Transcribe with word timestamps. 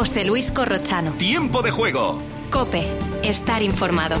José 0.00 0.24
Luis 0.24 0.50
Corrochano. 0.50 1.12
Tiempo 1.16 1.60
de 1.60 1.70
juego. 1.70 2.22
Cope. 2.48 2.88
Estar 3.22 3.62
informado. 3.62 4.16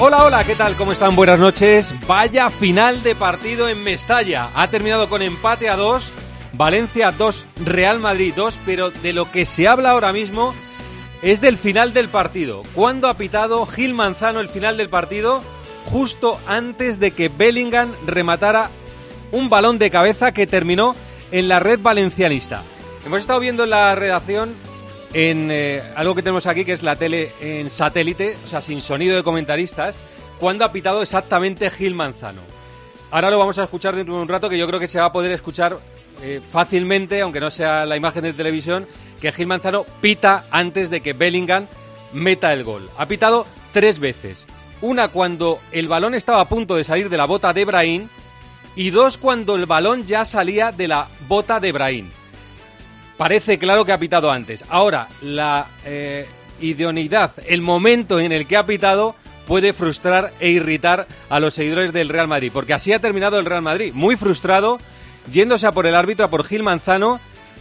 Hola, 0.00 0.24
hola, 0.24 0.44
¿qué 0.44 0.56
tal? 0.56 0.74
¿Cómo 0.74 0.90
están? 0.90 1.14
Buenas 1.14 1.38
noches. 1.38 1.94
Vaya 2.08 2.50
final 2.50 3.04
de 3.04 3.14
partido 3.14 3.68
en 3.68 3.84
Mestalla. 3.84 4.48
Ha 4.56 4.66
terminado 4.66 5.08
con 5.08 5.22
empate 5.22 5.68
a 5.68 5.76
dos. 5.76 6.12
Valencia 6.52 7.12
2, 7.12 7.46
Real 7.64 8.00
Madrid 8.00 8.32
2, 8.36 8.58
pero 8.66 8.90
de 8.90 9.12
lo 9.12 9.30
que 9.30 9.46
se 9.46 9.68
habla 9.68 9.90
ahora 9.90 10.12
mismo 10.12 10.54
es 11.22 11.40
del 11.40 11.56
final 11.56 11.92
del 11.92 12.08
partido. 12.08 12.62
¿Cuándo 12.74 13.08
ha 13.08 13.14
pitado 13.14 13.64
Gil 13.66 13.94
Manzano 13.94 14.40
el 14.40 14.48
final 14.48 14.76
del 14.76 14.88
partido? 14.88 15.42
Justo 15.86 16.40
antes 16.46 16.98
de 16.98 17.12
que 17.12 17.28
Bellingham 17.28 17.94
rematara 18.06 18.70
un 19.32 19.48
balón 19.48 19.78
de 19.78 19.90
cabeza 19.90 20.32
que 20.32 20.46
terminó 20.46 20.94
en 21.30 21.48
la 21.48 21.60
red 21.60 21.78
valencianista. 21.80 22.64
Hemos 23.04 23.20
estado 23.20 23.40
viendo 23.40 23.64
en 23.64 23.70
la 23.70 23.94
redacción 23.94 24.54
en 25.12 25.48
eh, 25.50 25.82
algo 25.96 26.14
que 26.14 26.22
tenemos 26.22 26.46
aquí 26.46 26.64
que 26.64 26.72
es 26.72 26.82
la 26.82 26.96
tele 26.96 27.32
en 27.40 27.70
satélite, 27.70 28.36
o 28.44 28.46
sea, 28.46 28.60
sin 28.60 28.80
sonido 28.80 29.16
de 29.16 29.22
comentaristas, 29.22 29.98
cuándo 30.38 30.64
ha 30.64 30.72
pitado 30.72 31.02
exactamente 31.02 31.70
Gil 31.70 31.94
Manzano. 31.94 32.42
Ahora 33.10 33.30
lo 33.30 33.38
vamos 33.38 33.58
a 33.58 33.64
escuchar 33.64 33.96
dentro 33.96 34.14
de 34.16 34.22
un 34.22 34.28
rato 34.28 34.48
que 34.48 34.58
yo 34.58 34.66
creo 34.66 34.78
que 34.78 34.86
se 34.86 35.00
va 35.00 35.06
a 35.06 35.12
poder 35.12 35.32
escuchar 35.32 35.78
eh, 36.22 36.40
fácilmente, 36.46 37.20
aunque 37.20 37.40
no 37.40 37.50
sea 37.50 37.86
la 37.86 37.96
imagen 37.96 38.22
de 38.22 38.32
televisión, 38.32 38.86
que 39.20 39.32
Gil 39.32 39.46
Manzano 39.46 39.84
pita 40.00 40.46
antes 40.50 40.90
de 40.90 41.00
que 41.00 41.12
Bellingham 41.12 41.66
meta 42.12 42.52
el 42.52 42.64
gol. 42.64 42.90
Ha 42.96 43.06
pitado 43.06 43.46
tres 43.72 43.98
veces. 43.98 44.46
Una 44.80 45.08
cuando 45.08 45.60
el 45.72 45.88
balón 45.88 46.14
estaba 46.14 46.40
a 46.40 46.48
punto 46.48 46.76
de 46.76 46.84
salir 46.84 47.10
de 47.10 47.16
la 47.16 47.26
bota 47.26 47.52
de 47.52 47.64
Brahim 47.64 48.08
y 48.76 48.90
dos 48.90 49.18
cuando 49.18 49.56
el 49.56 49.66
balón 49.66 50.04
ya 50.04 50.24
salía 50.24 50.72
de 50.72 50.88
la 50.88 51.08
bota 51.28 51.60
de 51.60 51.72
Brahim. 51.72 52.08
Parece 53.16 53.58
claro 53.58 53.84
que 53.84 53.92
ha 53.92 53.98
pitado 53.98 54.30
antes. 54.30 54.64
Ahora, 54.70 55.08
la 55.20 55.66
eh, 55.84 56.26
idoneidad, 56.60 57.32
el 57.46 57.60
momento 57.60 58.18
en 58.18 58.32
el 58.32 58.46
que 58.46 58.56
ha 58.56 58.64
pitado 58.64 59.14
puede 59.46 59.72
frustrar 59.72 60.32
e 60.40 60.48
irritar 60.48 61.06
a 61.28 61.40
los 61.40 61.54
seguidores 61.54 61.92
del 61.92 62.08
Real 62.08 62.28
Madrid, 62.28 62.50
porque 62.52 62.72
así 62.72 62.92
ha 62.92 63.00
terminado 63.00 63.38
el 63.38 63.44
Real 63.44 63.62
Madrid, 63.62 63.92
muy 63.92 64.16
frustrado, 64.16 64.80
yéndose 65.30 65.66
a 65.66 65.72
por 65.72 65.86
el 65.86 65.94
árbitro, 65.94 66.26
a 66.26 66.30
por 66.30 66.44
Gil 66.44 66.62
Manzano 66.62 67.20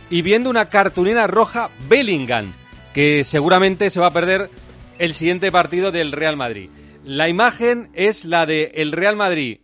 y 0.10 0.22
viendo 0.22 0.50
una 0.50 0.70
cartulina 0.70 1.28
roja 1.28 1.70
Bellingham, 1.88 2.54
que 2.94 3.24
seguramente 3.24 3.90
se 3.90 4.00
va 4.00 4.08
a 4.08 4.14
perder 4.14 4.50
el 4.98 5.14
siguiente 5.14 5.52
partido 5.52 5.92
del 5.92 6.12
Real 6.12 6.38
Madrid. 6.38 6.70
La 7.04 7.30
imagen 7.30 7.90
es 7.94 8.26
la 8.26 8.46
de 8.46 8.72
el 8.76 8.92
Real 8.92 9.16
Madrid 9.16 9.60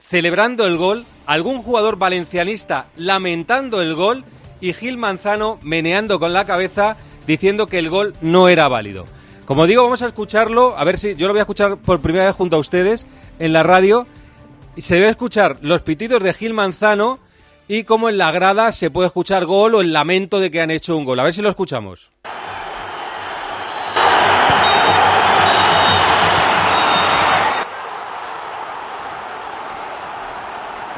celebrando 0.00 0.66
el 0.66 0.76
gol, 0.76 1.04
algún 1.26 1.62
jugador 1.62 1.96
valencianista 1.96 2.88
lamentando 2.96 3.82
el 3.82 3.94
gol 3.94 4.24
y 4.60 4.72
Gil 4.72 4.96
Manzano 4.96 5.58
meneando 5.62 6.18
con 6.18 6.32
la 6.32 6.44
cabeza 6.44 6.96
diciendo 7.26 7.66
que 7.66 7.78
el 7.78 7.90
gol 7.90 8.14
no 8.20 8.48
era 8.48 8.66
válido. 8.68 9.04
Como 9.44 9.66
digo, 9.66 9.82
vamos 9.82 10.02
a 10.02 10.06
escucharlo, 10.06 10.76
a 10.76 10.84
ver 10.84 10.98
si 10.98 11.14
yo 11.16 11.26
lo 11.26 11.32
voy 11.32 11.40
a 11.40 11.42
escuchar 11.42 11.76
por 11.76 12.00
primera 12.00 12.26
vez 12.26 12.34
junto 12.34 12.56
a 12.56 12.60
ustedes 12.60 13.06
en 13.38 13.52
la 13.52 13.62
radio. 13.62 14.06
Se 14.76 14.94
debe 14.94 15.08
escuchar 15.08 15.58
los 15.60 15.82
pitidos 15.82 16.22
de 16.22 16.32
Gil 16.32 16.54
Manzano 16.54 17.18
y 17.72 17.84
cómo 17.84 18.08
en 18.08 18.18
la 18.18 18.32
grada 18.32 18.72
se 18.72 18.90
puede 18.90 19.06
escuchar 19.06 19.44
gol 19.44 19.76
o 19.76 19.80
el 19.80 19.92
lamento 19.92 20.40
de 20.40 20.50
que 20.50 20.60
han 20.60 20.72
hecho 20.72 20.96
un 20.96 21.04
gol. 21.04 21.20
A 21.20 21.22
ver 21.22 21.32
si 21.32 21.40
lo 21.40 21.50
escuchamos. 21.50 22.10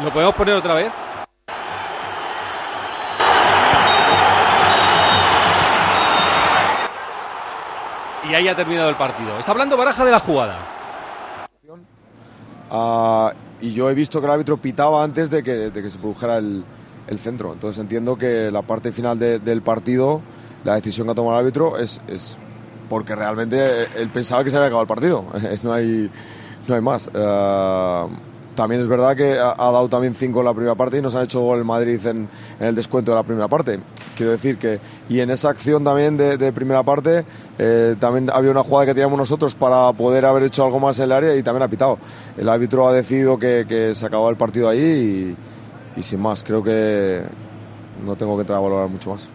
¿Lo 0.02 0.10
podemos 0.10 0.34
poner 0.34 0.54
otra 0.54 0.72
vez? 0.72 0.90
Y 8.30 8.34
ahí 8.34 8.48
ha 8.48 8.56
terminado 8.56 8.88
el 8.88 8.96
partido. 8.96 9.38
Está 9.38 9.52
hablando 9.52 9.76
Baraja 9.76 10.06
de 10.06 10.10
la 10.10 10.20
jugada. 10.20 10.56
Ah, 12.70 13.34
y 13.62 13.72
yo 13.72 13.88
he 13.88 13.94
visto 13.94 14.20
que 14.20 14.26
el 14.26 14.32
árbitro 14.32 14.56
pitaba 14.58 15.02
antes 15.02 15.30
de 15.30 15.42
que, 15.42 15.70
de 15.70 15.82
que 15.82 15.88
se 15.88 15.98
produjera 15.98 16.36
el, 16.38 16.64
el 17.06 17.18
centro. 17.18 17.52
Entonces 17.54 17.80
entiendo 17.80 18.16
que 18.18 18.50
la 18.50 18.62
parte 18.62 18.92
final 18.92 19.18
de- 19.18 19.38
del 19.38 19.62
partido, 19.62 20.20
la 20.64 20.74
decisión 20.74 21.06
que 21.06 21.12
ha 21.12 21.14
tomado 21.14 21.36
el 21.38 21.40
árbitro 21.46 21.78
es, 21.78 22.00
es 22.08 22.36
porque 22.90 23.14
realmente 23.14 23.84
él 23.96 24.10
pensaba 24.10 24.44
que 24.44 24.50
se 24.50 24.56
había 24.56 24.66
acabado 24.66 24.82
el 24.82 24.88
partido. 24.88 25.24
no, 25.62 25.72
hay, 25.72 26.10
no 26.68 26.74
hay 26.74 26.80
más. 26.80 27.10
Ah, 27.14 28.06
también 28.54 28.82
es 28.82 28.86
verdad 28.88 29.16
que 29.16 29.32
ha 29.38 29.54
dado 29.56 29.88
también 29.88 30.14
cinco 30.14 30.40
en 30.40 30.44
la 30.44 30.52
primera 30.52 30.74
parte 30.74 30.98
y 30.98 31.00
nos 31.00 31.14
han 31.14 31.22
hecho 31.24 31.40
gol 31.40 31.58
el 31.58 31.64
Madrid 31.64 32.04
en, 32.06 32.28
en 32.60 32.66
el 32.66 32.74
descuento 32.74 33.12
de 33.12 33.16
la 33.16 33.22
primera 33.22 33.48
parte. 33.48 33.80
Quiero 34.16 34.32
decir 34.32 34.58
que, 34.58 34.78
y 35.08 35.20
en 35.20 35.30
esa 35.30 35.48
acción 35.48 35.84
también 35.84 36.16
de, 36.16 36.52
primera 36.52 36.82
parte, 36.82 37.24
eh, 37.58 37.96
también 37.98 38.30
había 38.32 38.50
una 38.50 38.62
jugada 38.62 38.86
que 38.86 38.94
teníamos 38.94 39.18
nosotros 39.18 39.54
para 39.54 39.92
poder 39.92 40.26
haber 40.26 40.42
hecho 40.44 40.64
algo 40.64 40.78
más 40.78 40.98
en 40.98 41.04
el 41.04 41.12
área 41.12 41.36
y 41.36 41.42
también 41.42 41.62
ha 41.62 41.68
pitado. 41.68 41.98
El 42.36 42.48
árbitro 42.48 42.86
ha 42.86 42.92
decidido 42.92 43.38
que, 43.38 43.64
que 43.68 43.94
se 43.94 44.04
acababa 44.04 44.30
el 44.30 44.36
partido 44.36 44.68
ahí 44.68 45.36
y, 45.96 46.00
y 46.00 46.02
sin 46.02 46.20
más, 46.20 46.42
creo 46.42 46.62
que 46.62 47.22
no 48.04 48.16
tengo 48.16 48.36
que 48.36 48.42
entrar 48.42 48.58
a 48.58 48.62
valorar 48.62 48.88
mucho 48.88 49.10
más. 49.10 49.28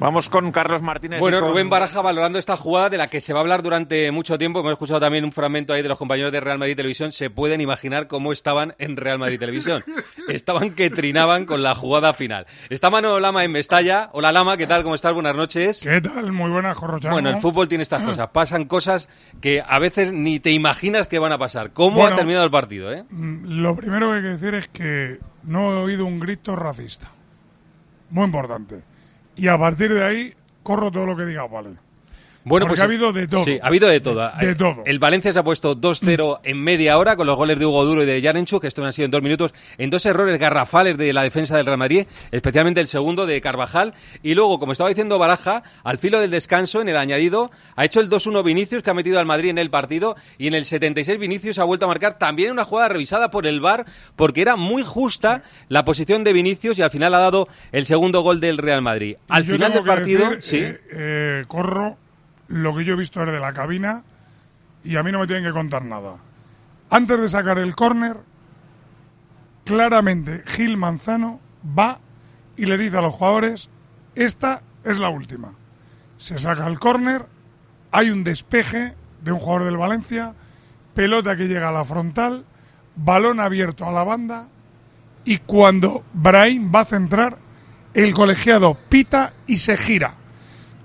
Vamos 0.00 0.30
con 0.30 0.50
Carlos 0.50 0.80
Martínez. 0.80 1.20
Bueno, 1.20 1.40
con- 1.40 1.50
Rubén 1.50 1.68
Baraja 1.68 2.00
valorando 2.00 2.38
esta 2.38 2.56
jugada 2.56 2.88
de 2.88 2.96
la 2.96 3.08
que 3.08 3.20
se 3.20 3.34
va 3.34 3.40
a 3.40 3.42
hablar 3.42 3.62
durante 3.62 4.10
mucho 4.10 4.38
tiempo. 4.38 4.60
Hemos 4.60 4.72
escuchado 4.72 4.98
también 4.98 5.24
un 5.26 5.30
fragmento 5.32 5.74
ahí 5.74 5.82
de 5.82 5.88
los 5.88 5.98
compañeros 5.98 6.32
de 6.32 6.40
Real 6.40 6.58
Madrid 6.58 6.74
Televisión. 6.74 7.12
Se 7.12 7.28
pueden 7.28 7.60
imaginar 7.60 8.06
cómo 8.06 8.32
estaban 8.32 8.74
en 8.78 8.96
Real 8.96 9.18
Madrid 9.18 9.38
Televisión. 9.38 9.84
Estaban 10.28 10.70
que 10.74 10.88
trinaban 10.90 11.44
con 11.44 11.62
la 11.62 11.74
jugada 11.74 12.14
final. 12.14 12.46
Está 12.70 12.88
Manolo 12.88 13.20
Lama 13.20 13.44
en 13.44 13.52
Mestalla. 13.52 14.08
Hola 14.12 14.32
Lama, 14.32 14.56
¿qué 14.56 14.66
tal? 14.66 14.82
¿Cómo 14.84 14.94
estás? 14.94 15.12
Buenas 15.12 15.34
noches. 15.36 15.80
¿Qué 15.82 16.00
tal? 16.00 16.32
Muy 16.32 16.50
buena, 16.50 16.72
Jorrochano. 16.74 17.12
Bueno, 17.14 17.28
el 17.30 17.36
fútbol 17.38 17.68
tiene 17.68 17.82
estas 17.82 18.02
cosas. 18.06 18.28
Pasan 18.28 18.64
cosas 18.64 19.08
que 19.42 19.62
a 19.66 19.78
veces 19.78 20.12
ni 20.14 20.40
te 20.40 20.50
imaginas 20.52 21.08
que 21.08 21.18
van 21.18 21.32
a 21.32 21.38
pasar. 21.38 21.72
¿Cómo 21.72 21.96
Bueno. 21.98 22.14
ha 22.14 22.16
terminado 22.16 22.44
el 22.44 22.50
partido? 22.50 22.90
Eh? 22.92 23.04
Mm, 23.10 23.60
Lo 23.60 23.76
primero 23.76 24.10
que 24.10 24.16
hay 24.16 24.22
que 24.22 24.28
decir 24.28 24.54
es 24.54 24.68
que 24.68 25.18
no 25.42 25.72
he 25.72 25.76
oído 25.82 26.06
un 26.06 26.20
grito 26.20 26.56
racista. 26.56 27.10
Muy 28.10 28.24
importante. 28.24 28.82
Y 29.40 29.48
a 29.48 29.56
partir 29.56 29.94
de 29.94 30.04
ahí, 30.04 30.34
corro 30.62 30.92
todo 30.92 31.06
lo 31.06 31.16
que 31.16 31.24
diga, 31.24 31.46
vale. 31.46 31.70
Bueno, 32.42 32.64
Porque 32.64 32.70
pues 32.72 32.80
ha 32.80 32.84
habido 32.84 33.12
de 33.12 33.28
todo. 33.28 33.44
Sí, 33.44 33.58
ha 33.62 33.66
habido 33.66 33.88
de 33.88 34.00
todo. 34.00 34.30
De 34.40 34.54
todo. 34.54 34.82
El 34.86 34.98
Valencia 34.98 35.32
se 35.32 35.38
ha 35.38 35.42
puesto 35.42 35.76
2-0 35.76 36.40
en 36.42 36.62
media 36.62 36.96
hora 36.96 37.14
con 37.16 37.26
los 37.26 37.36
goles 37.36 37.58
de 37.58 37.66
Hugo 37.66 37.84
Duro 37.84 38.02
y 38.02 38.06
de 38.06 38.20
Yarenchu, 38.20 38.60
que 38.60 38.66
estos 38.66 38.84
han 38.84 38.92
sido 38.92 39.04
en 39.04 39.10
dos 39.10 39.22
minutos, 39.22 39.52
en 39.76 39.90
dos 39.90 40.06
errores 40.06 40.38
garrafales 40.38 40.96
de 40.96 41.12
la 41.12 41.22
defensa 41.22 41.56
del 41.56 41.66
Real 41.66 41.78
Madrid, 41.78 42.06
especialmente 42.30 42.80
el 42.80 42.86
segundo 42.86 43.26
de 43.26 43.40
Carvajal. 43.40 43.92
Y 44.22 44.34
luego, 44.34 44.58
como 44.58 44.72
estaba 44.72 44.88
diciendo 44.88 45.18
Baraja, 45.18 45.62
al 45.84 45.98
filo 45.98 46.18
del 46.20 46.30
descanso, 46.30 46.80
en 46.80 46.88
el 46.88 46.96
añadido, 46.96 47.50
ha 47.76 47.84
hecho 47.84 48.00
el 48.00 48.08
2-1 48.08 48.42
Vinicius, 48.42 48.82
que 48.82 48.90
ha 48.90 48.94
metido 48.94 49.18
al 49.18 49.26
Madrid 49.26 49.50
en 49.50 49.58
el 49.58 49.70
partido, 49.70 50.16
y 50.38 50.46
en 50.46 50.54
el 50.54 50.64
76 50.64 51.18
Vinicius 51.18 51.58
ha 51.58 51.64
vuelto 51.64 51.84
a 51.84 51.88
marcar 51.88 52.18
también 52.18 52.50
una 52.52 52.64
jugada 52.64 52.88
revisada 52.88 53.30
por 53.30 53.46
el 53.46 53.60
VAR, 53.60 53.84
porque 54.16 54.40
era 54.40 54.56
muy 54.56 54.82
justa 54.82 55.42
la 55.68 55.84
posición 55.84 56.24
de 56.24 56.32
Vinicius 56.32 56.78
y 56.78 56.82
al 56.82 56.90
final 56.90 57.14
ha 57.14 57.18
dado 57.18 57.48
el 57.72 57.84
segundo 57.86 58.22
gol 58.22 58.40
del 58.40 58.58
Real 58.58 58.82
Madrid. 58.82 59.16
Al 59.28 59.44
Yo 59.44 59.54
final 59.54 59.72
del 59.72 59.84
partido, 59.84 60.30
decir, 60.30 60.42
sí. 60.42 60.56
eh, 60.58 60.80
eh, 60.92 61.44
corro 61.46 61.98
lo 62.50 62.76
que 62.76 62.84
yo 62.84 62.94
he 62.94 62.96
visto 62.96 63.24
desde 63.24 63.40
la 63.40 63.52
cabina 63.52 64.02
y 64.82 64.96
a 64.96 65.02
mí 65.02 65.12
no 65.12 65.20
me 65.20 65.26
tienen 65.26 65.44
que 65.44 65.52
contar 65.52 65.84
nada. 65.84 66.16
Antes 66.90 67.20
de 67.20 67.28
sacar 67.28 67.58
el 67.58 67.76
córner, 67.76 68.16
claramente 69.64 70.42
Gil 70.46 70.76
Manzano 70.76 71.40
va 71.78 72.00
y 72.56 72.66
le 72.66 72.76
dice 72.76 72.98
a 72.98 73.02
los 73.02 73.14
jugadores, 73.14 73.70
esta 74.16 74.62
es 74.84 74.98
la 74.98 75.08
última. 75.08 75.52
Se 76.18 76.38
saca 76.38 76.66
el 76.66 76.80
córner, 76.80 77.26
hay 77.92 78.10
un 78.10 78.24
despeje 78.24 78.94
de 79.22 79.32
un 79.32 79.38
jugador 79.38 79.64
del 79.64 79.76
Valencia, 79.76 80.34
pelota 80.94 81.36
que 81.36 81.46
llega 81.46 81.68
a 81.68 81.72
la 81.72 81.84
frontal, 81.84 82.44
balón 82.96 83.38
abierto 83.38 83.86
a 83.86 83.92
la 83.92 84.02
banda 84.02 84.48
y 85.24 85.38
cuando 85.38 86.02
Brahim 86.12 86.72
va 86.74 86.80
a 86.80 86.84
centrar, 86.84 87.38
el 87.94 88.12
colegiado 88.12 88.76
pita 88.88 89.34
y 89.46 89.58
se 89.58 89.76
gira. 89.76 90.19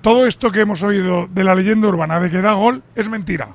Todo 0.05 0.27
esto 0.27 0.51
que 0.51 0.59
hemos 0.59 0.83
oído 0.83 1.27
de 1.27 1.43
la 1.43 1.55
leyenda 1.55 1.87
urbana 1.87 2.19
de 2.19 2.29
que 2.29 2.39
da 2.39 2.53
gol 2.53 2.83
es 2.93 3.09
mentira. 3.09 3.49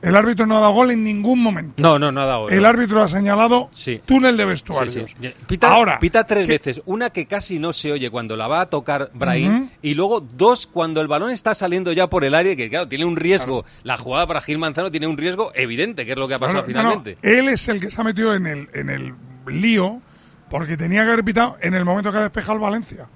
El 0.00 0.16
árbitro 0.16 0.46
no 0.46 0.56
ha 0.56 0.60
dado 0.60 0.72
gol 0.72 0.90
en 0.92 1.04
ningún 1.04 1.42
momento. 1.42 1.74
No, 1.82 1.98
no, 1.98 2.10
no 2.10 2.22
ha 2.22 2.24
dado 2.24 2.40
gol. 2.44 2.52
El 2.54 2.64
árbitro 2.64 3.02
ha 3.02 3.08
señalado 3.10 3.68
Sí. 3.74 4.00
túnel 4.06 4.38
de 4.38 4.46
vestuarios. 4.46 4.94
sí. 4.94 5.28
Pita, 5.46 5.68
Ahora, 5.74 5.98
pita 5.98 6.24
tres 6.24 6.46
que- 6.46 6.54
veces. 6.54 6.80
Una 6.86 7.10
que 7.10 7.26
casi 7.26 7.58
no 7.58 7.74
se 7.74 7.92
oye 7.92 8.08
cuando 8.10 8.34
la 8.34 8.48
va 8.48 8.62
a 8.62 8.66
tocar 8.66 9.10
Brahim. 9.12 9.68
Y 9.82 9.92
luego 9.92 10.22
dos 10.22 10.66
cuando 10.66 11.02
el 11.02 11.06
balón 11.06 11.30
está 11.30 11.54
saliendo 11.54 11.92
ya 11.92 12.06
por 12.08 12.24
el 12.24 12.34
área. 12.34 12.56
Que 12.56 12.70
claro, 12.70 12.88
tiene 12.88 13.04
un 13.04 13.16
riesgo. 13.16 13.66
La 13.82 13.98
jugada 13.98 14.26
para 14.26 14.40
Gil 14.40 14.56
Manzano 14.56 14.90
tiene 14.90 15.06
un 15.06 15.18
riesgo 15.18 15.52
evidente, 15.54 16.06
que 16.06 16.12
es 16.12 16.18
lo 16.18 16.26
que 16.28 16.32
ha 16.34 16.38
pasado 16.38 16.64
Claro, 16.64 16.82
no, 16.82 16.94
no, 16.94 17.00
finalmente. 17.02 17.18
él 17.38 17.48
es 17.50 17.68
el 17.68 17.78
que 17.80 17.90
se 17.90 18.00
ha 18.00 18.04
metido 18.04 18.34
en 18.34 18.46
el, 18.46 18.68
en 18.72 18.88
el 18.88 19.14
lío 19.48 20.00
porque 20.48 20.78
tenía 20.78 21.04
que 21.04 21.10
haber 21.12 21.24
pitado 21.24 21.58
en 21.60 21.74
el 21.74 21.84
momento 21.84 22.10
que 22.10 22.16
ha 22.18 22.22
despejado 22.22 22.54
el 22.54 22.60
Valencia. 22.60 23.06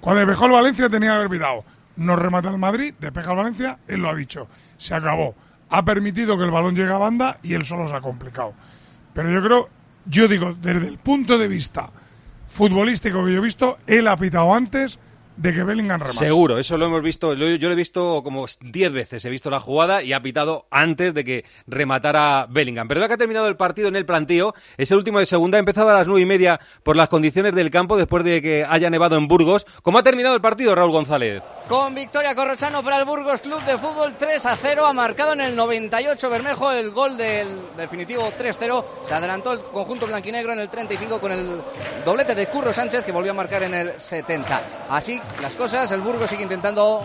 Cuando 0.00 0.20
despejó 0.20 0.44
el 0.46 0.52
Valencia 0.52 0.88
tenía 0.90 1.10
que 1.10 1.16
haber 1.16 1.28
pitado. 1.30 1.64
No 1.96 2.16
remata 2.16 2.48
el 2.48 2.58
Madrid, 2.58 2.94
despeja 2.98 3.30
el 3.30 3.36
Valencia, 3.36 3.78
él 3.86 4.00
lo 4.00 4.10
ha 4.10 4.14
dicho. 4.14 4.48
Se 4.76 4.94
acabó. 4.94 5.34
Ha 5.70 5.84
permitido 5.84 6.36
que 6.36 6.44
el 6.44 6.50
balón 6.50 6.74
llegue 6.74 6.92
a 6.92 6.98
banda 6.98 7.38
y 7.42 7.54
él 7.54 7.64
solo 7.64 7.88
se 7.88 7.94
ha 7.94 8.00
complicado. 8.00 8.54
Pero 9.12 9.30
yo 9.30 9.42
creo, 9.42 9.68
yo 10.06 10.28
digo, 10.28 10.54
desde 10.54 10.88
el 10.88 10.98
punto 10.98 11.38
de 11.38 11.48
vista 11.48 11.90
futbolístico 12.48 13.24
que 13.24 13.32
yo 13.32 13.38
he 13.38 13.44
visto, 13.44 13.78
él 13.86 14.06
ha 14.08 14.16
pitado 14.16 14.54
antes 14.54 14.98
de 15.36 15.52
que 15.52 15.62
Bellingham 15.62 16.00
remate. 16.00 16.18
Seguro, 16.18 16.58
eso 16.58 16.76
lo 16.76 16.86
hemos 16.86 17.02
visto. 17.02 17.34
yo 17.34 17.68
lo 17.68 17.72
he 17.72 17.76
visto 17.76 18.22
como 18.22 18.46
10 18.60 18.92
veces. 18.92 19.24
He 19.24 19.30
visto 19.30 19.50
la 19.50 19.60
jugada 19.60 20.02
y 20.02 20.12
ha 20.12 20.20
pitado 20.20 20.66
antes 20.70 21.14
de 21.14 21.24
que 21.24 21.44
rematara 21.66 22.46
Bellingham. 22.50 22.86
Pero 22.88 23.06
que 23.06 23.14
ha 23.14 23.18
terminado 23.18 23.46
el 23.48 23.56
partido 23.56 23.88
en 23.88 23.96
el 23.96 24.04
plantío. 24.04 24.54
Es 24.76 24.90
el 24.90 24.98
último 24.98 25.18
de 25.18 25.26
segunda. 25.26 25.58
Ha 25.58 25.60
empezado 25.60 25.90
a 25.90 25.94
las 25.94 26.06
nueve 26.06 26.22
y 26.22 26.26
media 26.26 26.60
por 26.82 26.96
las 26.96 27.08
condiciones 27.08 27.54
del 27.54 27.70
campo 27.70 27.96
después 27.96 28.24
de 28.24 28.42
que 28.42 28.66
haya 28.68 28.90
nevado 28.90 29.16
en 29.16 29.26
Burgos. 29.26 29.66
¿Cómo 29.82 29.98
ha 29.98 30.02
terminado 30.02 30.34
el 30.34 30.40
partido, 30.40 30.74
Raúl 30.74 30.92
González? 30.92 31.42
Con 31.68 31.94
victoria 31.94 32.34
Corrochano 32.34 32.82
para 32.82 32.98
el 32.98 33.04
Burgos 33.04 33.40
Club 33.40 33.62
de 33.64 33.78
Fútbol 33.78 34.14
3 34.18 34.46
a 34.46 34.56
0. 34.56 34.86
Ha 34.86 34.92
marcado 34.92 35.32
en 35.32 35.40
el 35.40 35.56
98 35.56 36.28
Bermejo 36.28 36.70
el 36.72 36.90
gol 36.90 37.16
del 37.16 37.48
definitivo 37.76 38.30
3-0. 38.38 38.84
Se 39.02 39.14
adelantó 39.14 39.52
el 39.52 39.60
conjunto 39.60 40.06
blanquinegro 40.06 40.52
en 40.52 40.60
el 40.60 40.68
35 40.68 41.20
con 41.20 41.32
el 41.32 41.62
doblete 42.04 42.34
de 42.34 42.46
Curro 42.48 42.72
Sánchez 42.72 43.02
que 43.02 43.12
volvió 43.12 43.32
a 43.32 43.34
marcar 43.34 43.62
en 43.62 43.74
el 43.74 43.92
70. 43.98 44.62
Así 44.90 45.21
las 45.40 45.56
cosas, 45.56 45.90
el 45.92 46.00
Burgos 46.00 46.30
sigue 46.30 46.42
intentando 46.42 47.02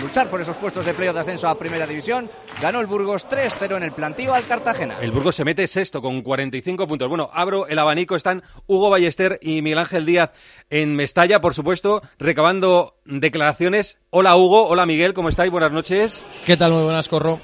luchar 0.00 0.28
por 0.28 0.40
esos 0.40 0.56
puestos 0.56 0.84
de 0.86 0.94
playoff 0.94 1.14
de 1.14 1.20
ascenso 1.20 1.48
a 1.48 1.58
Primera 1.58 1.86
División. 1.86 2.30
Ganó 2.60 2.80
el 2.80 2.86
Burgos 2.86 3.28
3-0 3.28 3.76
en 3.76 3.82
el 3.82 3.92
plantío 3.92 4.34
al 4.34 4.46
Cartagena. 4.46 4.98
El 5.00 5.10
Burgos 5.10 5.36
se 5.36 5.44
mete 5.44 5.66
sexto 5.66 6.00
con 6.00 6.22
45 6.22 6.86
puntos. 6.86 7.08
Bueno, 7.08 7.28
abro 7.32 7.66
el 7.66 7.78
abanico. 7.78 8.16
Están 8.16 8.42
Hugo 8.66 8.90
Ballester 8.90 9.38
y 9.42 9.62
Miguel 9.62 9.78
Ángel 9.78 10.06
Díaz 10.06 10.32
en 10.70 10.94
Mestalla, 10.94 11.40
por 11.40 11.54
supuesto, 11.54 12.02
recabando 12.18 12.96
declaraciones. 13.04 13.98
Hola 14.10 14.36
Hugo, 14.36 14.66
hola 14.66 14.86
Miguel, 14.86 15.14
¿cómo 15.14 15.28
estáis? 15.28 15.50
Buenas 15.50 15.72
noches. 15.72 16.24
¿Qué 16.46 16.56
tal? 16.56 16.72
Muy 16.72 16.84
buenas, 16.84 17.08
Corro. 17.08 17.40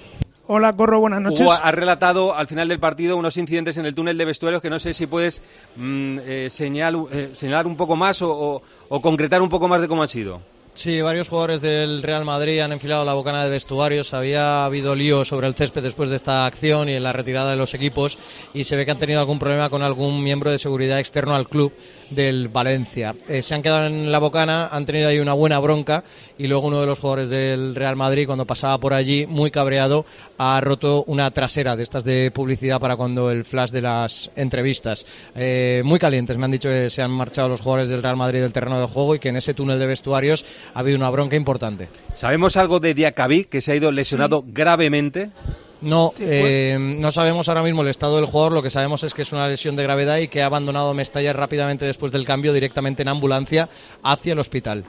Hola, 0.52 0.73
Corro, 0.73 0.99
buenas 0.99 1.20
noches. 1.20 1.43
Hugo 1.43 1.52
ha 1.52 1.70
relatado 1.70 2.35
al 2.35 2.49
final 2.49 2.67
del 2.67 2.81
partido 2.81 3.17
unos 3.17 3.37
incidentes 3.37 3.76
en 3.79 3.87
el 3.87 3.94
túnel 3.94 4.19
de 4.19 4.25
vestuarios 4.25 4.61
que 4.61 4.69
no 4.69 4.81
sé 4.81 4.93
si 4.94 5.06
puedes 5.06 5.41
mm, 5.76 6.19
eh, 6.25 6.47
señal- 6.50 7.06
eh, 7.12 7.31
señalar 7.35 7.69
un 7.69 7.76
poco 7.76 7.94
más 7.94 8.20
o, 8.20 8.32
o- 8.37 8.62
o 8.88 9.00
concretar 9.00 9.43
un 9.43 9.49
poco 9.49 9.69
más 9.69 9.81
de 9.81 9.87
cómo 9.87 10.02
ha 10.02 10.08
sido. 10.08 10.41
Sí, 10.73 11.00
varios 11.00 11.29
jugadores 11.29 11.61
del 11.61 12.00
Real 12.00 12.25
Madrid 12.25 12.61
han 12.61 12.70
enfilado 12.73 13.05
la 13.05 13.12
bocana 13.12 13.43
de 13.44 13.50
vestuarios. 13.50 14.14
Había 14.14 14.64
habido 14.64 14.94
lío 14.94 15.25
sobre 15.25 15.49
el 15.49 15.55
césped 15.56 15.82
después 15.82 16.08
de 16.08 16.14
esta 16.17 16.47
acción 16.47 16.88
y 16.88 16.93
en 16.94 17.02
la 17.02 17.12
retirada 17.12 17.50
de 17.50 17.56
los 17.56 17.75
equipos. 17.75 18.19
Y 18.55 18.62
se 18.64 18.76
ve 18.76 18.85
que 18.85 18.93
han 18.93 18.99
tenido 18.99 19.19
algún 19.19 19.41
problema 19.41 19.69
con 19.69 19.82
algún 19.82 20.23
miembro 20.23 20.49
de 20.52 20.61
seguridad 20.61 21.00
externo 21.00 21.35
al 21.35 21.49
club 21.49 21.73
del 22.11 22.49
Valencia. 22.49 23.17
Eh, 23.29 23.43
se 23.43 23.56
han 23.56 23.62
quedado 23.62 23.87
en 23.87 24.12
la 24.12 24.20
bocana, 24.20 24.69
han 24.69 24.87
tenido 24.87 25.08
ahí 25.08 25.19
una 25.19 25.32
buena 25.32 25.58
bronca. 25.58 26.05
Y 26.38 26.47
luego 26.47 26.69
uno 26.69 26.81
de 26.81 26.87
los 26.87 27.00
jugadores 27.00 27.29
del 27.29 27.75
Real 27.75 27.97
Madrid, 27.97 28.26
cuando 28.26 28.47
pasaba 28.47 28.79
por 28.79 28.94
allí, 28.94 29.26
muy 29.26 29.50
cabreado, 29.50 30.06
ha 30.42 30.58
roto 30.62 31.04
una 31.06 31.31
trasera 31.32 31.76
de 31.76 31.82
estas 31.82 32.02
de 32.02 32.31
publicidad 32.31 32.81
para 32.81 32.96
cuando 32.96 33.31
el 33.31 33.44
flash 33.44 33.72
de 33.72 33.82
las 33.82 34.31
entrevistas. 34.37 35.04
Eh, 35.34 35.82
muy 35.84 35.98
calientes, 35.98 36.38
me 36.38 36.46
han 36.46 36.50
dicho 36.50 36.70
que 36.70 36.88
se 36.88 37.02
han 37.02 37.10
marchado 37.10 37.50
los 37.50 37.60
jugadores 37.60 37.90
del 37.90 38.02
Real 38.02 38.16
Madrid 38.16 38.40
del 38.40 38.50
terreno 38.50 38.81
de 38.81 38.87
juego 38.87 39.14
y 39.14 39.19
que 39.19 39.28
en 39.28 39.37
ese 39.37 39.52
túnel 39.52 39.78
de 39.78 39.87
vestuarios 39.87 40.46
ha 40.72 40.78
habido 40.78 40.96
una 40.96 41.10
bronca 41.10 41.37
importante. 41.37 41.90
¿Sabemos 42.14 42.56
algo 42.56 42.81
de 42.81 42.94
Diacabí, 42.94 43.44
que 43.44 43.60
se 43.60 43.72
ha 43.72 43.76
ido 43.76 43.92
lesionado 43.92 44.42
gravemente? 44.46 45.31
No, 45.82 46.14
eh, 46.19 46.78
no 46.81 47.12
sabemos 47.12 47.50
ahora 47.50 47.62
mismo 47.62 47.82
el 47.82 47.88
estado 47.88 48.16
del 48.16 48.25
jugador, 48.25 48.52
lo 48.52 48.62
que 48.62 48.70
sabemos 48.70 49.04
es 49.04 49.12
que 49.12 49.22
es 49.22 49.32
una 49.34 49.46
lesión 49.46 49.76
de 49.76 49.82
gravedad 49.82 50.16
y 50.19 50.28
que 50.28 50.40
ha 50.40 50.46
abandonado 50.46 50.94
Mestalla 50.94 51.34
rápidamente 51.34 51.84
después 51.84 52.12
del 52.12 52.25
cambio 52.25 52.54
directamente 52.54 53.02
en 53.02 53.08
ambulancia 53.08 53.69
hacia 54.02 54.32
el 54.32 54.38
hospital. 54.38 54.84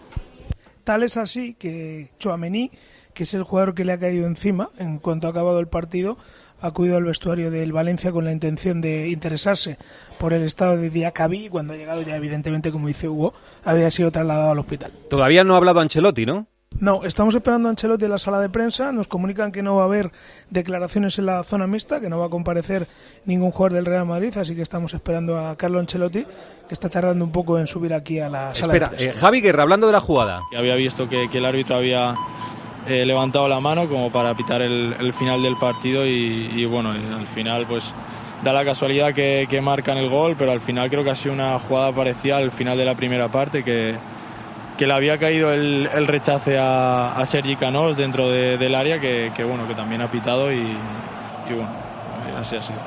Tal 0.86 1.04
es 1.04 1.18
así 1.18 1.56
que 1.60 2.10
Chouameni, 2.20 2.72
que 3.14 3.24
es 3.24 3.34
el 3.34 3.44
jugador 3.44 3.74
que 3.74 3.86
le 3.86 3.94
ha 3.94 4.00
caído 4.00 4.26
encima 4.28 4.70
en 4.78 4.98
cuanto 5.00 5.28
ha 5.28 5.30
acabado 5.32 5.60
el 5.60 5.68
partido, 5.68 6.18
ha 6.62 6.68
acudido 6.68 6.98
al 6.98 7.04
vestuario 7.04 7.50
del 7.50 7.72
Valencia 7.74 8.12
con 8.12 8.24
la 8.26 8.32
intención 8.32 8.82
de 8.82 9.10
interesarse 9.10 9.78
por 10.20 10.34
el 10.34 10.44
estado 10.44 10.78
de 10.78 10.90
Diacabí. 10.90 11.50
Cuando 11.50 11.74
ha 11.74 11.78
llegado 11.78 12.02
ya, 12.04 12.16
evidentemente, 12.16 12.72
como 12.72 12.88
dice 12.88 13.08
Hugo, 13.10 13.34
había 13.66 13.90
sido 13.90 14.12
trasladado 14.12 14.52
al 14.52 14.60
hospital. 14.60 14.92
Todavía 15.10 15.44
no 15.44 15.56
ha 15.56 15.58
hablado 15.58 15.80
Ancelotti, 15.80 16.26
¿no? 16.26 16.48
No, 16.80 17.04
estamos 17.04 17.36
esperando 17.36 17.68
a 17.68 17.72
Ancelotti 17.72 18.06
en 18.06 18.12
la 18.12 18.18
sala 18.18 18.40
de 18.40 18.48
prensa. 18.50 18.92
Nos 18.94 19.08
comunican 19.08 19.52
que 19.52 19.62
no 19.62 19.76
va 19.76 19.82
a 19.82 19.86
haber 19.86 20.12
declaraciones 20.52 21.20
en 21.20 21.26
la 21.26 21.44
zona 21.44 21.68
mixta, 21.68 22.00
que 22.00 22.10
no 22.10 22.18
va 22.20 22.28
a 22.28 22.30
comparecer 22.30 22.88
ningún 23.26 23.52
jugador 23.52 23.74
del 23.74 23.86
Real 23.86 24.06
Madrid, 24.06 24.36
así 24.38 24.56
que 24.56 24.62
estamos 24.62 24.94
esperando 24.94 25.38
a 25.38 25.58
Carlo 25.58 25.80
Ancelotti, 25.80 26.24
que 26.24 26.74
está 26.74 26.88
tardando 26.90 27.26
un 27.26 27.32
poco 27.32 27.60
en 27.60 27.68
subir 27.68 27.94
aquí 27.94 28.20
a 28.20 28.30
la 28.30 28.56
sala 28.56 28.74
Espera, 28.74 28.88
de 28.90 28.96
prensa. 28.98 29.18
eh, 29.18 29.20
Javi 29.20 29.42
Guerra, 29.42 29.64
hablando 29.64 29.88
de 29.88 29.94
la 29.94 30.00
jugada. 30.00 30.42
Había 30.56 30.76
visto 30.76 31.10
que, 31.10 31.28
que 31.30 31.40
el 31.40 31.46
árbitro 31.46 31.76
había 31.76 32.16
eh, 32.88 33.06
levantado 33.06 33.48
la 33.48 33.60
mano 33.60 33.88
como 33.88 34.12
para 34.12 34.34
pitar 34.36 34.62
el, 34.62 34.96
el 35.00 35.14
final 35.14 35.42
del 35.44 35.56
partido 35.58 36.06
y, 36.06 36.52
y 36.56 36.66
bueno, 36.66 36.92
al 36.92 37.28
final 37.28 37.66
pues 37.68 37.94
da 38.44 38.52
la 38.54 38.66
casualidad 38.66 39.14
que, 39.14 39.46
que 39.50 39.62
marcan 39.62 39.98
el 39.98 40.10
gol, 40.10 40.36
pero 40.38 40.52
al 40.52 40.62
final 40.62 40.90
creo 40.90 41.04
que 41.04 41.12
ha 41.12 41.16
sido 41.16 41.34
una 41.34 41.58
jugada 41.60 41.92
parecida 41.94 42.38
al 42.38 42.52
final 42.52 42.78
de 42.78 42.86
la 42.86 42.96
primera 42.96 43.28
parte 43.30 43.64
que, 43.64 43.96
que 44.78 44.88
le 44.88 44.94
había 44.94 45.20
caído 45.20 45.54
el, 45.54 45.88
el 45.94 46.08
rechace 46.08 46.58
a, 46.58 47.12
a 47.14 47.26
Sergi 47.28 47.56
Canós 47.56 47.96
dentro 47.98 48.30
de- 48.30 48.58
del 48.58 48.74
área 48.74 49.00
que, 49.00 49.32
que, 49.36 49.44
bueno 49.44 49.68
que 49.68 49.76
también 49.76 50.02
ha 50.02 50.10
pitado 50.10 50.52
y, 50.52 50.56
y 50.58 51.54
bueno, 51.54 51.70
así 52.40 52.56
ha 52.56 52.64
sido. 52.64 52.80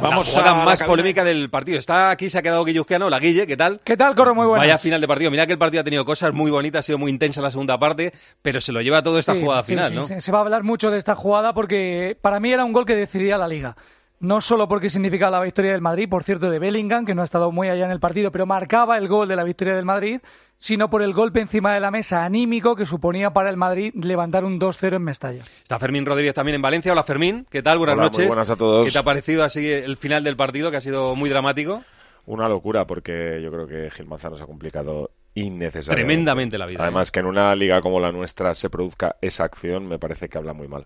Vamos 0.00 0.28
la 0.34 0.42
jugada 0.42 0.64
más 0.64 0.82
polémica 0.82 1.24
del 1.24 1.50
partido. 1.50 1.78
Está 1.78 2.10
aquí, 2.10 2.30
se 2.30 2.38
ha 2.38 2.42
quedado 2.42 2.64
Guilluzquiano. 2.64 3.10
La 3.10 3.18
Guille, 3.18 3.46
¿qué 3.46 3.56
tal? 3.56 3.80
¿Qué 3.84 3.96
tal, 3.96 4.14
Corro? 4.14 4.34
Muy 4.34 4.46
buenas. 4.46 4.66
Vaya 4.66 4.78
final 4.78 5.00
de 5.00 5.06
partido. 5.08 5.30
Mira 5.30 5.46
que 5.46 5.52
el 5.52 5.58
partido 5.58 5.82
ha 5.82 5.84
tenido 5.84 6.04
cosas 6.04 6.32
muy 6.32 6.50
bonitas, 6.50 6.80
ha 6.80 6.82
sido 6.86 6.98
muy 6.98 7.10
intensa 7.10 7.42
la 7.42 7.50
segunda 7.50 7.78
parte, 7.78 8.12
pero 8.42 8.60
se 8.60 8.72
lo 8.72 8.80
lleva 8.80 9.02
todo 9.02 9.18
esta 9.18 9.34
Sí, 9.34 9.40
jugada 9.42 9.62
sí, 9.62 9.72
final, 9.72 9.88
sí, 9.90 9.94
¿no? 10.14 10.20
Se 10.20 10.32
va 10.32 10.38
a 10.38 10.40
hablar 10.42 10.62
mucho 10.62 10.90
de 10.90 10.98
esta 10.98 11.14
jugada 11.14 11.52
porque 11.52 12.16
para 12.20 12.40
mí 12.40 12.52
era 12.52 12.64
un 12.64 12.72
gol 12.72 12.86
que 12.86 12.96
decidía 12.96 13.36
la 13.36 13.48
liga. 13.48 13.76
No 14.20 14.42
solo 14.42 14.68
porque 14.68 14.90
significaba 14.90 15.38
la 15.38 15.42
victoria 15.42 15.72
del 15.72 15.80
Madrid, 15.80 16.06
por 16.06 16.24
cierto, 16.24 16.50
de 16.50 16.58
Bellingham, 16.58 17.06
que 17.06 17.14
no 17.14 17.22
ha 17.22 17.24
estado 17.24 17.50
muy 17.52 17.70
allá 17.70 17.86
en 17.86 17.90
el 17.90 18.00
partido, 18.00 18.30
pero 18.30 18.44
marcaba 18.44 18.98
el 18.98 19.08
gol 19.08 19.28
de 19.28 19.34
la 19.34 19.44
victoria 19.44 19.74
del 19.74 19.86
Madrid, 19.86 20.20
sino 20.58 20.90
por 20.90 21.00
el 21.00 21.14
golpe 21.14 21.40
encima 21.40 21.72
de 21.72 21.80
la 21.80 21.90
mesa 21.90 22.22
anímico 22.22 22.76
que 22.76 22.84
suponía 22.84 23.32
para 23.32 23.48
el 23.48 23.56
Madrid 23.56 23.94
levantar 23.94 24.44
un 24.44 24.60
2-0 24.60 24.96
en 24.96 25.02
Mestalla. 25.04 25.42
Está 25.62 25.78
Fermín 25.78 26.04
Rodríguez 26.04 26.34
también 26.34 26.56
en 26.56 26.60
Valencia. 26.60 26.92
Hola 26.92 27.02
Fermín, 27.02 27.46
¿qué 27.48 27.62
tal? 27.62 27.78
Buenas 27.78 27.94
Hola, 27.94 28.02
muy 28.02 28.10
noches. 28.10 28.26
buenas 28.26 28.50
a 28.50 28.56
todos. 28.56 28.84
¿Qué 28.84 28.92
te 28.92 28.98
ha 28.98 29.02
parecido 29.02 29.42
así 29.42 29.70
el 29.70 29.96
final 29.96 30.22
del 30.22 30.36
partido, 30.36 30.70
que 30.70 30.76
ha 30.76 30.82
sido 30.82 31.14
muy 31.16 31.30
dramático? 31.30 31.82
Una 32.26 32.46
locura, 32.46 32.86
porque 32.86 33.40
yo 33.42 33.50
creo 33.50 33.66
que 33.66 33.90
Gil 33.90 34.04
Manzano 34.04 34.36
se 34.36 34.42
ha 34.42 34.46
complicado 34.46 35.12
innecesariamente. 35.32 35.94
Tremendamente 35.94 36.58
la 36.58 36.66
vida. 36.66 36.82
Además, 36.82 37.10
que 37.10 37.20
en 37.20 37.26
una 37.26 37.54
liga 37.54 37.80
como 37.80 37.98
la 38.00 38.12
nuestra 38.12 38.54
se 38.54 38.68
produzca 38.68 39.16
esa 39.22 39.44
acción, 39.44 39.88
me 39.88 39.98
parece 39.98 40.28
que 40.28 40.36
habla 40.36 40.52
muy 40.52 40.68
mal. 40.68 40.84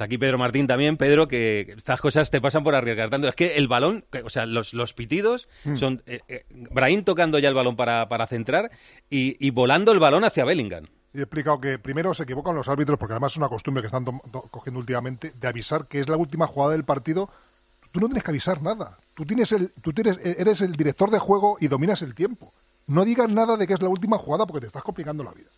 Está 0.00 0.06
aquí 0.06 0.16
Pedro 0.16 0.38
Martín 0.38 0.66
también, 0.66 0.96
Pedro, 0.96 1.28
que 1.28 1.74
estas 1.76 2.00
cosas 2.00 2.30
te 2.30 2.40
pasan 2.40 2.64
por 2.64 2.74
arriesgar 2.74 3.10
tanto. 3.10 3.28
Es 3.28 3.34
que 3.34 3.58
el 3.58 3.68
balón, 3.68 4.06
o 4.24 4.30
sea, 4.30 4.46
los, 4.46 4.72
los 4.72 4.94
pitidos 4.94 5.46
Mm. 5.64 5.76
son 5.76 6.02
eh, 6.06 6.20
eh, 6.26 6.46
Brahim 6.48 7.04
tocando 7.04 7.38
ya 7.38 7.50
el 7.50 7.54
balón 7.54 7.76
para, 7.76 8.08
para 8.08 8.26
centrar 8.26 8.70
y, 9.10 9.36
y 9.46 9.50
volando 9.50 9.92
el 9.92 9.98
balón 9.98 10.24
hacia 10.24 10.46
Bellingham. 10.46 10.86
Y 11.12 11.18
he 11.18 11.20
explicado 11.20 11.60
que 11.60 11.78
primero 11.78 12.14
se 12.14 12.22
equivocan 12.22 12.54
los 12.54 12.66
árbitros, 12.70 12.98
porque 12.98 13.12
además 13.12 13.32
es 13.32 13.36
una 13.36 13.50
costumbre 13.50 13.82
que 13.82 13.88
están 13.88 14.06
cogiendo 14.06 14.80
últimamente, 14.80 15.34
de 15.38 15.48
avisar 15.48 15.86
que 15.86 16.00
es 16.00 16.08
la 16.08 16.16
última 16.16 16.46
jugada 16.46 16.72
del 16.72 16.84
partido. 16.84 17.28
Tú 17.92 18.00
no 18.00 18.06
tienes 18.06 18.24
que 18.24 18.30
avisar 18.30 18.62
nada. 18.62 18.96
Tú, 19.12 19.26
tienes 19.26 19.52
el, 19.52 19.70
tú 19.82 19.92
tienes, 19.92 20.18
eres 20.24 20.62
el 20.62 20.72
director 20.72 21.10
de 21.10 21.18
juego 21.18 21.58
y 21.60 21.68
dominas 21.68 22.00
el 22.00 22.14
tiempo. 22.14 22.54
No 22.86 23.04
digas 23.04 23.28
nada 23.28 23.58
de 23.58 23.66
que 23.66 23.74
es 23.74 23.82
la 23.82 23.90
última 23.90 24.16
jugada 24.16 24.46
porque 24.46 24.62
te 24.62 24.68
estás 24.68 24.82
complicando 24.82 25.22
la 25.22 25.32
vida. 25.32 25.50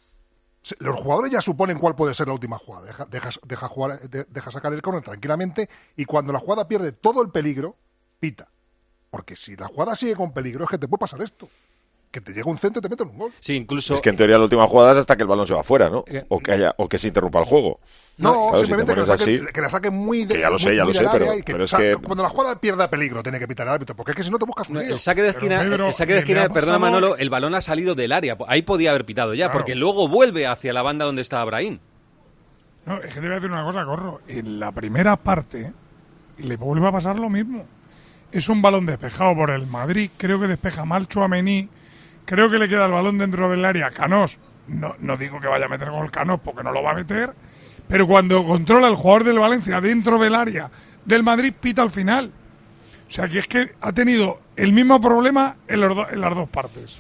Los 0.78 1.00
jugadores 1.00 1.32
ya 1.32 1.40
suponen 1.40 1.78
cuál 1.78 1.94
puede 1.96 2.14
ser 2.14 2.28
la 2.28 2.34
última 2.34 2.58
jugada. 2.58 3.06
Deja, 3.10 3.68
jugar, 3.68 4.08
de- 4.08 4.24
deja 4.24 4.50
sacar 4.50 4.72
el 4.72 4.80
córner 4.82 5.02
tranquilamente 5.02 5.68
y 5.96 6.04
cuando 6.04 6.32
la 6.32 6.38
jugada 6.38 6.68
pierde 6.68 6.92
todo 6.92 7.20
el 7.22 7.30
peligro, 7.30 7.76
pita. 8.20 8.48
Porque 9.10 9.34
si 9.36 9.56
la 9.56 9.66
jugada 9.66 9.96
sigue 9.96 10.14
con 10.16 10.32
peligro 10.32 10.64
es 10.64 10.70
que 10.70 10.78
te 10.78 10.86
puede 10.88 11.00
pasar 11.00 11.20
esto. 11.20 11.48
Que 12.12 12.20
te 12.20 12.32
llega 12.32 12.48
un 12.50 12.58
centro 12.58 12.78
y 12.78 12.82
te 12.82 12.88
meten 12.88 13.08
un 13.08 13.18
gol. 13.18 13.32
Sí, 13.40 13.54
incluso. 13.56 13.94
Es 13.94 14.00
que 14.02 14.10
en 14.10 14.16
teoría 14.16 14.36
la 14.36 14.44
última 14.44 14.66
jugada 14.68 14.92
es 14.92 14.98
hasta 14.98 15.16
que 15.16 15.22
el 15.22 15.28
balón 15.28 15.46
se 15.46 15.54
va 15.54 15.62
fuera, 15.64 15.88
¿no? 15.88 16.04
O 16.28 16.38
que 16.38 16.52
haya, 16.52 16.74
o 16.76 16.86
que 16.86 16.98
se 16.98 17.08
interrumpa 17.08 17.38
el 17.40 17.46
juego. 17.46 17.80
No, 18.18 18.32
Claro, 18.32 18.50
si 18.52 18.66
simplemente 18.66 18.92
te 18.92 18.94
que, 18.94 18.94
pones 19.04 19.08
la 19.08 19.16
saque, 19.18 19.34
así- 19.46 19.52
que 19.54 19.60
la 19.62 19.70
saque 19.70 19.90
muy 19.90 20.24
de, 20.26 20.34
Que 20.34 20.40
ya 20.42 20.50
lo 20.50 20.58
sé, 20.58 20.76
ya 20.76 20.84
lo 20.84 20.92
sé, 20.92 21.04
pero- 21.10 21.26
que, 21.44 21.52
es 21.52 21.58
o 21.58 21.66
sea, 21.66 21.78
que- 21.78 21.96
cuando 21.96 22.22
la 22.22 22.28
jugada 22.28 22.60
pierda 22.60 22.88
peligro 22.90 23.22
tiene 23.22 23.38
que 23.38 23.48
pitar 23.48 23.66
el 23.66 23.72
árbitro, 23.72 23.96
porque 23.96 24.10
es 24.12 24.16
que 24.18 24.22
si 24.22 24.30
no 24.30 24.38
te 24.38 24.44
buscas 24.44 24.68
un 24.68 24.74
No, 24.74 24.80
el 24.82 24.98
saque 24.98 25.22
de 25.22 25.30
esquina, 25.30 25.62
el 25.62 25.92
saque 25.94 26.12
de 26.12 26.18
esquina, 26.20 26.42
perdona 26.50 26.78
pasado- 26.78 26.78
Manolo, 26.80 27.16
el 27.16 27.30
balón 27.30 27.54
ha 27.54 27.62
salido 27.62 27.94
del 27.94 28.12
área. 28.12 28.36
Ahí 28.46 28.62
podía 28.62 28.90
haber 28.90 29.06
pitado 29.06 29.32
ya, 29.34 29.46
Claro. 29.46 29.58
porque 29.60 29.74
luego 29.74 30.06
vuelve 30.06 30.46
hacia 30.46 30.72
la 30.74 30.82
banda 30.82 31.06
donde 31.06 31.22
está 31.22 31.42
Brahim. 31.46 31.78
No, 32.84 32.98
es 32.98 33.06
que 33.14 33.14
te 33.14 33.20
voy 33.20 33.30
a 33.30 33.34
decir 33.36 33.50
una 33.50 33.64
cosa, 33.64 33.84
Corro. 33.86 34.20
En 34.28 34.60
la 34.60 34.70
primera 34.72 35.16
parte 35.16 35.72
le 36.38 36.56
vuelve 36.56 36.88
a 36.88 36.92
pasar 36.92 37.18
lo 37.18 37.30
mismo. 37.30 37.64
Es 38.32 38.48
un 38.48 38.60
balón 38.60 38.86
despejado 38.86 39.34
por 39.34 39.50
el 39.50 39.66
Madrid. 39.66 40.10
Creo 40.16 40.40
que 40.40 40.46
despeja 40.46 40.84
mal 40.84 41.06
Chuamení. 41.08 41.68
Creo 42.24 42.50
que 42.50 42.58
le 42.58 42.68
queda 42.68 42.86
el 42.86 42.92
balón 42.92 43.18
dentro 43.18 43.48
del 43.50 43.64
área. 43.64 43.90
Canós. 43.90 44.38
No, 44.68 44.94
no 45.00 45.16
digo 45.16 45.40
que 45.40 45.48
vaya 45.48 45.66
a 45.66 45.68
meter 45.68 45.90
gol 45.90 46.10
Canós 46.10 46.40
porque 46.42 46.62
no 46.62 46.72
lo 46.72 46.82
va 46.82 46.92
a 46.92 46.94
meter. 46.94 47.32
Pero 47.88 48.06
cuando 48.06 48.44
controla 48.46 48.88
el 48.88 48.94
jugador 48.94 49.24
del 49.24 49.38
Valencia 49.38 49.80
dentro 49.80 50.18
del 50.18 50.34
área 50.34 50.70
del 51.04 51.22
Madrid, 51.22 51.52
pita 51.60 51.82
al 51.82 51.90
final. 51.90 52.30
O 53.08 53.10
sea 53.10 53.28
que 53.28 53.40
es 53.40 53.48
que 53.48 53.72
ha 53.80 53.92
tenido 53.92 54.40
el 54.56 54.72
mismo 54.72 55.00
problema 55.00 55.56
en, 55.66 55.80
los 55.80 55.94
do- 55.96 56.08
en 56.08 56.20
las 56.20 56.34
dos 56.34 56.48
partes. 56.48 56.98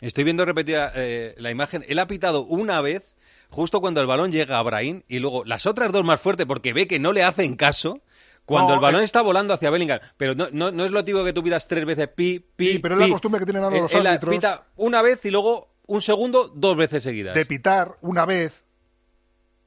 Estoy 0.00 0.24
viendo 0.24 0.44
repetida 0.44 0.90
eh, 0.94 1.34
la 1.38 1.50
imagen. 1.50 1.84
Él 1.86 1.98
ha 1.98 2.06
pitado 2.06 2.42
una 2.42 2.80
vez, 2.80 3.14
justo 3.50 3.80
cuando 3.80 4.00
el 4.00 4.06
balón 4.06 4.32
llega 4.32 4.58
a 4.58 4.62
Brahim, 4.62 5.02
y 5.06 5.18
luego 5.18 5.44
las 5.44 5.66
otras 5.66 5.92
dos 5.92 6.02
más 6.04 6.20
fuerte, 6.20 6.46
porque 6.46 6.72
ve 6.72 6.88
que 6.88 6.98
no 6.98 7.12
le 7.12 7.22
hacen 7.22 7.54
caso. 7.56 8.00
Cuando 8.44 8.68
No, 8.70 8.74
el 8.74 8.80
balón 8.80 9.00
eh. 9.02 9.04
está 9.04 9.22
volando 9.22 9.54
hacia 9.54 9.70
Bellingham. 9.70 10.00
Pero 10.16 10.34
no, 10.34 10.48
no, 10.52 10.70
no 10.72 10.84
es 10.84 10.90
lo 10.90 11.04
típico 11.04 11.24
que 11.24 11.32
tú 11.32 11.42
pidas 11.42 11.68
tres 11.68 11.84
veces 11.86 12.08
pi, 12.08 12.40
pi, 12.40 12.72
Sí, 12.72 12.78
pero 12.80 12.94
es 12.96 13.00
la 13.00 13.08
costumbre 13.08 13.38
que 13.38 13.44
tienen 13.46 13.62
ahora 13.62 13.78
los 13.78 13.94
él 13.94 14.06
árbitros. 14.06 14.34
pita 14.34 14.64
una 14.76 15.02
vez 15.02 15.24
y 15.24 15.30
luego 15.30 15.68
un 15.86 16.00
segundo, 16.00 16.48
dos 16.54 16.76
veces 16.76 17.02
seguidas. 17.02 17.34
de 17.34 17.46
pitar 17.46 17.96
una 18.00 18.24
vez, 18.24 18.64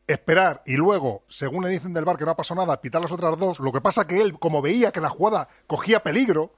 esperar 0.07 0.61
y 0.65 0.73
luego, 0.75 1.23
según 1.29 1.63
le 1.63 1.69
dicen 1.69 1.93
del 1.93 2.05
bar 2.05 2.17
que 2.17 2.25
no 2.25 2.31
ha 2.31 2.35
pasado 2.35 2.61
nada, 2.61 2.81
pitar 2.81 3.01
las 3.01 3.11
otras 3.11 3.37
dos. 3.37 3.59
Lo 3.59 3.71
que 3.71 3.81
pasa 3.81 4.05
que 4.05 4.21
él, 4.21 4.37
como 4.39 4.61
veía 4.61 4.91
que 4.91 4.99
la 5.01 5.09
jugada 5.09 5.47
cogía 5.67 6.01
peligro, 6.01 6.53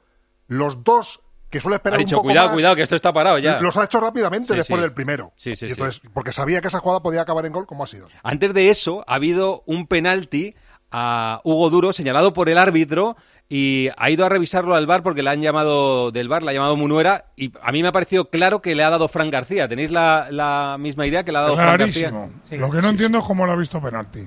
los 0.48 0.84
dos 0.84 1.22
que 1.50 1.62
suele 1.62 1.76
esperar 1.76 1.98
ha 2.00 2.00
dicho, 2.00 2.16
un 2.18 2.20
poco 2.20 2.30
cuidado, 2.30 2.48
más, 2.48 2.54
cuidado, 2.56 2.76
que 2.76 2.82
esto 2.82 2.96
está 2.96 3.14
parado 3.14 3.38
ya. 3.38 3.60
los 3.62 3.78
ha 3.78 3.86
hecho 3.86 4.00
rápidamente 4.00 4.48
Sí, 4.54 4.56
después 4.58 4.80
sí. 4.80 4.82
del 4.84 4.94
primero. 4.94 5.32
Sí, 5.36 5.56
sí, 5.56 5.66
Y 5.66 5.70
sí. 5.70 5.74
entonces, 5.74 6.02
porque 6.14 6.32
sabía 6.32 6.60
que 6.60 6.68
esa 6.68 6.80
jugada 6.80 7.02
podía 7.02 7.22
acabar 7.22 7.46
en 7.46 7.54
gol 7.54 7.66
como 7.68 7.84
ha 7.84 7.88
sido. 7.88 8.08
Antes 8.24 8.54
de 8.54 8.70
eso, 8.72 9.06
ha 9.08 9.16
habido 9.16 9.64
un 9.68 9.88
penalti 9.88 10.56
a 10.98 11.42
Hugo 11.44 11.70
Duro 11.70 11.92
señalado 11.92 12.32
por 12.32 12.48
el 12.48 12.58
árbitro 12.58 13.18
y 13.50 13.90
ha 13.98 14.10
ido 14.10 14.26
a 14.26 14.30
revisarlo 14.30 14.76
al 14.76 14.88
bar 14.88 15.04
porque 15.04 15.22
le 15.22 15.30
han 15.30 15.42
llamado 15.42 16.10
del 16.12 16.30
bar, 16.30 16.42
le 16.42 16.52
ha 16.52 16.54
llamado 16.54 16.78
Munuera 16.78 17.26
y 17.36 17.52
a 17.62 17.74
mí 17.74 17.82
me 17.82 17.90
ha 17.90 17.92
parecido 17.92 18.30
claro 18.30 18.62
que 18.62 18.76
le 18.76 18.84
ha 18.84 18.90
dado 18.90 19.10
Fran 19.10 19.30
García. 19.30 19.68
¿Tenéis 19.68 19.92
la, 19.92 20.28
la 20.32 20.78
misma 20.80 21.06
idea 21.06 21.26
que 21.26 21.34
le 21.34 21.40
ha 21.40 21.42
dado 21.42 21.56
Fran 21.56 21.78
García? 21.78 22.12
Clarísimo. 22.12 22.40
Sí. 22.44 22.56
Lo 22.56 22.72
que 22.72 22.82
no 22.82 22.88
entiendo 22.88 23.18
es 23.18 23.26
cómo 23.26 23.46
lo 23.46 23.52
ha 23.52 23.58
visto 23.58 23.82
penalti. 23.82 24.26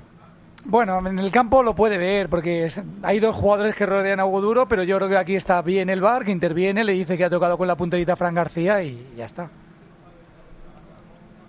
Bueno, 0.65 0.99
en 1.07 1.17
el 1.17 1.31
campo 1.31 1.63
lo 1.63 1.73
puede 1.73 1.97
ver, 1.97 2.29
porque 2.29 2.69
hay 3.01 3.19
dos 3.19 3.35
jugadores 3.35 3.73
que 3.73 3.87
rodean 3.87 4.19
a 4.19 4.25
Hugo 4.25 4.41
Duro, 4.41 4.67
pero 4.67 4.83
yo 4.83 4.97
creo 4.97 5.09
que 5.09 5.17
aquí 5.17 5.35
está 5.35 5.63
bien 5.63 5.89
el 5.89 6.01
bar, 6.01 6.23
que 6.23 6.31
interviene, 6.31 6.83
le 6.83 6.93
dice 6.93 7.17
que 7.17 7.25
ha 7.25 7.29
tocado 7.31 7.57
con 7.57 7.67
la 7.67 7.75
punterita 7.75 8.13
a 8.13 8.15
Fran 8.15 8.35
García 8.35 8.83
y 8.83 9.07
ya 9.17 9.25
está. 9.25 9.49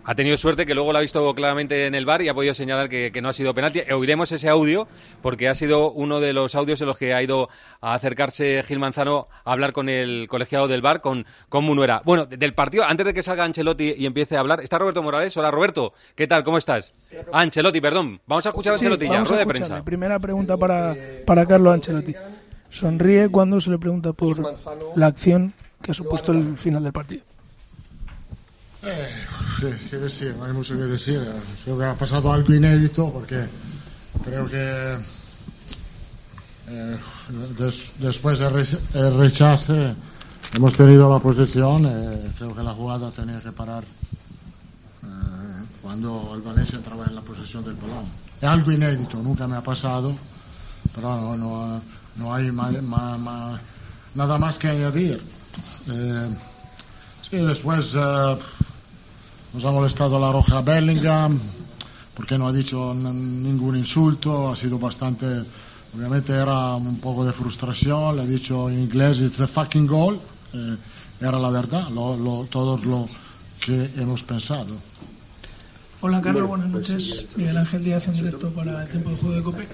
Ha 0.03 0.15
tenido 0.15 0.37
suerte 0.39 0.65
que 0.67 0.75
luego 0.75 0.93
lo 0.93 0.99
ha 0.99 1.03
visto 1.03 1.33
claramente 1.35 1.87
en 1.87 1.95
el 1.95 2.07
bar 2.07 2.23
y 2.23 2.29
ha 2.29 2.35
podido 2.35 2.55
señalar 2.55 2.89
que, 2.89 3.13
que 3.13 3.21
no 3.21 3.29
ha 3.29 3.33
sido 3.33 3.53
penalti. 3.55 3.81
Oiremos 3.93 4.33
ese 4.33 4.49
audio 4.49 4.89
porque 5.23 5.49
ha 5.49 5.55
sido 5.55 5.93
uno 5.93 6.21
de 6.21 6.33
los 6.33 6.55
audios 6.55 6.81
en 6.81 6.87
los 6.89 6.97
que 6.99 7.13
ha 7.15 7.23
ido 7.23 7.49
a 7.83 7.95
acercarse 7.95 8.63
Gil 8.67 8.79
Manzano 8.79 9.27
a 9.45 9.53
hablar 9.53 9.73
con 9.73 9.89
el 9.91 10.27
colegiado 10.29 10.69
del 10.69 10.81
bar, 10.81 11.01
con, 11.03 11.27
con 11.51 11.65
Munuera. 11.65 12.01
Bueno, 12.05 12.25
de- 12.27 12.39
del 12.39 12.55
partido, 12.55 12.85
antes 12.85 13.05
de 13.07 13.13
que 13.15 13.23
salga 13.23 13.45
Ancelotti 13.45 13.95
y 13.97 14.07
empiece 14.07 14.37
a 14.37 14.41
hablar, 14.41 14.61
está 14.63 14.79
Roberto 14.79 15.03
Morales. 15.03 15.37
Hola 15.37 15.51
Roberto, 15.51 15.93
¿qué 16.15 16.27
tal? 16.27 16.45
¿Cómo 16.45 16.57
estás? 16.59 16.93
Ah, 17.33 17.43
Ancelotti, 17.43 17.81
perdón. 17.81 18.21
Vamos 18.27 18.47
a 18.47 18.49
escuchar 18.49 18.73
a 18.73 18.77
Sí, 18.77 18.87
Ancelotti 18.87 19.05
ya, 19.09 19.23
rueda 19.23 19.37
de 19.39 19.47
prensa. 19.47 19.85
Primera 19.85 20.19
pregunta 20.19 20.57
para, 20.57 20.97
para 21.27 21.45
Carlos 21.47 21.75
Ancelotti. 21.75 22.15
Sonríe 22.71 23.29
cuando 23.29 23.61
se 23.61 23.71
le 23.71 23.79
pregunta 23.79 24.13
por 24.15 24.39
la 24.97 25.07
acción 25.07 25.53
que 25.83 25.91
ha 25.91 25.95
supuesto 25.95 26.33
el 26.33 26.57
final 26.59 26.83
del 26.83 26.93
partido. 26.93 27.23
Eh, 28.83 29.09
¿qué, 29.91 29.97
decir? 29.99 30.35
No 30.39 30.45
hay 30.45 30.53
mucho 30.53 30.75
que 30.75 30.85
decir. 30.85 31.21
Creo 31.65 31.79
que 31.79 31.85
ha 31.85 31.95
pasado 31.95 32.33
algo 32.33 32.55
inédito 32.55 33.11
porque 33.13 33.45
creo 34.25 34.49
que 34.49 34.97
eh, 36.69 36.97
des- 37.59 37.93
después 37.99 38.39
del 38.39 38.67
el 38.95 39.17
rechace 39.19 39.95
hemos 40.55 40.77
tenido 40.77 41.13
la 41.13 41.19
posesión. 41.19 41.85
eh, 41.87 42.33
creo 42.39 42.55
que 42.55 42.63
la 42.63 42.73
jugada 42.73 43.11
tenía 43.11 43.41
que 43.41 43.53
parar 43.53 43.85
eh, 43.85 45.07
cuando 45.83 46.33
el 46.35 46.41
Valencia 46.41 46.79
entraba 46.79 47.05
en 47.07 47.15
la 47.17 47.21
posesión 47.23 47.63
del 47.65 47.75
balón. 47.75 48.05
Es 48.41 48.49
algo 48.49 48.73
inédito, 48.73 49.19
nunca 49.19 49.47
me 49.47 49.57
ha 49.57 49.63
pasado, 49.63 50.15
pero 50.95 51.15
no, 51.21 51.37
no, 51.37 51.83
no 52.17 52.35
hay 52.35 52.51
ma- 52.51 52.73
ma- 52.81 53.19
ma- 53.19 53.61
nada 54.15 54.39
más 54.39 54.57
que 54.57 54.69
añadir. 54.69 55.23
Eh, 55.91 56.29
sí, 57.29 57.37
después 57.37 57.93
eh, 57.95 58.39
nos 59.53 59.65
ha 59.65 59.71
molestado 59.71 60.19
la 60.21 60.33
roja 60.33 60.61
Bellingham 60.63 61.39
porque 62.15 62.37
no 62.39 62.49
ha 62.49 62.53
dicho 62.53 62.93
ningún 62.95 63.77
insulto, 63.77 64.51
ha 64.51 64.57
sido 64.57 64.79
bastante, 64.79 65.27
obviamente 65.97 66.33
era 66.33 66.75
un 66.75 66.99
poco 67.01 67.25
de 67.25 67.33
frustración, 67.33 68.17
le 68.17 68.23
ha 68.23 68.27
dicho 68.27 68.69
en 68.69 68.81
inglés 68.81 69.21
it's 69.21 69.41
a 69.41 69.47
fucking 69.47 69.87
goal, 69.87 70.21
eh, 70.53 70.77
era 71.21 71.39
la 71.39 71.51
verdad, 71.51 71.89
lo, 71.89 72.17
lo- 72.17 72.45
todo 72.45 72.77
lo 72.85 73.09
que 73.65 73.91
hemos 73.97 74.23
pensado. 74.23 74.75
Hola 76.03 76.21
Carlos, 76.23 76.49
buenas 76.49 76.69
noches. 76.71 77.27
Miguel 77.37 77.59
Ángel 77.59 77.85
Díaz 77.85 78.09
en 78.09 78.15
directo 78.15 78.49
para 78.51 78.85
el 78.85 78.89
tiempo 78.89 79.11
de 79.11 79.17
juego 79.17 79.35
de 79.37 79.43
Cope. 79.43 79.69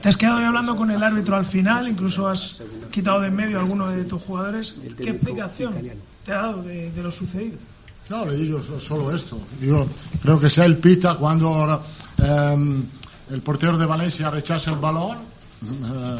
Te 0.00 0.08
has 0.08 0.16
quedado 0.18 0.38
hoy 0.38 0.44
hablando 0.44 0.76
con 0.76 0.90
el 0.90 1.02
árbitro 1.02 1.34
al 1.36 1.46
final, 1.46 1.88
incluso 1.88 2.28
has 2.28 2.62
quitado 2.90 3.20
de 3.20 3.28
en 3.28 3.36
medio 3.36 3.56
a 3.58 3.62
alguno 3.62 3.88
de 3.88 4.04
tus 4.04 4.20
jugadores. 4.22 4.74
¿Qué 4.98 5.10
explicación 5.10 5.74
te 6.24 6.32
ha 6.32 6.36
dado 6.42 6.62
de, 6.62 6.90
de 6.92 7.02
lo 7.02 7.10
sucedido? 7.10 7.56
No, 8.08 8.24
le 8.24 8.36
digo 8.36 8.62
so- 8.62 8.78
solo 8.78 9.14
esto. 9.14 9.38
Yo 9.60 9.86
creo 10.22 10.38
que 10.38 10.48
sea 10.48 10.64
el 10.64 10.76
pita 10.78 11.16
cuando 11.16 11.82
ehm, 12.18 12.82
el 13.30 13.40
portero 13.42 13.76
de 13.76 13.86
Valencia 13.86 14.30
rechaza 14.30 14.70
el 14.70 14.78
balón, 14.78 15.18
eh, 15.62 16.18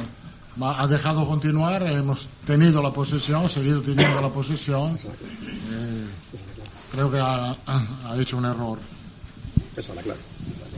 ha 0.63 0.87
dejado 0.89 1.27
continuar, 1.27 1.83
hemos 1.85 2.29
tenido 2.45 2.83
la 2.83 2.91
posesión, 2.93 3.49
seguido 3.49 3.81
teniendo 3.83 4.21
la 4.21 4.29
posesión. 4.31 4.99
eh, 5.73 6.07
creo 6.91 7.11
que 7.11 7.19
ha, 7.21 7.51
ha 7.67 8.17
hecho 8.19 8.37
un 8.39 8.47
error. 8.47 8.79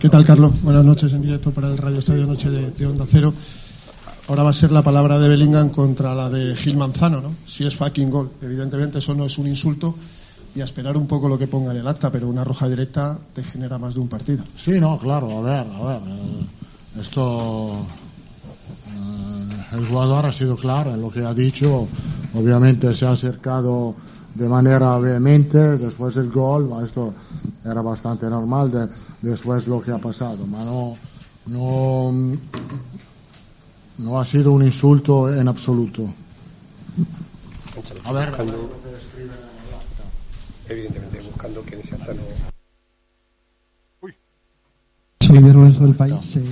¿Qué 0.01 0.09
tal, 0.09 0.25
Carlos? 0.25 0.53
Buenas 0.63 0.85
noches 0.85 1.13
en 1.13 1.23
directo 1.23 1.51
para 1.53 1.69
el 1.69 1.79
Radio 1.79 1.99
Estadio 2.01 2.27
Noche 2.27 2.51
de, 2.51 2.71
de 2.73 2.87
Onda 2.87 3.07
Cero. 3.11 3.33
Ahora 4.29 4.43
va 4.43 4.51
a 4.51 4.53
ser 4.53 4.73
la 4.73 4.83
palabra 4.83 5.19
de 5.19 5.29
Bellingham 5.29 5.71
contra 5.71 6.15
la 6.15 6.29
de 6.29 6.55
Gil 6.55 6.77
Manzano, 6.77 7.21
¿no? 7.21 7.35
Si 7.47 7.65
es 7.65 7.75
fucking 7.77 8.11
gol. 8.11 8.31
Evidentemente 8.43 8.99
eso 8.99 9.15
no 9.15 9.25
es 9.25 9.39
un 9.39 9.47
insulto 9.47 9.95
y 10.55 10.61
a 10.61 10.65
esperar 10.65 10.97
un 10.97 11.07
poco 11.07 11.29
lo 11.29 11.39
que 11.39 11.47
ponga 11.47 11.71
en 11.73 11.79
el 11.79 11.87
acta, 11.89 12.11
pero 12.11 12.29
una 12.29 12.43
roja 12.45 12.69
directa 12.69 13.19
te 13.33 13.43
genera 13.45 13.79
más 13.79 13.95
de 13.95 14.01
un 14.01 14.09
partido. 14.09 14.43
Sí, 14.57 14.73
no, 14.81 14.99
claro, 14.99 15.39
a 15.39 15.43
ver, 15.43 15.67
a 15.73 15.85
ver. 15.87 16.01
eh, 16.09 17.01
esto. 17.01 17.87
eh, 18.87 19.65
el 19.73 19.87
jugador 19.87 20.27
ha 20.27 20.33
sido 20.33 20.57
claro 20.57 20.95
en 20.95 21.01
lo 21.01 21.11
que 21.11 21.25
ha 21.25 21.35
dicho. 21.35 21.87
Obviamente 22.35 22.95
se 22.95 23.07
ha 23.07 23.13
acercado 23.13 23.95
de 24.35 24.49
manera 24.49 24.99
vehemente. 24.99 25.59
Después 25.79 26.17
el 26.17 26.31
gol, 26.31 26.71
esto 26.85 27.13
era 27.65 27.83
bastante 27.83 28.27
normal. 28.29 28.71
de- 28.71 28.89
después 29.23 29.67
lo 29.67 29.81
que 29.81 29.91
ha 29.91 29.99
pasado. 29.99 30.47
Ma 30.47 30.65
no, 30.65 30.97
no, 31.47 32.13
no 33.99 34.19
ha 34.21 34.25
sido 34.25 34.53
un 34.53 34.63
insulto 34.65 35.33
en 35.33 35.49
absoluto. 35.49 36.03
A 38.05 38.13
ver, 38.13 38.31
Evidentemente, 40.69 41.21
buscando 41.23 41.63
que 41.65 41.77
acta 41.77 42.13
no. 42.15 42.23
Soy 45.21 45.37
Olivier 45.37 45.57
Lorenzo 45.57 45.81
del 45.85 45.95
País. 45.95 46.37
eh. 46.37 46.43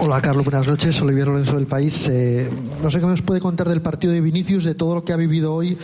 Hola 0.00 0.20
Carlos, 0.20 0.44
buenas 0.44 0.66
noches. 0.66 1.00
Olivier 1.00 1.28
Lorenzo 1.28 1.54
del 1.54 1.66
País. 1.66 2.08
Eh, 2.08 2.50
no 2.82 2.90
sé 2.90 3.00
qué 3.00 3.06
nos 3.06 3.22
puede 3.22 3.40
contar 3.40 3.68
del 3.68 3.82
partido 3.82 4.12
de 4.12 4.20
Vinicius, 4.20 4.64
de 4.64 4.74
todo 4.74 4.94
lo 4.94 5.04
que 5.04 5.12
ha 5.12 5.16
vivido 5.16 5.54
hoy. 5.54 5.76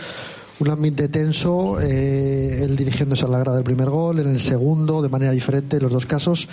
Un 0.59 0.69
ambiente 0.69 1.09
tenso, 1.09 1.81
eh, 1.81 2.63
él 2.63 2.77
dirigiéndose 2.77 3.25
a 3.25 3.27
la 3.27 3.39
grada 3.39 3.57
del 3.57 3.65
primer 3.65 3.89
gol, 3.89 4.19
en 4.19 4.27
el 4.27 4.39
segundo, 4.39 5.01
de 5.01 5.09
manera 5.09 5.31
diferente, 5.31 5.77
en 5.77 5.83
los 5.83 5.91
dos 5.91 6.05
casos. 6.05 6.47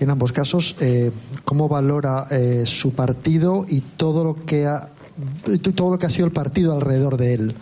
En 0.00 0.10
ambos 0.10 0.32
casos, 0.32 0.76
eh, 0.80 1.10
¿cómo 1.44 1.68
valora 1.68 2.26
eh, 2.30 2.64
su 2.66 2.92
partido 2.92 3.64
y 3.66 3.80
todo 3.80 4.22
lo 4.22 4.44
que 4.44 4.66
ha 4.66 4.90
todo 5.74 5.90
lo 5.90 5.98
que 5.98 6.06
ha 6.06 6.10
sido 6.10 6.26
el 6.26 6.32
partido 6.32 6.72
alrededor 6.72 7.16
de 7.16 7.34
él? 7.34 7.54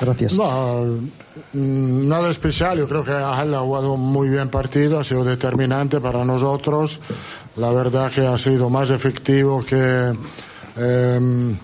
Gracias. 0.00 0.34
No, 0.34 0.84
mm, 1.52 2.08
nada 2.08 2.30
especial. 2.30 2.78
Yo 2.78 2.88
creo 2.88 3.04
que 3.04 3.12
Ángel 3.12 3.54
ha 3.54 3.60
jugado 3.60 3.92
un 3.94 4.00
muy 4.00 4.28
bien 4.28 4.48
partido, 4.48 4.98
ha 4.98 5.04
sido 5.04 5.24
determinante 5.24 6.00
para 6.00 6.24
nosotros. 6.24 7.00
La 7.56 7.70
verdad 7.70 8.10
que 8.10 8.26
ha 8.26 8.36
sido 8.36 8.68
más 8.68 8.90
efectivo 8.90 9.64
que 9.64 10.12
em, 10.76 11.56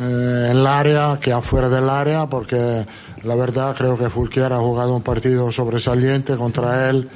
eh, 0.00 0.48
en 0.50 0.56
el 0.56 0.66
área 0.66 1.18
que 1.20 1.32
afuera 1.32 1.68
del 1.68 1.88
área, 1.88 2.26
porque 2.26 2.84
la 3.24 3.34
verdad 3.34 3.74
creo 3.76 3.96
que 3.96 4.08
Fulquier 4.08 4.52
ha 4.52 4.58
jugado 4.58 4.94
un 4.94 5.02
partido 5.02 5.50
sobresaliente 5.50 6.36
contra 6.36 6.88
él, 6.88 7.08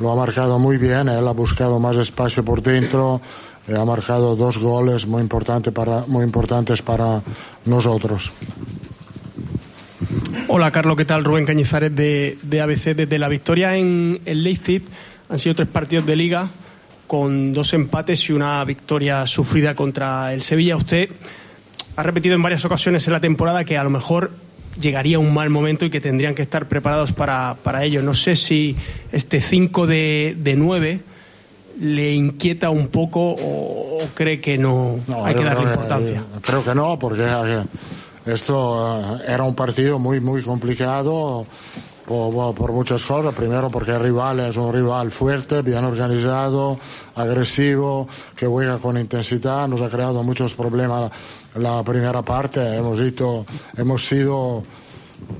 lo 0.00 0.12
ha 0.12 0.16
marcado 0.16 0.58
muy 0.58 0.78
bien, 0.78 1.08
él 1.08 1.28
ha 1.28 1.32
buscado 1.32 1.78
más 1.78 1.96
espacio 1.96 2.44
por 2.44 2.62
dentro, 2.62 3.20
ha 3.68 3.84
marcado 3.84 4.36
dos 4.36 4.58
goles 4.58 5.06
muy, 5.06 5.22
importante 5.22 5.72
para, 5.72 6.04
muy 6.06 6.24
importantes 6.24 6.82
para 6.82 7.22
nosotros. 7.64 8.32
Hola 10.48 10.70
Carlos, 10.70 10.96
¿qué 10.96 11.04
tal? 11.04 11.24
Rubén 11.24 11.46
Cañizares 11.46 11.94
de, 11.94 12.36
de 12.42 12.60
ABC. 12.60 12.94
Desde 12.94 13.18
la 13.18 13.28
victoria 13.28 13.76
en 13.76 14.20
el 14.24 14.42
Leipzig 14.42 14.82
han 15.28 15.38
sido 15.38 15.54
tres 15.54 15.68
partidos 15.68 16.04
de 16.06 16.16
liga 16.16 16.48
con 17.06 17.52
dos 17.52 17.72
empates 17.74 18.28
y 18.28 18.32
una 18.32 18.64
victoria 18.64 19.26
sufrida 19.26 19.74
contra 19.74 20.34
el 20.34 20.42
Sevilla. 20.42 20.76
Usted 20.76 21.10
ha 21.96 22.02
repetido 22.02 22.34
en 22.34 22.42
varias 22.42 22.64
ocasiones 22.64 23.06
en 23.06 23.12
la 23.12 23.20
temporada 23.20 23.64
que 23.64 23.78
a 23.78 23.84
lo 23.84 23.90
mejor 23.90 24.32
llegaría 24.80 25.18
un 25.18 25.32
mal 25.32 25.50
momento 25.50 25.84
y 25.84 25.90
que 25.90 26.00
tendrían 26.00 26.34
que 26.34 26.42
estar 26.42 26.66
preparados 26.66 27.12
para, 27.12 27.56
para 27.62 27.84
ello. 27.84 28.02
No 28.02 28.14
sé 28.14 28.36
si 28.36 28.76
este 29.12 29.40
5 29.40 29.86
de, 29.86 30.36
de 30.38 30.56
9 30.56 31.00
le 31.80 32.12
inquieta 32.12 32.70
un 32.70 32.88
poco 32.88 33.20
o, 33.20 34.02
o 34.02 34.06
cree 34.14 34.40
que 34.40 34.58
no, 34.58 34.98
hay 35.24 35.34
que 35.34 35.44
darle 35.44 35.62
creo 35.62 35.72
importancia. 35.72 36.24
Creo 36.42 36.64
que 36.64 36.74
no, 36.74 36.98
porque 36.98 37.24
eh, 37.24 37.64
esto 38.26 39.18
eh, 39.18 39.24
era 39.28 39.44
un 39.44 39.54
partido 39.54 39.98
muy, 39.98 40.20
muy 40.20 40.42
complicado 40.42 41.46
por, 42.06 42.54
por 42.54 42.72
muchas 42.72 43.04
cosas. 43.04 43.34
Primero 43.34 43.70
porque 43.70 43.92
el 43.92 44.00
rival 44.00 44.40
es 44.40 44.56
un 44.56 44.72
rival 44.72 45.10
fuerte, 45.10 45.62
bien 45.62 45.84
organizado, 45.84 46.78
agresivo, 47.14 48.06
que 48.36 48.46
juega 48.46 48.78
con 48.78 48.98
intensidad. 48.98 49.68
Nos 49.68 49.82
ha 49.82 49.88
creado 49.88 50.22
muchos 50.22 50.54
problemas 50.54 51.10
la 51.56 51.82
primera 51.82 52.22
parte. 52.22 52.76
Hemos, 52.76 53.00
ido, 53.00 53.46
hemos 53.76 54.04
sido 54.04 54.62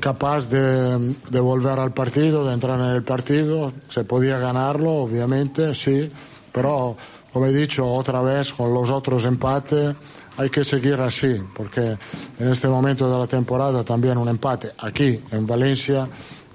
capaz 0.00 0.48
de, 0.48 1.14
volver 1.40 1.78
al 1.78 1.92
partido, 1.92 2.46
de 2.46 2.54
entrar 2.54 2.78
en 2.80 2.86
el 2.86 3.02
partido. 3.02 3.72
Se 3.88 4.04
podía 4.04 4.38
ganarlo, 4.38 4.90
obviamente, 4.90 5.74
sí, 5.74 6.10
pero 6.52 6.96
como 7.32 7.46
he 7.46 7.52
dicho 7.52 7.86
otra 7.86 8.20
vez 8.20 8.52
con 8.52 8.72
los 8.74 8.90
otros 8.90 9.24
empates, 9.24 9.94
hay 10.36 10.50
que 10.50 10.64
seguir 10.64 11.00
así, 11.00 11.40
porque 11.54 11.96
en 12.38 12.48
este 12.48 12.68
momento 12.68 13.10
de 13.10 13.18
la 13.18 13.26
temporada 13.26 13.84
también 13.84 14.18
un 14.18 14.28
empate 14.28 14.72
aquí 14.78 15.20
en 15.30 15.46
Valencia, 15.46 16.08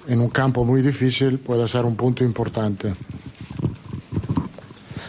en 0.07 0.21
un 0.21 0.29
campo 0.29 0.63
muy 0.65 0.81
difícil, 0.81 1.39
puede 1.39 1.67
ser 1.67 1.85
un 1.85 1.95
punto 1.95 2.23
importante. 2.23 2.93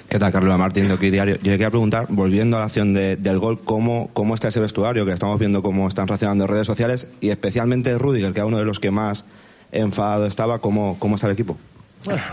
¿Qué 0.08 0.18
tal, 0.18 0.32
Carlos 0.32 0.58
Martín 0.58 0.88
de 0.88 0.94
Aquí 0.94 1.10
Diario? 1.10 1.36
Yo 1.36 1.52
quería 1.52 1.68
preguntar, 1.70 2.06
volviendo 2.08 2.56
a 2.56 2.60
la 2.60 2.66
acción 2.66 2.94
de- 2.94 3.16
del 3.16 3.38
gol, 3.38 3.60
¿cómo, 3.62 4.08
¿cómo 4.14 4.34
está 4.34 4.48
ese 4.48 4.58
vestuario? 4.60 5.04
Que 5.04 5.12
estamos 5.12 5.38
viendo 5.38 5.62
cómo 5.62 5.86
están 5.86 6.08
reaccionando 6.08 6.46
redes 6.46 6.66
sociales 6.66 7.08
y 7.20 7.28
especialmente 7.28 7.96
Rudiger, 7.98 8.32
que 8.32 8.38
era 8.40 8.46
uno 8.46 8.56
de 8.58 8.64
los 8.64 8.80
que 8.80 8.90
más 8.90 9.24
enfadado 9.70 10.24
estaba, 10.24 10.60
¿cómo, 10.60 10.96
cómo 10.98 11.16
está 11.16 11.26
el 11.26 11.34
equipo? 11.34 11.58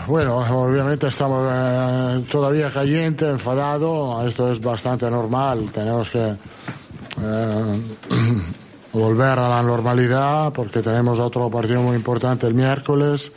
Bueno, 0.06 0.36
obviamente 0.38 1.08
estamos 1.08 1.50
eh, 1.52 2.24
todavía 2.30 2.70
caliente, 2.70 3.28
enfadado. 3.28 4.26
Esto 4.26 4.50
es 4.50 4.60
bastante 4.60 5.10
normal. 5.10 5.68
Tenemos 5.74 6.08
que 6.08 6.28
eh, 6.28 7.80
volver 8.94 9.38
a 9.38 9.48
la 9.50 9.62
normalidad 9.62 10.50
porque 10.54 10.80
tenemos 10.80 11.20
otro 11.20 11.50
partido 11.50 11.82
muy 11.82 11.96
importante 11.96 12.46
el 12.46 12.54
miércoles. 12.54 13.32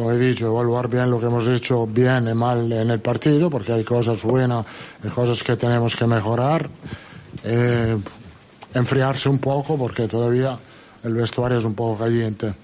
Como 0.00 0.12
he 0.12 0.18
dicho, 0.18 0.46
evaluar 0.46 0.88
bien 0.88 1.10
lo 1.10 1.20
que 1.20 1.26
hemos 1.26 1.46
hecho 1.46 1.86
bien 1.86 2.26
y 2.26 2.32
mal 2.32 2.72
en 2.72 2.88
el 2.88 3.00
partido 3.00 3.50
porque 3.50 3.74
hay 3.74 3.84
cosas 3.84 4.22
buenas 4.22 4.64
y 5.04 5.08
cosas 5.08 5.42
que 5.42 5.56
tenemos 5.56 5.94
que 5.94 6.06
mejorar. 6.06 6.70
Eh, 7.44 7.98
enfriarse 8.72 9.28
un 9.28 9.38
poco 9.40 9.76
porque 9.76 10.08
todavía 10.08 10.56
el 11.04 11.12
vestuario 11.12 11.58
es 11.58 11.66
un 11.66 11.74
poco 11.74 11.98
caliente. 11.98 12.54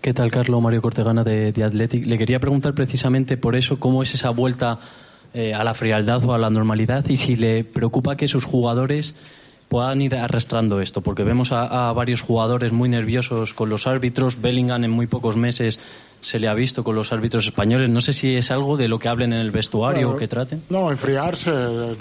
¿Qué 0.00 0.12
tal, 0.12 0.32
Carlos? 0.32 0.60
Mario 0.60 0.82
Cortegana 0.82 1.22
de, 1.22 1.52
de 1.52 1.62
Athletic. 1.62 2.04
Le 2.04 2.18
quería 2.18 2.40
preguntar 2.40 2.74
precisamente 2.74 3.36
por 3.36 3.54
eso, 3.54 3.78
cómo 3.78 4.02
es 4.02 4.12
esa 4.12 4.30
vuelta 4.30 4.80
eh, 5.32 5.54
a 5.54 5.62
la 5.62 5.74
frialdad 5.74 6.24
o 6.24 6.34
a 6.34 6.38
la 6.38 6.50
normalidad 6.50 7.08
y 7.08 7.18
si 7.18 7.36
le 7.36 7.62
preocupa 7.62 8.16
que 8.16 8.26
sus 8.26 8.44
jugadores 8.44 9.14
puedan 9.68 10.00
ir 10.00 10.16
arrastrando 10.16 10.80
esto, 10.80 11.02
porque 11.02 11.22
vemos 11.22 11.52
a, 11.52 11.88
a 11.88 11.92
varios 11.92 12.20
jugadores 12.20 12.72
muy 12.72 12.88
nerviosos 12.88 13.54
con 13.54 13.68
los 13.68 13.86
árbitros. 13.86 14.40
Bellingham 14.40 14.82
en 14.82 14.90
muy 14.90 15.06
pocos 15.06 15.36
meses 15.36 15.78
se 16.20 16.38
le 16.40 16.48
ha 16.48 16.54
visto 16.54 16.82
con 16.82 16.94
los 16.96 17.12
árbitros 17.12 17.46
españoles. 17.46 17.88
No 17.88 18.00
sé 18.00 18.12
si 18.12 18.34
es 18.34 18.50
algo 18.50 18.76
de 18.76 18.88
lo 18.88 18.98
que 18.98 19.08
hablen 19.08 19.32
en 19.32 19.38
el 19.38 19.50
vestuario 19.50 20.10
o 20.10 20.16
que 20.16 20.28
traten. 20.28 20.62
No, 20.70 20.90
enfriarse, 20.90 21.50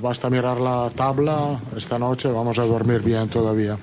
basta 0.01 0.29
mirar 0.29 0.59
la 0.59 0.89
tabla. 0.89 1.59
Esta 1.75 1.99
noche 1.99 2.29
vamos 2.31 2.57
a 2.59 2.63
dormir 2.63 3.01
bien 3.01 3.27
todavía. 3.29 3.77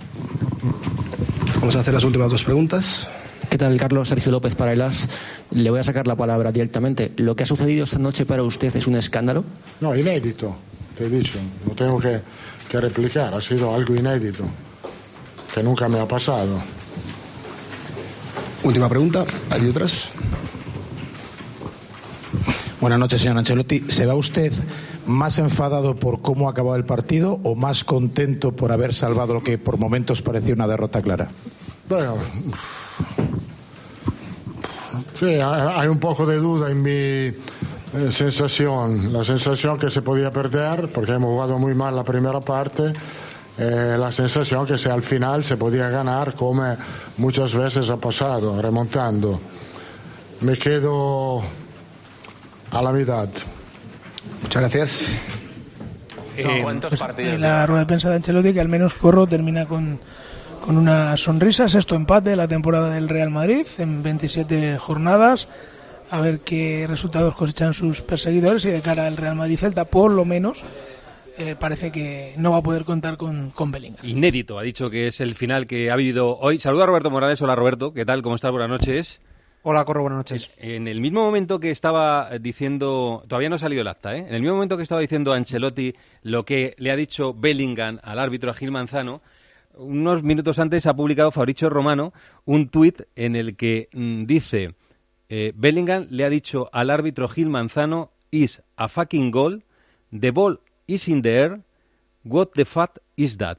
Vamos 1.61 1.76
a 1.76 1.80
hacer 1.80 1.94
las 1.94 2.04
últimas 2.04 2.30
dos 2.30 2.42
preguntas. 2.42 3.09
¿Qué 3.48 3.59
tal, 3.59 3.76
Carlos? 3.78 4.09
Sergio 4.09 4.33
López 4.33 4.54
para 4.54 4.72
el 4.72 4.80
AS. 4.80 5.09
Le 5.50 5.70
voy 5.70 5.78
a 5.78 5.85
sacar 5.85 6.06
la 6.06 6.16
palabra 6.16 6.50
directamente. 6.50 7.12
¿Lo 7.18 7.37
que 7.37 7.42
ha 7.42 7.46
sucedido 7.46 7.85
esta 7.85 7.98
noche 7.98 8.24
para 8.24 8.42
usted 8.42 8.74
es 8.74 8.87
un 8.87 8.96
escándalo? 8.96 9.44
No, 9.80 9.94
inédito, 9.94 10.56
te 10.96 11.04
he 11.04 11.09
dicho. 11.09 11.38
No 11.66 11.74
tengo 11.74 12.00
que, 12.00 12.20
que 12.68 12.80
replicar. 12.80 13.35
Ha 13.35 13.40
sido 13.40 13.74
algo 13.74 13.94
inédito 13.94 14.44
que 15.54 15.62
nunca 15.62 15.88
me 15.88 16.00
ha 16.00 16.09
pasado. 16.09 16.59
Última 18.64 18.88
pregunta. 18.88 19.25
¿Hay 19.51 19.68
otras? 19.68 20.11
Buenas 22.81 22.98
noches, 22.98 23.20
señor 23.20 23.38
Ancelotti. 23.38 23.85
¿Se 23.88 24.07
va 24.07 24.14
usted 24.14 24.53
más 25.07 25.38
enfadado 25.38 25.96
por 25.96 26.22
cómo 26.22 26.48
ha 26.48 26.53
acabado 26.53 26.77
el 26.77 26.85
partido 26.85 27.38
o 27.42 27.57
más 27.57 27.83
contento 27.83 28.53
por 28.53 28.70
haber 28.70 28.94
salvado 28.94 29.35
lo 29.35 29.42
que 29.42 29.59
por 29.59 29.79
momentos 29.79 30.22
parecía 30.22 30.55
una 30.55 30.68
derrota 30.68 31.03
clara? 31.03 31.29
Bueno, 31.88 32.16
sí, 35.14 35.27
hay 35.27 35.88
un 35.88 35.98
poco 35.98 36.25
de 36.25 36.37
duda 36.37 36.70
en 36.70 36.83
mi 36.83 36.90
eh, 36.90 37.35
sensación. 38.11 39.12
La 39.12 39.25
sensación 39.25 39.79
que 39.79 39.90
se 39.90 40.03
podía 40.03 40.31
perder, 40.31 40.88
porque 40.88 41.12
hemos 41.12 41.31
jugado 41.31 41.59
muy 41.59 41.75
mal 41.75 41.96
la 41.96 42.05
primera 42.05 42.40
parte. 42.40 42.92
Eh, 43.58 43.96
la 43.98 44.10
sensación 44.10 44.66
que 44.66 44.78
se, 44.78 44.90
al 44.90 45.02
final 45.02 45.44
se 45.44 45.56
podía 45.56 45.88
ganar 45.88 46.34
como 46.34 46.76
muchas 47.18 47.54
veces 47.54 47.90
ha 47.90 47.96
pasado, 47.96 48.60
remontando. 48.60 49.40
Me 50.40 50.56
quedo 50.56 51.42
a 52.70 52.82
la 52.82 52.92
mitad. 52.92 53.28
Muchas 54.42 54.62
gracias. 54.62 55.06
¿Cuántos 56.62 56.98
partidos? 56.98 57.40
La 57.40 57.66
rueda 57.66 57.80
de 57.80 57.86
prensa 57.86 58.08
de 58.08 58.16
Ancelotti 58.16 58.54
que 58.54 58.60
al 58.60 58.68
menos 58.68 58.94
Corro 58.94 59.26
termina 59.26 59.66
con, 59.66 60.00
con 60.64 60.78
una 60.78 61.16
sonrisa. 61.16 61.68
Sexto 61.68 61.94
empate 61.94 62.30
de 62.30 62.36
la 62.36 62.48
temporada 62.48 62.90
del 62.90 63.08
Real 63.08 63.30
Madrid 63.30 63.66
en 63.78 64.02
27 64.02 64.78
jornadas. 64.78 65.48
A 66.10 66.20
ver 66.20 66.40
qué 66.40 66.86
resultados 66.88 67.34
cosechan 67.34 67.74
sus 67.74 68.02
perseguidores 68.02 68.64
y 68.64 68.70
de 68.70 68.80
cara 68.80 69.06
al 69.06 69.16
Real 69.16 69.34
Madrid-Celta, 69.34 69.84
por 69.84 70.10
lo 70.10 70.24
menos, 70.24 70.62
eh, 71.38 71.56
parece 71.58 71.90
que 71.90 72.34
no 72.36 72.50
va 72.52 72.58
a 72.58 72.62
poder 72.62 72.84
contar 72.84 73.16
con, 73.16 73.50
con 73.50 73.70
Bellingham. 73.70 74.04
Inédito, 74.04 74.58
ha 74.58 74.62
dicho 74.62 74.90
que 74.90 75.06
es 75.06 75.20
el 75.20 75.34
final 75.34 75.66
que 75.66 75.90
ha 75.90 75.96
vivido 75.96 76.36
hoy. 76.38 76.58
Saluda 76.58 76.84
a 76.84 76.86
Roberto 76.86 77.10
Morales. 77.10 77.40
Hola 77.42 77.56
Roberto, 77.56 77.92
¿qué 77.92 78.04
tal? 78.04 78.22
¿Cómo 78.22 78.34
estás? 78.34 78.50
Buenas 78.50 78.68
noches. 78.68 79.20
Hola, 79.64 79.84
Corro, 79.84 80.02
buenas 80.02 80.18
noches. 80.18 80.50
En 80.56 80.88
el 80.88 81.00
mismo 81.00 81.22
momento 81.22 81.60
que 81.60 81.70
estaba 81.70 82.30
diciendo, 82.40 83.22
todavía 83.28 83.48
no 83.48 83.54
ha 83.54 83.60
salido 83.60 83.82
el 83.82 83.88
acta, 83.88 84.16
¿eh? 84.16 84.18
En 84.18 84.34
el 84.34 84.40
mismo 84.40 84.56
momento 84.56 84.76
que 84.76 84.82
estaba 84.82 85.00
diciendo 85.00 85.32
Ancelotti 85.32 85.94
lo 86.22 86.44
que 86.44 86.74
le 86.78 86.90
ha 86.90 86.96
dicho 86.96 87.32
Bellingham 87.32 88.00
al 88.02 88.18
árbitro 88.18 88.50
a 88.50 88.54
Gil 88.54 88.72
Manzano, 88.72 89.22
unos 89.74 90.24
minutos 90.24 90.58
antes 90.58 90.86
ha 90.86 90.94
publicado 90.94 91.30
Fabricio 91.30 91.70
Romano 91.70 92.12
un 92.44 92.68
tuit 92.68 93.02
en 93.14 93.36
el 93.36 93.56
que 93.56 93.88
mm, 93.92 94.24
dice 94.24 94.74
eh, 95.28 95.52
Bellingham 95.54 96.08
le 96.10 96.24
ha 96.24 96.28
dicho 96.28 96.68
al 96.72 96.90
árbitro 96.90 97.28
Gil 97.28 97.48
Manzano 97.48 98.10
is 98.32 98.62
a 98.76 98.88
fucking 98.88 99.30
goal, 99.30 99.62
the 100.10 100.30
ball 100.30 100.60
is 100.86 101.08
in 101.08 101.22
the 101.22 101.30
air, 101.30 101.60
what 102.24 102.48
the 102.54 102.64
fuck 102.64 102.98
is 103.16 103.38
that? 103.38 103.58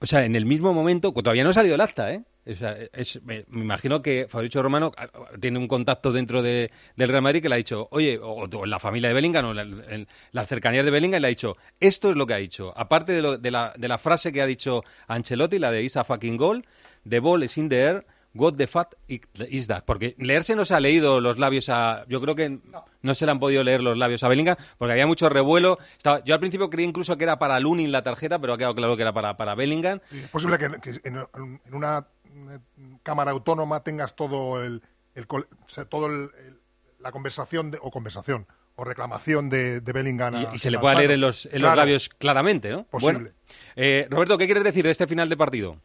O 0.00 0.06
sea, 0.06 0.24
en 0.24 0.34
el 0.34 0.46
mismo 0.46 0.72
momento, 0.74 1.12
todavía 1.12 1.44
no 1.44 1.50
ha 1.50 1.54
salido 1.54 1.74
el 1.76 1.80
acta, 1.80 2.12
¿eh? 2.12 2.22
O 2.44 2.54
sea, 2.54 2.76
me, 3.24 3.44
imagino 3.52 4.02
que 4.02 4.26
Fabricio 4.28 4.60
Romano 4.64 4.90
ah, 4.96 5.08
tiene 5.40 5.60
un 5.60 5.68
contacto 5.68 6.10
dentro 6.10 6.42
de- 6.42 6.72
del 6.96 7.08
Real 7.08 7.22
Madrid 7.22 7.40
que 7.40 7.48
le 7.48 7.54
ha 7.54 7.58
dicho, 7.58 7.86
oye, 7.92 8.18
o, 8.20 8.66
la 8.66 8.80
familia 8.80 9.10
de 9.10 9.14
Bellingham, 9.14 9.44
o 9.44 9.54
la- 9.54 9.62
en 9.62 10.08
las 10.32 10.48
cercanías 10.48 10.84
de 10.84 10.90
Bellingham, 10.90 11.18
y 11.18 11.22
le 11.22 11.26
ha 11.28 11.30
dicho, 11.30 11.56
esto 11.78 12.10
es 12.10 12.16
lo 12.16 12.26
que 12.26 12.34
ha 12.34 12.38
dicho. 12.38 12.72
Aparte 12.76 13.12
de, 13.12 13.22
lo- 13.22 13.38
de 13.38 13.50
la, 13.52 13.72
de 13.78 13.86
la 13.86 13.96
frase 13.96 14.32
que 14.32 14.42
ha 14.42 14.46
dicho 14.46 14.82
Ancelotti, 15.06 15.60
la 15.60 15.70
de 15.70 15.84
is 15.84 15.96
a 15.96 16.02
fucking 16.02 16.36
goal, 16.36 16.66
the 17.08 17.20
ball 17.20 17.44
is 17.44 17.56
in 17.56 17.68
the 17.68 17.76
air, 17.80 18.06
what 18.34 18.54
the 18.54 18.66
fuck 18.66 18.94
is 19.08 19.68
that? 19.68 19.84
Porque 19.84 20.14
leerse 20.18 20.56
no 20.56 20.64
se 20.64 20.74
ha 20.74 20.80
leído 20.80 21.20
los 21.20 21.38
labios 21.38 21.68
a... 21.68 22.04
Yo 22.08 22.20
creo 22.20 22.34
que 22.34 22.58
no, 23.02 23.14
se 23.14 23.26
le 23.26 23.32
han 23.32 23.38
podido 23.40 23.62
leer 23.62 23.82
los 23.82 23.96
labios 23.98 24.22
a 24.24 24.28
Bellingham 24.28 24.56
porque 24.78 24.92
había 24.92 25.06
mucho 25.06 25.28
revuelo. 25.28 25.78
Estaba, 25.96 26.22
yo 26.24 26.34
al 26.34 26.40
principio 26.40 26.70
creí 26.70 26.84
incluso 26.86 27.16
que 27.18 27.24
era 27.24 27.38
para 27.38 27.60
Lunin 27.60 27.92
la 27.92 28.02
tarjeta, 28.02 28.38
pero 28.38 28.54
ha 28.54 28.58
quedado 28.58 28.74
claro 28.74 28.96
que 28.96 29.02
era 29.02 29.12
para, 29.12 29.36
para 29.36 29.54
Bellingham. 29.54 30.00
Es 30.10 30.28
posible 30.28 30.58
que, 30.58 30.68
que 30.80 30.90
en, 31.08 31.16
en 31.16 31.74
una 31.74 32.06
eh, 32.24 32.58
cámara 33.02 33.30
autónoma 33.32 33.82
tengas 33.82 34.16
todo 34.16 34.62
el, 34.62 34.82
el 35.14 35.26
col- 35.26 35.48
o 35.66 35.68
sea, 35.68 35.84
todo 35.84 36.06
el- 36.06 36.30
el- 36.46 36.58
la 37.00 37.10
conversación 37.12 37.70
de- 37.70 37.78
o 37.82 37.90
conversación 37.90 38.46
o 38.76 38.84
reclamación 38.84 39.50
de, 39.50 39.80
de 39.80 39.92
Bellingham. 39.92 40.34
a 40.34 40.42
Y, 40.42 40.48
y 40.54 40.58
se 40.58 40.70
le 40.70 40.78
puede 40.78 40.96
leer 40.96 41.10
en 41.10 41.20
los, 41.20 41.46
en 41.46 41.60
los 41.60 41.76
labios 41.76 42.08
claramente, 42.08 42.70
¿no? 42.70 42.84
Posible. 42.84 43.18
Bueno, 43.18 43.34
eh, 43.76 44.06
Roberto, 44.08 44.38
¿qué 44.38 44.46
quieres 44.46 44.64
decir 44.64 44.84
de 44.84 44.92
este 44.92 45.06
final 45.06 45.28
de 45.28 45.36
partido? 45.36 45.76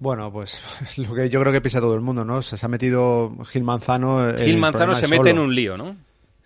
Bueno, 0.00 0.32
pues 0.32 0.60
lo 0.96 1.14
que 1.14 1.30
yo 1.30 1.40
creo 1.40 1.52
que 1.52 1.60
piensa 1.60 1.80
todo 1.80 1.94
el 1.94 2.00
mundo, 2.00 2.24
¿no? 2.24 2.42
Se, 2.42 2.64
ha 2.64 2.68
metido 2.68 3.32
Gil 3.50 3.62
Manzano. 3.62 4.32
Gil 4.36 4.56
Manzano 4.56 4.94
se 4.94 5.06
mete 5.06 5.16
solo. 5.18 5.30
en 5.30 5.38
un 5.38 5.54
lío, 5.54 5.76
¿no? 5.76 5.96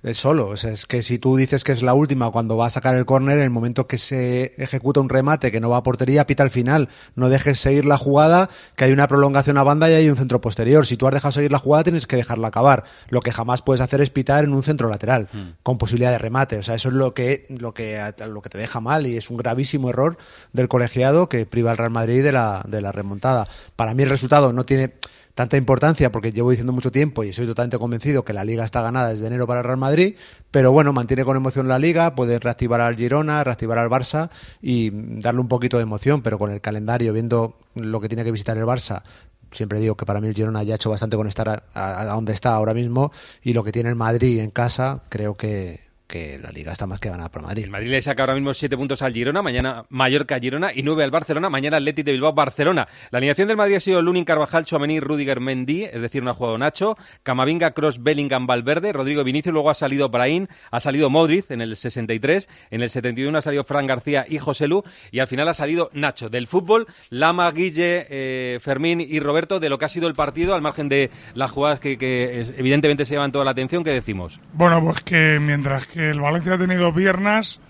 Es 0.05 0.19
solo, 0.19 0.49
o 0.49 0.57
sea, 0.59 0.71
es 0.71 0.85
que 0.85 1.03
si 1.03 1.19
tú 1.19 1.35
dices 1.35 1.65
que 1.65 1.73
es 1.73 1.81
la 1.81 1.95
última 1.95 2.31
cuando 2.31 2.59
va 2.59 2.67
a 2.67 2.71
sacar 2.71 2.95
el 2.95 3.07
córner, 3.07 3.39
en 3.39 3.45
el 3.45 3.49
momento 3.49 3.87
que 3.87 3.97
se 3.97 4.53
ejecuta 4.63 5.01
un 5.01 5.09
remate 5.09 5.51
que 5.51 5.61
no 5.61 5.71
va 5.71 5.79
a 5.79 5.83
portería, 5.83 6.27
pita 6.27 6.43
al 6.43 6.51
final. 6.51 6.91
No 7.15 7.31
dejes 7.31 7.59
seguir 7.59 7.87
la 7.87 7.97
jugada, 7.97 8.51
que 8.77 8.85
hay 8.85 8.93
una 8.93 9.09
prolongación 9.09 9.57
a 9.57 9.63
banda 9.63 9.89
y 9.89 9.95
hay 9.95 10.11
un 10.11 10.19
centro 10.19 10.43
posterior. 10.43 10.85
Si 10.85 10.99
tú 10.99 11.07
has 11.07 11.15
dejado 11.15 11.33
seguir 11.33 11.51
la 11.51 11.59
jugada, 11.59 11.85
tienes 11.85 12.07
que 12.07 12.17
dejarla 12.17 12.49
acabar. 12.49 12.85
Lo 13.09 13.23
que 13.23 13.33
jamás 13.33 13.63
puedes 13.63 13.81
hacer 13.81 14.03
es 14.03 14.11
pitar 14.11 14.45
en 14.45 14.53
un 14.53 14.63
centro 14.63 14.91
lateral, 14.91 15.31
con 15.63 15.79
posibilidad 15.79 16.11
de 16.11 16.19
remate. 16.19 16.59
O 16.59 16.63
sea, 16.63 16.75
eso 16.75 16.91
es 16.91 16.95
lo 16.95 17.15
que, 17.15 17.47
lo 17.49 17.73
que, 17.73 17.99
lo 18.29 18.43
que 18.43 18.51
te 18.51 18.59
deja 18.59 18.81
mal 18.81 19.07
y 19.07 19.17
es 19.17 19.31
un 19.31 19.39
gravísimo 19.39 19.89
error 19.89 20.19
del 20.53 20.69
colegiado 20.69 21.31
que 21.31 21.47
priva 21.47 21.71
al 21.71 21.79
Real 21.79 21.93
Madrid 21.93 22.23
de 22.23 22.33
la, 22.33 22.63
de 22.69 22.83
la 22.83 22.93
remontada. 22.93 23.49
Para 23.75 23.95
mí 23.95 24.03
el 24.03 24.11
resultado 24.11 24.53
no 24.53 24.67
tiene 24.67 24.93
tanta 25.35 25.57
importancia 25.57 26.13
porque 26.13 26.33
llevo 26.33 26.51
diciendo 26.51 26.73
mucho 26.73 26.93
tiempo 26.93 27.25
y 27.25 27.33
soy 27.33 27.47
totalmente 27.47 27.79
convencido 27.79 28.25
que 28.25 28.33
la 28.33 28.45
liga 28.45 28.65
está 28.65 28.83
ganada 28.83 29.11
desde 29.11 29.27
enero 29.27 29.47
para 29.47 29.63
Real 29.63 29.77
Madrid, 29.77 30.15
pero 30.51 30.73
bueno, 30.73 30.93
mantiene 30.93 31.25
con 31.25 31.37
emoción 31.37 31.67
la 31.69 31.79
liga, 31.79 32.15
puede 32.15 32.39
reactivar 32.39 32.81
al 32.81 32.97
Girona, 32.97 33.43
reactivar 33.43 33.79
al 33.79 33.91
Barça 33.91 34.31
y 34.63 34.91
darle 35.21 35.41
un 35.41 35.49
poquito 35.49 35.77
de 35.77 35.83
emoción, 35.83 36.23
pero 36.23 36.39
con 36.39 36.53
el 36.53 36.61
calendario, 36.61 37.13
viendo 37.13 37.57
lo 37.75 38.01
que 38.01 38.09
tiene 38.09 38.25
que 38.25 38.31
visitar 38.31 38.57
el 38.57 38.65
Barça, 38.65 39.03
siempre 39.51 39.81
digo 39.81 39.97
que 39.97 40.07
para 40.07 40.21
mí 40.21 40.29
el 40.29 40.35
Girona 40.35 40.63
ya 40.63 40.75
ha 40.75 40.77
hecho 40.77 40.91
bastante 40.91 41.17
con 41.17 41.27
estar 41.27 41.65
a 41.75 42.05
donde 42.07 42.33
está 42.33 42.55
ahora 42.55 42.75
mismo 42.75 43.13
y 43.43 43.53
lo 43.53 43.65
que 43.65 43.73
tiene 43.73 43.89
el 43.89 43.97
Madrid 43.97 44.39
en 44.39 44.51
casa, 44.51 45.03
creo 45.09 45.37
que, 45.37 45.84
que 46.07 46.39
la 46.39 46.51
liga 46.51 46.73
está 46.73 46.87
más 46.87 47.01
que 47.01 47.09
ganada 47.09 47.31
por 47.31 47.43
Madrid. 47.43 47.65
El 47.65 47.71
Madrid 47.71 47.91
le 47.91 48.03
saca 48.03 48.23
ahora 48.23 48.35
mismo 48.35 48.53
7 48.53 48.77
puntos 48.77 49.03
al 49.03 49.13
Girona, 49.13 49.43
mañana 49.43 49.85
Mallorca-Girona 49.89 50.73
y 50.75 50.83
9 50.83 51.05
al 51.05 51.11
Barcelona, 51.11 51.49
mañana 51.49 51.79
Athletic 51.79 52.05
de 52.05 52.13
Bilbao-Barcelona. 52.13 52.89
La 53.11 53.19
alineación 53.19 53.49
del 53.49 53.57
Madrid 53.57 53.77
ha 53.77 53.81
sido 53.81 54.03
Lunin, 54.03 54.25
Carvajal, 54.25 54.65
Chouameni, 54.65 55.01
Rudiger, 55.01 55.41
Mendy, 55.41 55.85
es 55.85 56.01
decir, 56.01 56.23
no 56.23 56.31
ha 56.31 56.35
jugado 56.35 56.59
Nacho, 56.59 56.97
Camavinga, 57.23 57.73
Cross, 57.73 58.03
Bellingham, 58.03 58.47
Valverde, 58.47 58.93
Rodrigo 58.93 59.25
Vinicius, 59.25 59.53
luego 59.53 59.71
ha 59.71 59.75
salido 59.75 60.09
Brahim, 60.09 60.47
ha 60.71 60.81
salido 60.81 61.11
Modric 61.11 61.51
en 61.51 61.61
el 61.61 61.77
63, 61.77 62.49
en 62.71 62.83
el 62.83 62.91
71 62.91 63.39
ha 63.39 63.43
salido 63.43 63.65
Fran 63.65 63.87
García 63.87 64.27
y 64.29 64.39
José 64.39 64.69
Lu 64.69 64.85
y 65.11 65.21
al 65.21 65.27
final 65.27 65.49
ha 65.49 65.55
salido 65.55 65.91
Nacho. 65.93 66.29
Del 66.29 66.47
fútbol, 66.47 66.87
Lama, 67.11 67.51
Guille, 67.51 68.07
eh, 68.11 68.59
Fermín 68.61 69.01
y 69.01 69.21
Roberto, 69.21 69.61
de 69.61 69.69
lo 69.69 69.79
que 69.79 69.87
ha 69.87 69.89
sido 69.89 70.09
el 70.09 70.15
partido, 70.15 70.55
al 70.55 70.63
margen 70.63 70.89
de 70.89 71.11
las 71.35 71.51
jugadas 71.51 71.81
que, 71.81 71.97
que, 71.99 72.41
evidentemente 72.57 73.05
se 73.05 73.15
llevan 73.15 73.33
toda 73.33 73.45
la 73.45 73.53
atención, 73.53 73.85
¿qué 73.85 73.91
decimos? 73.91 74.41
Bueno, 74.53 74.83
pues 74.85 75.01
que 75.01 75.39
mientras 75.41 75.87
que 75.87 75.94
el 76.01 76.21
Valencia 76.21 76.55
ha 76.55 76.59
tenido 76.59 76.93
piernas, 76.95 77.61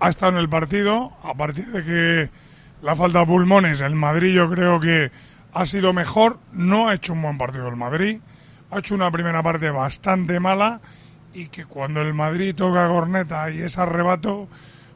ha 0.00 0.08
estado 0.08 0.32
en 0.32 0.38
el 0.38 0.48
partido. 0.48 1.12
A 1.22 1.34
partir 1.34 1.66
de 1.66 1.84
que 1.84 2.30
la 2.82 2.94
falta 2.94 3.20
de 3.20 3.26
pulmones, 3.26 3.80
el 3.80 3.94
Madrid 3.94 4.34
yo 4.34 4.50
creo 4.50 4.80
que 4.80 5.10
ha 5.52 5.66
sido 5.66 5.92
mejor. 5.92 6.38
No 6.52 6.88
ha 6.88 6.94
hecho 6.94 7.12
un 7.12 7.22
buen 7.22 7.38
partido 7.38 7.68
el 7.68 7.76
Madrid. 7.76 8.20
Ha 8.70 8.78
hecho 8.80 8.94
una 8.94 9.10
primera 9.10 9.42
parte 9.42 9.70
bastante 9.70 10.40
mala 10.40 10.80
y 11.32 11.48
que 11.48 11.64
cuando 11.64 12.00
el 12.00 12.14
Madrid 12.14 12.54
toca 12.54 12.88
corneta 12.88 13.50
y 13.50 13.60
es 13.60 13.78
arrebato, 13.78 14.48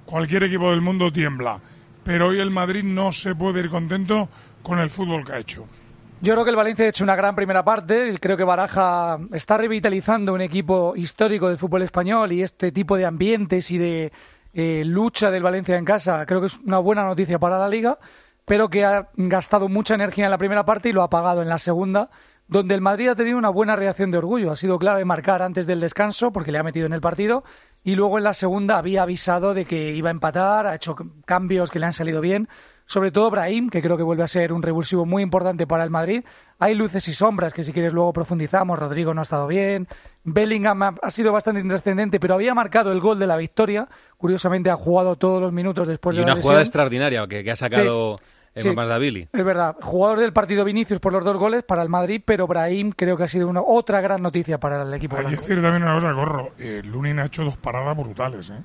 cualquier 0.04 0.44
equipo 0.44 0.70
del 0.70 0.80
mundo 0.80 1.12
tiembla. 1.12 1.60
Pero 2.02 2.28
hoy 2.28 2.40
el 2.40 2.50
Madrid 2.50 2.82
no 2.82 3.12
se 3.12 3.34
puede 3.34 3.60
ir 3.60 3.70
contento 3.70 4.28
con 4.62 4.78
el 4.78 4.90
fútbol 4.90 5.24
que 5.24 5.32
ha 5.32 5.38
hecho. 5.38 5.66
Yo 6.22 6.34
creo 6.34 6.44
que 6.44 6.50
el 6.50 6.56
Valencia 6.56 6.84
ha 6.84 6.88
hecho 6.88 7.02
una 7.02 7.16
gran 7.16 7.34
primera 7.34 7.64
parte. 7.64 8.18
Creo 8.20 8.36
que 8.36 8.44
Baraja 8.44 9.18
está 9.32 9.56
revitalizando 9.56 10.34
un 10.34 10.42
equipo 10.42 10.94
histórico 10.94 11.48
del 11.48 11.56
fútbol 11.56 11.80
español 11.80 12.30
y 12.32 12.42
este 12.42 12.72
tipo 12.72 12.98
de 12.98 13.06
ambientes 13.06 13.70
y 13.70 13.78
de 13.78 14.12
eh, 14.52 14.82
lucha 14.84 15.30
del 15.30 15.42
Valencia 15.42 15.78
en 15.78 15.84
casa 15.86 16.26
creo 16.26 16.42
que 16.42 16.48
es 16.48 16.58
una 16.58 16.78
buena 16.78 17.04
noticia 17.04 17.38
para 17.38 17.56
la 17.56 17.70
liga, 17.70 17.98
pero 18.44 18.68
que 18.68 18.84
ha 18.84 19.08
gastado 19.16 19.70
mucha 19.70 19.94
energía 19.94 20.26
en 20.26 20.30
la 20.30 20.36
primera 20.36 20.66
parte 20.66 20.90
y 20.90 20.92
lo 20.92 21.02
ha 21.02 21.08
pagado 21.08 21.40
en 21.40 21.48
la 21.48 21.58
segunda, 21.58 22.10
donde 22.48 22.74
el 22.74 22.82
Madrid 22.82 23.08
ha 23.08 23.14
tenido 23.14 23.38
una 23.38 23.48
buena 23.48 23.74
reacción 23.74 24.10
de 24.10 24.18
orgullo. 24.18 24.52
Ha 24.52 24.56
sido 24.56 24.78
clave 24.78 25.06
marcar 25.06 25.40
antes 25.40 25.66
del 25.66 25.80
descanso 25.80 26.34
porque 26.34 26.52
le 26.52 26.58
ha 26.58 26.62
metido 26.62 26.84
en 26.84 26.92
el 26.92 27.00
partido 27.00 27.44
y 27.82 27.94
luego 27.94 28.18
en 28.18 28.24
la 28.24 28.34
segunda 28.34 28.76
había 28.76 29.04
avisado 29.04 29.54
de 29.54 29.64
que 29.64 29.94
iba 29.94 30.10
a 30.10 30.12
empatar, 30.12 30.66
ha 30.66 30.74
hecho 30.74 30.96
cambios 31.24 31.70
que 31.70 31.78
le 31.78 31.86
han 31.86 31.94
salido 31.94 32.20
bien 32.20 32.46
sobre 32.90 33.12
todo 33.12 33.30
Brahim, 33.30 33.70
que 33.70 33.80
creo 33.80 33.96
que 33.96 34.02
vuelve 34.02 34.24
a 34.24 34.28
ser 34.28 34.52
un 34.52 34.62
revulsivo 34.62 35.06
muy 35.06 35.22
importante 35.22 35.64
para 35.64 35.84
el 35.84 35.90
Madrid. 35.90 36.24
Hay 36.58 36.74
luces 36.74 37.06
y 37.06 37.12
sombras 37.12 37.54
que 37.54 37.62
si 37.62 37.72
quieres 37.72 37.92
luego 37.92 38.12
profundizamos. 38.12 38.76
Rodrigo 38.76 39.14
no 39.14 39.20
ha 39.20 39.22
estado 39.22 39.46
bien. 39.46 39.86
Bellingham 40.24 40.82
ha, 40.82 40.94
ha 41.00 41.10
sido 41.12 41.30
bastante 41.30 41.60
intrascendente, 41.60 42.18
pero 42.18 42.34
había 42.34 42.52
marcado 42.52 42.90
el 42.90 42.98
gol 42.98 43.20
de 43.20 43.28
la 43.28 43.36
victoria. 43.36 43.86
Curiosamente 44.16 44.70
ha 44.70 44.76
jugado 44.76 45.14
todos 45.14 45.40
los 45.40 45.52
minutos 45.52 45.86
después 45.86 46.14
Y 46.14 46.16
de 46.16 46.24
una 46.24 46.34
la 46.34 46.42
jugada 46.42 46.62
extraordinaria 46.62 47.24
que, 47.28 47.44
que 47.44 47.52
ha 47.52 47.56
sacado 47.56 48.16
Sí, 48.56 48.74
Davili. 48.74 49.28
Es 49.32 49.44
verdad, 49.44 49.76
jugador 49.80 50.18
del 50.18 50.32
partido 50.32 50.64
Vinicius 50.64 50.98
por 50.98 51.12
los 51.12 51.22
dos 51.22 51.36
goles 51.36 51.62
para 51.62 51.84
el 51.84 51.88
Madrid, 51.88 52.20
pero 52.24 52.48
Brahim 52.48 52.90
creo 52.90 53.16
que 53.16 53.22
ha 53.22 53.28
sido 53.28 53.46
una, 53.46 53.60
otra 53.60 54.00
gran 54.00 54.20
noticia 54.20 54.58
para 54.58 54.82
el 54.82 54.92
equipo 54.92 55.16
Hay 55.16 55.26
que 55.26 55.36
decir 55.36 55.62
también 55.62 55.84
una 55.84 55.94
cosa, 55.94 56.12
Corro. 56.12 56.50
Eh, 56.58 56.82
Lunin 56.84 57.20
ha 57.20 57.26
hecho 57.26 57.44
dos 57.44 57.56
paradas 57.56 57.96
brutales, 57.96 58.50
¿eh? 58.50 58.60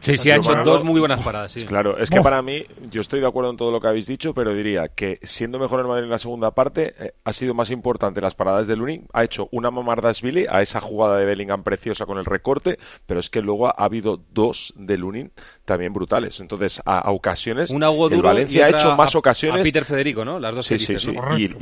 Sí, 0.00 0.16
sí, 0.16 0.30
ha 0.30 0.36
hecho 0.36 0.54
dos 0.62 0.84
muy 0.84 1.00
buenas 1.00 1.20
paradas, 1.22 1.50
sí. 1.52 1.64
Claro, 1.64 1.98
es 1.98 2.10
que 2.10 2.20
para 2.20 2.40
mí, 2.40 2.64
yo 2.90 3.00
estoy 3.00 3.18
de 3.20 3.26
acuerdo 3.26 3.50
en 3.50 3.56
todo 3.56 3.72
lo 3.72 3.80
que 3.80 3.88
habéis 3.88 4.06
dicho, 4.06 4.34
pero 4.34 4.54
diría 4.54 4.86
que 4.88 5.18
siendo 5.22 5.58
mejor 5.58 5.80
el 5.80 5.86
Madrid 5.86 6.04
en 6.04 6.10
la 6.10 6.18
segunda 6.18 6.52
parte, 6.52 6.94
eh, 7.00 7.12
ha 7.24 7.32
sido 7.32 7.54
más 7.54 7.70
importante 7.72 8.20
las 8.20 8.34
paradas 8.36 8.68
de 8.68 8.76
Lunin. 8.76 9.06
Ha 9.12 9.24
hecho 9.24 9.48
una 9.50 9.70
mamardashvili 9.72 10.46
a 10.48 10.62
esa 10.62 10.80
jugada 10.80 11.16
de 11.16 11.24
Bellingham 11.24 11.64
preciosa 11.64 12.06
con 12.06 12.18
el 12.18 12.24
recorte, 12.24 12.78
pero 13.06 13.18
es 13.18 13.30
que 13.30 13.42
luego 13.42 13.66
ha 13.68 13.72
habido 13.84 14.20
dos 14.32 14.72
de 14.76 14.96
Lunin 14.96 15.32
también 15.64 15.92
brutales. 15.92 16.38
Entonces, 16.38 16.80
a, 16.84 17.00
a 17.00 17.10
ocasiones, 17.10 17.70
Una 17.70 17.90
Hugo 17.90 18.06
el 18.08 18.14
Duro 18.16 18.28
Valencia 18.28 18.58
y 18.60 18.62
ha 18.62 18.68
hecho 18.76 18.94
más 18.94 19.14
a- 19.14 19.18
ocasiones. 19.18 19.60
a 19.60 19.64
Peter 19.64 19.84
Federico, 19.84 20.24
¿no? 20.24 20.38
Las 20.38 20.54
dos 20.54 20.66
Sí, 20.66 20.74
que 20.74 20.78
sí, 20.78 20.92
dices, 20.92 21.10
sí. 21.10 21.16
¿no? 21.18 21.36
Y 21.36 21.56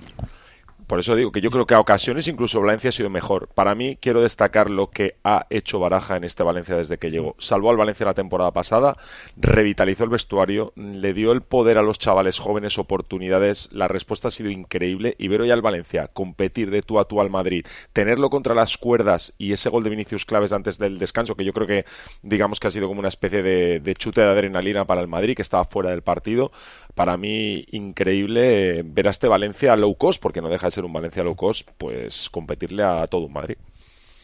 por 0.87 0.99
eso 0.99 1.17
digo 1.17 1.33
que 1.33 1.41
yo 1.41 1.51
creo 1.51 1.67
que 1.67 1.75
a 1.75 1.81
ocasiones 1.81 2.29
incluso 2.29 2.61
Valencia 2.61 2.89
ha 2.91 2.93
sido 2.93 3.11
mejor. 3.11 3.49
Para 3.49 3.75
mí 3.75 3.97
quiero 4.01 4.23
destacar 4.23 4.71
lo 4.71 4.91
que 4.91 5.17
ha 5.25 5.47
hecho 5.51 5.79
Baraja 5.79 6.17
en 6.17 6.25
este 6.25 6.43
Valencia 6.43 6.77
desde 6.77 6.99
que 6.99 7.11
llegó. 7.11 7.35
Salvó 7.39 7.71
al 7.71 7.77
Valencia 7.77 8.07
la 8.07 8.15
temporada 8.15 8.53
pasada, 8.53 8.97
revitalizó 9.37 10.05
el 10.05 10.11
vestuario, 10.11 10.73
le 10.77 11.15
dio 11.15 11.33
el 11.33 11.43
poder 11.43 11.79
a 11.79 11.83
los 11.83 11.99
chavales 11.99 12.39
jóvenes, 12.39 12.79
oportunidades. 12.79 13.69
La 13.73 13.89
respuesta 13.89 14.29
ha 14.29 14.31
sido 14.31 14.51
increíble 14.51 15.15
y 15.19 15.29
ver 15.29 15.41
hoy 15.41 15.51
al 15.51 15.63
Valencia 15.63 16.09
competir 16.09 16.71
de 16.71 16.83
tú 16.83 16.99
a 16.99 17.07
tú 17.07 17.21
al 17.21 17.31
Madrid, 17.31 17.67
tenerlo 17.93 18.31
contra 18.31 18.55
las 18.55 18.77
cuerdas 18.77 19.35
y 19.39 19.53
ese 19.53 19.71
gol 19.71 19.85
de 19.85 19.91
Vinicius 19.91 20.25
Claves 20.25 20.53
antes 20.53 20.79
del 20.79 20.99
descanso, 20.99 21.35
que 21.35 21.45
yo 21.45 21.53
creo 21.53 21.67
que 21.67 21.85
digamos 22.23 22.61
que 22.61 22.69
ha 22.69 22.71
sido 22.71 22.89
como 22.89 23.01
una 23.01 23.09
especie 23.09 23.43
de, 23.43 23.81
de 23.81 23.95
chute 23.95 24.21
de 24.21 24.29
adrenalina 24.29 24.85
para 24.85 25.01
el 25.01 25.09
Madrid, 25.09 25.35
que 25.35 25.43
estaba 25.43 25.65
fuera 25.65 25.91
del 25.91 26.03
partido. 26.03 26.53
Para 26.95 27.17
mí, 27.17 27.67
increíble 27.73 28.79
eh, 28.79 28.83
ver 28.85 29.09
a 29.09 29.11
este 29.11 29.29
Valencia 29.29 29.75
low 29.77 29.97
cost, 29.97 30.23
porque 30.23 30.41
no 30.41 30.49
deja 30.49 30.69
de 30.69 30.71
ser 30.71 30.85
un 30.85 30.93
Valencia 30.93 31.25
low 31.25 31.35
cost, 31.35 31.69
pues 31.77 32.31
competirle 32.31 32.85
a 32.85 33.07
todo 33.07 33.27
un 33.27 33.33
Madrid. 33.33 33.57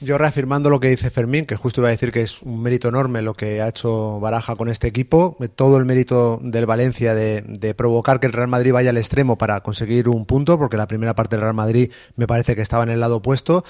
Yo 0.03 0.17
reafirmando 0.17 0.71
lo 0.71 0.81
que 0.81 0.89
dice 0.89 1.11
Fermín, 1.11 1.45
que 1.45 1.57
justo 1.57 1.83
iba 1.83 1.89
a 1.89 1.91
decir 1.91 2.11
que 2.11 2.23
es 2.23 2.41
un 2.41 2.63
mérito 2.63 2.89
enorme 2.89 3.21
lo 3.21 3.35
que 3.35 3.61
ha 3.61 3.69
hecho 3.69 4.19
Baraja 4.19 4.57
con 4.57 4.71
este 4.71 4.89
equipo, 4.89 5.37
todo 5.57 5.77
el 5.77 5.85
mérito 5.85 6.39
del 6.43 6.65
Valencia 6.65 7.15
de, 7.15 7.43
de 7.43 7.75
provocar 7.75 8.19
que 8.19 8.27
el 8.27 8.33
Real 8.33 8.49
Madrid 8.49 8.73
vaya 8.73 8.91
al 8.91 8.97
extremo 8.97 9.37
para 9.37 9.61
conseguir 9.61 10.09
un 10.09 10.25
punto, 10.25 10.57
porque 10.57 10.79
la 10.79 10.87
primera 10.87 11.15
parte 11.15 11.37
del 11.37 11.43
Real 11.43 11.55
Madrid 11.55 11.91
me 12.17 12.27
parece 12.27 12.57
que 12.57 12.63
estaba 12.63 12.85
en 12.85 12.91
el 12.91 13.01
lado 13.01 13.17
opuesto. 13.17 13.63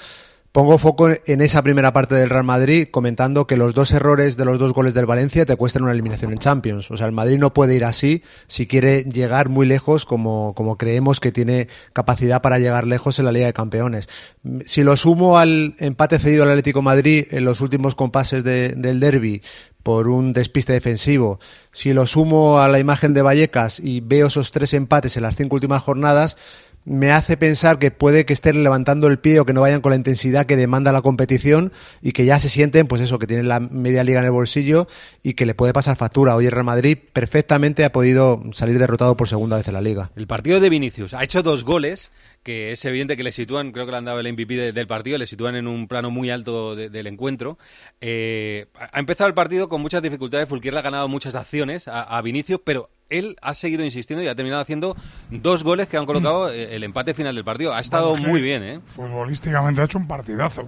Pongo 0.51 0.77
foco 0.77 1.07
en 1.09 1.39
esa 1.39 1.61
primera 1.61 1.93
parte 1.93 2.13
del 2.13 2.29
Real 2.29 2.43
Madrid 2.43 2.89
comentando 2.91 3.47
que 3.47 3.55
los 3.55 3.73
dos 3.73 3.93
errores 3.93 4.35
de 4.35 4.43
los 4.43 4.59
dos 4.59 4.73
goles 4.73 4.93
del 4.93 5.05
Valencia 5.05 5.45
te 5.45 5.55
cuestan 5.55 5.83
una 5.83 5.93
eliminación 5.93 6.33
en 6.33 6.39
Champions. 6.39 6.91
O 6.91 6.97
sea, 6.97 7.05
el 7.05 7.13
Madrid 7.13 7.37
no 7.37 7.53
puede 7.53 7.73
ir 7.73 7.85
así 7.85 8.21
si 8.47 8.67
quiere 8.67 9.03
llegar 9.05 9.47
muy 9.47 9.65
lejos 9.65 10.03
como, 10.05 10.53
como 10.53 10.77
creemos 10.77 11.21
que 11.21 11.31
tiene 11.31 11.69
capacidad 11.93 12.41
para 12.41 12.59
llegar 12.59 12.85
lejos 12.85 13.17
en 13.17 13.25
la 13.25 13.31
Liga 13.31 13.45
de 13.45 13.53
Campeones. 13.53 14.09
Si 14.65 14.83
lo 14.83 14.97
sumo 14.97 15.37
al 15.37 15.73
empate 15.79 16.19
cedido 16.19 16.43
al 16.43 16.49
Atlético 16.49 16.81
Madrid 16.81 17.27
en 17.31 17.45
los 17.45 17.61
últimos 17.61 17.95
compases 17.95 18.43
de- 18.43 18.73
del 18.75 18.99
derby 18.99 19.41
por 19.83 20.09
un 20.09 20.33
despiste 20.33 20.73
defensivo, 20.73 21.39
si 21.71 21.93
lo 21.93 22.05
sumo 22.07 22.59
a 22.59 22.67
la 22.67 22.79
imagen 22.79 23.13
de 23.13 23.21
Vallecas 23.21 23.79
y 23.79 24.01
veo 24.01 24.27
esos 24.27 24.51
tres 24.51 24.73
empates 24.73 25.15
en 25.15 25.23
las 25.23 25.37
cinco 25.37 25.55
últimas 25.55 25.81
jornadas, 25.81 26.35
me 26.83 27.11
hace 27.11 27.37
pensar 27.37 27.77
que 27.77 27.91
puede 27.91 28.25
que 28.25 28.33
estén 28.33 28.63
levantando 28.63 29.07
el 29.07 29.19
pie 29.19 29.39
o 29.39 29.45
que 29.45 29.53
no 29.53 29.61
vayan 29.61 29.81
con 29.81 29.91
la 29.91 29.95
intensidad 29.95 30.45
que 30.47 30.55
demanda 30.55 30.91
la 30.91 31.01
competición 31.03 31.71
y 32.01 32.11
que 32.11 32.25
ya 32.25 32.39
se 32.39 32.49
sienten, 32.49 32.87
pues 32.87 33.01
eso, 33.01 33.19
que 33.19 33.27
tienen 33.27 33.47
la 33.47 33.59
media 33.59 34.03
liga 34.03 34.19
en 34.19 34.25
el 34.25 34.31
bolsillo 34.31 34.87
y 35.21 35.33
que 35.35 35.45
le 35.45 35.53
puede 35.53 35.73
pasar 35.73 35.95
factura. 35.95 36.35
Hoy 36.35 36.45
el 36.47 36.51
Real 36.51 36.63
Madrid 36.65 36.97
perfectamente 37.13 37.85
ha 37.85 37.91
podido 37.91 38.41
salir 38.53 38.79
derrotado 38.79 39.15
por 39.15 39.27
segunda 39.29 39.57
vez 39.57 39.67
en 39.67 39.73
la 39.75 39.81
liga. 39.81 40.09
El 40.15 40.25
partido 40.27 40.59
de 40.59 40.69
Vinicius 40.69 41.13
ha 41.13 41.23
hecho 41.23 41.43
dos 41.43 41.63
goles 41.63 42.11
que 42.43 42.71
es 42.71 42.83
evidente 42.85 43.15
que 43.15 43.23
le 43.23 43.31
sitúan, 43.31 43.71
creo 43.71 43.85
que 43.85 43.91
le 43.91 43.97
han 43.99 44.05
dado 44.05 44.19
el 44.19 44.25
MVP 44.33 44.55
de- 44.55 44.71
del 44.71 44.87
partido, 44.87 45.19
le 45.19 45.27
sitúan 45.27 45.55
en 45.55 45.67
un 45.67 45.87
plano 45.87 46.09
muy 46.09 46.31
alto 46.31 46.75
de- 46.75 46.89
del 46.89 47.05
encuentro. 47.05 47.59
Eh, 47.99 48.65
ha 48.91 48.99
empezado 48.99 49.27
el 49.27 49.35
partido 49.35 49.69
con 49.69 49.81
muchas 49.81 50.01
dificultades, 50.01 50.49
Fulquier 50.49 50.73
le 50.73 50.79
ha 50.79 50.83
ganado 50.83 51.07
muchas 51.07 51.35
acciones 51.35 51.87
a, 51.87 52.01
a 52.01 52.21
Vinicius, 52.23 52.59
pero 52.63 52.89
él 53.11 53.37
ha 53.41 53.53
seguido 53.53 53.83
insistiendo 53.83 54.23
y 54.23 54.27
ha 54.27 54.35
terminado 54.35 54.61
haciendo 54.61 54.95
dos 55.29 55.63
goles 55.63 55.87
que 55.87 55.97
han 55.97 56.05
colocado 56.05 56.51
eh, 56.51 56.75
el 56.75 56.83
empate 56.83 57.13
final 57.13 57.35
del 57.35 57.43
partido. 57.43 57.73
Ha 57.73 57.79
estado 57.79 58.11
Bueno, 58.11 58.27
muy 58.27 58.41
bien, 58.41 58.63
¿eh? 58.63 58.79
Futbolísticamente 58.85 59.81
ha 59.81 59.85
hecho 59.85 59.99
un 59.99 60.07
partidazo. 60.07 60.67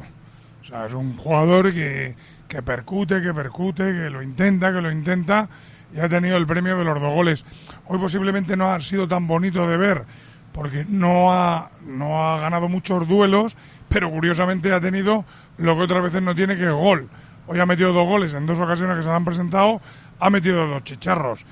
O 0.62 0.66
sea, 0.66 0.86
es 0.86 0.94
un 0.94 1.18
jugador 1.18 1.74
que, 1.74 2.16
que 2.48 2.62
percute, 2.62 3.22
que 3.22 3.34
percute, 3.34 3.84
que 3.84 4.10
lo 4.10 4.22
intenta, 4.22 4.72
que 4.72 4.82
lo 4.82 4.92
intenta 4.92 5.50
y 5.96 6.00
ha 6.00 6.10
tenido 6.10 6.38
el 6.38 6.46
premio 6.46 6.78
de 6.78 6.84
los 6.84 7.02
dos 7.02 7.14
goles. 7.14 7.46
Hoy 7.88 8.00
posiblemente 8.00 8.56
no 8.58 8.72
ha 8.72 8.80
sido 8.80 9.08
tan 9.08 9.28
bonito 9.28 9.68
de 9.68 9.78
ver 9.78 10.06
porque 10.54 10.86
no 10.88 11.34
ha, 11.34 11.72
no 11.86 12.24
ha 12.24 12.40
ganado 12.40 12.70
muchos 12.70 13.08
duelos, 13.08 13.58
pero 13.90 14.10
curiosamente 14.10 14.72
ha 14.72 14.80
tenido 14.80 15.26
lo 15.58 15.76
que 15.76 15.82
otras 15.82 16.04
veces 16.04 16.22
no 16.22 16.36
tiene, 16.36 16.56
que 16.56 16.66
es 16.66 16.72
gol. 16.74 17.10
Hoy 17.48 17.60
ha 17.60 17.66
metido 17.66 17.92
dos 17.92 18.08
goles 18.08 18.34
en 18.34 18.46
dos 18.46 18.60
ocasiones 18.60 18.96
que 18.98 19.04
se 19.04 19.10
le 19.10 19.16
han 19.16 19.26
presentado, 19.26 19.82
ha 20.20 20.30
metido 20.30 20.68
dos 20.68 20.84
chicharros. 20.84 21.46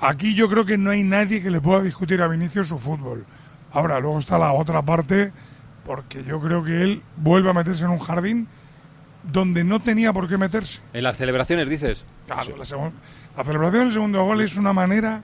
Aquí 0.00 0.34
yo 0.34 0.48
creo 0.48 0.64
que 0.64 0.78
no 0.78 0.90
hay 0.90 1.02
nadie 1.02 1.42
que 1.42 1.50
le 1.50 1.60
pueda 1.60 1.82
discutir 1.82 2.22
a 2.22 2.28
Vinicius 2.28 2.68
su 2.68 2.78
fútbol. 2.78 3.26
Ahora, 3.72 4.00
luego 4.00 4.18
está 4.18 4.38
la 4.38 4.52
otra 4.52 4.82
parte, 4.82 5.32
porque 5.84 6.24
yo 6.24 6.40
creo 6.40 6.64
que 6.64 6.82
él 6.82 7.02
vuelve 7.16 7.50
a 7.50 7.52
meterse 7.52 7.84
en 7.84 7.90
un 7.90 7.98
jardín 7.98 8.48
donde 9.22 9.64
no 9.64 9.80
tenía 9.80 10.12
por 10.12 10.28
qué 10.28 10.38
meterse. 10.38 10.80
En 10.92 11.04
las 11.04 11.16
celebraciones, 11.16 11.68
dices. 11.68 12.04
Claro, 12.26 12.56
la, 12.56 12.64
la 13.36 13.44
celebración 13.44 13.84
del 13.84 13.92
segundo 13.92 14.24
gol 14.24 14.40
es 14.40 14.56
una 14.56 14.72
manera 14.72 15.22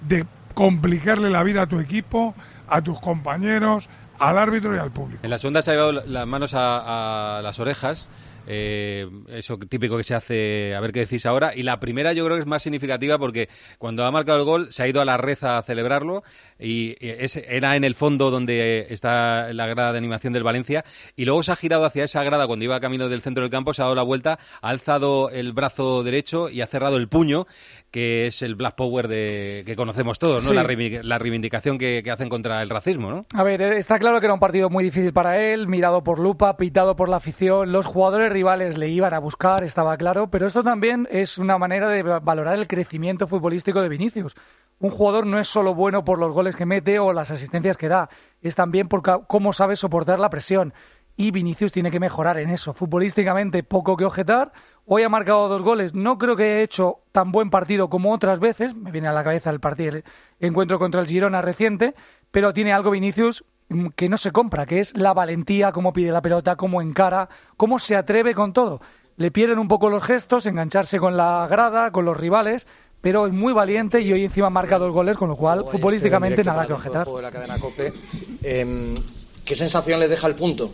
de 0.00 0.24
complicarle 0.54 1.28
la 1.28 1.42
vida 1.42 1.62
a 1.62 1.66
tu 1.66 1.80
equipo, 1.80 2.34
a 2.68 2.80
tus 2.80 2.98
compañeros, 3.00 3.88
al 4.18 4.38
árbitro 4.38 4.74
y 4.74 4.78
al 4.78 4.90
público. 4.90 5.20
En 5.22 5.30
la 5.30 5.38
segunda 5.38 5.62
se 5.62 5.70
ha 5.70 5.74
llevado 5.74 5.92
las 5.92 6.26
manos 6.26 6.52
a, 6.54 7.40
las 7.42 7.58
orejas. 7.60 8.08
Eh, 8.46 9.08
eso 9.28 9.58
típico 9.58 9.96
que 9.96 10.04
se 10.04 10.14
hace, 10.14 10.74
a 10.74 10.80
ver 10.80 10.92
qué 10.92 11.00
decís 11.00 11.26
ahora. 11.26 11.54
Y 11.54 11.62
la 11.62 11.80
primera 11.80 12.12
yo 12.12 12.24
creo 12.24 12.36
que 12.36 12.42
es 12.42 12.46
más 12.46 12.62
significativa 12.62 13.18
porque 13.18 13.48
cuando 13.78 14.04
ha 14.04 14.10
marcado 14.10 14.38
el 14.38 14.44
gol 14.44 14.72
se 14.72 14.82
ha 14.82 14.88
ido 14.88 15.00
a 15.00 15.04
la 15.04 15.16
red 15.16 15.42
a 15.42 15.62
celebrarlo 15.62 16.22
y 16.58 16.96
era 17.00 17.76
en 17.76 17.84
el 17.84 17.94
fondo 17.94 18.30
donde 18.30 18.86
está 18.90 19.52
la 19.52 19.66
grada 19.66 19.92
de 19.92 19.98
animación 19.98 20.32
del 20.32 20.42
Valencia 20.42 20.84
y 21.16 21.24
luego 21.24 21.42
se 21.42 21.52
ha 21.52 21.56
girado 21.56 21.84
hacia 21.84 22.04
esa 22.04 22.22
grada 22.22 22.46
cuando 22.46 22.64
iba 22.64 22.80
camino 22.80 23.08
del 23.08 23.22
centro 23.22 23.42
del 23.42 23.50
campo, 23.50 23.74
se 23.74 23.82
ha 23.82 23.84
dado 23.84 23.94
la 23.94 24.02
vuelta, 24.02 24.38
ha 24.62 24.68
alzado 24.68 25.30
el 25.30 25.52
brazo 25.52 26.02
derecho 26.02 26.48
y 26.48 26.60
ha 26.60 26.66
cerrado 26.66 26.96
el 26.96 27.08
puño, 27.08 27.46
que 27.90 28.26
es 28.26 28.42
el 28.42 28.54
Black 28.54 28.74
Power 28.74 29.08
de, 29.08 29.62
que 29.64 29.76
conocemos 29.76 30.18
todos, 30.18 30.44
¿no? 30.44 30.52
La, 30.52 30.62
reivindicación 31.18 31.78
que, 31.78 32.02
hacen 32.10 32.28
contra 32.28 32.62
el 32.62 32.68
racismo, 32.68 33.10
¿no? 33.10 33.26
A 33.32 33.42
ver, 33.42 33.62
está 33.62 33.98
claro 33.98 34.20
que 34.20 34.26
era 34.26 34.34
un 34.34 34.40
partido 34.40 34.68
muy 34.68 34.84
difícil 34.84 35.12
para 35.12 35.40
él, 35.40 35.68
mirado 35.68 36.02
por 36.02 36.18
lupa, 36.18 36.56
pitado 36.56 36.96
por 36.96 37.08
la 37.08 37.16
afición, 37.16 37.72
los 37.72 37.86
jugadores 37.86 38.30
rivales 38.30 38.76
le 38.76 38.88
iban 38.88 39.14
a 39.14 39.18
buscar, 39.18 39.64
estaba 39.64 39.96
claro, 39.96 40.30
pero 40.30 40.46
esto 40.46 40.62
también 40.62 41.08
es 41.10 41.38
una 41.38 41.58
manera 41.58 41.88
de 41.88 42.02
valorar 42.02 42.54
el 42.54 42.66
crecimiento 42.66 43.26
futbolístico 43.26 43.80
de 43.80 43.88
Vinicius 43.88 44.34
un 44.78 44.90
jugador 44.90 45.26
no 45.26 45.38
es 45.38 45.48
solo 45.48 45.74
bueno 45.74 46.04
por 46.04 46.18
los 46.18 46.32
goles 46.32 46.54
que 46.54 46.66
mete 46.66 46.98
o 46.98 47.12
las 47.12 47.30
asistencias 47.30 47.76
que 47.76 47.88
da, 47.88 48.10
es 48.42 48.54
también 48.54 48.88
por 48.88 49.02
cómo 49.26 49.52
sabe 49.52 49.76
soportar 49.76 50.20
la 50.20 50.30
presión. 50.30 50.74
Y 51.18 51.30
Vinicius 51.30 51.72
tiene 51.72 51.90
que 51.90 51.98
mejorar 51.98 52.36
en 52.36 52.50
eso. 52.50 52.74
Futbolísticamente, 52.74 53.62
poco 53.62 53.96
que 53.96 54.04
objetar. 54.04 54.52
Hoy 54.88 55.02
ha 55.02 55.08
marcado 55.08 55.48
dos 55.48 55.62
goles. 55.62 55.94
No 55.94 56.16
creo 56.16 56.36
que 56.36 56.44
haya 56.44 56.60
hecho 56.60 57.00
tan 57.10 57.32
buen 57.32 57.50
partido 57.50 57.90
como 57.90 58.12
otras 58.12 58.38
veces. 58.38 58.74
Me 58.76 58.92
viene 58.92 59.08
a 59.08 59.12
la 59.12 59.24
cabeza 59.24 59.50
el 59.50 59.58
partido, 59.58 59.96
el 59.96 60.04
encuentro 60.38 60.78
contra 60.78 61.00
el 61.00 61.08
Girona 61.08 61.42
reciente. 61.42 61.94
Pero 62.30 62.54
tiene 62.54 62.72
algo 62.72 62.92
Vinicius 62.92 63.44
que 63.96 64.08
no 64.08 64.16
se 64.16 64.30
compra, 64.30 64.64
que 64.64 64.78
es 64.78 64.96
la 64.96 65.12
valentía, 65.12 65.72
cómo 65.72 65.92
pide 65.92 66.12
la 66.12 66.22
pelota, 66.22 66.54
cómo 66.54 66.80
encara, 66.80 67.28
cómo 67.56 67.80
se 67.80 67.96
atreve 67.96 68.32
con 68.32 68.52
todo. 68.52 68.80
Le 69.16 69.32
pierden 69.32 69.58
un 69.58 69.66
poco 69.66 69.90
los 69.90 70.04
gestos, 70.04 70.46
engancharse 70.46 71.00
con 71.00 71.16
la 71.16 71.48
grada, 71.50 71.90
con 71.90 72.04
los 72.04 72.16
rivales, 72.16 72.68
pero 73.00 73.26
es 73.26 73.32
muy 73.32 73.52
valiente 73.52 74.00
y 74.02 74.12
hoy 74.12 74.24
encima 74.24 74.46
ha 74.48 74.50
marcado 74.50 74.84
dos 74.84 74.94
goles, 74.94 75.16
con 75.16 75.28
lo 75.28 75.36
cual 75.36 75.64
futbolísticamente 75.68 76.44
nada 76.44 76.64
que 76.64 76.74
objetar. 76.74 77.08
Em, 78.42 78.94
¿Qué 79.44 79.56
sensación 79.56 79.98
le 79.98 80.06
deja 80.06 80.28
el 80.28 80.36
punto? 80.36 80.70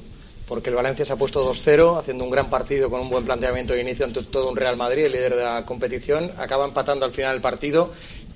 Porque 0.52 0.68
el 0.68 0.76
Valencia 0.76 1.02
se 1.02 1.14
ha 1.14 1.16
puesto 1.16 1.50
2-0, 1.50 1.98
haciendo 1.98 2.24
un 2.24 2.30
gran 2.30 2.50
partido 2.50 2.90
con 2.90 3.00
un 3.00 3.08
buen 3.08 3.24
planteamiento 3.24 3.72
de 3.72 3.80
inicio 3.80 4.04
ante 4.04 4.22
todo 4.22 4.50
un 4.50 4.54
Real 4.54 4.76
Madrid, 4.76 5.06
el 5.06 5.12
líder 5.12 5.34
de 5.34 5.42
la 5.42 5.64
competición, 5.64 6.30
acaba 6.36 6.66
empatando 6.66 7.06
al 7.06 7.12
final 7.12 7.32
del 7.32 7.40
partido. 7.40 7.90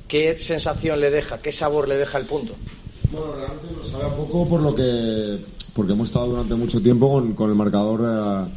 ¿Qué 0.08 0.38
sensación 0.38 0.98
le 0.98 1.10
deja? 1.10 1.42
¿Qué 1.42 1.52
sabor 1.52 1.86
le 1.86 1.98
deja 1.98 2.16
el 2.16 2.24
punto? 2.24 2.54
Bueno, 3.12 3.34
realmente 3.34 3.66
nos 3.76 3.86
sabe 3.86 4.04
a 4.04 4.16
poco 4.16 4.48
por 4.48 4.62
lo 4.62 4.74
que 4.74 5.40
porque 5.74 5.92
hemos 5.92 6.08
estado 6.08 6.28
durante 6.28 6.54
mucho 6.54 6.80
tiempo 6.80 7.22
con, 7.36 7.50
el 7.50 7.54
marcador 7.54 8.00
eh, 8.02 8.50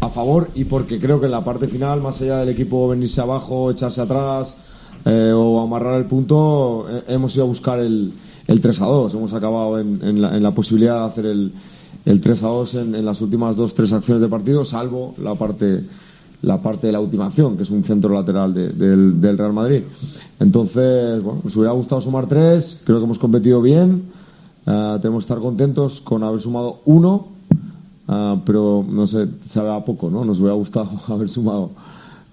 a 0.00 0.10
favor 0.10 0.50
y 0.56 0.64
porque 0.64 0.98
creo 0.98 1.20
que 1.20 1.26
en 1.26 1.32
la 1.32 1.44
parte 1.44 1.68
final, 1.68 2.00
más 2.00 2.20
allá 2.20 2.38
del 2.38 2.48
equipo 2.48 2.88
venirse 2.88 3.20
abajo, 3.20 3.70
echarse 3.70 4.00
atrás, 4.00 4.56
eh, 5.04 5.32
o 5.32 5.60
amarrar 5.60 5.96
el 5.96 6.06
punto, 6.06 6.88
eh, 6.90 7.04
hemos 7.06 7.36
ido 7.36 7.44
a 7.44 7.46
buscar 7.46 7.78
el, 7.78 8.12
el 8.48 8.60
3 8.60 8.80
a 8.80 8.86
2. 8.86 9.14
Hemos 9.14 9.32
acabado 9.32 9.78
en, 9.78 10.42
la, 10.42 10.50
posibilidad 10.50 11.02
de 11.02 11.06
hacer 11.06 11.26
el, 11.26 11.52
el 12.06 12.20
3 12.20 12.42
a 12.44 12.46
2 12.46 12.74
en, 12.74 13.04
las 13.04 13.20
últimas 13.20 13.56
dos, 13.56 13.74
tres 13.74 13.92
acciones 13.92 14.22
de 14.22 14.28
partido, 14.28 14.64
salvo 14.64 15.14
la 15.18 15.34
parte, 15.34 15.84
la 16.40 16.62
parte 16.62 16.86
de 16.86 16.92
la 16.92 17.00
última 17.00 17.26
acción, 17.26 17.56
que 17.56 17.64
es 17.64 17.70
un 17.70 17.82
centro 17.82 18.14
lateral 18.14 18.54
del, 18.54 19.20
del, 19.20 19.36
Real 19.36 19.52
Madrid. 19.52 19.82
Entonces, 20.38 21.20
bueno, 21.20 21.40
nos 21.42 21.56
hubiera 21.56 21.72
gustado 21.72 22.00
sumar 22.00 22.26
tres, 22.26 22.80
creo 22.84 22.98
que 22.98 23.04
hemos 23.04 23.18
competido 23.18 23.60
bien, 23.60 24.04
uh, 24.66 24.98
tenemos 25.00 25.24
que 25.24 25.32
estar 25.32 25.40
contentos 25.40 26.00
con 26.00 26.22
haber 26.22 26.40
sumado 26.40 26.80
uno, 26.84 27.26
pero 28.44 28.86
no 28.88 29.06
sé, 29.08 29.26
sabe 29.42 29.74
a 29.74 29.84
poco, 29.84 30.08
¿no? 30.08 30.24
Nos 30.24 30.38
hubiera 30.38 30.54
gustado 30.54 30.88
haber 31.08 31.28
sumado. 31.28 31.70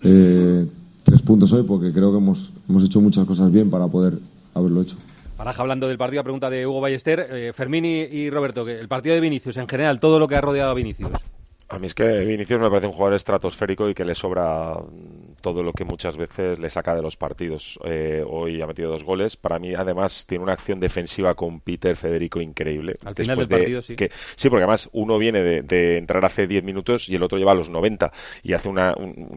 Eh, 0.03 0.67
tres 1.03 1.21
puntos 1.21 1.51
hoy 1.51 1.63
porque 1.63 1.91
creo 1.91 2.12
que 2.12 2.17
hemos, 2.17 2.51
hemos 2.69 2.83
hecho 2.83 3.01
muchas 3.01 3.25
cosas 3.25 3.51
bien 3.51 3.71
para 3.71 3.88
poder 3.88 4.19
haberlo 4.53 4.81
hecho. 4.81 4.97
Paraja 5.38 5.62
hablando 5.62 5.88
del 5.88 5.98
partido, 5.98 6.24
pregunta 6.24 6.50
de 6.50 6.67
Hugo 6.67 6.82
Ballester. 6.82 7.28
Eh, 7.32 7.54
Fermín 7.54 7.86
y, 7.86 8.30
Roberto, 8.30 8.63
que 8.63 8.80
el 8.80 8.88
partido 8.88 9.15
de 9.15 9.22
Vinicius, 9.22 9.58
en 9.58 9.67
general, 9.67 10.00
todo 10.00 10.19
lo 10.19 10.28
que 10.28 10.36
ha 10.36 10.41
rodeado 10.41 10.72
a 10.72 10.74
Vinicius. 10.74 11.12
A 11.69 11.80
mí 11.80 11.88
es 11.88 11.96
que 11.96 12.19
Vinicius 12.24 12.60
me 12.60 12.69
parece 12.69 12.88
un 12.88 12.93
jugador 12.93 13.15
estratosférico 13.15 13.89
y 13.89 13.96
que 13.96 14.06
le 14.06 14.13
sobra 14.13 14.76
todo 15.43 15.62
lo 15.62 15.73
que 15.73 15.84
muchas 15.84 16.15
veces 16.15 16.58
le 16.58 16.69
saca 16.69 16.95
de 16.95 17.01
los 17.01 17.17
partidos. 17.17 17.77
Eh, 17.84 18.23
hoy 18.25 18.62
ha 18.62 18.65
metido 18.65 18.89
dos 18.89 19.03
goles. 19.03 19.36
Para 19.36 19.60
mí, 19.60 19.75
además, 19.75 20.25
tiene 20.25 20.41
una 20.41 20.53
acción 20.53 20.79
defensiva 20.79 21.34
con 21.34 21.60
Peter 21.60 21.97
Federico 21.97 22.39
increíble. 22.39 22.97
Al 23.03 23.13
final 23.13 23.38
del 23.38 23.49
partido, 23.49 23.82
sí. 23.82 23.97
Que, 23.97 24.10
sí, 24.36 24.49
porque 24.49 24.63
además 24.63 24.89
uno 24.93 25.17
viene 25.17 25.43
de, 25.43 25.97
entrar 25.97 26.23
hace 26.23 26.47
10 26.47 26.63
minutos 26.63 27.10
y 27.10 27.15
el 27.15 27.23
otro 27.23 27.38
lleva 27.38 27.51
a 27.51 27.56
los 27.56 27.69
90 27.69 28.10
y 28.41 28.53
hace 28.53 28.69
una, 28.69 28.95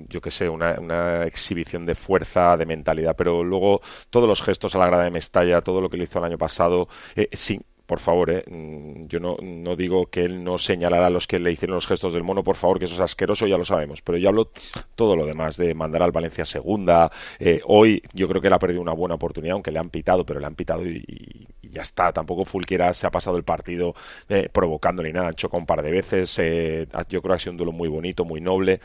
yo 0.09 0.21
qué 0.21 0.31
sé, 0.31 0.49
una, 0.49 1.25
exhibición 1.25 1.85
de 1.85 1.97
fuerza, 1.97 2.57
de 2.57 2.67
mentalidad. 2.67 3.17
Pero 3.19 3.43
luego 3.43 3.81
todos 4.09 4.29
los 4.29 4.41
gestos 4.43 4.77
a 4.77 4.79
la 4.79 4.87
grada 4.87 5.05
de 5.05 5.11
Mestalla, 5.11 5.61
todo 5.61 5.81
lo 5.81 5.91
que 5.91 5.97
le 5.97 6.05
hizo 6.05 6.21
el 6.21 6.25
año 6.25 6.39
pasado, 6.39 6.87
eh, 7.17 7.29
sin 7.33 7.65
por 7.87 8.01
favor, 8.01 8.31
¿eh? 8.31 8.45
Mm, 8.49 9.07
yo 9.07 9.21
no, 9.21 9.77
digo 9.77 10.07
que 10.07 10.25
él 10.25 10.43
no 10.43 10.59
señalara 10.59 11.07
a 11.07 11.11
los 11.11 11.27
que 11.27 11.39
le 11.39 11.53
hicieron 11.53 11.77
los 11.77 11.87
gestos 11.87 12.13
del 12.13 12.25
mono, 12.25 12.43
por 12.43 12.57
favor, 12.57 12.79
que 12.79 12.87
eso 12.87 12.95
es 12.97 13.01
asqueroso, 13.01 13.47
ya 13.47 13.57
lo 13.57 13.65
sabemos, 13.65 14.03
pero 14.03 14.19
yo 14.19 14.29
hablo 14.29 14.51
todo 14.95 15.17
lo 15.17 15.25
demás, 15.27 15.57
de 15.57 15.75
mandar 15.75 16.03
al 16.03 16.13
Valencia 16.13 16.45
segunda. 16.45 17.11
Eh, 17.39 17.61
hoy 17.65 18.03
yo 18.13 18.29
creo 18.29 18.41
que 18.41 18.49
él 18.49 18.55
ha 18.55 18.59
perdido 18.59 18.83
una 18.83 18.93
buena 18.93 19.15
oportunidad, 19.15 19.55
aunque 19.55 19.71
le 19.71 19.79
han 19.79 19.91
pitado, 19.91 20.27
pero 20.27 20.41
le 20.41 20.47
han 20.47 20.55
pitado 20.55 20.85
y, 20.85 21.47
ya 21.63 21.83
está. 21.83 22.13
Tampoco 22.13 22.45
Fulquera 22.45 22.93
se 22.95 23.07
ha 23.07 23.11
pasado 23.11 23.37
el 23.37 23.45
partido 23.45 23.95
eh, 24.29 24.49
provocando 24.53 25.03
ni 25.03 25.13
nada, 25.13 25.33
chocó 25.33 25.59
un 25.59 25.67
par 25.67 25.83
de 25.83 25.91
veces. 25.91 26.39
Eh, 26.39 26.87
yo 27.09 27.23
creo 27.23 27.33
que 27.33 27.37
ha 27.37 27.39
sido 27.39 27.53
un 27.53 27.59
duelo 27.59 27.73
muy 27.73 27.89
bonito, 27.89 28.25
muy 28.25 28.41
noble. 28.41 28.81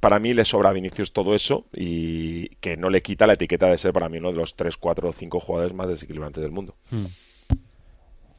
Para 0.00 0.18
mí 0.18 0.32
le 0.32 0.44
sobra 0.44 0.70
a 0.70 0.72
Vinicius 0.72 1.12
todo 1.12 1.34
eso 1.34 1.66
y 1.72 2.48
que 2.56 2.76
no 2.76 2.90
le 2.90 3.02
quita 3.02 3.26
la 3.26 3.34
etiqueta 3.34 3.66
de 3.66 3.78
ser 3.78 3.92
para 3.92 4.08
mí 4.08 4.18
uno 4.18 4.30
de 4.30 4.38
los 4.38 4.56
3, 4.56 4.76
4 4.76 5.08
o 5.08 5.12
5 5.12 5.40
jugadores 5.40 5.74
más 5.74 5.88
desequilibrantes 5.88 6.42
del 6.42 6.52
mundo. 6.52 6.74
Hmm. 6.90 7.06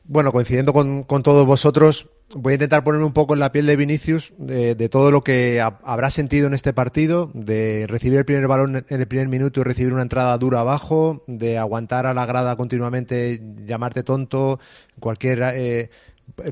Bueno, 0.05 0.33
coincidiendo 0.33 0.73
con, 0.73 1.05
todos 1.23 1.47
vosotros, 1.47 2.09
voy 2.35 2.51
a 2.51 2.55
intentar 2.55 2.83
ponerme 2.83 3.05
un 3.05 3.13
poco 3.13 3.35
en 3.35 3.39
la 3.39 3.53
piel 3.53 3.65
de 3.65 3.77
Vinicius, 3.77 4.33
de, 4.37 4.89
todo 4.89 5.11
lo 5.11 5.23
que 5.23 5.61
habrá 5.61 6.09
sentido 6.09 6.47
en 6.47 6.53
este 6.53 6.73
partido, 6.73 7.31
de 7.33 7.85
recibir 7.87 8.17
el 8.17 8.25
primer 8.25 8.47
balón 8.47 8.85
en 8.89 9.01
el 9.01 9.07
primer 9.07 9.29
minuto 9.29 9.61
y 9.61 9.63
recibir 9.63 9.93
una 9.93 10.01
entrada 10.01 10.37
dura 10.37 10.59
abajo, 10.59 11.23
de 11.27 11.57
aguantar 11.57 12.05
a 12.05 12.13
la 12.13 12.25
grada 12.25 12.57
continuamente, 12.57 13.41
llamarte 13.65 14.03
tonto, 14.03 14.59
cualquier... 14.99 15.41
Eh, 15.55 15.89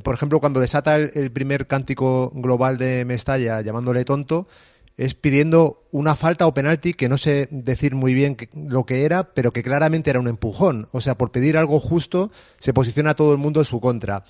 por 0.04 0.14
ejemplo, 0.14 0.40
cuando 0.40 0.60
desata 0.60 0.96
el, 0.96 1.32
primer 1.32 1.66
cántico 1.66 2.32
global 2.36 2.78
de 2.78 3.06
Mestalla 3.06 3.62
llamándole 3.62 4.04
tonto, 4.06 4.48
es 4.98 5.16
pidiendo 5.16 5.84
una 5.92 6.16
falta 6.16 6.48
o 6.48 6.54
penalti 6.54 6.94
que 6.94 7.10
no 7.10 7.18
sé 7.18 7.48
decir 7.52 7.96
muy 7.96 8.14
bien 8.14 8.38
lo 8.54 8.86
que 8.86 9.06
era, 9.06 9.34
pero 9.34 9.52
que 9.52 9.64
claramente 9.64 10.10
era 10.10 10.20
un 10.20 10.28
empujón. 10.28 10.88
O 10.92 11.02
sea, 11.02 11.16
por 11.16 11.32
pedir 11.32 11.58
algo 11.58 11.80
justo, 11.80 12.32
se 12.60 12.74
posiciona 12.74 13.16
todo 13.16 13.32
el 13.32 13.38
mundo 13.38 13.62
en 13.62 13.66
su 13.66 13.80
contra. 13.80 14.24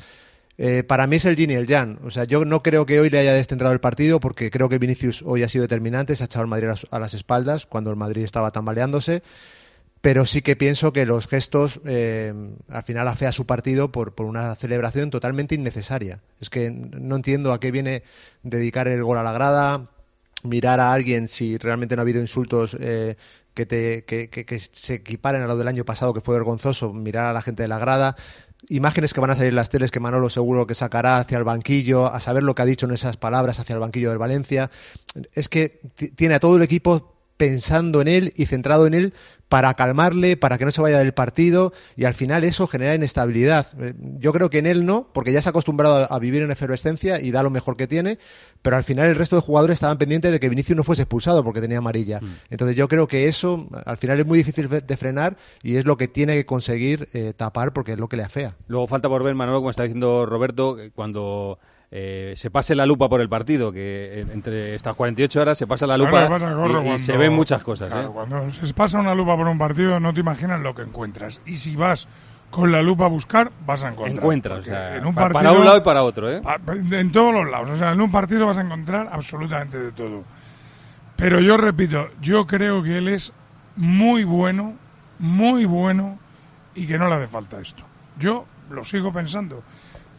Eh, 0.57 0.83
para 0.83 1.07
mí 1.07 1.15
es 1.15 1.25
el 1.25 1.35
Gini 1.35 1.55
el 1.55 1.67
Jan. 1.67 1.99
O 2.03 2.11
sea, 2.11 2.25
yo 2.25 2.45
no 2.45 2.61
creo 2.61 2.85
que 2.85 2.99
hoy 2.99 3.09
le 3.09 3.19
haya 3.19 3.33
descentrado 3.33 3.73
el 3.73 3.79
partido 3.79 4.19
porque 4.19 4.51
creo 4.51 4.69
que 4.69 4.77
Vinicius 4.77 5.23
hoy 5.25 5.43
ha 5.43 5.49
sido 5.49 5.63
determinante, 5.63 6.15
se 6.15 6.23
ha 6.23 6.25
echado 6.25 6.43
el 6.43 6.49
Madrid 6.49 6.69
a 6.89 6.99
las 6.99 7.13
espaldas 7.13 7.65
cuando 7.65 7.89
el 7.89 7.95
Madrid 7.95 8.23
estaba 8.23 8.51
tambaleándose. 8.51 9.23
Pero 10.01 10.25
sí 10.25 10.41
que 10.41 10.55
pienso 10.55 10.93
que 10.93 11.05
los 11.05 11.27
gestos 11.27 11.79
eh, 11.85 12.33
al 12.69 12.83
final 12.83 13.07
afea 13.07 13.31
su 13.31 13.45
partido 13.45 13.91
por, 13.91 14.15
por 14.15 14.25
una 14.25 14.55
celebración 14.55 15.11
totalmente 15.11 15.53
innecesaria. 15.53 16.21
Es 16.39 16.49
que 16.49 16.71
no 16.71 17.15
entiendo 17.15 17.53
a 17.53 17.59
qué 17.59 17.69
viene 17.69 18.01
dedicar 18.41 18.87
el 18.87 19.03
gol 19.03 19.19
a 19.19 19.23
la 19.23 19.31
grada, 19.31 19.90
mirar 20.43 20.79
a 20.79 20.93
alguien 20.93 21.27
si 21.29 21.57
realmente 21.57 21.95
no 21.95 22.01
ha 22.01 22.03
habido 22.03 22.21
insultos 22.21 22.75
eh, 22.79 23.15
que, 23.53 23.65
te, 23.65 24.59
se 24.71 24.93
equiparen 24.95 25.41
a 25.41 25.47
lo 25.47 25.57
del 25.57 25.67
año 25.67 25.85
pasado, 25.85 26.13
que 26.13 26.21
fue 26.21 26.35
vergonzoso, 26.35 26.93
mirar 26.93 27.25
a 27.25 27.33
la 27.33 27.41
gente 27.41 27.63
de 27.63 27.67
la 27.67 27.79
grada. 27.79 28.15
imágenes 28.69 29.13
que 29.13 29.21
van 29.21 29.31
a 29.31 29.35
salir 29.35 29.49
en 29.49 29.55
las 29.55 29.69
teles 29.69 29.91
que 29.91 29.99
Manolo 29.99 30.29
seguro 30.29 30.67
que 30.67 30.75
sacará 30.75 31.17
hacia 31.17 31.37
el 31.37 31.43
banquillo, 31.43 32.07
a 32.07 32.19
saber 32.19 32.43
lo 32.43 32.55
que 32.55 32.61
ha 32.61 32.65
dicho 32.65 32.85
en 32.85 32.93
esas 32.93 33.17
palabras 33.17 33.59
hacia 33.59 33.73
el 33.73 33.79
banquillo 33.79 34.09
del 34.09 34.19
Valencia. 34.19 34.71
Es 35.33 35.49
que 35.49 35.79
tiene 36.15 36.35
a 36.35 36.39
todo 36.39 36.57
el 36.57 36.61
equipo 36.61 37.15
pensando 37.37 38.01
en 38.01 38.07
él 38.07 38.33
y 38.35 38.45
centrado 38.45 38.87
en 38.87 38.93
él 38.93 39.13
para 39.51 39.73
calmarle, 39.73 40.37
para 40.37 40.57
que 40.57 40.63
no 40.63 40.71
se 40.71 40.81
vaya 40.81 40.99
del 40.99 41.13
partido 41.13 41.73
y 41.97 42.05
al 42.05 42.13
final 42.13 42.45
eso 42.45 42.67
genera 42.67 42.95
inestabilidad. 42.95 43.67
Eh, 43.81 43.93
yo 44.17 44.31
creo 44.31 44.49
que 44.49 44.59
en 44.59 44.65
él 44.65 44.85
no, 44.85 45.09
porque 45.11 45.33
ya 45.33 45.41
se 45.41 45.49
ha 45.49 45.51
acostumbrado 45.51 46.07
a 46.09 46.19
vivir 46.19 46.41
en 46.41 46.51
efervescencia 46.51 47.19
y 47.19 47.31
da 47.31 47.43
lo 47.43 47.49
mejor 47.49 47.75
que 47.75 47.85
tiene, 47.85 48.17
pero 48.61 48.77
al 48.77 48.85
final 48.85 49.09
el 49.09 49.15
resto 49.15 49.35
de 49.35 49.41
jugadores 49.41 49.73
estaban 49.73 49.97
pendientes 49.97 50.31
de 50.31 50.39
que 50.39 50.47
Vinicius 50.47 50.77
no 50.77 50.85
fuese 50.85 51.01
expulsado 51.01 51.43
porque 51.43 51.59
tenía 51.59 51.79
amarilla. 51.79 52.21
Mm. 52.21 52.35
Entonces 52.49 52.77
yo 52.77 52.87
creo 52.87 53.09
que 53.09 53.27
eso 53.27 53.67
al 53.85 53.97
final 53.97 54.21
es 54.21 54.25
muy 54.25 54.37
difícil 54.37 54.69
de 54.69 54.97
frenar 54.97 55.35
y 55.61 55.75
es 55.75 55.83
lo 55.83 55.97
que 55.97 56.07
tiene 56.07 56.35
que 56.35 56.45
conseguir 56.45 57.09
eh, 57.11 57.33
tapar 57.35 57.73
porque 57.73 57.91
es 57.91 57.99
lo 57.99 58.07
que 58.07 58.15
le 58.15 58.23
afea. 58.23 58.55
Luego 58.69 58.87
falta 58.87 59.09
por 59.09 59.21
ver, 59.21 59.35
Manolo, 59.35 59.57
como 59.57 59.71
está 59.71 59.83
diciendo 59.83 60.25
Roberto, 60.25 60.77
cuando 60.95 61.59
eh, 61.93 62.35
se 62.37 62.49
pase 62.49 62.73
la 62.73 62.85
lupa 62.85 63.09
por 63.09 63.19
el 63.19 63.27
partido, 63.27 63.69
que 63.69 64.21
entre 64.31 64.75
estas 64.75 64.95
48 64.95 65.41
horas 65.41 65.57
se 65.57 65.67
pasa 65.67 65.85
la 65.85 65.97
lupa 65.97 66.29
y, 66.95 66.99
se 66.99 67.17
ven 67.17 67.33
muchas 67.33 67.61
cosas. 67.61 67.91
¿eh? 67.93 68.07
Cuando 68.13 68.49
se 68.49 68.73
pasa 68.73 68.97
una 68.97 69.13
lupa 69.13 69.35
por 69.35 69.45
un 69.45 69.57
partido 69.57 69.99
no 69.99 70.13
te 70.13 70.21
imaginas 70.21 70.61
lo 70.61 70.73
que 70.73 70.83
encuentras. 70.83 71.41
Y 71.45 71.57
si 71.57 71.75
vas 71.75 72.07
con 72.49 72.71
la 72.71 72.81
lupa 72.81 73.05
a 73.05 73.07
buscar, 73.09 73.51
vas 73.65 73.83
a 73.83 73.89
encontrar. 73.89 74.15
Encuentras, 74.15 74.65
para 75.13 75.51
un 75.51 75.65
lado 75.65 75.77
y 75.77 75.81
para 75.81 76.03
otro. 76.03 76.31
¿eh? 76.31 76.41
En 76.91 77.11
todos 77.11 77.33
los 77.33 77.49
lados. 77.51 77.71
O 77.71 77.75
sea, 77.75 77.91
en 77.91 77.99
un 77.99 78.09
partido 78.09 78.45
vas 78.45 78.57
a 78.57 78.61
encontrar 78.61 79.09
absolutamente 79.11 79.77
de 79.77 79.91
todo. 79.91 80.23
Pero 81.17 81.41
yo 81.41 81.57
repito, 81.57 82.07
yo 82.21 82.47
creo 82.47 82.81
que 82.81 82.99
él 82.99 83.09
es 83.09 83.33
muy 83.75 84.23
bueno, 84.23 84.75
muy 85.19 85.65
bueno 85.65 86.17
y 86.73 86.87
que 86.87 86.97
no 86.97 87.09
le 87.09 87.15
hace 87.15 87.27
falta 87.27 87.59
esto. 87.59 87.83
Yo 88.17 88.45
lo 88.69 88.85
sigo 88.85 89.11
pensando 89.11 89.61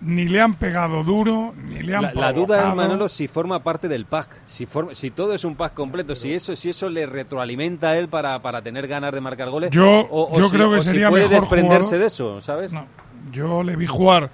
ni 0.04 0.26
le 0.28 0.40
han 0.40 0.54
pegado 0.54 1.02
duro, 1.04 1.54
ni 1.68 1.82
le 1.82 1.94
han 1.94 2.02
La, 2.02 2.14
la 2.14 2.32
duda 2.32 2.68
es, 2.68 2.74
Manolo, 2.74 3.08
si 3.08 3.28
forma 3.28 3.62
parte 3.62 3.88
del 3.88 4.04
pack, 4.04 4.40
si, 4.46 4.66
si 4.92 5.10
todo 5.10 5.34
es 5.34 5.44
un 5.44 5.54
pack 5.54 5.74
completo, 5.74 6.14
si 6.16 6.32
eso 6.32 6.56
si 6.56 6.70
eso 6.70 6.88
le 6.88 7.06
retroalimenta 7.06 7.90
a 7.90 7.98
él 7.98 8.08
para, 8.08 8.40
para 8.42 8.62
tener 8.62 8.88
ganas 8.88 9.12
de 9.12 9.20
marcar 9.20 9.50
goles. 9.50 9.70
Yo, 9.70 10.06
o, 10.10 10.38
yo 10.38 10.50
creo 10.50 10.72
que 10.72 10.80
sería 10.80 11.08
puede 11.08 11.28
mejor 11.28 11.40
desprenderse 11.40 11.98
de 11.98 12.06
eso, 12.06 12.40
¿sabes? 12.40 12.72
No, 12.72 12.86
yo 13.30 13.62
le 13.62 13.76
vi 13.76 13.86
jugar 13.86 14.30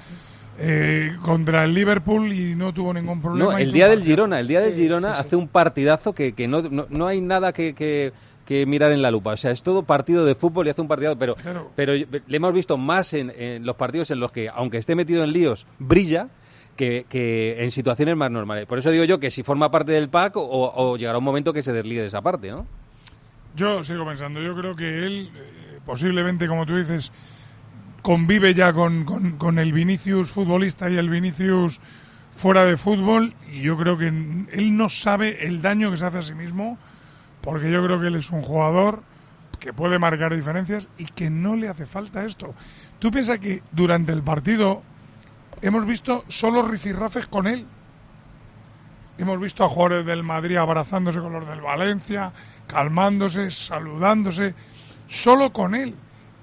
eh, 0.59 1.17
contra 1.23 1.65
el 1.65 1.75
Liverpool 1.75 2.33
y 2.33 2.55
no 2.55 2.73
tuvo 2.73 2.95
ningún 2.95 3.21
problema. 3.21 3.53
No, 3.53 3.59
el 3.59 3.71
día 3.71 3.89
del 3.89 4.03
Girona, 4.03 4.41
el 4.41 4.49
día 4.49 4.61
del 4.61 4.75
Girona 4.75 5.19
hace 5.19 5.37
un 5.37 5.49
partidazo 5.49 6.15
que, 6.15 6.33
que 6.33 6.49
no, 6.49 6.63
no, 6.63 6.87
no 6.89 7.07
hay 7.07 7.21
nada 7.21 7.53
que, 7.53 7.75
que 7.75 8.13
que 8.49 8.65
mirar 8.65 8.93
en 8.93 9.03
la 9.03 9.11
lupa. 9.11 9.33
O 9.33 9.37
sea, 9.37 9.51
es 9.51 9.63
todo 9.63 9.83
partido 9.83 10.25
de 10.25 10.35
fútbol 10.35 10.67
y 10.67 10.71
hace 10.71 10.81
un 10.81 10.89
partido, 10.89 11.19
pero, 11.19 11.37
pero 11.77 11.93
le 11.93 12.37
hemos 12.37 12.55
visto 12.55 12.79
más 12.79 13.13
en, 13.13 13.67
los 13.67 13.77
partidos 13.77 14.11
en 14.11 14.21
los 14.21 14.33
que, 14.33 14.49
aunque 14.49 14.79
esté 14.79 14.95
metido 14.95 15.23
en 15.23 15.35
líos, 15.35 15.67
brilla. 15.79 16.29
Que, 16.75 17.57
en 17.59 17.73
situaciones 17.73 18.17
más 18.17 18.31
normales. 18.31 18.65
Por 18.65 18.79
eso 18.79 18.93
digo 18.93 19.03
yo 19.03 19.19
que 19.19 19.33
si 19.33 19.43
forma 19.43 19.69
parte 19.69 19.91
del 19.91 20.09
pack 20.09 20.35
o, 20.37 20.97
llegará 20.97 21.19
un 21.19 21.25
momento 21.25 21.53
que 21.53 21.61
se 21.61 21.73
desligue 21.73 22.03
de 22.03 22.07
esa 22.07 22.23
parte, 22.23 22.53
¿no? 22.53 22.69
Yo 23.57 23.83
sigo 23.83 24.07
pensando, 24.07 24.41
yo 24.41 24.55
creo 24.55 24.77
que 24.77 25.05
él, 25.05 25.33
eh, 25.35 25.81
posiblemente, 25.85 26.47
como 26.47 26.67
tú 26.67 26.77
dices, 26.77 27.11
convive 28.01 28.55
ya 28.55 28.73
con, 28.73 29.05
con, 29.39 29.59
el 29.59 29.73
Vinicius 29.73 30.31
futbolista 30.31 30.89
y 30.89 30.97
el 30.97 31.11
Vinicius 31.11 31.81
fuera 32.31 32.65
de 32.65 32.77
fútbol 32.77 33.35
y 33.53 33.63
yo 33.63 33.77
creo 33.77 33.99
que 33.99 34.07
él 34.07 34.77
no 34.77 34.89
sabe 34.89 35.49
el 35.49 35.61
daño 35.61 35.91
que 35.91 35.97
se 35.97 36.07
hace 36.07 36.19
a 36.19 36.23
sí 36.23 36.35
mismo 36.35 36.79
porque 37.41 37.71
yo 37.71 37.85
creo 37.85 38.01
que 38.01 38.09
él 38.09 38.17
es 38.17 38.31
un 38.31 38.43
jugador 38.43 39.03
que 39.59 39.73
puede 39.73 39.99
marcar 39.99 40.35
diferencias 40.35 40.89
y 40.99 41.07
que 41.07 41.31
no 41.31 41.57
le 41.57 41.69
hace 41.69 41.87
falta 41.87 42.25
esto. 42.25 42.55
Tú 42.99 43.11
piensas 43.11 43.39
que 43.39 43.63
durante 43.73 44.13
el 44.13 44.23
partido 44.23 44.83
hemos 45.63 45.85
visto 45.87 46.25
solo 46.29 46.63
rifirrafes 46.63 47.27
con 47.27 47.47
él. 47.47 47.67
Hemos 49.19 49.41
visto 49.41 49.65
a 49.65 49.69
jugadores 49.69 50.07
del 50.07 50.23
Madrid 50.23 50.57
abrazándose 50.57 51.21
con 51.21 51.33
los 51.33 51.47
del 51.47 51.61
Valencia, 51.61 52.33
calmándose, 52.69 53.51
saludándose, 53.51 54.55
solo 55.09 55.53
con 55.53 55.75
él. 55.75 55.95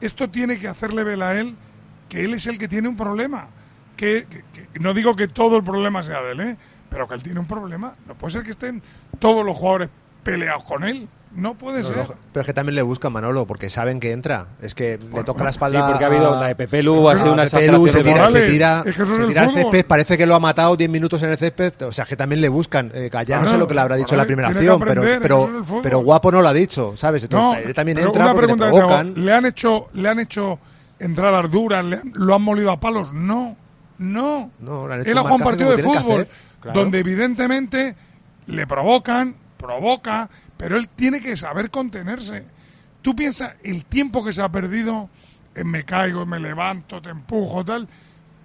Esto 0.01 0.29
tiene 0.29 0.59
que 0.59 0.67
hacerle 0.67 1.03
ver 1.03 1.23
a 1.23 1.39
él 1.39 1.55
que 2.09 2.25
él 2.25 2.33
es 2.33 2.47
el 2.47 2.57
que 2.57 2.67
tiene 2.67 2.89
un 2.89 2.97
problema. 2.97 3.47
Que, 3.95 4.27
no 4.79 4.93
digo 4.93 5.15
que 5.15 5.29
todo 5.29 5.55
el 5.55 5.63
problema 5.63 6.03
sea 6.03 6.21
de 6.21 6.31
él, 6.33 6.39
¿eh? 6.41 6.57
pero 6.89 7.07
que 7.07 7.15
él 7.15 7.23
tiene 7.23 7.39
un 7.39 7.47
problema. 7.47 7.95
No 8.07 8.15
puede 8.15 8.33
ser 8.33 8.43
que 8.43 8.51
estén 8.51 8.83
todos 9.19 9.45
los 9.45 9.55
jugadores 9.55 9.89
peleados 10.25 10.63
con 10.63 10.83
él. 10.83 11.07
No 11.33 11.53
puede 11.53 11.83
ser. 11.83 12.07
pero 12.31 12.41
es 12.41 12.45
que 12.45 12.53
también 12.53 12.75
le 12.75 12.81
buscan 12.81 13.11
Manolo, 13.11 13.45
porque 13.45 13.69
saben 13.69 13.99
que 13.99 14.13
entra. 14.13 14.47
Es 14.61 14.73
que 14.73 14.97
le 15.13 15.23
toca 15.23 15.43
la 15.43 15.49
espalda. 15.49 15.79
Sí, 15.79 15.85
porque 15.91 16.03
ha 16.05 16.07
habido 16.07 16.39
la 16.39 16.47
de 16.47 16.55
Pepe 16.55 16.81
Lu, 16.81 17.09
ha 17.09 17.17
sido 17.17 17.33
una 17.33 17.43
Pepe 17.43 17.67
Lu 17.67 17.87
se 17.87 18.03
tira, 18.03 18.29
se 18.29 18.47
tira, 18.47 18.83
se 18.83 19.27
tira 19.27 19.41
al 19.41 19.51
césped, 19.51 19.85
parece 19.85 20.17
que 20.17 20.25
lo 20.25 20.33
ha 20.33 20.39
matado 20.39 20.77
10 20.77 20.89
minutos 20.89 21.21
en 21.23 21.31
el 21.31 21.37
césped. 21.37 21.73
O 21.83 21.91
sea, 21.91 22.05
que 22.05 22.15
también 22.15 22.39
le 22.39 22.47
buscan. 22.47 22.89
Eh, 22.93 23.09
ya 23.27 23.39
no 23.39 23.49
sé 23.49 23.57
lo 23.57 23.67
que 23.67 23.75
le 23.75 23.81
habrá 23.81 23.97
dicho 23.97 24.15
en 24.15 24.17
la 24.17 24.25
primera 24.25 24.47
acción, 24.47 24.79
pero, 24.79 25.03
pero, 25.21 25.63
pero 25.83 25.99
guapo 25.99 26.31
no 26.31 26.41
lo 26.41 26.47
ha 26.47 26.53
dicho, 26.53 26.95
¿sabes? 26.95 27.23
Entonces, 27.23 27.65
él 27.67 27.73
también 27.73 27.99
entra 27.99 28.33
porque 28.33 28.47
le 28.47 28.55
provocan. 28.55 29.13
le 29.15 29.33
han 29.33 29.45
hecho, 29.45 29.89
le 29.93 30.09
han 30.09 30.19
hecho 30.19 30.59
entradas 30.99 31.51
duras, 31.51 31.85
lo 32.13 32.33
han 32.33 32.41
molido 32.41 32.71
a 32.71 32.79
palos. 32.79 33.13
No, 33.13 33.57
no. 33.97 34.51
no 34.59 34.85
han 34.85 35.01
hecho 35.01 35.11
él 35.11 35.17
ha 35.17 35.21
jugado 35.21 35.35
un 35.35 35.43
partido 35.43 35.75
de 35.75 35.83
fútbol 35.83 36.27
donde 36.73 36.99
evidentemente 36.99 37.95
le 38.47 38.67
provocan, 38.67 39.35
provoca 39.65 40.29
pero 40.57 40.77
él 40.77 40.89
tiene 40.89 41.21
que 41.21 41.35
saber 41.37 41.69
contenerse. 41.69 42.45
Tú 43.01 43.15
piensas 43.15 43.55
el 43.63 43.85
tiempo 43.85 44.23
que 44.23 44.33
se 44.33 44.41
ha 44.41 44.49
perdido 44.49 45.09
en 45.53 45.67
me 45.67 45.83
caigo, 45.83 46.25
me 46.25 46.39
levanto, 46.39 47.01
te 47.01 47.09
empujo, 47.09 47.63
tal. 47.63 47.87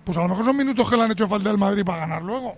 Pues 0.05 0.17
a 0.19 0.23
lo 0.23 0.29
mejor 0.29 0.45
son 0.45 0.57
minutos 0.57 0.89
que 0.89 0.97
le 0.97 1.05
han 1.05 1.13
hecho 1.13 1.29
falta 1.29 1.51
al 1.51 1.59
Madrid 1.59 1.85
para 1.85 2.01
ganar 2.01 2.23
luego. 2.23 2.57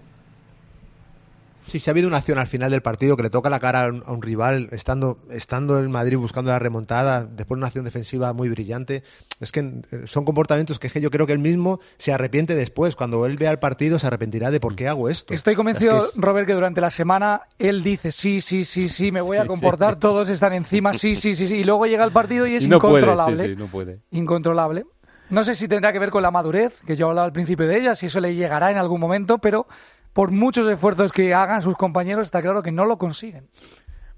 Sí, 1.67 1.79
se 1.79 1.91
ha 1.91 1.93
habido 1.93 2.09
una 2.09 2.19
acción 2.19 2.39
al 2.39 2.47
final 2.47 2.71
del 2.71 2.83
partido 2.83 3.17
que 3.17 3.23
le 3.23 3.31
toca 3.31 3.49
la 3.49 3.61
cara 3.61 3.85
a 3.85 4.13
un, 4.13 4.23
rival, 4.23 4.69
estando, 4.73 5.19
estando 5.31 5.79
el 5.79 5.89
Madrid 5.89 6.17
buscando 6.17 6.51
la 6.51 6.59
remontada, 6.59 7.25
después 7.25 7.57
una 7.57 7.69
acción 7.69 7.85
defensiva 7.85 8.33
muy 8.33 8.49
brillante. 8.49 9.03
Es 9.41 9.53
que 9.53 9.61
eh, 9.61 10.03
son 10.07 10.25
comportamientos 10.25 10.79
que 10.79 11.01
yo 11.01 11.11
creo 11.11 11.27
que 11.27 11.33
él 11.33 11.39
mismo 11.39 11.81
se 11.99 12.13
arrepiente 12.13 12.55
después. 12.55 12.97
Cuando 12.97 13.25
él 13.27 13.37
vea 13.37 13.51
el 13.51 13.59
partido 13.59 13.99
se 13.99 14.07
arrepentirá 14.07 14.51
de 14.51 14.61
por 14.61 14.75
qué 14.75 14.89
hago 14.89 15.09
esto. 15.09 15.33
Estoy 15.33 15.55
convencido, 15.55 16.11
Robert, 16.17 16.47
que 16.47 16.55
durante 16.55 16.81
la 16.81 16.91
semana 16.91 17.43
él 17.59 17.83
dice 17.83 18.13
sí, 18.13 18.41
sí, 18.41 18.65
sí, 18.65 18.89
sí, 18.89 19.13
me 19.13 19.21
voy 19.21 19.39
a 19.39 19.47
comportar, 19.47 19.97
todos 19.97 20.29
están 20.29 20.53
encima, 20.53 20.95
sí, 20.95 21.17
sí, 21.17 21.35
sí, 21.35 21.47
sí. 21.47 21.61
Y 21.61 21.65
luego 21.65 21.87
llega 21.87 22.05
el 22.05 22.13
partido 22.13 22.47
y 22.47 22.57
es 22.57 22.65
incontrolable. 22.65 23.57
no 23.57 23.67
puede. 23.69 24.01
Incontrolable. 24.11 24.85
No 25.31 25.45
sé 25.45 25.55
si 25.55 25.67
tendrá 25.67 25.95
que 25.95 25.99
ver 25.99 26.11
con 26.11 26.23
la 26.23 26.31
madurez, 26.31 26.83
que 26.87 26.95
yo 26.95 27.09
hablaba 27.09 27.25
al 27.25 27.33
principio 27.33 27.67
de 27.67 27.79
ella, 27.79 27.95
si 27.95 28.07
eso 28.07 28.21
le 28.21 28.35
llegará 28.35 28.71
en 28.71 28.77
algún 28.77 29.01
momento, 29.01 29.39
pero 29.39 29.67
por 30.13 30.31
muchos 30.31 30.71
esfuerzos 30.71 31.13
que 31.13 31.35
hagan 31.35 31.63
sus 31.63 31.77
compañeros, 31.77 32.25
está 32.25 32.43
claro 32.43 32.63
que 32.63 32.73
no 32.73 32.85
lo 32.85 32.99
consiguen. 32.99 33.49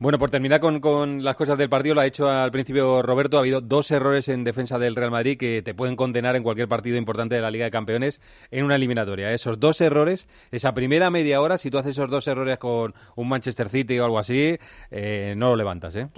Bueno, 0.01 0.19
por 0.19 0.29
terminar 0.31 0.61
con, 0.61 1.23
las 1.23 1.37
cosas 1.37 1.57
del 1.57 1.69
partido, 1.69 1.95
lo 1.95 2.01
ha 2.01 2.07
hecho 2.07 2.29
al 2.29 2.51
principio 2.51 3.01
Roberto. 3.01 3.37
Ha 3.37 3.41
habido 3.41 3.61
dos 3.61 3.91
errores 3.93 4.29
en 4.29 4.43
defensa 4.43 4.79
del 4.79 4.97
Real 4.97 5.13
Madrid 5.13 5.39
que 5.39 5.63
te 5.63 5.73
pueden 5.73 5.95
condenar 5.95 6.35
en 6.35 6.43
cualquier 6.43 6.69
partido 6.69 6.97
importante 6.97 7.37
de 7.37 7.41
la 7.41 7.51
Liga 7.51 7.65
de 7.65 7.71
Campeones 7.71 8.21
en 8.51 8.65
una 8.65 8.75
eliminatoria. 8.75 9.33
Esos 9.33 9.61
dos 9.61 9.81
errores, 9.81 10.29
esa 10.51 10.75
primera 10.75 11.11
media 11.11 11.41
hora, 11.41 11.59
si 11.59 11.71
tú 11.71 11.79
haces 11.79 11.93
esos 11.93 12.11
dos 12.11 12.27
errores 12.27 12.59
con 12.59 12.93
un 13.15 13.29
Manchester 13.29 13.69
City 13.69 13.99
o 14.01 14.05
algo 14.05 14.19
así, 14.19 14.59
eh, 14.91 15.35
no 15.37 15.51
lo 15.51 15.57
levantas, 15.57 15.95
¿eh? 15.95 16.09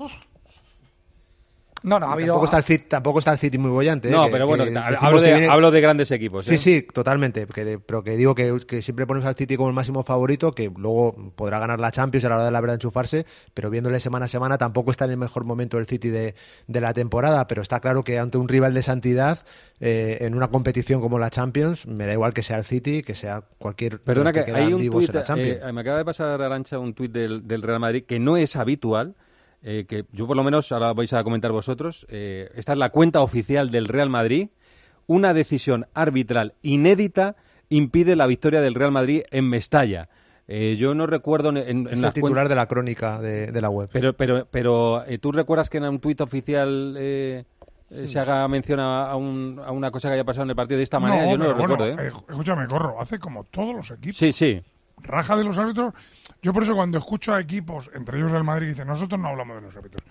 No, 1.83 2.01
no, 2.01 2.07
ha 2.07 2.13
habido... 2.15 2.29
Tampoco 2.29 2.45
está 2.47 2.59
el 2.59 2.65
City, 2.65 2.85
tampoco 2.89 3.19
está 3.19 3.33
el 3.33 3.39
City 3.39 3.59
muy 3.59 3.71
bollante. 3.71 4.11
No, 4.11 4.29
pero 4.31 4.47
bueno, 4.47 4.65
hablo, 5.01 5.71
de, 5.71 5.81
grandes 5.81 6.11
equipos. 6.11 6.45
Sí, 6.45 6.55
¿eh? 6.55 6.59
sí, 6.59 6.83
totalmente. 6.83 7.47
pero 7.47 8.03
que 8.03 8.17
digo 8.17 8.35
que, 8.35 8.83
siempre 8.83 9.07
ponemos 9.07 9.27
al 9.27 9.37
City 9.37 9.57
como 9.57 9.69
el 9.69 9.75
máximo 9.75 10.03
favorito, 10.03 10.53
que 10.53 10.71
luego 10.77 11.33
podrá 11.37 11.59
ganar 11.59 11.79
la 11.79 11.93
Champions 11.93 12.25
a 12.25 12.31
la 12.31 12.37
hora 12.37 12.45
de 12.47 12.51
la 12.51 12.61
verdad 12.61 12.75
enchufarse, 12.75 13.27
pero 13.55 13.71
viéndole 13.71 14.01
semana 14.01 14.25
a 14.25 14.29
semana 14.29 14.59
tampoco 14.59 14.91
está 14.91 15.05
en 15.05 15.13
el 15.13 15.17
mejor 15.19 15.45
momento 15.45 15.79
el 15.79 15.87
City 15.87 16.09
de, 16.09 16.35
la 16.67 16.93
temporada, 16.95 17.47
pero 17.47 17.63
está 17.63 17.81
claro 17.81 18.05
que 18.05 18.19
ante 18.19 18.39
un 18.39 18.49
rival 18.49 18.75
de 18.75 18.83
santidad, 18.83 19.45
eh, 19.79 20.19
en 20.21 20.35
una 20.35 20.49
competición 20.49 21.01
como 21.01 21.19
la 21.19 21.31
Champions, 21.31 21.87
me 21.87 22.07
da 22.07 22.13
igual 22.13 22.33
que 22.33 22.43
sea 22.43 22.57
el 22.57 22.65
City, 22.65 23.03
que 23.03 23.15
sea 23.15 23.43
cualquier... 23.59 24.01
Perdona 24.01 24.33
que, 24.33 24.41
hay 24.53 24.73
un 24.73 24.91
tuit, 24.91 25.15
eh, 25.15 25.61
me 25.73 25.81
acaba 25.83 25.99
de 25.99 26.05
pasar 26.05 26.41
Arancha 26.41 26.79
un 26.79 26.95
tuit 26.95 27.13
del, 27.13 27.47
del 27.47 27.63
Real 27.63 27.81
Madrid 27.81 28.05
que 28.05 28.19
no 28.19 28.37
es 28.37 28.57
habitual, 28.57 29.15
eh, 29.63 29.85
que 29.89 30.05
yo 30.13 30.27
por 30.27 30.37
lo 30.37 30.45
menos, 30.45 30.71
ahora 30.73 30.93
vais 30.93 31.13
a 31.13 31.25
comentar 31.25 31.53
vosotros, 31.53 32.07
eh, 32.09 32.51
esta 32.55 32.73
es 32.73 32.79
la 32.79 32.91
cuenta 32.91 33.21
oficial 33.21 33.71
del 33.71 33.87
Real 33.87 34.11
Madrid, 34.11 34.49
una 35.07 35.35
decisión 35.35 35.87
arbitral 35.95 36.55
inédita 36.63 37.37
impide 37.69 38.17
la 38.17 38.27
victoria 38.27 38.61
del 38.61 38.75
Real 38.75 38.93
Madrid 38.93 39.23
en 39.31 39.49
Mestalla. 39.49 40.09
Eh, 40.49 40.77
yo 40.79 40.95
no 40.95 41.07
recuerdo 41.07 41.49
en, 41.49 41.57
en 41.57 41.89
es 41.89 42.01
el 42.01 42.13
titular 42.13 42.49
de 42.49 42.55
la 42.55 42.67
crónica 42.67 43.21
de, 43.21 43.61
la 43.61 43.69
web. 43.69 43.89
Pero, 43.93 44.17
pero, 44.17 44.47
pero 44.49 45.05
¿tú 45.21 45.33
recuerdas 45.33 45.69
que 45.69 45.79
en 45.79 45.85
un 45.85 45.99
tuit 45.99 46.21
oficial 46.21 46.95
se 46.95 48.19
haga 48.19 48.47
mención 48.47 48.79
a, 48.81 49.17
una 49.17 49.91
cosa 49.91 50.09
que 50.09 50.15
haya 50.15 50.25
pasado 50.25 50.45
en 50.45 50.51
el 50.51 50.57
partido 50.57 50.79
de 50.79 50.85
esta 50.85 51.01
manera? 51.01 51.29
yo 51.29 51.37
no 51.37 51.45
lo 51.47 51.55
recuerdo. 51.55 51.87
escúchame, 52.29 52.69
corro, 52.69 53.01
hace 53.01 53.19
como 53.19 53.43
todos 53.45 53.75
los 53.75 53.91
equipos. 53.91 54.17
Sí, 54.17 54.33
sí 54.33 54.63
raja 55.03 55.37
de 55.37 55.45
los 55.45 55.59
árbitros. 55.59 55.95
Yo 56.43 56.53
por 56.53 56.63
eso 56.63 56.75
cuando 56.75 56.99
escucho 56.99 57.35
a 57.35 57.41
equipos, 57.41 57.91
entre 57.95 58.19
ellos 58.19 58.33
el 58.33 58.45
Madrid, 58.45 58.69
dicen, 58.69 58.87
nosotros 58.87 59.21
no 59.21 59.29
hablamos 59.29 59.57
de 59.57 59.63
los 59.63 59.77
árbitros. 59.77 60.03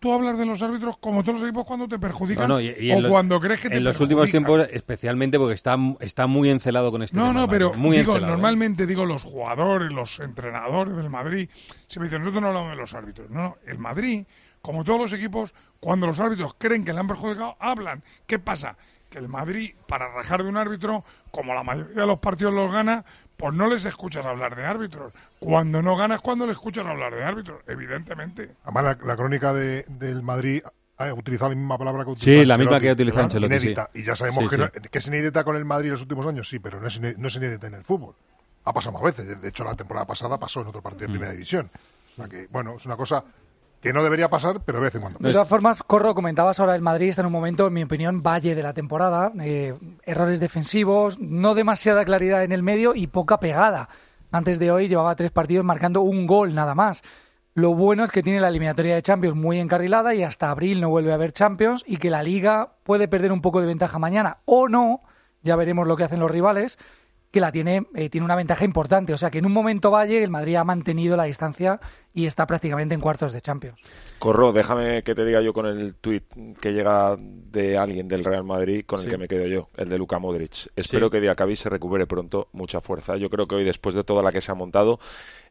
tú 0.00 0.12
hablas 0.12 0.38
de 0.38 0.46
los 0.46 0.62
árbitros 0.62 0.96
como 0.98 1.24
todos 1.24 1.40
los 1.40 1.48
equipos 1.48 1.64
cuando 1.64 1.88
te 1.88 1.98
perjudican 1.98 2.46
No, 2.46 2.54
no, 2.54 2.60
y- 2.60 2.72
y 2.78 2.92
en 2.92 2.98
o 2.98 3.00
los- 3.00 3.10
cuando 3.10 3.40
crees 3.40 3.60
que 3.60 3.68
te 3.68 3.78
En 3.78 3.82
los 3.82 3.98
últimos 3.98 4.30
tiempos, 4.30 4.68
especialmente 4.70 5.38
porque 5.40 5.54
está, 5.54 5.76
está 5.98 6.28
muy 6.28 6.50
encelado 6.50 6.92
con 6.92 7.02
este 7.02 7.16
No, 7.16 7.26
tema, 7.28 7.40
no, 7.40 7.48
pero 7.48 7.68
Mario, 7.70 7.82
muy 7.82 7.96
digo, 7.96 8.12
encelado, 8.12 8.32
¿eh? 8.32 8.36
normalmente 8.36 8.86
digo 8.86 9.04
los 9.06 9.24
jugadores, 9.24 9.90
los 9.92 10.20
entrenadores 10.20 10.94
del 10.94 11.10
Madrid, 11.10 11.48
se 11.88 11.98
me 11.98 12.06
dicen, 12.06 12.20
nosotros 12.20 12.40
no 12.42 12.46
hablamos 12.48 12.70
de 12.70 12.76
los 12.76 12.94
árbitros. 12.94 13.28
No, 13.30 13.42
no, 13.42 13.56
el 13.66 13.78
Madrid, 13.80 14.24
como 14.62 14.84
todos 14.84 15.00
los 15.00 15.12
equipos, 15.14 15.52
cuando 15.80 16.06
los 16.06 16.20
árbitros 16.20 16.54
creen 16.56 16.84
que 16.84 16.92
le 16.92 17.00
han 17.00 17.08
perjudicado, 17.08 17.56
hablan. 17.58 18.04
¿Qué 18.24 18.38
pasa? 18.38 18.76
Que 19.10 19.18
el 19.18 19.28
Madrid, 19.28 19.74
para 19.86 20.08
rajar 20.12 20.42
de 20.42 20.48
un 20.48 20.56
árbitro, 20.56 21.04
como 21.30 21.54
la 21.54 21.62
mayoría 21.62 22.02
de 22.02 22.06
los 22.06 22.18
partidos 22.18 22.52
los 22.52 22.70
gana, 22.72 23.04
pues 23.36 23.54
no 23.54 23.66
les 23.66 23.84
escuchas 23.84 24.26
hablar 24.26 24.54
de 24.56 24.66
árbitros. 24.66 25.12
Cuando 25.38 25.80
no 25.82 25.96
ganas, 25.96 26.20
cuando 26.20 26.44
le 26.46 26.52
escuchas 26.52 26.84
hablar 26.86 27.14
de 27.14 27.24
árbitros, 27.24 27.60
evidentemente. 27.66 28.54
Además, 28.64 28.84
la, 29.00 29.06
la 29.06 29.16
crónica 29.16 29.52
de, 29.52 29.84
del 29.88 30.22
Madrid 30.22 30.62
ha 30.98 31.14
utilizado 31.14 31.50
la 31.50 31.56
misma 31.56 31.78
palabra 31.78 32.04
que 32.04 32.16
Sí, 32.16 32.44
la 32.44 32.58
misma 32.58 32.80
que 32.80 32.90
ha 32.90 32.92
utilizado 32.92 33.38
Inédita. 33.38 33.88
sí. 33.94 34.00
Y 34.00 34.04
ya 34.04 34.16
sabemos 34.16 34.44
Sí, 34.44 34.50
que, 34.50 34.56
sí. 34.56 34.60
no- 34.62 34.90
que 34.90 34.98
es 34.98 35.06
inédita 35.06 35.44
con 35.44 35.56
el 35.56 35.64
Madrid 35.64 35.86
en 35.86 35.92
los 35.92 36.02
últimos 36.02 36.26
años, 36.26 36.48
sí, 36.48 36.58
pero 36.58 36.80
no 36.80 36.88
es, 36.88 37.00
iné- 37.00 37.16
no 37.16 37.28
es 37.28 37.36
inédita 37.36 37.68
en 37.68 37.74
el 37.74 37.84
fútbol. 37.84 38.14
Ha 38.64 38.72
pasado 38.72 38.92
más 38.94 39.02
veces. 39.02 39.40
De 39.40 39.48
hecho, 39.48 39.64
la 39.64 39.74
temporada 39.76 40.06
pasada 40.06 40.36
pasó 40.38 40.60
en 40.60 40.66
otro 40.66 40.82
partido 40.82 41.02
de 41.02 41.08
Mm. 41.08 41.12
Primera 41.12 41.32
División. 41.32 41.70
O 42.12 42.16
sea 42.16 42.28
que, 42.28 42.48
bueno, 42.50 42.74
es 42.76 42.84
una 42.84 42.96
cosa 42.96 43.24
que 43.80 43.92
no 43.92 44.02
debería 44.02 44.28
pasar, 44.28 44.60
pero 44.64 44.78
de 44.78 44.84
vez 44.84 44.94
en 44.94 45.02
cuando. 45.02 45.18
De 45.20 45.32
todas 45.32 45.48
formas, 45.48 45.82
Corro, 45.82 46.14
comentabas 46.14 46.58
ahora 46.60 46.74
el 46.74 46.82
Madrid 46.82 47.08
está 47.08 47.22
en 47.22 47.26
un 47.26 47.32
momento, 47.32 47.66
en 47.66 47.72
mi 47.72 47.82
opinión, 47.82 48.22
valle 48.22 48.54
de 48.54 48.62
la 48.62 48.72
temporada. 48.72 49.32
eh, 49.40 49.74
errores 50.04 50.40
defensivos, 50.40 51.18
no 51.20 51.54
demasiada 51.54 52.04
claridad 52.04 52.42
en 52.42 52.52
el 52.52 52.62
medio 52.62 52.94
y 52.94 53.06
poca 53.06 53.38
pegada. 53.38 53.88
Antes 54.32 54.58
de 54.58 54.70
hoy 54.70 54.88
llevaba 54.88 55.16
tres 55.16 55.30
partidos 55.30 55.64
marcando 55.64 56.02
un 56.02 56.26
gol 56.26 56.54
nada 56.54 56.74
más. 56.74 57.02
Lo 57.54 57.74
bueno 57.74 58.04
es 58.04 58.10
que 58.10 58.22
tiene 58.22 58.40
la 58.40 58.48
eliminatoria 58.48 58.94
de 58.94 59.02
Champions 59.02 59.34
muy 59.34 59.58
encarrilada 59.58 60.14
y 60.14 60.22
hasta 60.22 60.50
abril 60.50 60.80
no 60.80 60.90
vuelve 60.90 61.10
a 61.10 61.14
haber 61.14 61.32
Champions 61.32 61.82
y 61.86 61.96
que 61.96 62.10
la 62.10 62.22
Liga 62.22 62.74
puede 62.84 63.08
perder 63.08 63.32
un 63.32 63.40
poco 63.40 63.60
de 63.60 63.66
ventaja 63.66 63.98
mañana 63.98 64.38
o 64.44 64.68
no, 64.68 65.00
ya 65.42 65.56
veremos 65.56 65.86
lo 65.86 65.96
que 65.96 66.04
hacen 66.04 66.20
los 66.20 66.30
rivales, 66.30 66.78
que 67.30 67.40
la 67.40 67.52
tiene, 67.52 67.86
eh, 67.94 68.08
tiene 68.08 68.24
una 68.24 68.36
ventaja 68.36 68.64
importante. 68.64 69.12
O 69.12 69.18
sea 69.18 69.30
que 69.30 69.38
en 69.38 69.46
un 69.46 69.52
momento 69.52 69.90
Valle 69.90 70.22
el 70.22 70.30
Madrid 70.30 70.56
ha 70.56 70.64
mantenido 70.64 71.16
la 71.16 71.24
distancia 71.24 71.78
y 72.14 72.26
está 72.26 72.46
prácticamente 72.46 72.94
en 72.94 73.00
cuartos 73.00 73.32
de 73.32 73.40
Champions. 73.40 73.78
Corro, 74.18 74.52
déjame 74.52 75.02
que 75.02 75.14
te 75.14 75.24
diga 75.24 75.40
yo 75.42 75.52
con 75.52 75.66
el 75.66 75.94
tuit 75.96 76.24
que 76.60 76.72
llega 76.72 77.16
de 77.18 77.76
alguien 77.76 78.08
del 78.08 78.24
Real 78.24 78.44
Madrid 78.44 78.84
con 78.86 79.00
el 79.00 79.04
Sí. 79.04 79.10
que 79.10 79.18
me 79.18 79.28
quedo 79.28 79.46
yo, 79.46 79.68
el 79.76 79.88
de 79.88 79.98
Luka 79.98 80.18
Modric. 80.18 80.68
Espero 80.74 81.06
Sí. 81.06 81.10
que 81.12 81.20
Diacabí 81.20 81.54
se 81.54 81.68
recupere 81.68 82.06
pronto, 82.06 82.48
mucha 82.52 82.80
fuerza. 82.80 83.16
Yo 83.16 83.28
creo 83.30 83.46
que 83.46 83.56
hoy, 83.56 83.64
después 83.64 83.94
de 83.94 84.04
toda 84.04 84.22
la 84.22 84.32
que 84.32 84.40
se 84.40 84.50
ha 84.50 84.54
montado, 84.54 84.98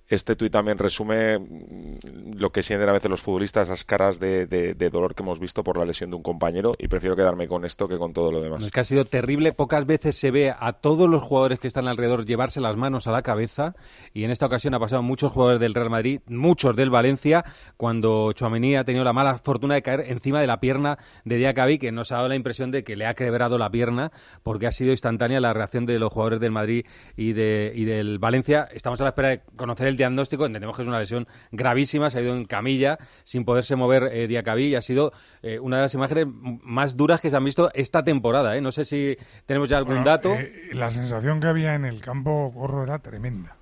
este 0.09 0.35
tuit 0.35 0.51
también 0.51 0.77
resume 0.77 1.39
mm, 1.39 2.33
lo 2.37 2.49
que 2.51 2.63
sienten 2.63 2.87
a 2.89 2.93
veces 2.93 3.09
los 3.09 3.21
futbolistas, 3.21 3.67
esas 3.67 3.83
caras 3.83 4.19
de, 4.19 4.47
de- 4.47 4.73
de 4.73 4.89
dolor 4.89 5.15
que 5.15 5.23
hemos 5.23 5.39
visto 5.39 5.63
por 5.63 5.77
la 5.77 5.85
lesión 5.85 6.09
de 6.09 6.15
un 6.15 6.23
compañero, 6.23 6.73
y 6.77 6.87
prefiero 6.87 7.15
quedarme 7.15 7.47
con 7.47 7.65
esto 7.65 7.87
que 7.87 7.97
con 7.97 8.13
todo 8.13 8.31
lo 8.31 8.41
demás. 8.41 8.63
Es 8.63 8.71
que 8.71 8.79
ha 8.79 8.83
sido 8.83 9.05
terrible. 9.05 9.51
Pocas 9.53 9.85
veces 9.85 10.15
se 10.17 10.31
ve 10.31 10.53
a 10.57 10.73
todos 10.73 11.09
los 11.09 11.21
jugadores 11.23 11.59
que 11.59 11.67
están 11.67 11.87
alrededor 11.87 12.25
llevarse 12.25 12.61
las 12.61 12.77
manos 12.77 13.07
a 13.07 13.11
la 13.11 13.21
cabeza. 13.21 13.75
Y 14.13 14.23
en 14.23 14.31
esta 14.31 14.45
ocasión 14.45 14.73
ha 14.73 14.79
pasado 14.79 15.01
muchos 15.03 15.31
jugadores 15.31 15.59
del 15.59 15.73
Real 15.73 15.89
Madrid, 15.89 16.21
muchos 16.27 16.75
del 16.75 16.89
Valencia, 16.89 17.43
cuando 17.75 18.31
Chouameni 18.33 18.75
ha 18.75 18.83
tenido 18.85 19.03
la 19.03 19.13
mala 19.13 19.37
fortuna 19.37 19.75
de 19.75 19.81
caer 19.81 20.05
encima 20.07 20.39
de 20.39 20.47
la 20.47 20.59
pierna 20.59 20.97
de 21.25 21.35
Diacabí, 21.37 21.77
que 21.79 21.91
nos 21.91 22.11
ha 22.11 22.15
dado 22.17 22.29
la 22.29 22.35
impresión 22.35 22.71
de 22.71 22.83
que 22.83 22.95
le 22.95 23.05
ha 23.05 23.13
quebrado 23.13 23.57
la 23.57 23.69
pierna, 23.69 24.11
porque 24.43 24.67
ha 24.67 24.71
sido 24.71 24.91
instantánea 24.91 25.39
la 25.41 25.53
reacción 25.53 25.85
de 25.85 25.99
los 25.99 26.11
jugadores 26.13 26.39
del 26.39 26.51
Madrid 26.51 26.85
y, 27.15 27.33
de, 27.33 27.71
y 27.75 27.85
del 27.85 28.19
Valencia. 28.19 28.67
Estamos 28.73 29.01
a 29.01 29.03
la 29.03 29.09
espera 29.09 29.29
de 29.29 29.41
conocer 29.55 29.87
el 29.87 29.96
diagnóstico. 29.97 30.45
Entendemos 30.45 30.75
que 30.75 30.83
es 30.83 30.87
una 30.87 30.99
lesión 30.99 31.27
gravísima. 31.51 32.09
Se 32.09 32.19
ha 32.19 32.21
ido 32.21 32.35
en 32.35 32.45
camilla 32.45 32.97
sin 33.23 33.43
poderse 33.43 33.75
mover 33.75 34.03
eh, 34.13 34.27
Diacabí 34.27 34.67
y 34.67 34.75
ha 34.75 34.81
sido 34.81 35.11
eh, 35.41 35.59
una 35.59 35.77
de 35.77 35.81
las 35.83 35.93
imágenes 35.93 36.27
más 36.63 36.95
duras 36.95 37.19
que 37.19 37.29
se 37.29 37.35
han 37.35 37.43
visto 37.43 37.69
esta 37.73 38.03
temporada. 38.03 38.55
¿eh? 38.55 38.61
No 38.61 38.71
sé 38.71 38.85
si 38.85 39.17
tenemos 39.45 39.67
ya 39.69 39.77
algún 39.77 39.95
Bueno, 39.95 40.09
dato. 40.09 40.33
eh, 40.35 40.69
la 40.73 40.91
sensación 40.91 41.39
que 41.41 41.47
había 41.47 41.75
en 41.75 41.85
el 41.85 41.99
campo 42.01 42.51
Corro 42.55 42.83
era 42.83 42.99
tremenda. 42.99 43.57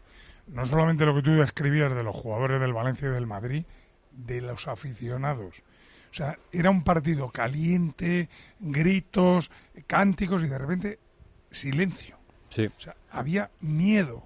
No 0.48 0.64
solamente 0.66 1.06
lo 1.06 1.16
que 1.16 1.24
tú 1.24 1.32
describías 1.32 1.96
de 1.96 2.04
los 2.04 2.16
jugadores 2.16 2.62
del 2.62 2.74
Valencia 2.74 3.08
y 3.08 3.12
del 3.12 3.26
Madrid, 3.26 3.66
de 4.12 4.42
los 4.42 4.68
aficionados. 4.68 5.64
O 6.12 6.14
sea, 6.18 6.38
era 6.52 6.70
un 6.70 6.84
partido 6.84 7.30
caliente, 7.30 8.30
gritos, 8.60 9.52
cánticos 9.88 10.44
y 10.44 10.48
de 10.48 10.58
repente 10.58 11.00
silencio. 11.50 12.18
Sí. 12.50 12.68
O 12.68 12.80
sea, 12.80 12.96
había 13.12 13.50
miedo. 13.60 14.26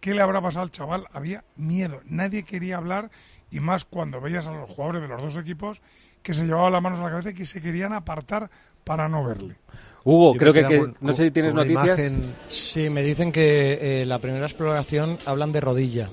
¿Qué 0.00 0.14
le 0.14 0.22
habrá 0.22 0.40
pasado 0.40 0.62
al 0.62 0.70
chaval? 0.70 1.06
Había 1.12 1.44
miedo. 1.56 2.00
Nadie 2.06 2.44
quería 2.44 2.76
hablar 2.76 3.10
y 3.50 3.60
más 3.60 3.84
cuando 3.84 4.20
veías 4.20 4.46
a 4.46 4.52
los 4.52 4.70
jugadores 4.70 5.02
de 5.02 5.08
los 5.08 5.20
dos 5.22 5.36
equipos 5.36 5.80
que 6.22 6.34
se 6.34 6.44
llevaban 6.44 6.72
las 6.72 6.82
manos 6.82 7.00
a 7.00 7.04
la 7.04 7.10
cabeza 7.10 7.30
y 7.30 7.34
que 7.34 7.46
se 7.46 7.60
querían 7.60 7.92
apartar 7.92 8.50
para 8.84 9.08
no 9.08 9.24
verle. 9.24 9.56
Hugo, 10.04 10.34
creo 10.36 10.52
que, 10.52 10.64
que- 10.64 10.78
con- 10.78 10.96
no 11.00 11.12
sé 11.12 11.24
si 11.24 11.30
tienes 11.32 11.54
noticias. 11.54 11.98
imagen- 11.98 12.34
Sí, 12.48 12.88
me 12.90 13.02
dicen 13.02 13.32
que 13.32 14.02
eh, 14.02 14.06
la 14.06 14.20
primera 14.20 14.46
exploración 14.46 15.18
hablan 15.26 15.50
de 15.52 15.60
rodilla. 15.60 16.10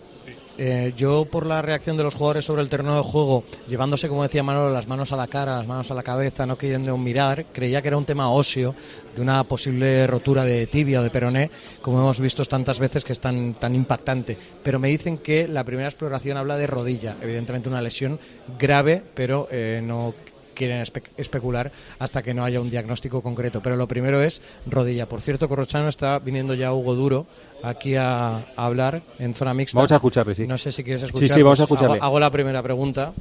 Eh, 0.57 0.93
yo, 0.95 1.25
por 1.25 1.45
la 1.45 1.61
reacción 1.61 1.97
de 1.97 2.03
los 2.03 2.13
jugadores 2.13 2.45
sobre 2.45 2.61
el 2.61 2.69
terreno 2.69 2.95
de 2.95 3.01
juego, 3.01 3.43
llevándose, 3.67 4.07
como 4.07 4.23
decía 4.23 4.43
Manolo, 4.43 4.71
las 4.71 4.87
manos 4.87 5.11
a 5.11 5.15
la 5.15 5.27
cara, 5.27 5.57
las 5.57 5.67
manos 5.67 5.89
a 5.89 5.95
la 5.95 6.03
cabeza, 6.03 6.45
no 6.45 6.57
queriendo 6.57 6.95
mirar, 6.97 7.45
creía 7.51 7.81
que 7.81 7.87
era 7.87 7.97
un 7.97 8.05
tema 8.05 8.29
óseo, 8.29 8.75
de 9.15 9.21
una 9.21 9.43
posible 9.43 10.05
rotura 10.05 10.43
de 10.45 10.67
tibia 10.67 10.99
o 10.99 11.03
de 11.03 11.09
peroné, 11.09 11.49
como 11.81 11.99
hemos 11.99 12.19
visto 12.19 12.43
tantas 12.45 12.79
veces 12.79 13.03
que 13.03 13.13
es 13.13 13.19
tan, 13.19 13.55
tan 13.55 13.73
impactante. 13.73 14.37
Pero 14.63 14.79
me 14.79 14.89
dicen 14.89 15.17
que 15.17 15.47
la 15.47 15.63
primera 15.63 15.89
exploración 15.89 16.37
habla 16.37 16.57
de 16.57 16.67
rodilla, 16.67 17.15
evidentemente 17.21 17.69
una 17.69 17.81
lesión 17.81 18.19
grave, 18.59 19.01
pero 19.15 19.47
eh, 19.51 19.81
no 19.83 20.13
quieren 20.53 20.81
espe- 20.83 21.03
especular 21.17 21.71
hasta 21.99 22.21
que 22.23 22.33
no 22.33 22.43
haya 22.45 22.61
un 22.61 22.69
diagnóstico 22.69 23.21
concreto. 23.21 23.61
Pero 23.61 23.75
lo 23.75 23.87
primero 23.87 24.21
es 24.21 24.41
rodilla. 24.65 25.07
Por 25.07 25.21
cierto, 25.21 25.47
Corrochano 25.49 25.89
está 25.89 26.19
viniendo 26.19 26.53
ya 26.53 26.73
Hugo 26.73 26.95
Duro 26.95 27.25
aquí 27.61 27.95
a, 27.95 28.37
a 28.37 28.45
hablar 28.65 29.01
en 29.19 29.33
zona 29.33 29.53
mixta. 29.53 29.77
Vamos 29.77 29.91
a 29.91 29.95
escucharle, 29.95 30.35
sí. 30.35 30.47
No 30.47 30.57
sé 30.57 30.71
si 30.71 30.83
quieres 30.83 31.01
Sí, 31.01 31.07
escuchar. 31.07 31.29
sí, 31.37 31.41
vamos 31.43 31.59
a 31.59 31.63
escucharle. 31.63 31.95
Hago, 31.97 32.05
hago 32.05 32.19
la 32.19 32.29
primera 32.31 32.61
pregunta. 32.63 33.13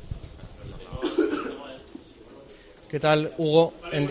¿Qué 2.90 3.00
tal, 3.00 3.32
Hugo? 3.38 3.72
En- 3.90 4.10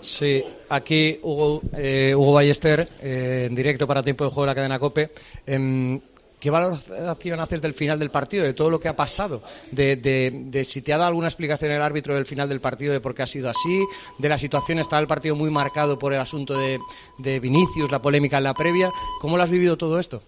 Sí, 0.00 0.44
aquí 0.68 1.18
Hugo, 1.22 1.62
eh, 1.76 2.12
Hugo 2.14 2.34
Ballester, 2.34 2.88
eh, 3.00 3.46
en 3.48 3.54
directo 3.54 3.86
para 3.86 4.02
Tiempo 4.02 4.24
de 4.24 4.30
Juego 4.30 4.42
de 4.42 4.46
la 4.48 4.54
cadena 4.54 4.78
COPE. 4.78 5.10
Em, 5.46 5.98
¿Qué 6.44 6.50
valoración 6.50 7.40
haces 7.40 7.62
del 7.62 7.72
final 7.72 7.98
del 7.98 8.10
partido, 8.10 8.44
de 8.44 8.52
todo 8.52 8.68
lo 8.68 8.78
que 8.78 8.88
ha 8.88 8.94
pasado? 8.94 9.42
De, 9.72 9.96
de- 9.96 10.30
de 10.44 10.62
si 10.64 10.82
te 10.82 10.92
ha 10.92 10.98
dado 10.98 11.08
alguna 11.08 11.26
explicación 11.28 11.70
el 11.72 11.80
árbitro 11.80 12.14
del 12.14 12.26
final 12.26 12.50
del 12.50 12.60
partido 12.60 12.92
de 12.92 13.00
por 13.00 13.14
qué 13.14 13.22
ha 13.22 13.26
sido 13.26 13.48
así, 13.48 13.82
de 14.18 14.28
la 14.28 14.36
situación, 14.36 14.78
estaba 14.78 15.00
el 15.00 15.06
partido 15.06 15.34
muy 15.36 15.48
marcado 15.48 15.98
por 15.98 16.12
el 16.12 16.20
asunto 16.20 16.58
de, 16.58 16.78
de 17.16 17.40
Vinicius, 17.40 17.90
la 17.90 18.02
polémica 18.02 18.36
en 18.36 18.44
la 18.44 18.52
previa. 18.52 18.90
¿Cómo 19.22 19.38
lo 19.38 19.42
has 19.42 19.50
vivido 19.50 19.78
todo 19.78 19.98
esto? 19.98 20.22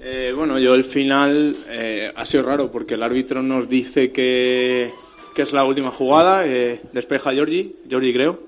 Eh, 0.00 0.32
bueno, 0.36 0.58
yo 0.58 0.74
el 0.74 0.82
final 0.82 1.56
eh, 1.68 2.12
ha 2.16 2.26
sido 2.26 2.42
raro 2.42 2.72
porque 2.72 2.94
el 2.94 3.02
árbitro 3.04 3.40
nos 3.40 3.68
dice 3.68 4.10
que, 4.10 4.90
que 5.32 5.42
es 5.42 5.52
la 5.52 5.62
última 5.64 5.92
jugada, 5.92 6.44
eh, 6.44 6.80
despeja 6.92 7.30
a 7.30 7.34
Giorgi, 7.34 7.76
Giorgi 7.88 8.12
creo, 8.12 8.40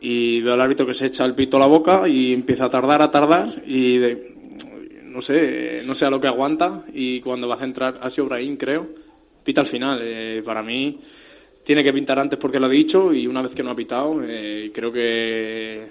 y 0.00 0.40
veo 0.42 0.54
al 0.54 0.60
árbitro 0.60 0.86
que 0.86 0.94
se 0.94 1.06
echa 1.06 1.24
el 1.24 1.36
pito 1.36 1.56
a 1.56 1.60
la 1.60 1.66
boca 1.66 2.08
y 2.08 2.32
empieza 2.32 2.64
a 2.64 2.70
tardar, 2.70 3.00
a 3.00 3.12
tardar 3.12 3.62
y 3.64 3.98
de- 3.98 4.35
no 5.16 5.22
sé, 5.22 5.82
no 5.86 5.94
sé 5.94 6.04
a 6.04 6.10
lo 6.10 6.20
que 6.20 6.26
aguanta 6.28 6.84
y 6.92 7.20
cuando 7.22 7.48
va 7.48 7.54
a 7.54 7.58
centrar 7.58 8.10
sido 8.10 8.26
Brahim 8.28 8.56
creo, 8.58 8.86
pita 9.42 9.62
al 9.62 9.66
final. 9.66 9.98
Eh, 10.02 10.42
para 10.44 10.62
mí 10.62 11.00
tiene 11.64 11.82
que 11.82 11.92
pintar 11.92 12.18
antes 12.18 12.38
porque 12.38 12.60
lo 12.60 12.66
ha 12.66 12.68
dicho 12.68 13.14
y 13.14 13.26
una 13.26 13.40
vez 13.40 13.54
que 13.54 13.62
no 13.62 13.70
ha 13.70 13.74
pitado 13.74 14.20
eh, 14.22 14.70
creo 14.74 14.92
que 14.92 15.86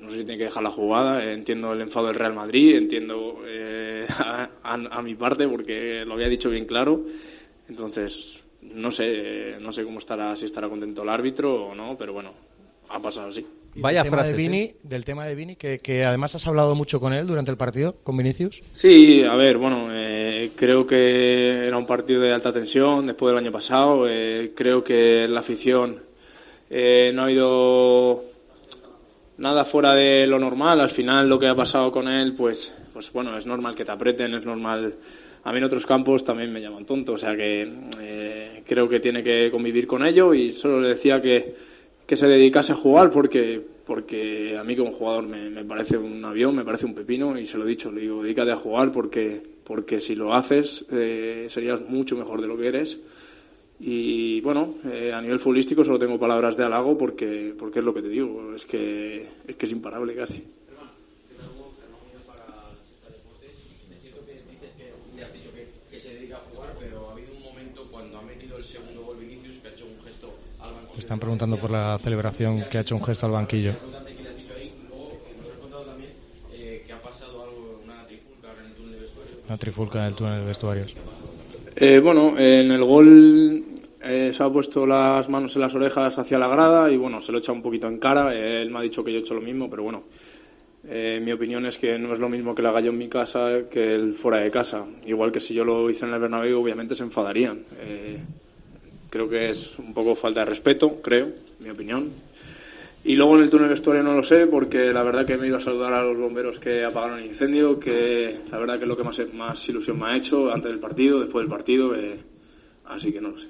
no 0.00 0.10
sé 0.10 0.18
si 0.18 0.24
tiene 0.24 0.36
que 0.38 0.44
dejar 0.44 0.62
la 0.62 0.70
jugada. 0.70 1.24
eh, 1.24 1.32
entiendo 1.32 1.72
el 1.72 1.80
enfado 1.80 2.08
del 2.08 2.16
Real 2.16 2.34
Madrid, 2.34 2.76
entiendo 2.76 3.40
eh, 3.46 4.06
a, 4.18 4.50
a- 4.62 4.74
a 4.98 5.02
mi 5.02 5.14
parte 5.14 5.48
porque 5.48 6.04
lo 6.06 6.12
había 6.14 6.28
dicho 6.28 6.50
bien 6.50 6.66
claro. 6.66 7.02
Entonces, 7.70 8.44
no 8.62 8.90
sé, 8.90 9.56
no 9.60 9.72
sé 9.72 9.82
cómo 9.84 9.98
estará, 9.98 10.36
si 10.36 10.44
estará 10.44 10.68
contento 10.68 11.02
el 11.02 11.08
árbitro 11.08 11.68
o 11.68 11.74
no, 11.74 11.96
pero 11.98 12.12
bueno, 12.12 12.32
ha 12.90 13.00
pasado 13.00 13.28
así. 13.28 13.46
Y 13.78 13.94
del 13.94 14.02
tema 14.04 14.22
de 14.24 14.32
Vini, 14.34 14.74
Del 14.82 15.04
tema 15.04 15.26
de 15.26 15.34
Vini, 15.34 15.56
que, 15.56 15.78
que 15.78 16.04
además 16.04 16.34
has 16.34 16.46
hablado 16.46 16.74
mucho 16.74 17.00
con 17.00 17.12
él 17.12 17.26
durante 17.26 17.50
el 17.50 17.56
partido, 17.56 17.96
con 18.02 18.16
Vinicius. 18.16 18.62
Sí, 18.72 19.22
a 19.22 19.36
ver, 19.36 19.58
bueno, 19.58 19.88
eh, 19.92 20.50
creo 20.56 20.86
que 20.86 21.66
era 21.66 21.76
un 21.78 21.86
partido 21.86 22.20
de 22.20 22.32
alta 22.32 22.52
tensión 22.52 23.06
después 23.06 23.32
del 23.32 23.44
año 23.44 23.52
pasado. 23.52 24.08
eh, 24.08 24.52
creo 24.54 24.82
que 24.82 25.26
la 25.28 25.40
afición 25.40 26.00
eh, 26.70 27.12
no 27.14 27.22
ha 27.22 27.24
habido 27.24 28.24
nada 29.38 29.64
fuera 29.64 29.94
de 29.94 30.26
lo 30.26 30.38
normal. 30.38 30.80
Al 30.80 30.90
final, 30.90 31.28
lo 31.28 31.38
que 31.38 31.46
ha 31.46 31.54
pasado 31.54 31.90
con 31.90 32.08
él, 32.08 32.34
pues, 32.36 32.74
pues 32.92 33.12
bueno, 33.12 33.36
es 33.38 33.46
normal 33.46 33.74
que 33.74 33.84
te 33.84 33.92
aprieten, 33.92 34.34
es 34.34 34.44
normal. 34.44 34.94
A 35.44 35.52
mí 35.52 35.58
en 35.58 35.64
otros 35.64 35.86
campos 35.86 36.24
también 36.24 36.52
me 36.52 36.60
llaman 36.60 36.84
tonto, 36.84 37.12
o 37.12 37.18
sea 37.18 37.34
que 37.34 37.66
eh, 38.00 38.62
creo 38.66 38.88
que 38.88 39.00
tiene 39.00 39.22
que 39.22 39.50
convivir 39.50 39.86
con 39.86 40.04
ello 40.04 40.34
y 40.34 40.52
solo 40.52 40.80
le 40.80 40.88
decía 40.88 41.22
que, 41.22 41.67
que 42.08 42.16
se 42.16 42.26
dedicase 42.26 42.72
a 42.72 42.76
jugar 42.76 43.10
porque, 43.10 43.62
porque 43.84 44.56
a 44.56 44.64
mí 44.64 44.74
como 44.74 44.92
jugador 44.92 45.28
me, 45.28 45.62
parece 45.66 45.98
un 45.98 46.24
avión, 46.24 46.56
me 46.56 46.64
parece 46.64 46.86
un 46.86 46.94
pepino 46.94 47.38
y 47.38 47.44
se 47.44 47.58
lo 47.58 47.66
he 47.66 47.68
dicho, 47.68 47.92
le 47.92 48.00
digo, 48.00 48.22
dedícate 48.22 48.50
a 48.50 48.56
jugar 48.56 48.90
porque, 48.92 49.42
porque 49.62 50.00
si 50.00 50.14
lo 50.14 50.32
haces 50.32 50.86
eh, 50.90 51.48
serías 51.50 51.86
mucho 51.86 52.16
mejor 52.16 52.40
de 52.40 52.46
lo 52.46 52.56
que 52.56 52.66
eres. 52.66 52.98
Y 53.78 54.40
bueno, 54.40 54.76
eh, 54.90 55.12
a 55.12 55.20
nivel 55.20 55.38
futbolístico 55.38 55.84
solo 55.84 55.98
tengo 55.98 56.18
palabras 56.18 56.56
de 56.56 56.64
halago 56.64 56.96
porque, 56.96 57.54
porque 57.58 57.80
es 57.80 57.84
lo 57.84 57.92
que 57.92 58.00
te 58.00 58.08
digo, 58.08 58.54
es 58.56 58.64
que 58.64 59.26
es, 59.46 59.56
que 59.56 59.66
es 59.66 59.72
imparable 59.72 60.14
casi. 60.14 60.42
Están 71.08 71.20
preguntando 71.20 71.56
por 71.56 71.70
la 71.70 71.98
celebración 71.98 72.64
que 72.70 72.76
ha 72.76 72.82
hecho 72.82 72.94
un 72.94 73.02
gesto 73.02 73.24
al 73.24 73.32
banquillo. 73.32 73.72
Una 79.46 79.56
trifulca 79.56 80.00
en 80.00 80.04
el 80.04 80.14
túnel 80.14 80.40
de 80.40 80.46
vestuarios. 80.46 80.94
Eh, 81.76 81.98
bueno, 82.00 82.38
en 82.38 82.70
el 82.70 82.84
gol 82.84 83.64
eh, 84.02 84.32
se 84.34 84.42
ha 84.42 84.50
puesto 84.50 84.86
las 84.86 85.30
manos 85.30 85.56
en 85.56 85.62
las 85.62 85.74
orejas 85.74 86.18
hacia 86.18 86.38
la 86.38 86.46
grada 86.46 86.90
y 86.90 86.98
bueno, 86.98 87.22
se 87.22 87.32
lo 87.32 87.38
echa 87.38 87.52
un 87.52 87.62
poquito 87.62 87.86
en 87.86 87.98
cara. 87.98 88.34
Él 88.34 88.68
me 88.68 88.80
ha 88.80 88.82
dicho 88.82 89.02
que 89.02 89.10
yo 89.10 89.16
he 89.16 89.20
hecho 89.22 89.32
lo 89.32 89.40
mismo, 89.40 89.70
pero 89.70 89.84
bueno, 89.84 90.02
eh, 90.86 91.22
mi 91.24 91.32
opinión 91.32 91.64
es 91.64 91.78
que 91.78 91.98
no 91.98 92.12
es 92.12 92.18
lo 92.18 92.28
mismo 92.28 92.54
que 92.54 92.60
lo 92.60 92.68
haga 92.68 92.82
yo 92.82 92.90
en 92.90 92.98
mi 92.98 93.08
casa 93.08 93.60
que 93.70 93.94
el 93.94 94.12
fuera 94.12 94.40
de 94.40 94.50
casa. 94.50 94.84
Igual 95.06 95.32
que 95.32 95.40
si 95.40 95.54
yo 95.54 95.64
lo 95.64 95.88
hice 95.88 96.04
en 96.04 96.12
el 96.12 96.20
Bernabéu, 96.20 96.60
obviamente 96.60 96.94
se 96.94 97.04
enfadarían. 97.04 97.62
Eh, 97.80 98.18
creo 99.10 99.28
que 99.28 99.50
es 99.50 99.78
un 99.78 99.94
poco 99.94 100.14
falta 100.14 100.40
de 100.40 100.46
respeto, 100.46 101.00
creo, 101.02 101.28
mi 101.60 101.70
opinión. 101.70 102.10
Y 103.04 103.16
luego 103.16 103.36
en 103.36 103.44
el 103.44 103.50
túnel 103.50 103.68
vestuario 103.68 104.02
no 104.02 104.12
lo 104.12 104.22
sé, 104.22 104.46
porque 104.46 104.92
la 104.92 105.02
verdad 105.02 105.24
que 105.24 105.36
me 105.36 105.44
he 105.44 105.48
ido 105.48 105.56
a 105.56 105.60
saludar 105.60 105.92
a 105.92 106.02
los 106.02 106.18
bomberos 106.18 106.58
que 106.58 106.84
apagaron 106.84 107.20
el 107.20 107.26
incendio, 107.26 107.78
que 107.78 108.40
la 108.50 108.58
verdad 108.58 108.76
que 108.76 108.82
es 108.82 108.88
lo 108.88 108.96
que 108.96 109.04
más, 109.04 109.20
más 109.32 109.68
ilusión 109.68 109.98
me 109.98 110.06
ha 110.06 110.16
hecho 110.16 110.52
antes 110.52 110.70
del 110.70 110.80
partido, 110.80 111.20
después 111.20 111.42
del 111.44 111.50
partido, 111.50 111.94
eh, 111.94 112.18
así 112.86 113.12
que 113.12 113.20
no 113.20 113.30
lo 113.30 113.38
sé. 113.38 113.48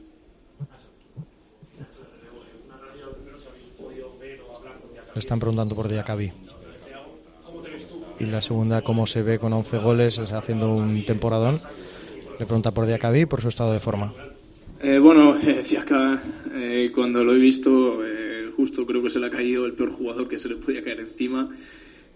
Le 5.14 5.18
están 5.18 5.40
preguntando 5.40 5.74
por 5.74 5.88
Diacabí. 5.88 6.30
Y 8.20 8.26
la 8.26 8.40
segunda, 8.40 8.82
cómo 8.82 9.06
se 9.06 9.22
ve 9.22 9.38
con 9.38 9.52
11 9.52 9.78
goles, 9.78 10.18
es 10.18 10.32
haciendo 10.32 10.72
un 10.72 11.04
temporadón. 11.04 11.60
Le 12.38 12.46
pregunta 12.46 12.70
por 12.72 12.86
Diacabí 12.86 13.26
por 13.26 13.40
su 13.40 13.48
estado 13.48 13.72
de 13.72 13.80
forma. 13.80 14.12
Eh, 14.80 15.00
bueno, 15.00 15.36
eh, 15.42 15.64
acá, 15.76 16.22
eh, 16.54 16.92
cuando 16.94 17.24
lo 17.24 17.34
he 17.34 17.38
visto, 17.38 18.06
eh, 18.06 18.50
justo 18.54 18.86
creo 18.86 19.02
que 19.02 19.10
se 19.10 19.18
le 19.18 19.26
ha 19.26 19.30
caído 19.30 19.66
el 19.66 19.72
peor 19.72 19.90
jugador 19.90 20.28
que 20.28 20.38
se 20.38 20.48
le 20.48 20.56
podía 20.56 20.84
caer 20.84 21.00
encima. 21.00 21.48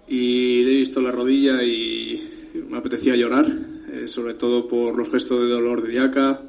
Y 0.06 0.62
le 0.62 0.72
he 0.72 0.76
visto 0.76 1.00
la 1.00 1.10
rodilla 1.10 1.62
y 1.62 2.50
me 2.68 2.76
apetecía 2.76 3.16
llorar, 3.16 3.46
eh, 3.92 4.06
sobre 4.06 4.34
todo 4.34 4.68
por 4.68 4.96
los 4.96 5.10
gestos 5.10 5.40
de 5.40 5.48
dolor 5.48 5.82
de 5.82 5.90
Diaca. 5.90 6.42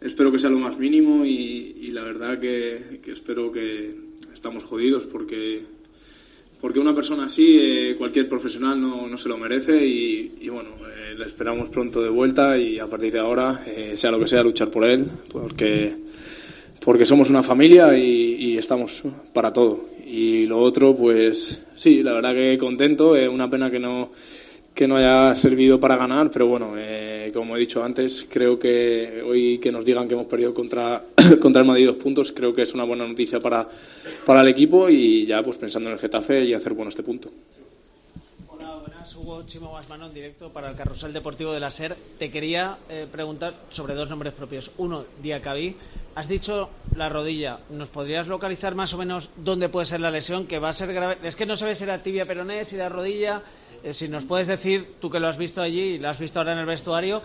Espero 0.00 0.30
que 0.30 0.38
sea 0.38 0.50
lo 0.50 0.58
más 0.58 0.78
mínimo 0.78 1.24
y, 1.24 1.76
y 1.80 1.90
la 1.90 2.02
verdad 2.02 2.38
que, 2.38 3.00
que 3.02 3.12
espero 3.12 3.50
que 3.50 3.94
estamos 4.34 4.64
jodidos 4.64 5.04
porque 5.04 5.62
porque 6.60 6.78
una 6.78 6.94
persona 6.94 7.26
así, 7.26 7.58
eh, 7.60 7.94
cualquier 7.96 8.28
profesional 8.28 8.80
no, 8.80 9.06
no, 9.06 9.18
se 9.18 9.28
lo 9.28 9.36
merece 9.36 9.84
y, 9.84 10.48
bueno, 10.48 10.70
eh, 10.86 11.14
le 11.16 11.24
esperamos 11.24 11.68
pronto 11.68 12.02
de 12.02 12.08
vuelta 12.08 12.56
y 12.56 12.78
a 12.78 12.86
partir 12.86 13.12
de 13.12 13.18
ahora, 13.18 13.62
eh, 13.66 13.92
sea 13.96 14.10
lo 14.10 14.18
que 14.18 14.26
sea, 14.26 14.42
luchar 14.42 14.70
por 14.70 14.84
él, 14.84 15.06
porque, 15.30 15.94
porque 16.84 17.04
somos 17.04 17.28
una 17.28 17.42
familia 17.42 17.96
y, 17.96 18.36
y, 18.38 18.58
estamos 18.58 19.02
para 19.32 19.52
todo. 19.52 19.84
Y 20.06 20.46
lo 20.46 20.58
otro, 20.58 20.96
pues 20.96 21.60
sí, 21.74 22.02
la 22.02 22.12
verdad 22.12 22.34
que 22.34 22.56
contento, 22.58 23.14
una 23.30 23.50
pena 23.50 23.70
que 23.70 23.80
no, 23.80 24.12
que 24.76 24.86
no 24.86 24.96
haya 24.98 25.34
servido 25.34 25.80
para 25.80 25.96
ganar, 25.96 26.30
pero 26.30 26.46
bueno, 26.46 26.74
eh, 26.76 27.30
como 27.32 27.56
he 27.56 27.60
dicho 27.60 27.82
antes, 27.82 28.26
creo 28.30 28.58
que 28.58 29.22
hoy 29.26 29.58
que 29.58 29.72
nos 29.72 29.86
digan 29.86 30.06
que 30.06 30.12
hemos 30.12 30.26
perdido 30.26 30.52
contra, 30.52 31.02
contra 31.40 31.62
el 31.62 31.66
Madrid 31.66 31.86
dos 31.86 31.96
puntos, 31.96 32.30
creo 32.30 32.54
que 32.54 32.60
es 32.60 32.74
una 32.74 32.84
buena 32.84 33.08
noticia 33.08 33.40
para, 33.40 33.66
para 34.26 34.42
el 34.42 34.48
equipo 34.48 34.90
y 34.90 35.24
ya 35.24 35.42
pues 35.42 35.56
pensando 35.56 35.88
en 35.88 35.94
el 35.94 35.98
Getafe 35.98 36.44
y 36.44 36.52
hacer 36.52 36.74
bueno 36.74 36.90
este 36.90 37.02
punto. 37.02 37.30
Hola, 38.48 38.74
buenas, 38.74 39.16
Hugo 39.16 39.44
Chimo 39.46 39.70
Guasmano 39.70 40.10
directo 40.10 40.50
para 40.50 40.68
el 40.68 40.76
Carrusel 40.76 41.14
Deportivo 41.14 41.52
de 41.52 41.60
la 41.60 41.70
SER. 41.70 41.96
Te 42.18 42.30
quería 42.30 42.76
eh, 42.90 43.06
preguntar 43.10 43.54
sobre 43.70 43.94
dos 43.94 44.10
nombres 44.10 44.34
propios. 44.34 44.72
Uno, 44.76 45.06
Diacabí. 45.22 45.74
Has 46.16 46.28
dicho 46.28 46.68
la 46.96 47.08
rodilla. 47.08 47.60
¿Nos 47.70 47.88
podrías 47.88 48.28
localizar 48.28 48.74
más 48.74 48.92
o 48.92 48.98
menos 48.98 49.30
dónde 49.36 49.70
puede 49.70 49.86
ser 49.86 50.00
la 50.00 50.10
lesión? 50.10 50.46
Que 50.46 50.58
va 50.58 50.68
a 50.68 50.74
ser 50.74 50.92
grave. 50.92 51.16
Es 51.22 51.34
que 51.34 51.46
no 51.46 51.54
ve 51.54 51.74
si 51.74 51.84
era 51.84 52.02
tibia 52.02 52.26
peroné, 52.26 52.64
si 52.64 52.76
la 52.76 52.90
rodilla 52.90 53.42
si 53.92 54.08
nos 54.08 54.24
puedes 54.24 54.46
decir, 54.46 54.94
tú 55.00 55.10
que 55.10 55.20
lo 55.20 55.28
has 55.28 55.38
visto 55.38 55.60
allí 55.60 55.80
y 55.80 55.98
lo 55.98 56.08
has 56.08 56.18
visto 56.18 56.38
ahora 56.38 56.52
en 56.52 56.58
el 56.58 56.66
vestuario, 56.66 57.22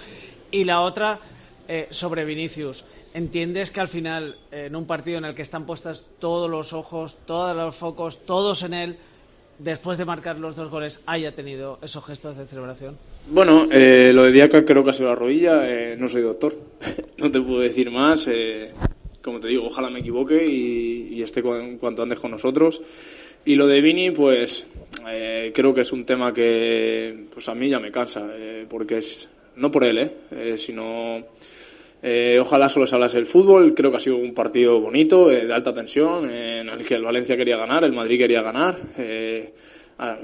y 0.51 0.63
la 0.63 0.81
otra 0.81 1.19
eh, 1.67 1.87
sobre 1.91 2.25
Vinicius. 2.25 2.83
¿Entiendes 3.13 3.71
que 3.71 3.81
al 3.81 3.87
final, 3.87 4.37
eh, 4.51 4.65
en 4.67 4.75
un 4.75 4.85
partido 4.85 5.17
en 5.17 5.25
el 5.25 5.35
que 5.35 5.41
están 5.41 5.65
puestas 5.65 6.05
todos 6.19 6.49
los 6.49 6.73
ojos, 6.73 7.17
todos 7.25 7.55
los 7.55 7.75
focos, 7.75 8.25
todos 8.25 8.63
en 8.63 8.73
él, 8.73 8.97
después 9.63 9.97
de 9.97 10.05
marcar 10.05 10.39
los 10.39 10.55
dos 10.55 10.69
goles, 10.69 11.01
haya 11.05 11.33
tenido 11.33 11.77
esos 11.81 12.03
gestos 12.05 12.37
de 12.37 12.45
celebración? 12.45 12.97
Bueno, 13.29 13.67
eh, 13.71 14.11
lo 14.13 14.23
de 14.23 14.31
Diaca 14.31 14.65
creo 14.65 14.83
que 14.83 14.89
ha 14.89 14.93
sido 14.93 15.09
la 15.09 15.15
rodilla, 15.15 15.69
eh, 15.69 15.95
no 15.97 16.09
soy 16.09 16.21
doctor, 16.21 16.55
no 17.17 17.31
te 17.31 17.39
puedo 17.39 17.59
decir 17.59 17.91
más. 17.91 18.25
Eh, 18.27 18.71
como 19.21 19.39
te 19.39 19.47
digo, 19.47 19.67
ojalá 19.67 19.89
me 19.89 19.99
equivoque 19.99 20.45
y, 20.45 21.21
esté 21.21 21.43
cuanto 21.43 22.01
antes 22.01 22.19
con 22.19 22.31
nosotros. 22.31 22.81
Y 23.45 23.53
lo 23.53 23.67
de 23.67 23.79
Vini, 23.81 24.09
pues 24.09 24.65
eh, 25.09 25.51
creo 25.53 25.73
que 25.73 25.81
es 25.81 25.91
un 25.91 26.05
tema 26.05 26.33
que 26.33 27.25
pues 27.33 27.47
a 27.49 27.55
mí 27.55 27.69
ya 27.69 27.79
me 27.79 27.91
cansa, 27.91 28.27
eh, 28.33 28.65
porque 28.69 28.97
es 28.97 29.29
no 29.55 29.71
por 29.71 29.83
él, 29.83 29.97
eh, 29.99 30.11
eh 30.31 30.57
sino 30.57 31.23
eh, 32.01 32.39
ojalá 32.41 32.69
solo 32.69 32.87
se 32.87 32.95
hablase 32.95 33.17
del 33.17 33.25
fútbol. 33.25 33.73
Creo 33.73 33.91
que 33.91 33.97
ha 33.97 33.99
sido 33.99 34.17
un 34.17 34.33
partido 34.33 34.79
bonito, 34.79 35.27
de 35.27 35.51
alta 35.53 35.73
tensión, 35.73 36.29
en 36.29 36.69
el 36.69 36.85
que 36.85 36.95
el 36.95 37.03
Valencia 37.03 37.37
quería 37.37 37.57
ganar, 37.57 37.83
el 37.83 37.93
Madrid 37.93 38.17
quería 38.17 38.41
ganar. 38.41 38.77
A, 39.97 40.17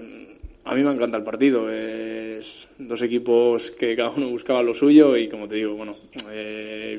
a, 0.66 0.76
mí 0.76 0.84
me 0.84 0.92
encanta 0.92 1.18
el 1.18 1.24
partido. 1.24 1.70
Es 1.70 2.68
dos 2.78 3.02
equipos 3.02 3.72
que 3.72 3.96
cada 3.96 4.10
uno 4.10 4.30
buscaba 4.30 4.64
lo 4.64 4.74
suyo 4.74 5.16
y 5.18 5.28
como 5.28 5.48
te 5.48 5.56
digo, 5.56 5.76
bueno, 5.76 5.98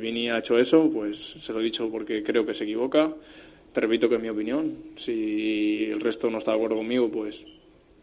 Vini 0.00 0.30
ha 0.30 0.38
hecho 0.38 0.58
eso, 0.58 0.88
pues 0.92 1.18
se 1.18 1.52
lo 1.52 1.60
he 1.60 1.64
dicho 1.64 1.88
porque 1.90 2.22
creo 2.22 2.46
que 2.46 2.54
se 2.54 2.64
equivoca. 2.64 3.12
Te 3.72 3.80
repito 3.80 4.08
que 4.08 4.16
es 4.16 4.22
mi 4.22 4.28
opinión. 4.28 4.76
Si 4.96 5.84
el 5.90 6.00
resto 6.00 6.30
no 6.30 6.38
está 6.38 6.52
de 6.52 6.56
acuerdo 6.56 6.76
conmigo, 6.76 7.10
pues, 7.10 7.44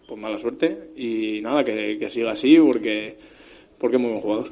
pues 0.07 0.19
mala 0.19 0.37
suerte. 0.39 0.91
Y 0.95 1.41
nada, 1.41 1.63
que, 1.63 1.97
que 1.99 2.09
siga 2.09 2.31
así 2.31 2.57
porque, 2.59 3.17
porque 3.77 3.97
es 3.97 4.01
muy 4.01 4.11
buen 4.11 4.21
jugador. 4.21 4.51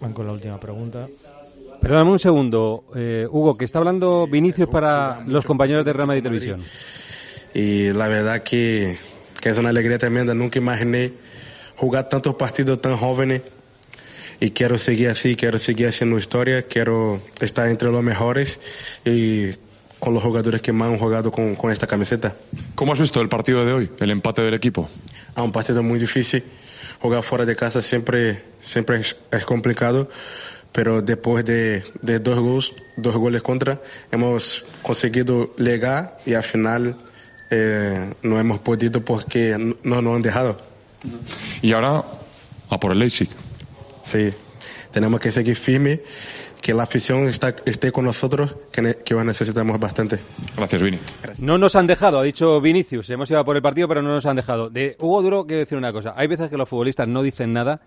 Van 0.00 0.12
con 0.12 0.26
la 0.26 0.32
última 0.32 0.58
pregunta. 0.58 1.08
Perdóname 1.80 2.12
un 2.12 2.18
segundo, 2.18 2.84
eh, 2.94 3.26
Hugo, 3.28 3.56
que 3.56 3.64
está 3.64 3.78
hablando 3.78 4.26
Vinicius 4.28 4.68
para 4.68 5.24
los 5.26 5.44
compañeros 5.44 5.84
de 5.84 5.92
Real 5.92 6.06
Madrid 6.06 6.22
Televisión. 6.22 6.60
Y 7.54 7.92
la 7.92 8.08
verdad 8.08 8.42
que, 8.42 8.96
que 9.40 9.48
es 9.48 9.58
una 9.58 9.70
alegría 9.70 9.98
tremenda. 9.98 10.34
Nunca 10.34 10.58
imaginé 10.58 11.12
jugar 11.76 12.08
tantos 12.08 12.36
partidos 12.36 12.80
tan 12.80 12.96
jóvenes 12.96 13.42
y 14.38 14.50
quiero 14.50 14.78
seguir 14.78 15.08
así, 15.08 15.34
quiero 15.36 15.58
seguir 15.58 15.88
haciendo 15.88 16.18
historia, 16.18 16.62
quiero 16.62 17.20
estar 17.40 17.68
entre 17.68 17.90
los 17.90 18.02
mejores 18.02 18.60
y 19.04 19.50
con 20.02 20.14
los 20.14 20.22
jugadores 20.24 20.60
que 20.60 20.72
más 20.72 20.88
han 20.88 20.98
jugado 20.98 21.30
con, 21.30 21.54
con, 21.54 21.70
esta 21.70 21.86
camiseta. 21.86 22.34
¿Cómo 22.74 22.92
has 22.92 22.98
visto 22.98 23.20
el 23.20 23.28
partido 23.28 23.64
de 23.64 23.72
hoy, 23.72 23.90
el 24.00 24.10
empate 24.10 24.42
del 24.42 24.52
equipo? 24.52 24.88
Ah, 25.36 25.44
un 25.44 25.52
partido 25.52 25.80
muy 25.84 26.00
difícil. 26.00 26.42
Jugar 27.00 27.22
fuera 27.22 27.44
de 27.44 27.54
casa 27.54 27.80
siempre, 27.80 28.42
siempre 28.60 28.98
es, 28.98 29.14
es 29.30 29.44
complicado, 29.44 30.10
pero 30.72 31.02
después 31.02 31.44
de, 31.44 31.84
de, 32.00 32.18
dos, 32.18 32.40
goles, 32.40 32.72
dos 32.96 33.14
goles 33.14 33.42
contra, 33.42 33.80
hemos 34.10 34.66
conseguido 34.82 35.54
llegar 35.54 36.18
y 36.26 36.34
al 36.34 36.42
final 36.42 36.96
eh, 37.50 38.12
no 38.22 38.40
hemos 38.40 38.58
podido 38.58 39.04
porque 39.04 39.56
no 39.84 40.02
nos 40.02 40.16
han 40.16 40.22
dejado. 40.22 40.60
Y 41.62 41.74
ahora 41.74 42.02
a 42.70 42.80
por 42.80 42.90
el 42.90 42.98
Leipzig. 42.98 43.28
Sí, 44.02 44.34
tenemos 44.90 45.20
que 45.20 45.30
seguir 45.30 45.54
firme, 45.54 46.00
que 46.62 46.72
la 46.72 46.84
afición 46.84 47.26
está, 47.26 47.54
esté 47.66 47.90
con 47.92 48.04
nosotros, 48.04 48.54
que, 48.70 48.98
que 49.04 49.14
necesitamos 49.16 49.78
bastante. 49.78 50.20
Gracias, 50.56 50.80
Vini. 50.80 50.98
No 51.40 51.58
nos 51.58 51.76
han 51.76 51.86
dejado, 51.86 52.20
ha 52.20 52.22
dicho 52.22 52.60
Vinicius. 52.60 53.10
Hemos 53.10 53.30
ido 53.30 53.44
por 53.44 53.56
el 53.56 53.62
partido, 53.62 53.88
pero 53.88 54.00
no 54.00 54.10
nos 54.10 54.24
han 54.24 54.36
dejado. 54.36 54.70
De 54.70 54.96
Hugo 55.00 55.22
Duro, 55.22 55.46
quiero 55.46 55.60
decir 55.60 55.76
una 55.76 55.92
cosa. 55.92 56.14
Hay 56.16 56.28
veces 56.28 56.48
que 56.48 56.56
los 56.56 56.68
futbolistas 56.68 57.08
no 57.08 57.22
dicen 57.22 57.52
nada 57.52 57.82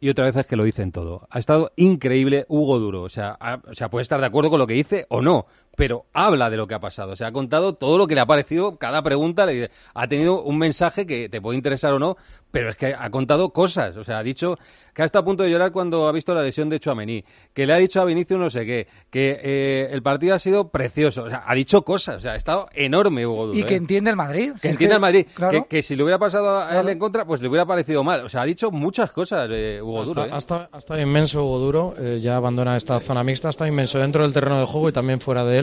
y 0.00 0.08
otras 0.08 0.32
veces 0.32 0.46
que 0.46 0.56
lo 0.56 0.64
dicen 0.64 0.92
todo. 0.92 1.26
Ha 1.28 1.40
estado 1.40 1.72
increíble 1.76 2.46
Hugo 2.48 2.78
Duro. 2.78 3.02
O 3.02 3.08
sea, 3.08 3.36
ha, 3.38 3.60
o 3.68 3.74
sea, 3.74 3.90
puede 3.90 4.02
estar 4.02 4.20
de 4.20 4.26
acuerdo 4.26 4.48
con 4.48 4.60
lo 4.60 4.66
que 4.66 4.74
dice 4.74 5.06
o 5.10 5.20
no, 5.20 5.46
pero 5.76 6.06
habla 6.12 6.50
de 6.50 6.56
lo 6.56 6.66
que 6.66 6.74
ha 6.74 6.80
pasado. 6.80 7.12
O 7.12 7.16
sea, 7.16 7.28
ha 7.28 7.32
contado 7.32 7.74
todo 7.74 7.98
lo 7.98 8.06
que 8.06 8.14
le 8.14 8.20
ha 8.20 8.26
parecido, 8.26 8.76
cada 8.76 9.02
pregunta 9.02 9.46
le, 9.46 9.70
ha 9.94 10.08
tenido 10.08 10.42
un 10.42 10.58
mensaje 10.58 11.06
que 11.06 11.28
te 11.28 11.40
puede 11.40 11.56
interesar 11.56 11.92
o 11.92 11.98
no 11.98 12.16
pero 12.50 12.70
es 12.70 12.76
que 12.76 12.94
ha 12.94 13.10
contado 13.10 13.50
cosas. 13.50 13.96
O 13.96 14.04
sea, 14.04 14.18
ha 14.18 14.22
dicho 14.22 14.58
que 14.94 15.02
ha 15.02 15.04
estado 15.04 15.22
a 15.22 15.24
punto 15.24 15.42
de 15.44 15.50
llorar 15.50 15.72
cuando 15.72 16.08
ha 16.08 16.12
visto 16.12 16.34
la 16.34 16.42
lesión 16.42 16.68
de 16.68 16.80
Chuamení, 16.80 17.24
que 17.54 17.66
le 17.66 17.72
ha 17.72 17.76
dicho 17.76 18.00
a 18.00 18.04
Vinicius 18.04 18.40
no 18.40 18.50
sé 18.50 18.66
qué, 18.66 18.88
que 19.08 19.38
eh, 19.42 19.88
el 19.92 20.02
partido 20.02 20.34
ha 20.34 20.38
sido 20.38 20.68
precioso. 20.68 21.24
O 21.24 21.28
sea, 21.28 21.44
ha 21.46 21.54
dicho 21.54 21.82
cosas. 21.82 22.16
O 22.16 22.20
sea, 22.20 22.32
ha 22.32 22.36
estado 22.36 22.66
enorme 22.74 23.26
Hugo 23.26 23.46
Duro. 23.48 23.58
Y 23.58 23.62
que 23.64 23.74
¿eh? 23.74 23.78
entiende 23.78 24.10
el 24.10 24.16
Madrid. 24.16 24.52
Que 24.52 24.58
Si 24.58 24.68
entiende 24.68 24.94
al 24.94 25.00
Madrid. 25.00 25.26
claro. 25.32 25.62
Que, 25.62 25.68
que 25.76 25.82
si 25.82 25.96
le 25.96 26.02
hubiera 26.02 26.18
pasado 26.18 26.60
a 26.60 26.80
él 26.80 26.88
en 26.88 26.98
contra, 26.98 27.24
pues 27.24 27.40
le 27.40 27.48
hubiera 27.48 27.66
parecido 27.66 28.02
mal. 28.02 28.24
O 28.24 28.28
sea, 28.28 28.42
ha 28.42 28.46
dicho 28.46 28.70
muchas 28.70 29.12
cosas 29.12 29.48
eh, 29.52 29.80
Hugo 29.82 30.04
Duro. 30.04 30.22
Hasta, 30.22 30.34
¿eh? 30.34 30.36
hasta- 30.36 30.68
ha 30.72 30.78
estado 30.78 31.00
inmenso 31.00 31.44
Hugo 31.44 31.58
Duro, 31.58 31.94
eh, 31.98 32.18
ya 32.20 32.36
abandona 32.36 32.76
esta 32.76 32.98
zona 33.00 33.22
mixta, 33.22 33.48
ha 33.48 33.50
estado 33.50 33.68
inmenso 33.68 33.98
dentro 33.98 34.22
del 34.22 34.32
terreno 34.32 34.58
de 34.58 34.66
juego 34.66 34.88
y 34.88 34.92
también 34.92 35.20
fuera 35.20 35.44
de 35.44 35.58
él 35.58 35.59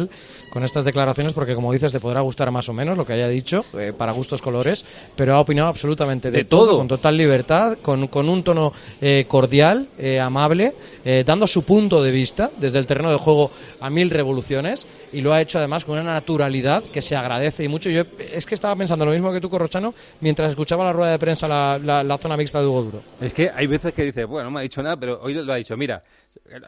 con 0.51 0.63
estas 0.63 0.85
declaraciones, 0.85 1.33
porque 1.33 1.55
como 1.55 1.71
dices, 1.73 1.91
te 1.91 1.99
podrá 1.99 2.21
gustar 2.21 2.49
más 2.51 2.67
o 2.69 2.73
menos 2.73 2.97
lo 2.97 3.05
que 3.05 3.13
haya 3.13 3.27
dicho, 3.27 3.65
eh, 3.77 3.93
para 3.97 4.11
gustos 4.11 4.41
colores, 4.41 4.85
pero 5.15 5.35
ha 5.35 5.39
opinado 5.39 5.67
absolutamente 5.69 6.31
de, 6.31 6.39
De 6.39 6.43
todo. 6.45 6.77
con 6.77 6.87
total 6.87 7.17
libertad, 7.17 7.77
con, 7.81 8.07
con 8.07 8.29
un 8.29 8.43
tono 8.43 8.73
eh, 9.01 9.25
cordial, 9.27 9.87
eh, 9.97 10.19
amable, 10.19 10.73
eh, 11.05 11.23
dando 11.25 11.47
su 11.47 11.63
punto 11.63 12.01
de 12.01 12.11
vista 12.11 12.51
desde 12.57 12.79
el 12.79 12.85
terreno 12.87 13.09
de 13.11 13.17
juego 13.17 13.51
a 13.79 13.89
mil 13.89 14.09
revoluciones 14.09 14.85
y 15.13 15.21
lo 15.21 15.33
ha 15.33 15.41
hecho 15.41 15.57
además 15.57 15.85
con 15.85 15.93
una 15.99 16.13
naturalidad 16.13 16.83
que 16.83 17.01
se 17.01 17.15
agradece 17.15 17.63
y 17.63 17.67
mucho. 17.67 17.89
Yo 17.89 18.03
es 18.33 18.45
que 18.45 18.55
estaba 18.55 18.75
pensando 18.75 19.05
lo 19.05 19.11
mismo 19.11 19.31
que 19.31 19.41
tú, 19.41 19.49
Corrochano, 19.49 19.93
mientras 20.21 20.49
escuchaba 20.49 20.83
la 20.83 20.93
rueda 20.93 21.11
de 21.11 21.19
prensa 21.19 21.47
la, 21.47 21.79
la- 21.83 22.03
la 22.03 22.17
zona 22.17 22.35
mixta 22.37 22.59
de 22.61 22.67
Hugo 22.67 22.83
Duro. 22.83 23.01
Es 23.21 23.33
que 23.33 23.49
hay 23.53 23.67
veces 23.67 23.93
que 23.93 24.03
dice, 24.03 24.25
bueno, 24.25 24.45
no 24.45 24.51
me 24.51 24.59
ha 24.59 24.63
dicho 24.63 24.81
nada, 24.83 24.97
pero 24.97 25.19
hoy 25.21 25.33
lo 25.33 25.53
ha 25.53 25.55
dicho. 25.57 25.75
Mira, 25.77 26.01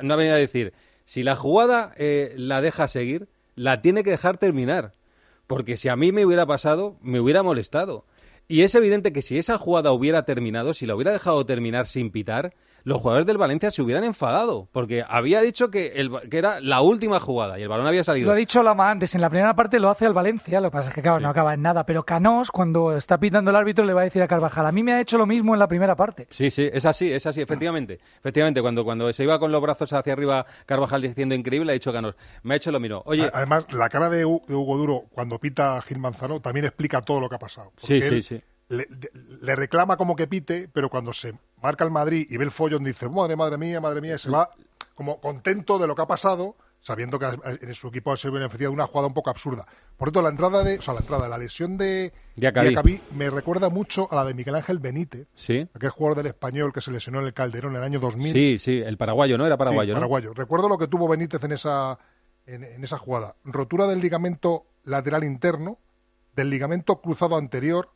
no 0.01 0.13
ha 0.13 0.17
venido 0.17 0.35
a 0.35 0.39
decir, 0.39 0.71
si 1.09 1.23
la 1.23 1.35
jugada 1.35 1.91
eh, 1.97 2.35
la 2.37 2.61
deja 2.61 2.87
seguir, 2.87 3.29
la 3.55 3.81
tiene 3.81 4.03
que 4.03 4.11
dejar 4.11 4.37
terminar. 4.37 4.93
Porque 5.47 5.75
si 5.75 5.89
a 5.89 5.95
mí 5.95 6.11
me 6.11 6.23
hubiera 6.23 6.45
pasado, 6.45 6.99
me 7.01 7.19
hubiera 7.19 7.41
molestado. 7.41 8.05
Y 8.47 8.61
es 8.61 8.75
evidente 8.75 9.11
que 9.11 9.23
si 9.23 9.39
esa 9.39 9.57
jugada 9.57 9.91
hubiera 9.91 10.21
terminado, 10.21 10.75
si 10.75 10.85
la 10.85 10.93
hubiera 10.93 11.11
dejado 11.11 11.47
terminar 11.47 11.87
sin 11.87 12.11
pitar, 12.11 12.53
los 12.83 13.01
jugadores 13.01 13.25
del 13.27 13.37
Valencia 13.37 13.71
se 13.71 13.81
hubieran 13.81 14.03
enfadado. 14.03 14.67
Porque 14.71 15.03
había 15.07 15.41
dicho 15.41 15.69
que, 15.71 15.87
el, 15.95 16.11
que 16.29 16.37
era 16.37 16.59
la 16.59 16.81
última 16.81 17.19
jugada 17.19 17.59
y 17.59 17.63
el 17.63 17.69
balón 17.69 17.87
había 17.87 18.03
salido. 18.03 18.27
Lo 18.27 18.33
ha 18.33 18.35
dicho 18.35 18.63
Lama 18.63 18.89
antes, 18.91 19.13
en 19.15 19.21
la 19.21 19.29
primera 19.29 19.55
parte 19.55 19.79
lo 19.79 19.89
hace 19.89 20.05
al 20.05 20.13
Valencia, 20.13 20.61
lo 20.61 20.69
que 20.69 20.73
pasa 20.77 20.89
es 20.89 20.95
que 20.95 21.01
claro, 21.01 21.19
no 21.19 21.29
acaba 21.29 21.53
en 21.53 21.61
nada, 21.61 21.85
pero 21.85 22.03
Canós 22.03 22.51
cuando 22.51 22.95
está 22.95 23.19
pitando 23.19 23.49
el 23.51 23.55
árbitro 23.57 23.85
le 23.85 23.93
va 23.93 24.01
a 24.01 24.03
decir 24.05 24.21
a 24.21 24.27
Carvajal, 24.27 24.65
a 24.65 24.71
mí 24.71 24.83
me 24.83 24.93
ha 24.93 25.01
hecho 25.01 25.17
lo 25.17 25.25
mismo 25.25 25.53
en 25.53 25.59
la 25.59 25.67
primera 25.67 25.95
parte. 25.95 26.27
Sí, 26.29 26.51
sí, 26.51 26.69
es 26.71 26.85
así, 26.85 27.11
es 27.11 27.25
así, 27.25 27.41
efectivamente. 27.41 27.99
Efectivamente, 28.19 28.61
cuando, 28.61 28.83
cuando 28.83 29.11
se 29.13 29.23
iba 29.23 29.39
con 29.39 29.51
los 29.51 29.61
brazos 29.61 29.91
hacia 29.93 30.13
arriba 30.13 30.45
Carvajal 30.65 31.01
diciendo 31.01 31.35
increíble, 31.35 31.71
ha 31.71 31.73
dicho 31.73 31.91
Canos, 31.93 32.15
me 32.43 32.53
ha 32.53 32.57
hecho 32.57 32.71
lo 32.71 32.79
mismo. 32.79 33.01
Oye, 33.05 33.29
Además, 33.33 33.65
la 33.73 33.89
cara 33.89 34.09
de, 34.09 34.25
Hu- 34.25 34.45
de 34.47 34.55
Hugo 34.55 34.77
Duro 34.77 35.03
cuando 35.11 35.39
pita 35.39 35.77
a 35.77 35.81
Gil 35.81 35.99
Manzano 35.99 36.39
también 36.39 36.65
explica 36.65 37.01
todo 37.01 37.19
lo 37.19 37.29
que 37.29 37.35
ha 37.35 37.39
pasado. 37.39 37.71
Sí, 37.77 37.99
Porque 37.99 38.21
sí, 38.21 38.21
sí. 38.21 38.41
Le, 38.69 38.87
le 39.41 39.55
reclama 39.55 39.97
como 39.97 40.15
que 40.15 40.27
pite, 40.27 40.69
pero 40.71 40.89
cuando 40.89 41.11
se 41.11 41.33
marca 41.61 41.83
el 41.83 41.91
Madrid 41.91 42.25
y 42.29 42.37
ve 42.37 42.45
el 42.45 42.51
follón 42.51 42.83
dice, 42.83 43.07
madre, 43.09 43.35
madre 43.35 43.57
mía, 43.57 43.81
madre 43.81 44.01
mía, 44.01 44.15
y 44.15 44.19
se 44.19 44.29
va 44.29 44.49
como 44.95 45.19
contento 45.21 45.79
de 45.79 45.87
lo 45.87 45.95
que 45.95 46.01
ha 46.01 46.07
pasado, 46.07 46.55
sabiendo 46.81 47.19
que 47.19 47.25
en 47.61 47.73
su 47.73 47.87
equipo 47.87 48.11
ha 48.11 48.17
sido 48.17 48.33
beneficiado 48.33 48.71
de 48.71 48.75
una 48.75 48.87
jugada 48.87 49.07
un 49.07 49.13
poco 49.13 49.29
absurda. 49.29 49.65
Por 49.97 50.07
cierto, 50.07 50.21
la 50.21 50.29
entrada 50.29 50.63
de, 50.63 50.77
o 50.77 50.81
sea, 50.81 50.93
la 50.93 51.01
entrada, 51.01 51.27
la 51.29 51.37
lesión 51.37 51.77
de 51.77 52.11
Diacabí. 52.35 52.69
Diacabí 52.69 53.01
me 53.15 53.29
recuerda 53.29 53.69
mucho 53.69 54.07
a 54.11 54.15
la 54.15 54.25
de 54.25 54.33
Miguel 54.33 54.55
Ángel 54.55 54.79
Benítez, 54.79 55.27
sí. 55.35 55.67
aquel 55.73 55.89
jugador 55.89 56.17
del 56.17 56.27
español 56.27 56.71
que 56.73 56.81
se 56.81 56.91
lesionó 56.91 57.19
en 57.19 57.27
el 57.27 57.33
Calderón 57.33 57.73
en 57.73 57.77
el 57.79 57.83
año 57.83 57.99
2000. 57.99 58.33
Sí, 58.33 58.57
sí, 58.59 58.77
el 58.79 58.97
paraguayo, 58.97 59.37
¿no? 59.37 59.45
Era 59.45 59.57
paraguayo, 59.57 59.91
Sí, 59.91 59.95
¿no? 59.95 59.99
paraguayo. 59.99 60.33
Recuerdo 60.33 60.69
lo 60.69 60.77
que 60.77 60.87
tuvo 60.87 61.07
Benítez 61.07 61.43
en 61.43 61.51
esa, 61.53 61.97
en, 62.45 62.63
en 62.63 62.83
esa 62.83 62.97
jugada. 62.97 63.35
Rotura 63.43 63.87
del 63.87 63.99
ligamento 64.01 64.65
lateral 64.83 65.23
interno, 65.23 65.77
del 66.35 66.49
ligamento 66.49 67.01
cruzado 67.01 67.35
anterior, 67.37 67.89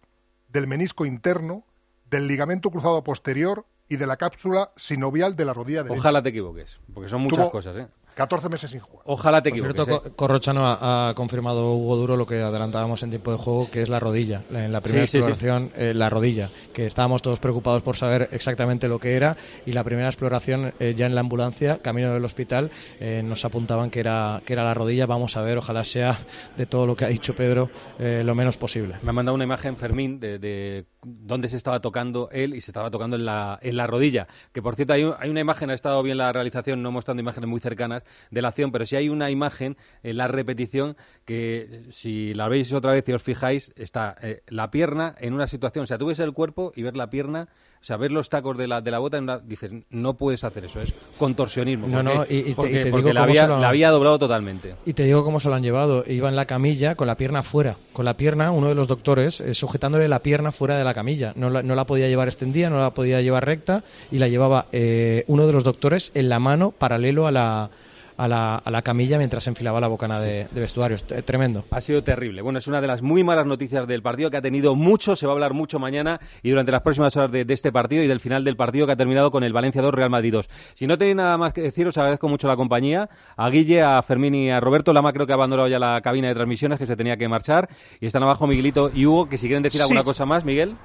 del 0.49 0.67
menisco 0.67 1.05
interno, 1.05 1.65
del 2.13 2.27
ligamento 2.27 2.69
cruzado 2.69 3.03
posterior 3.03 3.65
y 3.89 3.97
de 3.97 4.07
la 4.07 4.17
cápsula 4.17 4.71
sinovial 4.77 5.35
de 5.35 5.45
la 5.45 5.53
rodilla 5.53 5.83
derecha. 5.83 5.99
Ojalá 5.99 6.21
te 6.23 6.29
equivoques, 6.29 6.79
porque 6.93 7.09
son 7.09 7.21
muchas 7.21 7.39
Tuvo 7.39 7.51
cosas, 7.51 7.75
¿eh? 7.75 7.87
14 8.15 8.47
meses 8.47 8.69
sin 8.69 8.79
jugar. 8.79 9.01
Ojalá 9.07 9.41
te 9.41 9.49
Por 9.49 9.57
equivoques. 9.57 9.85
cierto, 9.85 10.05
¿eh? 10.07 10.09
Co- 10.11 10.15
Corrochano 10.15 10.67
ha, 10.67 11.09
ha 11.09 11.15
confirmado 11.15 11.73
Hugo 11.73 11.95
Duro 11.95 12.15
lo 12.15 12.27
que 12.27 12.39
adelantábamos 12.43 13.01
en 13.01 13.09
tiempo 13.09 13.31
de 13.31 13.37
juego, 13.39 13.71
que 13.71 13.81
es 13.81 13.89
la 13.89 13.99
rodilla. 13.99 14.43
En 14.51 14.71
la 14.71 14.81
primera 14.81 15.07
Sí, 15.07 15.17
sí, 15.17 15.23
sí. 15.23 15.29
exploración, 15.31 15.71
eh, 15.75 15.95
la 15.95 16.09
rodilla, 16.09 16.49
que 16.73 16.85
estábamos 16.85 17.23
todos 17.23 17.39
preocupados 17.39 17.81
por 17.81 17.95
saber 17.97 18.29
exactamente 18.31 18.87
lo 18.87 18.99
que 18.99 19.15
era. 19.15 19.35
Y 19.65 19.71
la 19.73 19.83
primera 19.83 20.09
exploración, 20.09 20.75
eh, 20.79 20.93
ya 20.95 21.07
en 21.07 21.15
la 21.15 21.21
ambulancia, 21.21 21.79
camino 21.81 22.13
del 22.13 22.23
hospital, 22.23 22.69
eh, 22.99 23.23
nos 23.25 23.45
apuntaban 23.45 23.89
que 23.89 23.99
era, 24.01 24.43
que 24.45 24.53
era 24.53 24.63
la 24.63 24.75
rodilla. 24.75 25.07
Vamos 25.07 25.35
a 25.35 25.41
ver, 25.41 25.57
ojalá 25.57 25.83
sea 25.83 26.15
de 26.55 26.67
todo 26.67 26.85
lo 26.85 26.95
que 26.95 27.05
ha 27.05 27.09
dicho 27.09 27.35
Pedro 27.35 27.71
eh, 27.97 28.21
lo 28.23 28.35
menos 28.35 28.57
posible. 28.57 28.95
Me 29.01 29.09
ha 29.09 29.13
mandado 29.13 29.33
una 29.33 29.43
imagen 29.43 29.75
Fermín 29.75 30.19
de, 30.19 30.37
de 30.37 30.85
dónde 31.05 31.49
se 31.49 31.57
estaba 31.57 31.79
tocando 31.79 32.29
él 32.31 32.55
y 32.55 32.61
se 32.61 32.71
estaba 32.71 32.89
tocando 32.91 33.15
en 33.15 33.25
la, 33.25 33.59
en 33.61 33.77
la 33.77 33.87
rodilla. 33.87 34.27
Que 34.51 34.61
por 34.61 34.75
cierto, 34.75 34.93
hay, 34.93 35.09
hay 35.19 35.29
una 35.29 35.39
imagen, 35.39 35.69
ha 35.69 35.73
estado 35.73 36.01
bien 36.03 36.17
la 36.17 36.31
realización, 36.31 36.81
no 36.81 36.91
mostrando 36.91 37.21
imágenes 37.21 37.49
muy 37.49 37.59
cercanas 37.59 38.03
de 38.31 38.41
la 38.41 38.49
acción, 38.49 38.71
pero 38.71 38.85
sí 38.85 38.95
hay 38.95 39.09
una 39.09 39.29
imagen 39.29 39.77
en 40.03 40.17
la 40.17 40.27
repetición 40.27 40.97
que 41.25 41.85
si 41.89 42.33
la 42.33 42.47
veis 42.47 42.71
otra 42.73 42.93
vez 42.93 43.07
y 43.07 43.13
os 43.13 43.23
fijáis, 43.23 43.73
está 43.75 44.15
eh, 44.21 44.43
la 44.47 44.71
pierna 44.71 45.15
en 45.19 45.33
una 45.33 45.47
situación, 45.47 45.83
o 45.83 45.87
sea, 45.87 45.97
tú 45.97 46.07
ves 46.07 46.19
el 46.19 46.33
cuerpo 46.33 46.71
y 46.75 46.83
ver 46.83 46.95
la 46.95 47.09
pierna, 47.09 47.49
o 47.83 47.85
sea, 47.85 47.97
ver 47.97 48.13
los 48.13 48.29
tacos 48.29 48.57
de 48.57 48.65
la, 48.65 48.79
de 48.79 48.91
la 48.91 48.99
bota, 48.99 49.17
en 49.17 49.25
una- 49.25 49.39
dices, 49.39 49.69
no 49.89 50.13
puedes 50.13 50.45
hacer 50.45 50.63
eso, 50.63 50.79
es 50.79 50.93
contorsionismo. 51.17 51.85
No, 51.85 52.01
no, 52.01 52.23
y- 52.29 52.35
y 52.37 52.43
te- 52.43 52.55
porque, 52.55 52.71
y 52.71 52.83
te 52.83 52.91
porque 52.91 52.95
digo 53.07 53.13
la, 53.13 53.19
cómo 53.19 53.29
había, 53.31 53.41
se 53.41 53.47
lo- 53.49 53.59
la 53.59 53.67
había 53.67 53.89
doblado 53.89 54.19
totalmente. 54.19 54.75
Y 54.85 54.93
te 54.93 55.03
digo 55.03 55.25
cómo 55.25 55.41
se 55.41 55.49
lo 55.49 55.55
han 55.55 55.63
llevado. 55.63 56.05
Iba 56.07 56.29
en 56.29 56.37
la 56.37 56.45
camilla 56.45 56.95
con 56.95 57.07
la 57.07 57.17
pierna 57.17 57.43
fuera. 57.43 57.75
Con 57.91 58.05
la 58.05 58.15
pierna, 58.15 58.51
uno 58.51 58.69
de 58.69 58.75
los 58.75 58.87
doctores, 58.87 59.41
eh, 59.41 59.53
sujetándole 59.53 60.07
la 60.07 60.19
pierna 60.23 60.53
fuera 60.53 60.77
de 60.77 60.85
la 60.85 60.93
camilla. 60.93 61.33
No 61.35 61.49
la, 61.49 61.61
no 61.61 61.75
la 61.75 61.83
podía 61.85 62.07
llevar 62.07 62.29
extendida, 62.29 62.69
no 62.69 62.79
la 62.79 62.93
podía 62.93 63.19
llevar 63.21 63.45
recta 63.45 63.83
y 64.11 64.17
la 64.19 64.29
llevaba 64.29 64.67
eh, 64.71 65.25
uno 65.27 65.45
de 65.45 65.51
los 65.51 65.65
doctores 65.65 66.11
en 66.13 66.29
la 66.29 66.39
mano 66.39 66.71
paralelo 66.71 67.27
a 67.27 67.31
la, 67.31 67.69
a 68.17 68.27
la, 68.27 68.55
a 68.55 68.71
la 68.71 68.81
camilla 68.81 69.17
mientras 69.17 69.47
enfilaba 69.47 69.79
la 69.79 69.87
bocana 69.87 70.19
de, 70.19 70.47
de 70.51 70.61
vestuarios. 70.61 71.03
T- 71.05 71.21
Tremendo. 71.23 71.65
Ha 71.71 71.81
sido 71.81 72.03
terrible. 72.03 72.41
Bueno, 72.41 72.59
es 72.59 72.67
una 72.67 72.81
de 72.81 72.87
las 72.87 73.01
muy 73.01 73.23
malas 73.23 73.45
noticias 73.45 73.87
del 73.87 74.01
partido 74.01 74.29
que 74.29 74.37
ha 74.37 74.41
tenido 74.41 74.75
mucho, 74.75 75.15
se 75.15 75.25
va 75.25 75.33
a 75.33 75.35
hablar 75.35 75.53
mucho 75.53 75.79
mañana 75.79 76.19
y 76.41 76.49
durante 76.49 76.71
las 76.71 76.81
próximas 76.81 77.15
horas 77.17 77.31
de, 77.31 77.45
de 77.45 77.53
este 77.53 77.71
partido 77.71 78.03
y 78.03 78.07
del 78.07 78.19
final 78.19 78.43
del 78.43 78.55
partido 78.55 78.85
que 78.85 78.91
ha 78.93 78.95
terminado 78.95 79.31
con 79.31 79.43
el 79.43 79.53
Valencia 79.53 79.81
2 79.81 79.93
Real 79.93 80.09
Madrid 80.09 80.31
2. 80.33 80.49
Si 80.73 80.87
no 80.87 80.97
tenéis 80.97 81.15
nada 81.17 81.37
más 81.37 81.53
que 81.53 81.61
decir, 81.61 81.87
os 81.87 81.97
agradezco 81.97 82.27
mucho 82.29 82.47
la 82.47 82.55
compañía. 82.55 83.09
A 83.37 83.49
Guille, 83.49 83.81
a 83.81 84.01
Fermín 84.01 84.35
y 84.35 84.49
a 84.51 84.59
Roberto. 84.59 84.93
Lama 84.93 85.13
creo 85.13 85.25
que 85.25 85.33
ha 85.33 85.35
abandonado 85.35 85.67
ya 85.67 85.79
la 85.79 85.99
cabina 86.01 86.27
de 86.27 86.35
transmisiones 86.35 86.79
que 86.79 86.85
se 86.85 86.95
tenía 86.95 87.17
que 87.17 87.27
marchar. 87.27 87.69
Y 87.99 88.05
están 88.05 88.23
abajo 88.23 88.47
Miguelito 88.47 88.91
y 88.93 89.05
Hugo, 89.05 89.27
que 89.29 89.37
si 89.37 89.47
quieren 89.47 89.63
decir 89.63 89.79
Sí. 89.79 89.83
alguna 89.83 90.03
cosa 90.03 90.25
más, 90.25 90.45
Miguel. 90.45 90.75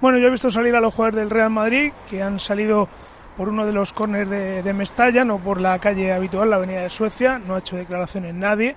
Bueno, 0.00 0.18
yo 0.18 0.28
he 0.28 0.30
visto 0.30 0.50
salir 0.50 0.74
a 0.76 0.80
los 0.80 0.92
jugadores 0.92 1.18
del 1.20 1.30
Real 1.30 1.50
Madrid 1.50 1.90
que 2.10 2.22
han 2.22 2.38
salido 2.38 2.88
por 3.36 3.48
uno 3.48 3.66
de 3.66 3.72
los 3.72 3.92
corners 3.92 4.28
de, 4.30 4.62
de 4.62 4.72
Mestalla, 4.72 5.24
no 5.24 5.38
por 5.38 5.60
la 5.60 5.78
calle 5.78 6.12
habitual, 6.12 6.50
la 6.50 6.56
avenida 6.56 6.82
de 6.82 6.90
Suecia. 6.90 7.38
No 7.38 7.54
ha 7.54 7.58
hecho 7.58 7.76
declaraciones 7.76 8.34
nadie. 8.34 8.76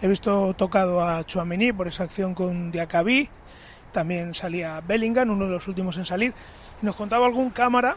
He 0.00 0.06
visto 0.08 0.54
tocado 0.54 1.02
a 1.06 1.24
Chuamení 1.24 1.72
por 1.72 1.88
esa 1.88 2.04
acción 2.04 2.34
con 2.34 2.70
Diacabí. 2.70 3.28
También 3.92 4.34
salía 4.34 4.80
Bellingham, 4.86 5.30
uno 5.30 5.46
de 5.46 5.50
los 5.52 5.66
últimos 5.66 5.96
en 5.96 6.04
salir. 6.04 6.32
Nos 6.82 6.94
contaba 6.94 7.26
algún 7.26 7.50
cámara 7.50 7.96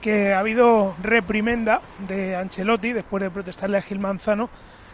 que 0.00 0.32
ha 0.32 0.38
habido 0.40 0.94
reprimenda 1.02 1.80
de 2.06 2.36
Ancelotti 2.36 2.92
después 2.92 3.22
de 3.22 3.30
protestarle 3.30 3.78
a 3.78 3.82
Gil 3.82 3.98
Manzano 3.98 4.50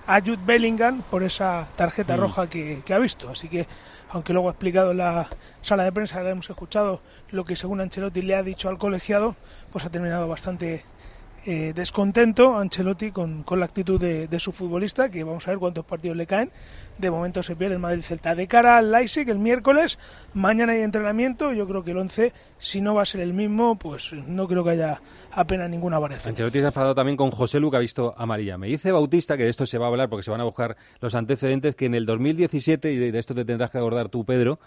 a 0.07 0.21
Jude 0.21 0.39
Bellingham 0.45 1.03
por 1.11 1.23
esa 1.23 1.69
tarjeta 1.77 2.17
Mm. 2.17 2.21
roja 2.21 2.47
que, 2.47 2.81
que 2.85 2.95
ha 2.95 2.99
visto. 2.99 3.29
Así 3.29 3.49
que, 3.49 3.67
aunque 4.11 4.33
luego 4.33 4.49
ha 4.49 4.53
explicado 4.53 4.93
en 4.93 4.99
la 4.99 5.29
sala 5.63 5.85
de 5.85 5.93
prensa, 5.93 6.29
hemos 6.29 6.49
escuchado 6.49 7.01
lo 7.31 7.45
que 7.45 7.57
según 7.57 7.81
Ancelotti 7.81 8.23
le 8.23 8.35
ha 8.35 8.43
dicho 8.43 8.69
al 8.69 8.79
colegiado, 8.79 9.37
pues 9.73 9.85
ha 9.85 9.91
terminado 9.91 10.29
bastante 10.29 10.85
eh, 11.47 11.73
descontento 11.75 12.57
Ancelotti 12.57 13.11
con, 13.11 13.43
con 13.43 13.61
la 13.61 13.67
actitud 13.67 14.01
de, 14.01 14.29
de 14.29 14.41
su 14.41 14.53
futbolista, 14.53 15.11
que 15.11 15.25
vamos 15.25 15.47
a 15.47 15.51
ver 15.51 15.59
cuántos 15.59 15.85
partidos 15.85 16.17
le 16.17 16.27
caen. 16.27 16.51
De 16.99 17.11
momento 17.11 17.43
se 17.43 17.55
pierde 17.55 17.75
el 17.75 17.81
Madrid-Celta. 17.81 18.35
De 18.35 18.49
cara 18.49 18.77
al 18.77 18.91
Leipzig, 18.91 19.29
el 19.29 19.39
miércoles, 19.39 19.99
mañana 20.35 20.73
hay 20.73 20.81
entrenamiento. 20.81 21.53
Yo 21.53 21.67
creo 21.69 21.85
que 21.85 21.93
el 21.93 21.99
11, 21.99 22.33
si 22.59 22.81
no 22.81 22.95
va 22.95 23.03
a 23.03 23.07
ser 23.07 23.21
el 23.21 23.33
mismo, 23.33 23.79
pues 23.79 24.13
no 24.13 24.49
creo 24.49 24.65
que 24.65 24.71
haya 24.71 25.01
apenas 25.31 25.71
ninguna 25.71 25.99
variación. 25.99 26.33
Ancelotti 26.33 26.59
se 26.59 26.65
ha 26.65 26.69
enfadado 26.69 26.95
también 26.95 27.17
con 27.17 27.31
José 27.31 27.61
Lu, 27.61 27.71
ha 27.75 27.79
visto 27.79 28.15
amarilla. 28.17 28.59
Me 28.59 28.67
dice 28.67 28.91
Bautista, 28.91 29.37
que 29.37 29.45
de 29.45 29.51
esto 29.51 29.65
se 29.65 29.79
va 29.79 29.87
a 29.87 29.89
hablar 29.89 30.09
porque 30.09 30.25
se 30.25 30.31
van 30.31 30.41
a 30.41 30.45
buscar 30.45 30.77
los 31.01 31.15
antecedentes, 31.15 31.77
que 31.77 31.87
en 31.87 31.95
el 31.95 32.05
2017, 32.05 32.93
y 32.93 32.97
de, 32.97 33.19
esto 33.19 33.35
te 33.35 33.45
tendrás 33.45 33.71
que 33.71 33.79
acordar 33.79 34.09
tú, 34.09 34.25
Pedro, 34.25 34.59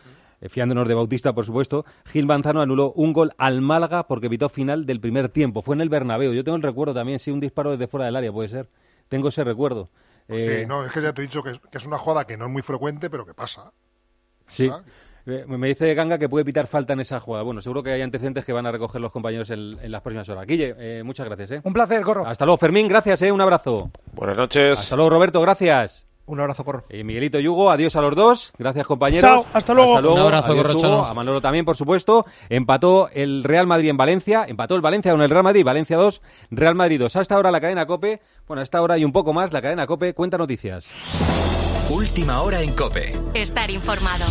fiándonos 0.50 0.88
de 0.88 0.94
Bautista, 0.94 1.34
por 1.34 1.46
supuesto, 1.46 1.86
Gil 2.06 2.26
Manzano 2.26 2.62
anuló 2.62 2.94
un 2.94 3.14
gol 3.14 3.32
al 3.38 3.62
Málaga 3.62 4.08
porque 4.08 4.28
evitó 4.28 4.50
final 4.50 4.86
del 4.86 5.00
primer 5.00 5.30
tiempo. 5.30 5.62
Fue 5.62 5.76
en 5.76 5.82
el 5.82 5.90
Bernabéu. 5.90 6.34
Yo 6.34 6.44
tengo 6.44 6.56
el 6.56 6.64
recuerdo 6.64 6.94
también, 6.94 7.20
sí, 7.20 7.32
un 7.32 7.40
disparo 7.40 7.72
desde 7.72 7.88
fuera 7.88 8.06
del 8.06 8.16
área, 8.16 8.32
puede 8.32 8.48
ser. 8.48 8.70
Tengo 9.08 9.28
ese 9.30 9.44
recuerdo. 9.44 9.90
Pues 10.28 10.42
Eh, 10.44 10.60
sí, 10.62 10.66
no, 10.66 10.86
es 10.86 10.92
que 10.92 11.02
ya 11.02 11.14
te 11.14 11.22
he 11.22 11.26
dicho 11.26 11.44
que 11.44 11.52
es, 11.52 11.60
que 11.60 11.78
es 11.78 11.86
una 11.86 11.98
jugada 11.98 12.26
que 12.26 12.38
no 12.38 12.46
es 12.46 12.52
muy 12.52 12.62
frecuente, 12.62 13.10
pero 13.10 13.26
que 13.26 13.34
pasa. 13.34 13.72
Sí. 14.48 14.72
Eh, 15.28 15.46
Me 15.48 15.68
dice 15.68 15.94
Ganga 15.94 16.18
que 16.18 16.28
puede 16.28 16.44
pitar 16.44 16.66
falta 16.68 16.94
en 16.94 17.00
esa 17.02 17.20
jugada. 17.20 17.44
Bueno, 17.44 17.62
seguro 17.62 17.84
que 17.84 17.92
hay 17.92 18.02
antecedentes 18.02 18.44
que 18.44 18.54
van 18.54 18.66
a 18.66 18.72
recoger 18.72 19.00
los 19.02 19.12
compañeros 19.12 19.50
en, 19.52 19.78
en 19.82 19.92
las 19.92 20.02
próximas 20.02 20.28
horas. 20.30 20.48
Guille, 20.48 20.76
eh, 20.78 21.04
muchas 21.04 21.28
gracias. 21.28 21.52
¿eh? 21.52 21.62
Un 21.64 21.74
placer, 21.74 22.02
Corro. 22.02 22.26
Hasta 22.26 22.46
luego, 22.46 22.58
Fermín, 22.58 22.88
gracias, 22.88 23.22
¿eh? 23.22 23.32
un 23.32 23.42
abrazo. 23.42 23.92
Buenas 24.14 24.38
noches. 24.38 24.80
Hasta 24.80 24.96
luego, 24.96 25.12
Roberto, 25.12 25.40
gracias. 25.42 26.08
Un 26.32 26.40
abrazo, 26.40 26.64
Corro. 26.64 26.86
Eh, 26.88 27.04
Miguelito 27.04 27.40
y 27.42 27.48
Hugo, 27.48 27.70
adiós 27.72 27.94
a 27.98 28.02
los 28.02 28.16
dos. 28.16 28.54
Gracias, 28.58 28.88
compañeros. 28.88 29.22
Chao, 29.22 29.46
hasta 29.54 29.74
luego. 29.74 29.92
Hasta 29.98 30.02
luego. 30.02 30.16
Un 30.16 30.22
abrazo, 30.22 30.52
Adiós. 30.54 30.76
Hugo. 30.76 31.06
A 31.06 31.14
Manolo 31.14 31.42
también, 31.42 31.66
por 31.66 31.76
supuesto. 31.76 32.26
Empató 32.48 33.10
el 33.14 33.44
Real 33.44 33.68
Madrid 33.68 33.90
en 33.90 33.98
Valencia. 33.98 34.46
Empató 34.48 34.76
el 34.76 34.82
Valencia 34.82 35.12
con 35.12 35.22
el 35.22 35.30
Real 35.30 35.44
Madrid. 35.44 35.66
Valencia 35.66 35.98
2, 35.98 36.22
Real 36.52 36.76
Madrid 36.76 37.00
2. 37.02 37.16
A 37.18 37.22
esta 37.22 37.38
hora 37.38 37.52
la 37.52 37.60
cadena 37.60 37.86
COPE. 37.86 38.22
Bueno, 38.48 38.62
a 38.62 38.64
esta 38.64 38.82
hora 38.82 38.98
y 38.98 39.04
un 39.04 39.12
poco 39.12 39.34
más, 39.34 39.52
la 39.52 39.62
cadena 39.62 39.86
COPE 39.86 40.14
cuenta 40.14 40.38
noticias. 40.38 40.88
Última 41.90 42.42
hora 42.42 42.62
en 42.62 42.72
Cope. 42.74 43.12
Estar 43.34 43.70
informado. 43.70 44.24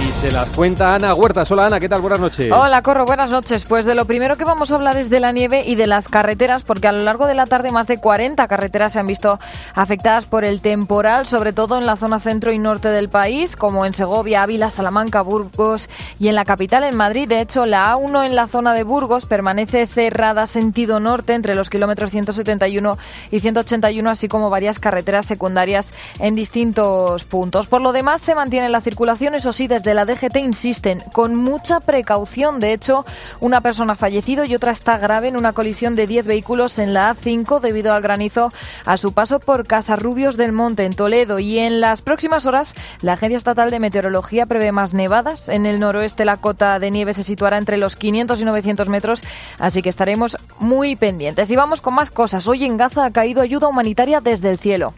Y 0.00 0.08
se 0.12 0.32
las 0.32 0.48
cuenta 0.56 0.94
Ana 0.94 1.12
Huertas. 1.12 1.50
Hola, 1.50 1.66
Ana, 1.66 1.78
¿qué 1.78 1.88
tal? 1.88 2.00
Buenas 2.00 2.20
noches. 2.20 2.50
Hola, 2.50 2.80
Corro, 2.80 3.04
buenas 3.04 3.28
noches. 3.28 3.66
Pues 3.66 3.84
de 3.84 3.94
lo 3.94 4.06
primero 4.06 4.36
que 4.38 4.44
vamos 4.44 4.72
a 4.72 4.76
hablar 4.76 4.96
es 4.96 5.10
de 5.10 5.20
la 5.20 5.30
nieve 5.30 5.62
y 5.66 5.74
de 5.74 5.86
las 5.86 6.08
carreteras, 6.08 6.62
porque 6.62 6.88
a 6.88 6.92
lo 6.92 7.00
largo 7.04 7.26
de 7.26 7.34
la 7.34 7.44
tarde 7.44 7.70
más 7.70 7.86
de 7.86 8.00
40 8.00 8.48
carreteras 8.48 8.94
se 8.94 8.98
han 8.98 9.06
visto 9.06 9.38
afectadas 9.74 10.26
por 10.26 10.46
el 10.46 10.62
temporal, 10.62 11.26
sobre 11.26 11.52
todo 11.52 11.76
en 11.76 11.84
la 11.84 11.96
zona 11.96 12.18
centro 12.18 12.50
y 12.50 12.58
norte 12.58 12.88
del 12.88 13.10
país, 13.10 13.56
como 13.56 13.84
en 13.84 13.92
Segovia, 13.92 14.42
Ávila, 14.42 14.70
Salamanca, 14.70 15.20
Burgos 15.20 15.90
y 16.18 16.28
en 16.28 16.34
la 16.34 16.46
capital, 16.46 16.84
en 16.84 16.96
Madrid. 16.96 17.28
De 17.28 17.42
hecho, 17.42 17.66
la 17.66 17.94
A1 17.94 18.24
en 18.24 18.34
la 18.34 18.48
zona 18.48 18.72
de 18.72 18.84
Burgos 18.84 19.26
permanece 19.26 19.86
cerrada 19.86 20.46
sentido 20.46 20.98
norte 20.98 21.34
entre 21.34 21.54
los 21.54 21.68
kilómetros 21.68 22.10
171 22.10 22.96
y 23.30 23.40
181, 23.40 24.08
así 24.08 24.28
como 24.28 24.48
varias 24.48 24.78
carreteras 24.78 25.26
secundarias 25.26 25.92
en 26.20 26.36
distintos 26.36 27.24
puntos. 27.24 27.66
Por 27.66 27.82
lo 27.82 27.92
demás, 27.92 28.22
se 28.22 28.34
mantiene 28.34 28.70
la 28.70 28.80
circulación, 28.80 29.34
eso 29.34 29.52
sí, 29.52 29.66
desde 29.66 29.89
la 29.94 30.04
DGT 30.04 30.36
insisten, 30.36 31.02
con 31.12 31.34
mucha 31.34 31.80
precaución. 31.80 32.60
De 32.60 32.72
hecho, 32.72 33.04
una 33.40 33.60
persona 33.60 33.94
ha 33.94 33.96
fallecido 33.96 34.44
y 34.44 34.54
otra 34.54 34.72
está 34.72 34.98
grave 34.98 35.28
en 35.28 35.36
una 35.36 35.52
colisión 35.52 35.96
de 35.96 36.06
10 36.06 36.26
vehículos 36.26 36.78
en 36.78 36.94
la 36.94 37.14
A5 37.14 37.60
debido 37.60 37.92
al 37.92 38.02
granizo 38.02 38.52
a 38.86 38.96
su 38.96 39.12
paso 39.12 39.40
por 39.40 39.66
Casarrubios 39.66 40.36
del 40.36 40.52
Monte, 40.52 40.84
en 40.84 40.94
Toledo. 40.94 41.38
Y 41.38 41.58
en 41.58 41.80
las 41.80 42.02
próximas 42.02 42.46
horas, 42.46 42.74
la 43.02 43.14
Agencia 43.14 43.38
Estatal 43.38 43.70
de 43.70 43.80
Meteorología 43.80 44.46
prevé 44.46 44.72
más 44.72 44.94
nevadas. 44.94 45.48
En 45.48 45.66
el 45.66 45.80
noroeste, 45.80 46.24
la 46.24 46.36
cota 46.36 46.78
de 46.78 46.90
nieve 46.90 47.14
se 47.14 47.22
situará 47.22 47.58
entre 47.58 47.76
los 47.76 47.96
500 47.96 48.40
y 48.40 48.44
900 48.44 48.88
metros, 48.88 49.22
así 49.58 49.82
que 49.82 49.88
estaremos 49.88 50.36
muy 50.58 50.96
pendientes. 50.96 51.50
Y 51.50 51.56
vamos 51.56 51.80
con 51.80 51.94
más 51.94 52.10
cosas. 52.10 52.46
Hoy 52.48 52.64
en 52.64 52.76
Gaza 52.76 53.04
ha 53.04 53.10
caído 53.10 53.42
ayuda 53.42 53.68
humanitaria 53.68 54.20
desde 54.20 54.50
el 54.50 54.58
cielo. 54.58 54.94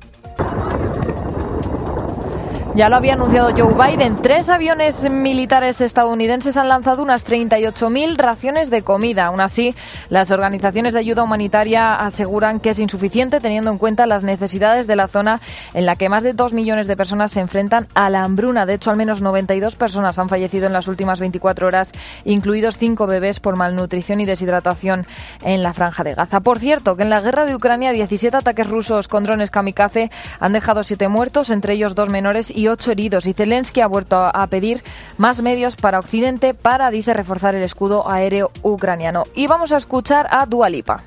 Ya 2.74 2.88
lo 2.88 2.96
había 2.96 3.12
anunciado 3.12 3.50
Joe 3.54 3.74
Biden. 3.74 4.16
Tres 4.16 4.48
aviones 4.48 5.12
militares 5.12 5.82
estadounidenses 5.82 6.56
han 6.56 6.70
lanzado 6.70 7.02
unas 7.02 7.22
38.000 7.26 8.16
raciones 8.16 8.70
de 8.70 8.80
comida. 8.80 9.26
Aún 9.26 9.42
así, 9.42 9.74
las 10.08 10.30
organizaciones 10.30 10.94
de 10.94 11.00
ayuda 11.00 11.22
humanitaria 11.22 11.94
aseguran 11.94 12.60
que 12.60 12.70
es 12.70 12.78
insuficiente 12.78 13.40
teniendo 13.40 13.70
en 13.70 13.76
cuenta 13.76 14.06
las 14.06 14.22
necesidades 14.22 14.86
de 14.86 14.96
la 14.96 15.06
zona 15.06 15.42
en 15.74 15.84
la 15.84 15.96
que 15.96 16.08
más 16.08 16.22
de 16.22 16.32
dos 16.32 16.54
millones 16.54 16.86
de 16.86 16.96
personas 16.96 17.32
se 17.32 17.40
enfrentan 17.40 17.88
a 17.92 18.08
la 18.08 18.22
hambruna. 18.22 18.64
De 18.64 18.72
hecho, 18.72 18.90
al 18.90 18.96
menos 18.96 19.20
92 19.20 19.76
personas 19.76 20.18
han 20.18 20.30
fallecido 20.30 20.66
en 20.66 20.72
las 20.72 20.88
últimas 20.88 21.20
24 21.20 21.66
horas, 21.66 21.92
incluidos 22.24 22.78
cinco 22.78 23.06
bebés 23.06 23.38
por 23.38 23.58
malnutrición 23.58 24.22
y 24.22 24.24
deshidratación 24.24 25.04
en 25.44 25.62
la 25.62 25.74
franja 25.74 26.04
de 26.04 26.14
Gaza. 26.14 26.40
Por 26.40 26.58
cierto, 26.58 26.96
que 26.96 27.02
en 27.02 27.10
la 27.10 27.20
guerra 27.20 27.44
de 27.44 27.54
Ucrania 27.54 27.92
17 27.92 28.34
ataques 28.34 28.66
rusos 28.66 29.08
con 29.08 29.24
drones 29.24 29.50
kamikaze 29.50 30.10
han 30.40 30.54
dejado 30.54 30.82
siete 30.84 31.08
muertos, 31.08 31.50
entre 31.50 31.74
ellos 31.74 31.94
dos 31.94 32.08
menores 32.08 32.50
y 32.50 32.61
ocho 32.68 32.90
heridos. 32.90 33.26
Y 33.26 33.32
Zelensky 33.32 33.80
ha 33.80 33.86
vuelto 33.86 34.16
a 34.16 34.46
pedir 34.46 34.82
más 35.18 35.42
medios 35.42 35.76
para 35.76 35.98
Occidente 35.98 36.54
para, 36.54 36.90
dice, 36.90 37.14
reforzar 37.14 37.54
el 37.54 37.62
escudo 37.62 38.08
aéreo 38.10 38.50
ucraniano. 38.62 39.24
Y 39.34 39.46
vamos 39.46 39.72
a 39.72 39.78
escuchar 39.78 40.26
a 40.30 40.46
Dualipa. 40.46 41.02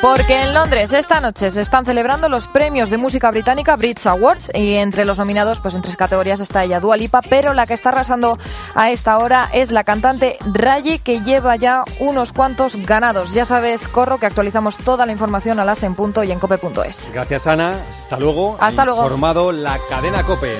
Porque 0.00 0.38
en 0.40 0.54
Londres 0.54 0.92
esta 0.92 1.20
noche 1.20 1.50
se 1.50 1.60
están 1.60 1.84
celebrando 1.84 2.28
los 2.28 2.46
premios 2.46 2.88
de 2.88 2.96
música 2.96 3.30
británica 3.32 3.74
Brits 3.74 4.06
Awards 4.06 4.50
y 4.54 4.74
entre 4.74 5.04
los 5.04 5.18
nominados 5.18 5.58
pues 5.58 5.74
en 5.74 5.82
tres 5.82 5.96
categorías 5.96 6.38
está 6.38 6.62
ella 6.62 6.78
Dua 6.78 6.96
Lipa, 6.96 7.20
pero 7.28 7.52
la 7.52 7.66
que 7.66 7.74
está 7.74 7.88
arrasando 7.88 8.38
a 8.76 8.90
esta 8.90 9.18
hora 9.18 9.50
es 9.52 9.72
la 9.72 9.82
cantante 9.82 10.38
Raye 10.52 11.00
que 11.00 11.20
lleva 11.22 11.56
ya 11.56 11.82
unos 11.98 12.32
cuantos 12.32 12.76
ganados. 12.86 13.32
Ya 13.32 13.44
sabes, 13.44 13.88
Corro, 13.88 14.18
que 14.18 14.26
actualizamos 14.26 14.76
toda 14.76 15.04
la 15.04 15.10
información 15.10 15.58
a 15.58 15.64
las 15.64 15.82
en 15.82 15.96
punto 15.96 16.22
y 16.22 16.30
en 16.30 16.38
cope.es. 16.38 17.10
Gracias, 17.12 17.48
Ana. 17.48 17.74
Hasta 17.90 18.20
luego. 18.20 18.56
Hasta 18.60 18.82
Ha 18.82 18.84
luego. 18.84 19.02
Informado 19.02 19.50
la 19.50 19.76
cadena 19.88 20.22
COPE. 20.22 20.54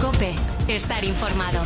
Cope, 0.00 0.34
estar 0.66 1.04
informado. 1.04 1.60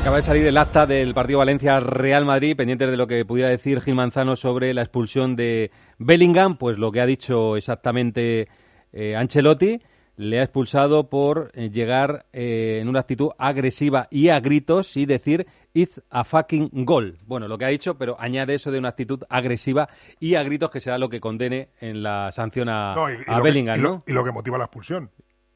Acaba 0.00 0.16
de 0.16 0.22
salir 0.22 0.46
el 0.46 0.56
acta 0.56 0.86
del 0.86 1.12
partido 1.12 1.40
Valencia-Real 1.40 2.24
Madrid, 2.24 2.56
pendientes 2.56 2.90
de 2.90 2.96
lo 2.96 3.06
que 3.06 3.24
pudiera 3.26 3.50
decir 3.50 3.80
Gil 3.82 3.94
Manzano 3.94 4.34
sobre 4.34 4.72
la 4.72 4.80
expulsión 4.80 5.36
de 5.36 5.70
Bellingham, 5.98 6.54
pues 6.56 6.78
lo 6.78 6.90
que 6.90 7.02
ha 7.02 7.06
dicho 7.06 7.54
exactamente 7.56 8.48
eh, 8.92 9.14
Ancelotti, 9.14 9.78
le 10.16 10.40
ha 10.40 10.42
expulsado 10.42 11.10
por 11.10 11.50
eh, 11.54 11.68
llegar 11.70 12.24
eh, 12.32 12.78
en 12.80 12.88
una 12.88 13.00
actitud 13.00 13.30
agresiva 13.38 14.08
y 14.10 14.30
a 14.30 14.40
gritos 14.40 14.96
y 14.96 15.04
decir 15.04 15.46
it's 15.74 16.00
a 16.10 16.24
fucking 16.24 16.70
goal. 16.84 17.18
Bueno, 17.26 17.46
lo 17.46 17.58
que 17.58 17.66
ha 17.66 17.68
dicho, 17.68 17.98
pero 17.98 18.16
añade 18.18 18.54
eso 18.54 18.70
de 18.70 18.78
una 18.78 18.88
actitud 18.88 19.22
agresiva 19.28 19.88
y 20.18 20.34
a 20.34 20.42
gritos 20.42 20.70
que 20.70 20.80
será 20.80 20.96
lo 20.96 21.10
que 21.10 21.20
condene 21.20 21.68
en 21.78 22.02
la 22.02 22.32
sanción 22.32 22.70
a, 22.70 22.94
No, 22.94 23.10
y, 23.10 23.14
y 23.14 23.16
a 23.26 23.36
lo 23.36 23.42
que- 23.42 23.42
Bellingham, 23.42 23.80
lo- 23.80 23.88
¿no? 23.90 24.04
y 24.06 24.12
lo 24.12 24.24
que 24.24 24.32
motiva 24.32 24.56
la 24.56 24.64
expulsión. 24.64 25.10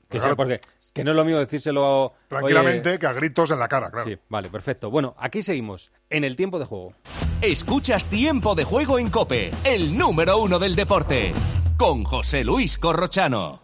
Que 0.08 0.18
Claro, 0.18 0.24
sea 0.24 0.36
porque 0.36 0.60
que 0.92 1.02
no 1.02 1.10
es 1.10 1.16
lo 1.16 1.24
mismo 1.24 1.40
decírselo 1.40 2.12
Tranquilamente, 2.28 2.90
oye, 2.90 2.98
que 2.98 3.06
a 3.06 3.12
gritos 3.12 3.50
en 3.50 3.58
la 3.58 3.68
cara, 3.68 3.90
claro. 3.90 4.08
Sí, 4.08 4.16
vale, 4.28 4.48
perfecto. 4.48 4.90
Bueno, 4.90 5.14
aquí 5.18 5.42
seguimos, 5.42 5.90
en 6.10 6.24
el 6.24 6.36
tiempo 6.36 6.58
de 6.58 6.66
juego. 6.66 6.94
Escuchas 7.40 8.06
Tiempo 8.06 8.54
de 8.54 8.64
Juego 8.64 8.98
en 8.98 9.10
Cope, 9.10 9.50
el 9.64 9.96
número 9.98 10.38
uno 10.38 10.58
del 10.58 10.76
deporte, 10.76 11.32
con 11.76 12.04
José 12.04 12.44
Luis 12.44 12.78
Corrochano. 12.78 13.63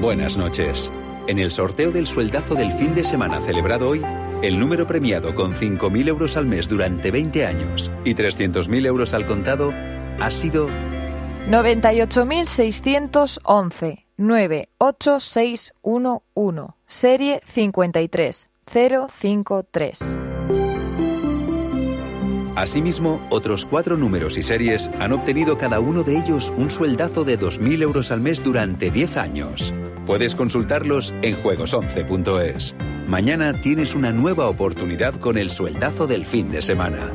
Buenas 0.00 0.36
noches. 0.36 0.92
En 1.26 1.38
el 1.38 1.50
sorteo 1.50 1.90
del 1.90 2.06
sueldazo 2.06 2.54
del 2.54 2.72
fin 2.72 2.94
de 2.94 3.04
semana 3.04 3.40
celebrado 3.40 3.88
hoy, 3.90 4.02
el 4.42 4.58
número 4.58 4.86
premiado 4.86 5.34
con 5.34 5.54
5.000 5.54 6.08
euros 6.08 6.36
al 6.36 6.46
mes 6.46 6.68
durante 6.68 7.10
20 7.10 7.44
años 7.44 7.90
y 8.04 8.14
300.000 8.14 8.86
euros 8.86 9.12
al 9.12 9.26
contado 9.26 9.72
ha 10.20 10.30
sido 10.30 10.68
98.611 11.50 14.04
98611 14.16 16.74
serie 16.86 17.40
53053. 17.44 20.37
Asimismo, 22.58 23.24
otros 23.30 23.64
cuatro 23.64 23.96
números 23.96 24.36
y 24.36 24.42
series 24.42 24.90
han 24.98 25.12
obtenido 25.12 25.56
cada 25.58 25.78
uno 25.78 26.02
de 26.02 26.18
ellos 26.18 26.52
un 26.56 26.70
sueldazo 26.70 27.22
de 27.22 27.38
2.000 27.38 27.82
euros 27.82 28.10
al 28.10 28.20
mes 28.20 28.42
durante 28.42 28.90
10 28.90 29.16
años. 29.16 29.72
Puedes 30.06 30.34
consultarlos 30.34 31.14
en 31.22 31.36
juegos11.es. 31.36 32.74
Mañana 33.06 33.52
tienes 33.52 33.94
una 33.94 34.10
nueva 34.10 34.48
oportunidad 34.48 35.14
con 35.20 35.38
el 35.38 35.50
sueldazo 35.50 36.08
del 36.08 36.24
fin 36.24 36.50
de 36.50 36.60
semana. 36.60 37.12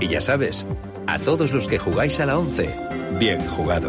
Y 0.00 0.08
ya 0.08 0.20
sabes, 0.20 0.66
a 1.06 1.20
todos 1.20 1.52
los 1.52 1.68
que 1.68 1.78
jugáis 1.78 2.18
a 2.18 2.26
la 2.26 2.36
11, 2.36 2.74
bien 3.20 3.38
jugado. 3.50 3.88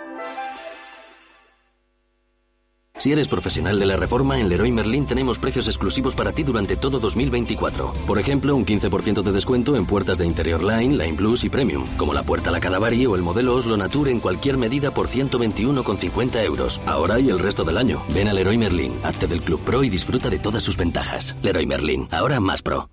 Si 3.01 3.11
eres 3.11 3.27
profesional 3.27 3.79
de 3.79 3.87
la 3.87 3.97
reforma, 3.97 4.39
en 4.39 4.47
Leroy 4.47 4.71
Merlin 4.71 5.07
tenemos 5.07 5.39
precios 5.39 5.65
exclusivos 5.65 6.15
para 6.15 6.33
ti 6.33 6.43
durante 6.43 6.75
todo 6.75 6.99
2024. 6.99 7.93
Por 8.05 8.19
ejemplo, 8.19 8.55
un 8.55 8.63
15% 8.63 9.23
de 9.23 9.31
descuento 9.31 9.75
en 9.75 9.87
puertas 9.87 10.19
de 10.19 10.27
interior 10.27 10.61
Line, 10.61 11.03
Line 11.03 11.17
Plus 11.17 11.43
y 11.43 11.49
Premium, 11.49 11.83
como 11.97 12.13
la 12.13 12.21
puerta 12.21 12.51
La 12.51 12.59
Cadavari 12.59 13.07
o 13.07 13.15
el 13.15 13.23
modelo 13.23 13.55
Oslo 13.55 13.75
Nature 13.75 14.11
en 14.11 14.19
cualquier 14.19 14.57
medida 14.57 14.93
por 14.93 15.07
121,50 15.07 16.43
euros. 16.43 16.79
Ahora 16.85 17.19
y 17.19 17.31
el 17.31 17.39
resto 17.39 17.63
del 17.63 17.79
año. 17.79 18.03
Ven 18.13 18.27
a 18.27 18.33
Leroy 18.33 18.59
Merlin, 18.59 18.93
hazte 19.01 19.25
del 19.25 19.41
Club 19.41 19.61
Pro 19.61 19.83
y 19.83 19.89
disfruta 19.89 20.29
de 20.29 20.37
todas 20.37 20.61
sus 20.61 20.77
ventajas. 20.77 21.35
Leroy 21.41 21.65
Merlin, 21.65 22.07
ahora 22.11 22.39
más 22.39 22.61
pro. 22.61 22.87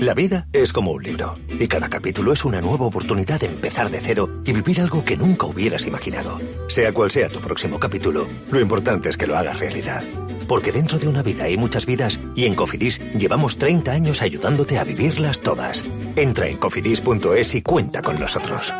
La 0.00 0.14
vida 0.14 0.46
es 0.52 0.72
como 0.72 0.92
un 0.92 1.02
libro, 1.02 1.34
y 1.58 1.66
cada 1.66 1.88
capítulo 1.88 2.32
es 2.32 2.44
una 2.44 2.60
nueva 2.60 2.86
oportunidad 2.86 3.40
de 3.40 3.46
empezar 3.46 3.90
de 3.90 3.98
cero 3.98 4.30
y 4.44 4.52
vivir 4.52 4.80
algo 4.80 5.04
que 5.04 5.16
nunca 5.16 5.46
hubieras 5.46 5.88
imaginado. 5.88 6.38
Sea 6.68 6.92
cual 6.92 7.10
sea 7.10 7.28
tu 7.28 7.40
próximo 7.40 7.80
capítulo, 7.80 8.28
lo 8.52 8.60
importante 8.60 9.08
es 9.08 9.16
que 9.16 9.26
lo 9.26 9.36
hagas 9.36 9.47
realidad. 9.52 10.02
Porque 10.46 10.72
dentro 10.72 10.98
de 10.98 11.08
una 11.08 11.22
vida 11.22 11.44
hay 11.44 11.56
muchas 11.56 11.86
vidas 11.86 12.20
y 12.34 12.44
en 12.44 12.54
Cofidis 12.54 13.00
llevamos 13.12 13.58
30 13.58 13.92
años 13.92 14.22
ayudándote 14.22 14.78
a 14.78 14.84
vivirlas 14.84 15.40
todas. 15.40 15.84
Entra 16.16 16.48
en 16.48 16.56
cofidis.es 16.56 17.54
y 17.54 17.62
cuenta 17.62 18.02
con 18.02 18.18
nosotros. 18.18 18.72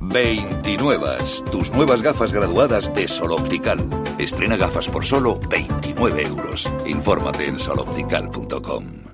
29. 0.00 1.06
Tus 1.50 1.72
nuevas 1.72 2.02
gafas 2.02 2.32
graduadas 2.32 2.94
de 2.94 3.08
Sol 3.08 3.32
Optical. 3.32 3.78
Estrena 4.18 4.56
gafas 4.56 4.88
por 4.88 5.04
solo 5.04 5.40
29 5.48 6.22
euros. 6.22 6.70
Infórmate 6.86 7.46
en 7.46 7.58
soloptical.com. 7.58 9.13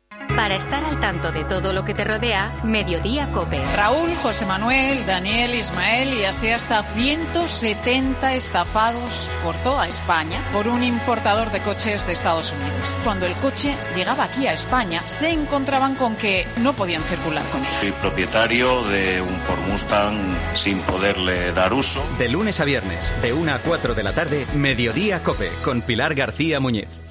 Para 0.29 0.55
estar 0.55 0.83
al 0.85 0.99
tanto 0.99 1.31
de 1.31 1.43
todo 1.43 1.73
lo 1.73 1.83
que 1.85 1.93
te 1.93 2.03
rodea, 2.03 2.53
Mediodía 2.63 3.31
Cope. 3.31 3.63
Raúl, 3.75 4.09
José 4.21 4.45
Manuel, 4.45 5.05
Daniel, 5.05 5.53
Ismael 5.53 6.13
y 6.13 6.25
así 6.25 6.49
hasta 6.49 6.83
170 6.83 8.33
estafados 8.33 9.29
por 9.43 9.55
toda 9.57 9.87
España 9.87 10.41
por 10.53 10.67
un 10.67 10.83
importador 10.83 11.51
de 11.51 11.59
coches 11.59 12.07
de 12.07 12.13
Estados 12.13 12.53
Unidos. 12.53 12.97
Cuando 13.03 13.25
el 13.25 13.33
coche 13.35 13.75
llegaba 13.95 14.23
aquí 14.23 14.47
a 14.47 14.53
España, 14.53 15.01
se 15.05 15.29
encontraban 15.29 15.95
con 15.95 16.15
que 16.15 16.47
no 16.57 16.73
podían 16.73 17.03
circular 17.03 17.43
con 17.51 17.61
él. 17.61 17.71
Soy 17.79 17.91
propietario 17.91 18.83
de 18.83 19.21
un 19.21 19.35
Ford 19.41 19.59
Mustang 19.67 20.37
sin 20.55 20.79
poderle 20.79 21.51
dar 21.53 21.73
uso. 21.73 22.03
De 22.17 22.29
lunes 22.29 22.59
a 22.59 22.65
viernes, 22.65 23.13
de 23.21 23.33
1 23.33 23.53
a 23.53 23.59
4 23.59 23.95
de 23.95 24.03
la 24.03 24.13
tarde, 24.13 24.45
Mediodía 24.55 25.21
Cope, 25.23 25.49
con 25.63 25.81
Pilar 25.81 26.15
García 26.15 26.59
Muñiz. 26.59 27.01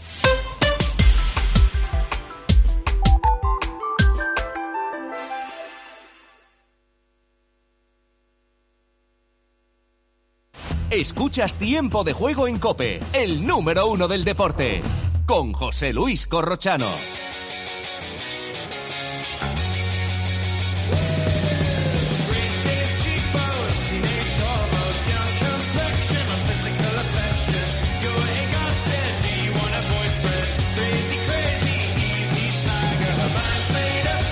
Escuchas 10.91 11.55
Tiempo 11.55 12.03
de 12.03 12.13
Juego 12.13 12.49
en 12.49 12.59
Cope, 12.59 12.99
el 13.13 13.47
número 13.47 13.87
uno 13.87 14.09
del 14.09 14.25
deporte, 14.25 14.83
con 15.25 15.53
José 15.53 15.93
Luis 15.93 16.27
Corrochano. 16.27 16.89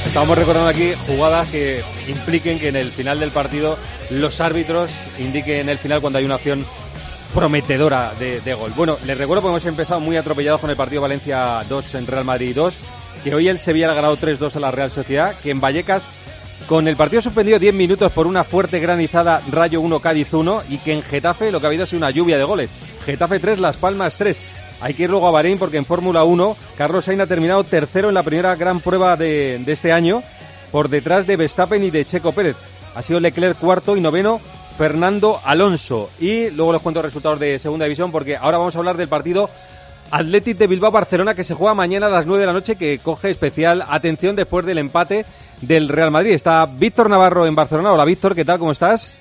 Estamos 0.05 0.37
recordando 0.37 0.69
aquí 0.69 0.93
jugadas 1.07 1.49
que 1.51 1.85
impliquen 2.09 2.59
que 2.59 2.67
en 2.67 2.75
el 2.75 2.91
final 2.91 3.21
del 3.21 3.31
partido 3.31 3.79
los 4.11 4.41
árbitros 4.41 4.93
indiquen 5.19 5.69
el 5.69 5.79
final 5.79 6.01
cuando 6.01 6.19
hay 6.19 6.25
una 6.25 6.37
acción 6.37 6.65
prometedora 7.35 8.13
de, 8.19 8.55
gol. 8.55 8.73
Bueno, 8.75 8.97
les 9.05 9.19
recuerdo 9.19 9.43
que 9.43 9.49
hemos 9.49 9.67
empezado 9.67 10.01
muy 10.01 10.17
atropellados 10.17 10.61
con 10.61 10.71
el 10.71 10.77
partido 10.77 11.03
Valencia 11.03 11.63
2 11.69 11.95
en 11.95 12.07
Real 12.07 12.25
Madrid 12.25 12.55
2, 12.55 12.79
que 13.23 13.35
hoy 13.35 13.49
el 13.49 13.59
Sevilla 13.59 13.91
ha 13.91 13.95
ganado 13.95 14.17
3-2 14.17 14.57
a 14.57 14.61
la 14.61 14.71
Real 14.71 14.91
Sociedad, 14.91 15.35
que 15.43 15.51
en 15.51 15.61
Vallecas 15.61 16.09
con 16.67 16.89
el 16.89 16.97
partido 16.97 17.23
suspendido 17.23 17.59
10 17.59 17.75
minutos 17.75 18.13
por 18.13 18.27
una 18.27 18.45
fuerte 18.45 18.81
granizada 18.81 19.43
Rayo 19.51 19.81
1 19.81 20.01
Cádiz 20.01 20.33
1 20.33 20.65
y 20.69 20.79
que 20.79 20.93
en 20.93 21.03
Getafe 21.03 21.53
lo 21.53 21.61
que 21.61 21.67
ha 21.67 21.69
habido 21.69 21.85
ha 21.85 21.87
sido 21.87 21.99
una 21.99 22.11
lluvia 22.11 22.37
de 22.37 22.45
goles. 22.45 22.71
Getafe 23.07 23.39
3, 23.39 23.59
Las 23.59 23.77
Palmas 23.77 24.19
3. 24.19 24.41
Hay 24.81 24.95
que 24.95 25.05
ir 25.05 25.11
luego 25.11 25.29
a 25.29 25.31
Bahrein 25.31 25.59
porque 25.59 25.77
en 25.77 25.85
Fórmula 25.85 26.25
1 26.25 26.57
Carlos 26.77 27.05
Sainz 27.05 27.23
ha 27.23 27.27
terminado 27.27 27.65
tercero 27.65 28.09
en 28.09 28.15
la 28.15 28.23
primera 28.23 28.55
gran 28.55 28.81
prueba 28.81 29.17
de, 29.17 29.61
de 29.65 29.73
este 29.73 29.93
año 29.93 30.23
por 30.71 30.89
detrás 30.89 31.27
de 31.27 31.37
Verstappen 31.37 31.83
y 31.83 31.91
de 31.91 32.05
Checo 32.05 32.33
Pérez. 32.33 32.57
Ha 32.99 33.03
sido 33.05 33.21
Leclerc 33.21 33.57
cuarto 33.57 33.97
y 33.97 34.01
noveno 34.01 34.41
Fernando 34.77 35.39
Alonso. 35.45 36.11
Y 36.19 36.51
luego 36.51 36.73
les 36.73 36.83
cuento 36.83 36.99
los 36.99 37.05
resultados 37.05 37.39
de 37.39 37.61
segunda 37.61 37.85
división 37.85 38.11
porque 38.11 38.37
ahora 38.37 38.59
vamos 38.59 38.75
a 38.75 38.79
hablar 38.81 38.97
del 38.97 39.07
partido 39.07 39.49
Athletic 40.11 40.59
de 40.59 40.67
Bilbao-Barcelona 40.67 41.37
que 41.37 41.45
se 41.45 41.55
juega 41.55 41.75
mañana 41.75 42.07
a 42.07 42.11
las 42.11 42.27
9 42.27 42.41
de 42.41 42.47
la 42.49 42.53
noche 42.53 42.75
que 42.75 42.99
coge 42.99 43.31
especial 43.31 43.85
atención 43.89 44.35
después 44.35 44.67
del 44.67 44.79
empate 44.79 45.27
del 45.61 45.89
Real 45.89 46.11
Madrid. 46.11 46.33
Está 46.33 46.67
Víctor 46.67 47.09
Navarro 47.09 47.47
en 47.47 47.55
Barcelona. 47.55 47.93
Hola 47.93 48.05
Víctor, 48.05 48.35
¿qué 48.35 48.45
tal? 48.45 48.59
¿Cómo 48.59 48.73
estás? 48.73 49.17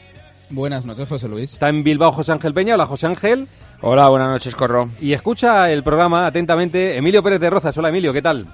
Buenas 0.50 0.84
noches, 0.84 1.08
José 1.08 1.28
Luis. 1.28 1.54
Está 1.54 1.70
en 1.70 1.84
Bilbao 1.84 2.12
José 2.12 2.32
Ángel 2.32 2.56
Peña. 2.56 2.74
Hola 2.74 2.88
José 2.88 3.06
Ángel. 3.06 3.48
Hola, 3.82 4.10
buenas 4.10 4.32
noches, 4.32 4.56
Corro. 4.56 4.90
Y 5.00 5.14
escucha 5.14 5.70
el 5.72 5.84
programa 5.84 6.26
atentamente 6.26 6.98
Emilio 6.98 7.22
Pérez 7.22 7.40
de 7.40 7.52
Rozas. 7.52 7.78
Hola 7.78 7.90
Emilio, 7.90 8.12
¿qué 8.12 8.24
tal? 8.24 8.48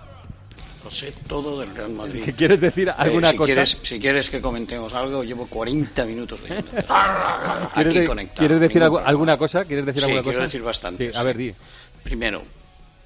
Sé 0.93 1.11
todo 1.27 1.59
del 1.59 1.75
Real 1.75 1.89
Madrid. 1.91 2.23
¿Qué 2.23 2.33
¿Quieres 2.33 2.61
decir 2.61 2.89
alguna 2.95 3.29
Eh, 3.29 3.31
si 3.31 3.37
cosa? 3.37 3.47
Quieres, 3.53 3.77
si 3.81 3.99
quieres 3.99 4.29
que 4.29 4.39
comentemos 4.39 4.93
algo, 4.93 5.23
llevo 5.23 5.47
40 5.47 6.05
minutos 6.05 6.39
oyendo. 6.43 6.69
¿Quieres, 7.73 7.93
de- 7.95 8.05
conectado. 8.05 8.39
¿quieres 8.39 8.59
decir 8.59 8.81
problema. 8.81 9.07
alguna 9.07 9.37
cosa? 9.37 9.65
¿Quieres 9.65 9.85
decir 9.85 10.01
Sí, 10.01 10.05
alguna 10.05 10.23
quiero 10.23 10.37
cosa? 10.37 10.45
decir 10.45 10.61
bastante. 10.61 11.11
Sí, 11.11 11.17
a 11.17 11.23
ver, 11.23 11.37
di. 11.37 11.53
Primero, 12.03 12.43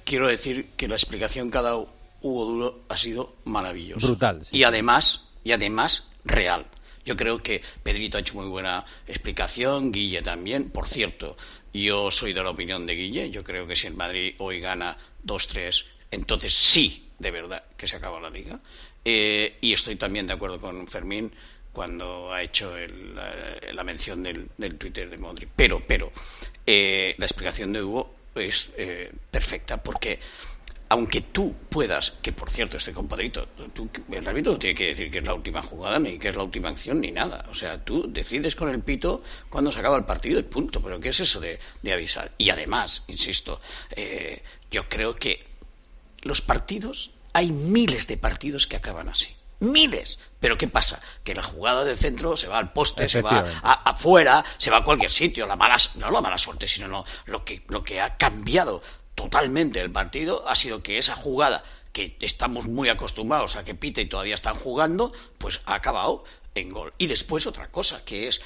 quiero 0.04 0.28
decir 0.28 0.70
que 0.76 0.86
la 0.88 0.94
explicación 0.96 1.50
que 1.50 1.58
ha 1.58 1.62
dado 1.62 1.88
Hugo 2.20 2.44
Duro 2.44 2.80
ha 2.88 2.96
sido 2.96 3.36
maravillosa. 3.44 4.06
Brutal, 4.06 4.44
sí. 4.44 4.56
Y 4.56 4.64
además, 4.64 5.28
y 5.44 5.52
además, 5.52 6.08
real. 6.24 6.66
Yo 7.06 7.16
creo 7.16 7.42
que 7.42 7.62
Pedrito 7.82 8.18
ha 8.18 8.20
hecho 8.20 8.34
muy 8.34 8.46
buena 8.48 8.84
explicación, 9.06 9.90
Guille 9.92 10.20
también. 10.20 10.68
Por 10.70 10.86
cierto, 10.88 11.36
yo 11.72 12.10
soy 12.10 12.34
de 12.34 12.42
la 12.42 12.50
opinión 12.50 12.84
de 12.84 12.94
Guille. 12.96 13.30
Yo 13.30 13.42
creo 13.42 13.66
que 13.66 13.74
si 13.76 13.86
el 13.86 13.94
Madrid 13.94 14.34
hoy 14.38 14.60
gana 14.60 14.96
2-3, 15.24 15.84
entonces 16.10 16.54
sí, 16.54 17.07
de 17.18 17.30
verdad, 17.30 17.62
que 17.76 17.86
se 17.86 17.96
acaba 17.96 18.20
la 18.20 18.30
liga. 18.30 18.58
Eh, 19.04 19.56
y 19.60 19.72
estoy 19.72 19.96
también 19.96 20.26
de 20.26 20.32
acuerdo 20.34 20.60
con 20.60 20.86
Fermín 20.86 21.32
cuando 21.72 22.32
ha 22.32 22.42
hecho 22.42 22.76
el- 22.76 23.14
la, 23.14 23.32
la 23.72 23.84
mención 23.84 24.22
del, 24.22 24.48
del 24.56 24.76
Twitter 24.76 25.08
de 25.08 25.18
Modric. 25.18 25.48
Pero, 25.54 25.82
pero, 25.86 26.10
eh, 26.66 27.14
la 27.18 27.26
explicación 27.26 27.72
de 27.72 27.82
Hugo 27.82 28.14
es 28.34 28.70
eh, 28.76 29.10
perfecta 29.30 29.82
porque 29.82 30.18
aunque 30.90 31.20
tú 31.20 31.54
puedas, 31.68 32.12
que 32.22 32.32
por 32.32 32.50
cierto, 32.50 32.78
este 32.78 32.92
compadrito, 32.94 33.46
tú, 33.74 33.90
el 34.10 34.26
árbitro 34.26 34.52
no 34.52 34.58
tiene 34.58 34.74
que 34.74 34.86
decir 34.86 35.10
que 35.10 35.18
es 35.18 35.24
la 35.24 35.34
última 35.34 35.60
jugada, 35.60 35.98
ni 35.98 36.18
que 36.18 36.28
es 36.30 36.34
la 36.36 36.42
última 36.44 36.70
acción, 36.70 37.00
ni 37.02 37.10
nada. 37.10 37.44
O 37.50 37.54
sea, 37.54 37.84
tú 37.84 38.06
decides 38.10 38.56
con 38.56 38.70
el 38.70 38.80
pito 38.80 39.22
cuando 39.50 39.70
se 39.70 39.80
acaba 39.80 39.98
el 39.98 40.04
partido 40.06 40.40
y 40.40 40.44
punto. 40.44 40.80
Pero 40.82 40.98
¿qué 40.98 41.10
es 41.10 41.20
eso 41.20 41.40
de, 41.40 41.58
de 41.82 41.92
avisar? 41.92 42.32
Y 42.38 42.48
además, 42.48 43.04
insisto, 43.08 43.60
eh, 43.94 44.40
yo 44.70 44.88
creo 44.88 45.14
que 45.14 45.44
los 46.28 46.42
partidos, 46.42 47.10
hay 47.32 47.50
miles 47.50 48.06
de 48.06 48.16
partidos 48.16 48.66
que 48.66 48.76
acaban 48.76 49.08
así. 49.08 49.34
Miles. 49.60 50.20
Pero 50.38 50.56
¿qué 50.56 50.68
pasa? 50.68 51.00
Que 51.24 51.34
la 51.34 51.42
jugada 51.42 51.84
del 51.84 51.96
centro 51.96 52.36
se 52.36 52.46
va 52.46 52.58
al 52.58 52.72
poste, 52.72 53.08
se 53.08 53.22
va 53.22 53.40
afuera, 53.62 54.44
se 54.56 54.70
va 54.70 54.78
a 54.78 54.84
cualquier 54.84 55.10
sitio. 55.10 55.46
La 55.46 55.56
mala, 55.56 55.76
no 55.96 56.10
la 56.10 56.20
mala 56.20 56.38
suerte, 56.38 56.68
sino 56.68 56.86
no, 56.86 57.04
lo, 57.26 57.44
que, 57.44 57.64
lo 57.68 57.82
que 57.82 58.00
ha 58.00 58.16
cambiado 58.16 58.82
totalmente 59.16 59.80
el 59.80 59.90
partido 59.90 60.46
ha 60.46 60.54
sido 60.54 60.82
que 60.82 60.98
esa 60.98 61.16
jugada 61.16 61.64
que 61.92 62.16
estamos 62.20 62.66
muy 62.66 62.88
acostumbrados 62.88 63.56
a 63.56 63.64
que 63.64 63.74
pite 63.74 64.02
y 64.02 64.08
todavía 64.08 64.36
están 64.36 64.54
jugando, 64.54 65.12
pues 65.38 65.60
ha 65.64 65.74
acabado 65.74 66.22
en 66.54 66.70
gol. 66.70 66.92
Y 66.98 67.08
después 67.08 67.46
otra 67.46 67.68
cosa, 67.68 68.04
que 68.04 68.28
es 68.28 68.40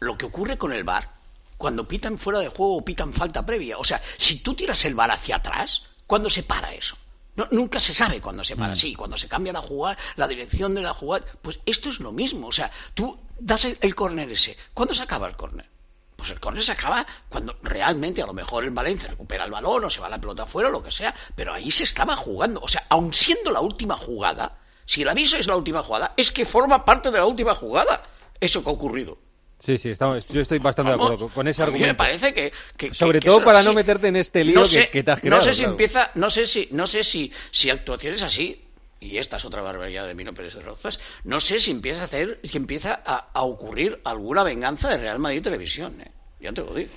lo 0.00 0.18
que 0.18 0.26
ocurre 0.26 0.58
con 0.58 0.72
el 0.72 0.84
VAR 0.84 1.16
cuando 1.56 1.88
pitan 1.88 2.18
fuera 2.18 2.40
de 2.40 2.48
juego 2.48 2.76
o 2.76 2.84
pitan 2.84 3.12
falta 3.12 3.46
previa. 3.46 3.78
O 3.78 3.84
sea, 3.84 4.02
si 4.18 4.40
tú 4.40 4.54
tiras 4.54 4.84
el 4.84 4.94
VAR 4.94 5.12
hacia 5.12 5.36
atrás, 5.36 5.84
¿cuándo 6.06 6.28
se 6.28 6.42
para 6.42 6.74
eso? 6.74 6.98
No, 7.38 7.46
nunca 7.52 7.78
se 7.78 7.94
sabe 7.94 8.20
cuándo 8.20 8.42
se 8.42 8.56
para. 8.56 8.74
Sí, 8.74 8.96
cuando 8.96 9.16
se 9.16 9.28
cambia 9.28 9.52
la 9.52 9.62
jugada, 9.62 9.96
la 10.16 10.26
dirección 10.26 10.74
de 10.74 10.82
la 10.82 10.92
jugada. 10.92 11.24
Pues 11.40 11.60
esto 11.66 11.88
es 11.88 12.00
lo 12.00 12.10
mismo. 12.10 12.48
O 12.48 12.52
sea, 12.52 12.68
tú 12.94 13.16
das 13.38 13.64
el, 13.64 13.78
el 13.80 13.94
córner 13.94 14.30
ese. 14.32 14.56
¿Cuándo 14.74 14.92
se 14.92 15.04
acaba 15.04 15.28
el 15.28 15.36
córner? 15.36 15.70
Pues 16.16 16.30
el 16.30 16.40
córner 16.40 16.64
se 16.64 16.72
acaba 16.72 17.06
cuando 17.28 17.56
realmente 17.62 18.20
a 18.20 18.26
lo 18.26 18.32
mejor 18.32 18.64
el 18.64 18.72
Valencia 18.72 19.08
recupera 19.08 19.44
el 19.44 19.52
balón 19.52 19.84
o 19.84 19.88
se 19.88 20.00
va 20.00 20.08
la 20.08 20.20
pelota 20.20 20.42
afuera 20.42 20.68
o 20.68 20.72
lo 20.72 20.82
que 20.82 20.90
sea. 20.90 21.14
Pero 21.36 21.54
ahí 21.54 21.70
se 21.70 21.84
estaba 21.84 22.16
jugando. 22.16 22.60
O 22.60 22.66
sea, 22.66 22.84
aun 22.88 23.14
siendo 23.14 23.52
la 23.52 23.60
última 23.60 23.96
jugada, 23.96 24.58
Si 24.84 25.02
el 25.02 25.08
aviso 25.08 25.36
es 25.36 25.46
la 25.46 25.54
última 25.54 25.84
jugada, 25.84 26.14
es 26.16 26.32
que 26.32 26.44
forma 26.44 26.84
parte 26.84 27.12
de 27.12 27.18
la 27.18 27.26
última 27.26 27.54
jugada. 27.54 28.02
Eso 28.40 28.64
que 28.64 28.70
ha 28.70 28.72
ocurrido. 28.72 29.18
Sí, 29.60 29.76
sí, 29.76 29.90
estamos, 29.90 30.28
yo 30.28 30.40
estoy 30.40 30.58
bastante 30.60 30.92
Vamos, 30.92 31.08
de 31.10 31.14
acuerdo 31.16 31.34
con- 31.34 31.48
ese 31.48 31.62
a 31.62 31.66
mí 31.66 31.70
argumento. 31.72 31.92
me 31.92 31.96
parece 31.96 32.32
que, 32.32 32.52
que- 32.76 32.94
Sobre 32.94 33.18
que 33.20 33.26
todo 33.28 33.38
eso- 33.38 33.44
para 33.44 33.60
sí. 33.60 33.66
no 33.66 33.72
meterte 33.74 34.06
en 34.08 34.16
este 34.16 34.44
lío 34.44 34.60
no 34.60 34.64
sé, 34.64 34.88
que 34.88 35.02
te 35.02 35.10
has 35.10 35.20
creado. 35.20 35.36
No 35.38 35.42
sé 35.44 35.52
si 35.54 35.58
claro. 35.62 35.72
empieza, 35.72 36.10
no 36.14 36.30
sé 36.30 36.46
si, 36.46 36.68
no 36.70 36.86
sé 36.86 37.02
si, 37.02 37.32
si 37.50 37.68
actuaciones 37.70 38.22
así, 38.22 38.64
y 39.00 39.16
esta 39.18 39.36
es 39.36 39.44
otra 39.44 39.60
barbaridad 39.62 40.06
de 40.06 40.14
Mino 40.14 40.32
Pérez 40.32 40.54
de 40.54 40.60
Rozas, 40.60 41.00
no 41.24 41.40
sé 41.40 41.58
si 41.58 41.72
empieza 41.72 42.02
a 42.02 42.04
hacer, 42.04 42.38
si 42.44 42.56
empieza 42.56 43.02
a, 43.04 43.30
a 43.32 43.42
ocurrir 43.42 44.00
alguna 44.04 44.44
venganza 44.44 44.88
de 44.90 44.98
Real 44.98 45.18
Madrid 45.18 45.42
Televisión, 45.42 46.00
¿eh? 46.02 46.10
Ya 46.40 46.52
te 46.52 46.60
lo 46.60 46.72
digo. 46.72 46.90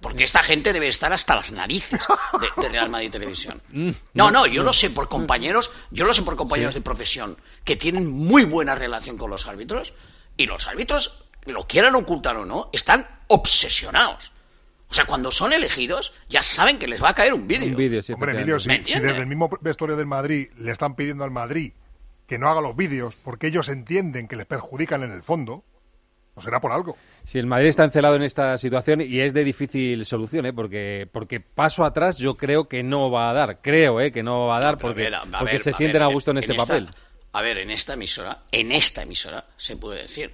Porque 0.00 0.22
esta 0.22 0.44
gente 0.44 0.72
debe 0.72 0.86
estar 0.86 1.12
hasta 1.12 1.34
las 1.34 1.50
narices 1.50 2.00
de, 2.40 2.62
de 2.62 2.68
Real 2.68 2.88
Madrid 2.88 3.10
Televisión. 3.10 3.60
Mm, 3.72 3.90
No, 4.14 4.30
no, 4.30 4.46
yo 4.46 4.62
lo 4.62 4.72
sé 4.72 4.90
por 4.90 5.08
compañeros, 5.08 5.72
yo 5.90 6.04
lo 6.06 6.14
sé 6.14 6.22
por 6.22 6.36
compañeros 6.36 6.72
Sí. 6.74 6.78
de 6.78 6.84
profesión 6.84 7.36
que 7.64 7.74
tienen 7.74 8.06
muy 8.08 8.44
buena 8.44 8.76
relación 8.76 9.18
con 9.18 9.28
los 9.28 9.48
árbitros 9.48 9.92
y 10.36 10.46
los 10.46 10.68
árbitros, 10.68 11.24
lo 11.52 11.66
quieran 11.66 11.94
ocultar 11.94 12.36
o 12.36 12.44
no, 12.44 12.70
están 12.72 13.06
obsesionados. 13.28 14.32
O 14.88 14.94
sea, 14.94 15.04
cuando 15.04 15.32
son 15.32 15.52
elegidos, 15.52 16.12
ya 16.28 16.42
saben 16.42 16.78
que 16.78 16.86
les 16.86 17.02
va 17.02 17.08
a 17.10 17.14
caer 17.14 17.34
un 17.34 17.48
vídeo. 17.48 17.66
Un 17.68 17.76
vídeo, 17.76 18.02
sí, 18.02 18.12
Hombre. 18.12 18.32
Emilio, 18.32 18.56
¿Me 18.66 18.82
si, 18.84 19.00
desde 19.00 19.18
el 19.18 19.26
mismo 19.26 19.50
vestuario 19.60 19.96
del 19.96 20.06
Madrid 20.06 20.48
le 20.58 20.70
están 20.70 20.94
pidiendo 20.94 21.24
al 21.24 21.30
Madrid 21.32 21.72
que 22.26 22.38
no 22.38 22.48
haga 22.48 22.60
los 22.60 22.76
vídeos 22.76 23.16
porque 23.24 23.48
ellos 23.48 23.68
entienden 23.68 24.28
que 24.28 24.36
les 24.36 24.46
perjudican 24.46 25.02
en 25.02 25.10
el 25.10 25.22
fondo, 25.24 25.64
pues 26.34 26.44
será 26.44 26.60
por 26.60 26.70
algo. 26.70 26.96
Si 27.24 27.38
el 27.38 27.46
Madrid 27.46 27.68
está 27.68 27.82
encelado 27.84 28.14
en 28.16 28.22
esta 28.22 28.58
situación 28.58 29.00
y 29.00 29.20
es 29.20 29.34
de 29.34 29.42
difícil 29.42 30.04
solución, 30.06 30.46
¿eh? 30.46 30.52
porque, 30.52 31.08
porque 31.10 31.40
paso 31.40 31.84
atrás 31.84 32.18
yo 32.18 32.34
creo 32.34 32.68
que 32.68 32.82
no 32.84 33.10
va 33.10 33.30
a 33.30 33.32
dar. 33.32 33.60
Creo 33.62 34.00
¿eh? 34.00 34.12
que 34.12 34.22
no 34.22 34.46
va 34.46 34.58
a 34.58 34.60
dar 34.60 34.74
a 34.74 34.78
porque, 34.78 35.02
ver, 35.02 35.14
porque 35.38 35.58
se 35.58 35.70
a 35.70 35.72
sienten 35.72 36.00
ver, 36.00 36.10
a 36.10 36.12
gusto 36.12 36.30
en, 36.30 36.38
ese 36.38 36.52
esta- 36.52 36.66
papel. 36.66 36.90
A 37.32 37.42
ver, 37.42 37.58
en 37.58 37.70
esta 37.70 37.94
emisora, 37.94 38.42
en 38.52 38.70
esta 38.72 39.02
emisora, 39.02 39.46
se 39.56 39.76
puede 39.76 40.02
decir, 40.02 40.32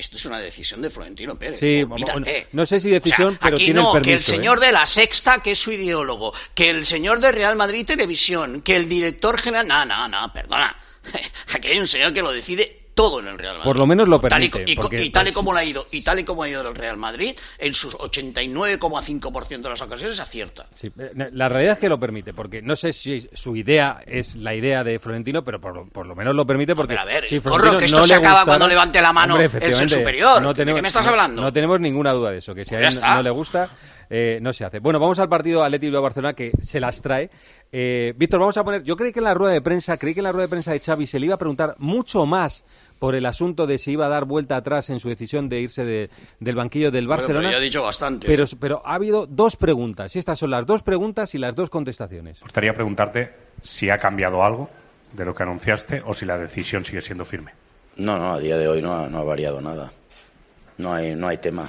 esto 0.00 0.16
es 0.16 0.24
una 0.24 0.38
decisión 0.38 0.82
de 0.82 0.90
Florentino 0.90 1.38
Pérez. 1.38 1.60
Sí, 1.60 1.82
olvídate. 1.88 2.48
no 2.52 2.66
sé 2.66 2.80
si 2.80 2.90
decisión, 2.90 3.28
O 3.28 3.30
sea, 3.32 3.40
pero 3.40 3.56
aquí 3.56 3.64
tiene 3.66 3.80
no, 3.80 3.88
el 3.96 4.02
permiso. 4.02 4.04
que 4.04 4.12
el 4.14 4.20
¿eh? 4.20 4.22
señor 4.22 4.60
de 4.60 4.72
la 4.72 4.86
Sexta, 4.86 5.42
que 5.42 5.52
es 5.52 5.58
su 5.58 5.72
ideólogo, 5.72 6.34
que 6.54 6.70
el 6.70 6.84
señor 6.86 7.20
de 7.20 7.32
Real 7.32 7.56
Madrid 7.56 7.84
Televisión, 7.86 8.62
que 8.62 8.76
el 8.76 8.88
director 8.88 9.38
general... 9.38 9.68
No, 9.68 9.84
no, 9.84 10.08
no, 10.08 10.32
perdona. 10.32 10.76
Aquí 11.54 11.68
hay 11.68 11.78
un 11.78 11.86
señor 11.88 12.12
que 12.12 12.22
lo 12.22 12.32
decide 12.32 12.79
todo 13.00 13.20
en 13.20 13.28
el 13.28 13.38
Real 13.38 13.54
Madrid. 13.54 13.64
Por 13.68 13.78
lo 13.78 13.86
menos 13.86 14.08
lo 14.08 14.20
Tal 14.20 14.42
y, 14.44 14.48
permite. 14.50 14.72
y 14.72 14.76
porque, 14.76 15.02
y 15.02 15.10
tal 15.10 15.22
y 15.22 15.30
pues, 15.30 15.34
como 15.34 15.54
le 15.54 15.60
ha 15.60 15.64
ido 15.64 15.86
y 15.90 16.02
tal 16.02 16.18
y 16.18 16.24
como 16.24 16.42
ha 16.42 16.48
ido 16.50 16.68
el 16.68 16.74
Real 16.74 16.96
Madrid 16.98 17.34
en 17.58 17.72
sus 17.72 17.94
89,5% 17.96 19.60
de 19.62 19.68
las 19.70 19.80
ocasiones 19.82 20.20
acierta 20.20 20.66
Sí, 20.74 20.90
eh, 20.98 21.30
la 21.32 21.48
realidad 21.48 21.72
es 21.74 21.78
que 21.78 21.88
lo 21.88 21.98
permite, 21.98 22.34
porque 22.34 22.62
no 22.62 22.76
sé 22.76 22.92
si 22.92 23.28
su 23.32 23.56
idea 23.56 24.02
es 24.06 24.36
la 24.36 24.54
idea 24.54 24.84
de 24.84 24.98
Florentino, 24.98 25.42
pero 25.44 25.60
por, 25.60 25.74
lo- 25.74 25.86
por 25.88 26.06
lo 26.06 26.14
menos 26.14 26.34
lo 26.34 26.46
permite 26.46 26.74
porque 26.74 26.96
a 26.96 27.04
ver, 27.04 27.26
si 27.26 27.40
corro, 27.40 27.78
que 27.78 27.86
esto 27.86 27.98
no 27.98 28.04
se 28.04 28.14
acaba 28.14 28.40
gustara- 28.40 28.44
cuando 28.46 28.68
levante 28.68 29.00
la 29.00 29.12
mano 29.12 29.34
Hombre, 29.36 29.50
el 29.66 29.74
ser 29.74 29.88
superior. 29.88 30.42
no 30.42 30.48
¿De 30.52 30.54
tenemos- 30.62 30.78
qué 30.78 30.82
me 30.82 30.88
estás 30.88 31.06
no- 31.06 31.12
hablando? 31.12 31.42
No 31.42 31.52
tenemos 31.52 31.80
ninguna 31.80 32.12
duda 32.12 32.30
de 32.30 32.38
eso, 32.38 32.54
que 32.54 32.64
si 32.64 32.74
a 32.74 32.78
Pues 32.78 32.88
él 32.88 33.00
ya 33.00 33.06
está. 33.06 33.14
no 33.16 33.22
le 33.22 33.30
gusta, 33.30 33.70
eh, 34.10 34.38
no 34.42 34.52
se 34.52 34.64
hace. 34.64 34.80
Bueno, 34.80 34.98
vamos 34.98 35.18
al 35.20 35.28
partido 35.28 35.62
Atlético 35.62 35.94
de 35.96 36.02
Barcelona 36.02 36.34
que 36.34 36.50
se 36.60 36.80
las 36.80 37.00
trae. 37.00 37.30
Eh, 37.72 38.12
Víctor, 38.16 38.40
vamos 38.40 38.56
a 38.56 38.64
poner, 38.64 38.82
yo 38.82 38.96
creí 38.96 39.12
que 39.12 39.20
en 39.20 39.24
la 39.24 39.34
rueda 39.34 39.52
de 39.54 39.60
prensa, 39.62 39.96
creí 39.96 40.12
que 40.14 40.20
en 40.20 40.24
la 40.24 40.32
rueda 40.32 40.46
de 40.46 40.50
prensa 40.50 40.72
de 40.72 40.80
Xavi 40.80 41.06
se 41.06 41.20
le 41.20 41.26
iba 41.26 41.36
a 41.36 41.38
preguntar 41.38 41.76
mucho 41.78 42.26
más 42.26 42.64
por 42.98 43.14
el 43.14 43.24
asunto 43.24 43.66
de 43.66 43.78
si 43.78 43.92
iba 43.92 44.06
a 44.06 44.08
dar 44.08 44.24
vuelta 44.26 44.56
atrás 44.56 44.90
en 44.90 45.00
su 45.00 45.08
decisión 45.08 45.48
de 45.48 45.60
irse 45.60 45.84
de- 45.84 46.10
del 46.40 46.54
banquillo 46.56 46.90
del 46.90 47.06
Bueno, 47.06 47.22
Barcelona. 47.22 47.48
pero 47.48 47.52
ya 47.52 47.58
ha 47.58 47.62
dicho 47.62 47.82
bastante. 47.82 48.26
Pero, 48.26 48.44
pero 48.58 48.82
ha 48.84 48.94
habido 48.94 49.26
dos 49.26 49.56
preguntas, 49.56 50.14
y 50.16 50.18
estas 50.18 50.38
son 50.38 50.50
las 50.50 50.66
dos 50.66 50.82
preguntas 50.82 51.34
y 51.34 51.38
las 51.38 51.54
dos 51.54 51.70
contestaciones. 51.70 52.40
Me 52.40 52.44
gustaría 52.44 52.74
preguntarte 52.74 53.32
si 53.62 53.88
ha 53.88 53.98
cambiado 53.98 54.42
algo 54.42 54.68
de 55.14 55.24
lo 55.24 55.34
que 55.34 55.42
anunciaste 55.44 56.02
o 56.04 56.12
si 56.12 56.26
la 56.26 56.36
decisión 56.36 56.84
sigue 56.84 57.00
siendo 57.00 57.24
firme. 57.24 57.52
No, 57.96 58.18
no, 58.18 58.34
a 58.34 58.38
día 58.40 58.56
de 58.58 58.68
hoy 58.68 58.82
no 58.82 58.92
ha, 58.94 59.08
no 59.08 59.18
ha 59.18 59.24
variado 59.24 59.60
nada. 59.60 59.92
No 60.78 60.92
hay, 60.92 61.14
no 61.14 61.28
hay 61.28 61.38
tema. 61.38 61.68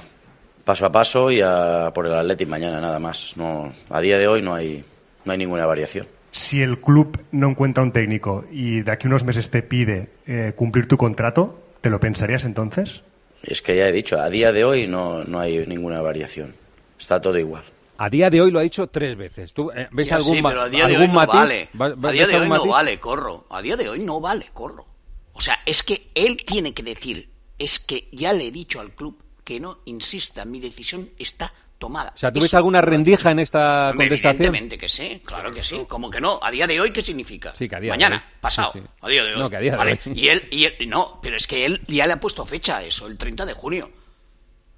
Paso 0.64 0.86
a 0.86 0.92
paso 0.92 1.30
y 1.30 1.40
a 1.40 1.90
por 1.94 2.06
el 2.06 2.12
Atleti 2.14 2.46
mañana 2.46 2.80
nada 2.80 2.98
más. 2.98 3.36
No, 3.36 3.72
a 3.90 4.00
día 4.00 4.18
de 4.18 4.28
hoy 4.28 4.42
no 4.42 4.54
hay, 4.54 4.84
no 5.24 5.32
hay 5.32 5.38
ninguna 5.38 5.66
variación. 5.66 6.06
Si 6.30 6.62
el 6.62 6.80
club 6.80 7.20
no 7.32 7.48
encuentra 7.50 7.82
un 7.82 7.92
técnico 7.92 8.44
y 8.50 8.80
de 8.82 8.90
aquí 8.92 9.06
a 9.06 9.10
unos 9.10 9.24
meses 9.24 9.50
te 9.50 9.62
pide 9.62 10.08
eh, 10.26 10.52
cumplir 10.56 10.86
tu 10.88 10.96
contrato, 10.96 11.60
¿te 11.80 11.90
lo 11.90 12.00
pensarías 12.00 12.44
entonces? 12.44 13.02
Es 13.42 13.60
que 13.60 13.76
ya 13.76 13.88
he 13.88 13.92
dicho, 13.92 14.20
a 14.20 14.30
día 14.30 14.52
de 14.52 14.64
hoy 14.64 14.86
no, 14.86 15.24
no 15.24 15.40
hay 15.40 15.66
ninguna 15.66 16.00
variación. 16.00 16.54
Está 16.98 17.20
todo 17.20 17.36
igual. 17.38 17.64
A 17.98 18.08
día 18.08 18.30
de 18.30 18.40
hoy 18.40 18.50
lo 18.52 18.60
ha 18.60 18.62
dicho 18.62 18.86
tres 18.86 19.16
veces. 19.16 19.52
¿Tú 19.52 19.70
eh, 19.72 19.88
ves 19.90 20.08
Ya 20.08 20.16
algún, 20.16 20.36
sí, 20.36 20.42
pero 20.42 20.60
a 20.62 20.68
día 20.68 20.86
de 20.86 20.94
algún 20.96 21.10
hoy 21.16 21.26
no 21.26 21.32
vale. 21.32 21.68
¿Va- 21.80 21.86
A 22.08 22.12
día 22.12 22.26
de 22.26 22.36
hoy 22.36 22.48
no 22.48 22.66
vale, 22.66 22.98
corro. 23.00 23.44
A 23.50 23.60
día 23.60 23.76
de 23.76 23.88
hoy 23.88 23.98
no 23.98 24.20
vale, 24.20 24.46
corro. 24.54 24.86
O 25.34 25.40
sea, 25.40 25.58
es 25.66 25.82
que 25.82 26.10
él 26.14 26.36
tiene 26.46 26.72
que 26.72 26.82
decir, 26.84 27.28
es 27.58 27.78
que 27.80 28.08
ya 28.12 28.32
le 28.32 28.46
he 28.46 28.50
dicho 28.52 28.80
al 28.80 28.92
club 28.92 29.18
que 29.44 29.58
no 29.60 29.78
insista, 29.86 30.44
mi 30.44 30.60
decisión 30.60 31.10
está 31.18 31.52
tomada. 31.78 32.12
O 32.14 32.18
sea, 32.18 32.32
¿tú 32.32 32.38
ves 32.40 32.46
Eso- 32.50 32.58
alguna 32.58 32.80
rendija 32.80 33.30
en 33.32 33.40
esta 33.40 33.92
contestación? 33.96 34.34
Evidentemente 34.46 34.78
que 34.78 34.88
sí, 34.88 35.20
claro 35.24 35.52
que 35.52 35.62
sí. 35.62 35.84
¿Cómo 35.88 36.10
que 36.10 36.20
no? 36.20 36.38
¿A 36.42 36.50
día 36.50 36.66
de 36.66 36.80
hoy 36.80 36.92
qué 36.92 37.02
significa? 37.02 37.52
Sí, 37.56 37.68
que 37.68 37.74
a 37.76 37.80
día 37.80 37.92
de 37.92 37.98
Mañana, 37.98 38.16
hoy. 38.24 38.38
pasado, 38.40 38.70
Sí, 38.72 38.78
sí. 38.80 38.86
a 39.00 39.08
día 39.08 39.24
de 39.24 39.32
hoy. 39.34 39.38
No, 39.40 39.50
que 39.50 39.56
a 39.56 39.60
día 39.60 39.72
de 39.72 39.76
Vale, 39.78 40.00
hoy. 40.06 40.12
Y 40.14 40.28
él, 40.28 40.46
y 40.50 40.64
él, 40.66 40.74
no, 40.88 41.18
pero 41.22 41.36
es 41.36 41.46
que 41.46 41.64
él 41.64 41.82
ya 41.88 42.06
le 42.06 42.12
ha 42.12 42.20
puesto 42.20 42.46
fecha 42.46 42.76
a 42.78 42.82
eso, 42.84 43.06
el 43.08 43.18
30 43.18 43.44
de 43.46 43.52
junio. 43.54 43.90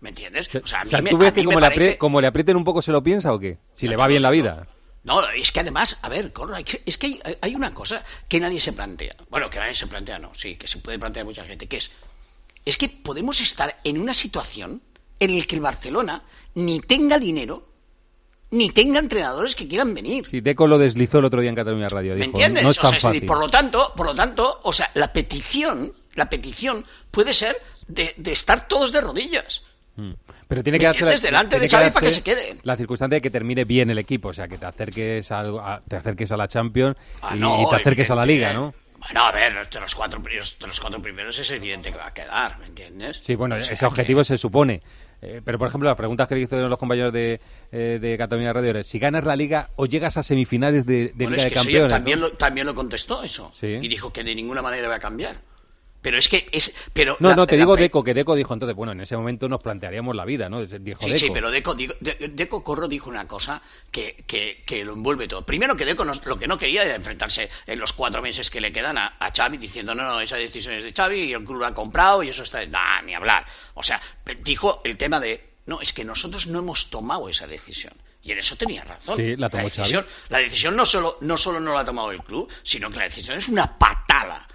¿Me 0.01 0.11
entiendes? 0.11 0.49
O 0.55 0.67
sea, 0.67 0.81
a 0.81 0.83
O 0.83 0.85
mí, 0.85 0.91
sea, 0.91 1.01
me, 1.03 1.11
¿tú 1.11 1.19
ves 1.19 1.33
que 1.33 1.45
como 1.45 1.61
le, 1.61 1.99
como 1.99 2.19
aprieten 2.21 2.57
un 2.57 2.65
poco 2.65 2.83
se 2.83 2.93
lo 2.93 3.03
piensa 3.03 3.33
o 3.33 3.39
qué? 3.39 3.59
Si 3.73 3.89
le 3.89 3.97
va 3.97 4.07
bien 4.07 4.23
la 4.23 4.31
vida. 4.31 4.67
No, 5.03 5.27
es 5.31 5.53
que 5.53 5.61
además, 5.61 5.99
a 6.03 6.09
ver, 6.09 6.33
que- 6.65 6.83
es 6.87 6.97
que 6.97 7.07
hay, 7.07 7.21
hay 7.43 7.55
una 7.55 7.75
cosa 7.75 8.03
que 8.29 8.41
nadie 8.41 8.61
se 8.61 8.73
plantea. 8.73 9.15
Bueno, 9.29 9.51
que 9.51 9.59
nadie 9.59 9.75
se 9.75 9.87
plantea, 9.87 10.19
no, 10.19 10.35
sí, 10.35 10.57
que 10.57 10.67
se 10.67 10.79
puede 10.79 10.99
plantear 10.99 11.27
mucha 11.27 11.45
gente, 11.45 11.67
que 11.67 11.77
es, 11.77 11.91
es 12.65 12.79
que 12.79 12.89
podemos 12.89 13.41
estar 13.41 13.79
en 13.85 13.99
una 14.01 14.15
situación 14.15 14.83
en 15.21 15.39
la 15.39 15.45
que 15.45 15.55
el 15.57 15.61
Barcelona 15.61 16.23
ni 16.55 16.81
tenga 16.81 17.19
dinero, 17.19 17.69
ni 18.51 18.71
tenga 18.71 18.99
entrenadores 19.01 19.55
que 19.57 19.67
quieran 19.67 19.95
venir. 19.95 20.27
Si 20.27 20.41
Deco 20.41 20.67
lo 20.67 20.79
deslizó 20.79 21.19
el 21.19 21.25
otro 21.27 21.41
día 21.41 21.51
en 21.51 21.57
Cataluña 21.57 21.89
Radio. 21.89 22.15
¿Me 22.17 22.25
entiendes? 22.27 22.63
no 22.63 22.71
es 22.71 22.79
O 22.79 22.83
tan 22.83 22.91
sea, 22.93 22.99
es 22.99 23.03
decir, 23.05 23.15
fácil. 23.21 23.27
por 23.27 23.39
lo 23.39 23.49
tanto, 23.49 23.93
por 23.97 24.07
lo 24.07 24.15
tanto, 24.15 24.61
o 24.63 24.73
sea, 24.73 24.91
la 24.95 25.13
petición, 25.13 25.93
la 26.15 26.29
petición 26.31 26.85
puede 27.11 27.33
ser 27.33 27.57
de, 27.89 28.15
de 28.17 28.33
estar 28.33 28.69
todos 28.69 28.93
de 28.93 29.01
rodillas. 29.01 29.63
Mm. 29.97 30.13
Pero 30.47 30.63
tiene 30.63 30.77
¿Me 30.79 30.81
que 30.93 31.03
darse? 31.03 31.27
Delante 31.27 31.59
de 31.59 31.69
Xavi 31.69 31.91
para 31.91 32.07
que 32.07 32.13
se 32.13 32.23
quede. 32.23 32.59
La 32.63 32.77
circunstancia 32.77 33.17
de 33.17 33.23
que 33.23 33.31
termine 33.31 33.65
bien 33.65 33.91
el 33.91 33.99
equipo, 33.99 34.29
o 34.29 34.33
sea, 34.33 34.47
que 34.47 34.59
te 34.59 34.67
acerques 34.67 35.31
a, 35.33 35.41
algo- 35.41 35.61
a- 35.61 35.81
te 35.89 35.97
acerques 35.97 36.31
a 36.33 36.37
la 36.37 36.47
Champions 36.49 36.97
Ah, 37.23 37.33
y, 37.35 37.39
no, 37.39 37.63
y 37.63 37.69
te 37.71 37.77
acerques 37.77 38.11
a 38.11 38.15
la 38.15 38.25
Liga. 38.27 38.53
¿no? 38.53 38.75
Bueno, 39.05 39.25
a 39.25 39.33
ver, 39.33 39.69
de 39.69 39.81
los 39.81 39.95
cuatro 39.95 40.23
primeros, 40.23 40.59
de 40.59 40.67
los 40.67 40.81
cuatro 40.81 41.01
primeros 41.01 41.39
es 41.39 41.51
evidente 41.51 41.91
que 41.93 41.99
va 41.99 42.07
a 42.07 42.15
quedar, 42.15 42.59
¿me 42.59 42.67
entiendes? 42.67 43.19
Sí, 43.19 43.35
bueno, 43.35 43.57
O 43.57 43.61
sea, 43.61 43.75
ese 43.75 43.85
objetivo 43.87 44.25
se 44.25 44.39
supone. 44.39 44.83
Eh, 45.21 45.41
pero, 45.45 45.59
por 45.59 45.69
ejemplo, 45.69 45.89
las 45.89 45.97
preguntas 45.97 46.27
que 46.29 46.35
le 46.35 46.43
hicieron 46.43 46.69
los 46.71 46.79
compañeros 46.79 47.13
de, 47.13 47.41
eh, 47.73 47.99
de 48.01 48.19
Cataluña 48.19 48.53
Radio 48.53 48.71
era 48.71 48.83
si 48.85 48.99
ganas 48.99 49.25
la 49.25 49.37
Liga 49.37 49.69
o 49.77 49.87
llegas 49.87 50.17
a 50.17 50.23
semifinales 50.23 50.87
de, 50.87 51.09
de 51.09 51.13
Bueno, 51.15 51.31
Liga 51.33 51.37
es 51.39 51.45
de 51.45 51.51
que 51.51 51.59
eso 51.61 51.69
ya 51.71 51.79
Campeones. 51.81 51.93
también, 51.93 52.21
¿no? 52.21 52.29
lo, 52.29 52.33
también 52.35 52.67
lo 52.67 52.75
contestó 52.75 53.23
eso. 53.23 53.53
Sí. 53.59 53.79
Y 53.81 53.89
dijo 53.89 54.13
que 54.13 54.23
de 54.25 54.35
ninguna 54.35 54.63
manera 54.63 54.89
va 54.89 54.97
a 54.97 55.01
cambiar. 55.01 55.37
Pero 56.05 56.19
es 56.19 56.29
que 56.29 56.47
es. 56.53 56.73
Pero 56.93 57.17
No, 57.19 57.31
la- 57.31 57.35
no, 57.37 57.47
te 57.47 57.57
la 57.57 57.63
digo 57.63 57.77
Deco, 57.77 58.05
que 58.05 58.13
Deco 58.13 58.35
dijo 58.35 58.53
entonces, 58.53 58.77
bueno, 58.77 58.93
en 58.93 59.01
ese 59.01 59.17
momento 59.17 59.49
nos 59.49 59.63
plantearíamos 59.63 60.15
la 60.15 60.27
vida, 60.27 60.51
¿no? 60.51 60.61
Dijo 60.65 61.01
Sí, 61.03 61.07
Deco. 61.07 61.19
sí, 61.19 61.31
pero 61.33 61.51
Deco, 61.51 61.75
digo- 61.75 61.95
De- 61.99 62.29
Deco 62.31 62.63
Corro 62.63 62.87
dijo 62.89 63.09
una 63.09 63.27
cosa 63.27 63.63
que, 63.91 64.23
que, 64.27 64.63
que 64.67 64.85
lo 64.85 64.93
envuelve 64.93 65.27
todo. 65.27 65.47
Primero 65.47 65.75
que 65.77 65.87
Deco 65.87 66.05
no- 66.05 66.13
lo 66.27 66.39
que 66.39 66.47
no 66.47 66.59
quería 66.59 66.83
era 66.85 66.95
enfrentarse 66.95 67.49
en 67.67 67.79
los 67.81 67.95
cuatro 67.95 68.21
meses 68.21 68.51
que 68.51 68.61
le 68.61 68.71
quedan 68.71 68.99
a, 68.99 69.17
a 69.19 69.33
Xavi 69.35 69.57
diciendo, 69.57 69.95
no, 69.95 70.03
no, 70.05 70.21
esa 70.21 70.37
decisión 70.37 70.75
es 70.75 70.85
de 70.85 70.93
Xavi 70.93 71.21
y 71.21 71.33
el 71.33 71.43
club 71.43 71.61
lo 71.61 71.67
ha 71.67 71.75
comprado 71.75 72.23
y 72.23 72.29
eso 72.29 72.43
está... 72.43 72.65
Nah, 72.67 73.01
ni 73.01 73.15
hablar. 73.15 73.47
O 73.73 73.83
sea, 73.83 74.01
dijo 74.43 74.83
el 74.85 74.99
tema 74.99 75.19
de, 75.21 75.43
no, 75.65 75.81
es 75.81 75.95
que 75.95 76.05
nosotros 76.05 76.47
no 76.49 76.59
hemos 76.59 76.91
tomado 76.91 77.31
esa 77.31 77.47
decisión. 77.47 77.95
Y 78.23 78.33
en 78.33 78.39
eso 78.39 78.57
tenía 78.57 78.85
razón. 78.85 79.17
Sí, 79.17 79.37
la 79.37 79.49
tomó 79.49 79.65
decisión, 79.65 80.03
Xavi. 80.03 80.15
la 80.29 80.39
decisión 80.39 80.77
no 80.77 80.85
solo, 80.85 81.17
no 81.23 81.39
solo 81.39 81.61
no 81.61 81.73
la 81.73 81.81
ha 81.81 81.85
tomado 81.87 82.11
el 82.11 82.23
club, 82.23 82.51
sino 82.63 82.91
que 82.91 82.99
la 82.99 83.05
decisión 83.05 83.39
es 83.39 83.49
una 83.49 83.79
patada. 83.79 84.47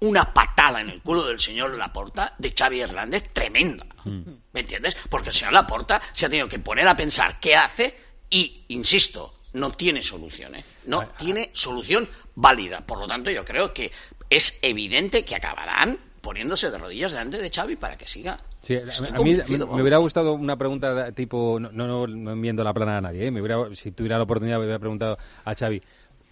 Una 0.00 0.32
patada 0.32 0.80
en 0.80 0.88
el 0.90 1.02
culo 1.02 1.24
del 1.26 1.38
señor 1.40 1.74
Laporta 1.76 2.34
de 2.38 2.52
Xavi 2.56 2.80
Hernández 2.80 3.30
tremenda. 3.32 3.86
¿Me 4.04 4.60
entiendes? 4.60 4.96
Porque 5.08 5.28
el 5.28 5.34
señor 5.34 5.52
Laporta 5.52 6.00
se 6.12 6.26
ha 6.26 6.28
tenido 6.28 6.48
que 6.48 6.58
poner 6.58 6.88
a 6.88 6.96
pensar 6.96 7.38
qué 7.38 7.54
hace 7.54 7.94
y, 8.30 8.64
insisto, 8.68 9.34
no 9.52 9.72
tiene 9.72 10.02
solución. 10.02 10.54
¿eh? 10.54 10.64
No 10.86 11.06
tiene 11.18 11.50
solución 11.52 12.08
válida. 12.34 12.80
Por 12.80 12.98
lo 12.98 13.06
tanto, 13.06 13.30
yo 13.30 13.44
creo 13.44 13.74
que 13.74 13.92
es 14.30 14.58
evidente 14.62 15.24
que 15.24 15.36
acabarán 15.36 15.98
poniéndose 16.22 16.70
de 16.70 16.78
rodillas 16.78 17.12
delante 17.12 17.38
de 17.38 17.50
Xavi 17.50 17.76
para 17.76 17.96
que 17.98 18.06
siga. 18.08 18.38
Sí, 18.62 18.76
a- 18.76 19.18
mí 19.22 19.34
me, 19.34 19.64
hubiera 19.80 19.96
gustado 19.98 20.34
una 20.34 20.56
pregunta 20.56 21.12
tipo, 21.12 21.58
no, 21.58 21.70
no, 21.72 21.86
no, 21.86 22.06
no 22.06 22.32
enviando 22.32 22.62
la 22.62 22.74
plana 22.74 22.98
a 22.98 23.00
nadie, 23.00 23.26
¿eh? 23.26 23.30
me 23.30 23.40
hubiera, 23.40 23.74
si 23.74 23.90
tuviera 23.90 24.18
la 24.18 24.24
oportunidad 24.24 24.58
me 24.58 24.64
hubiera 24.64 24.78
preguntado 24.78 25.16
a 25.46 25.54
Xavi, 25.54 25.82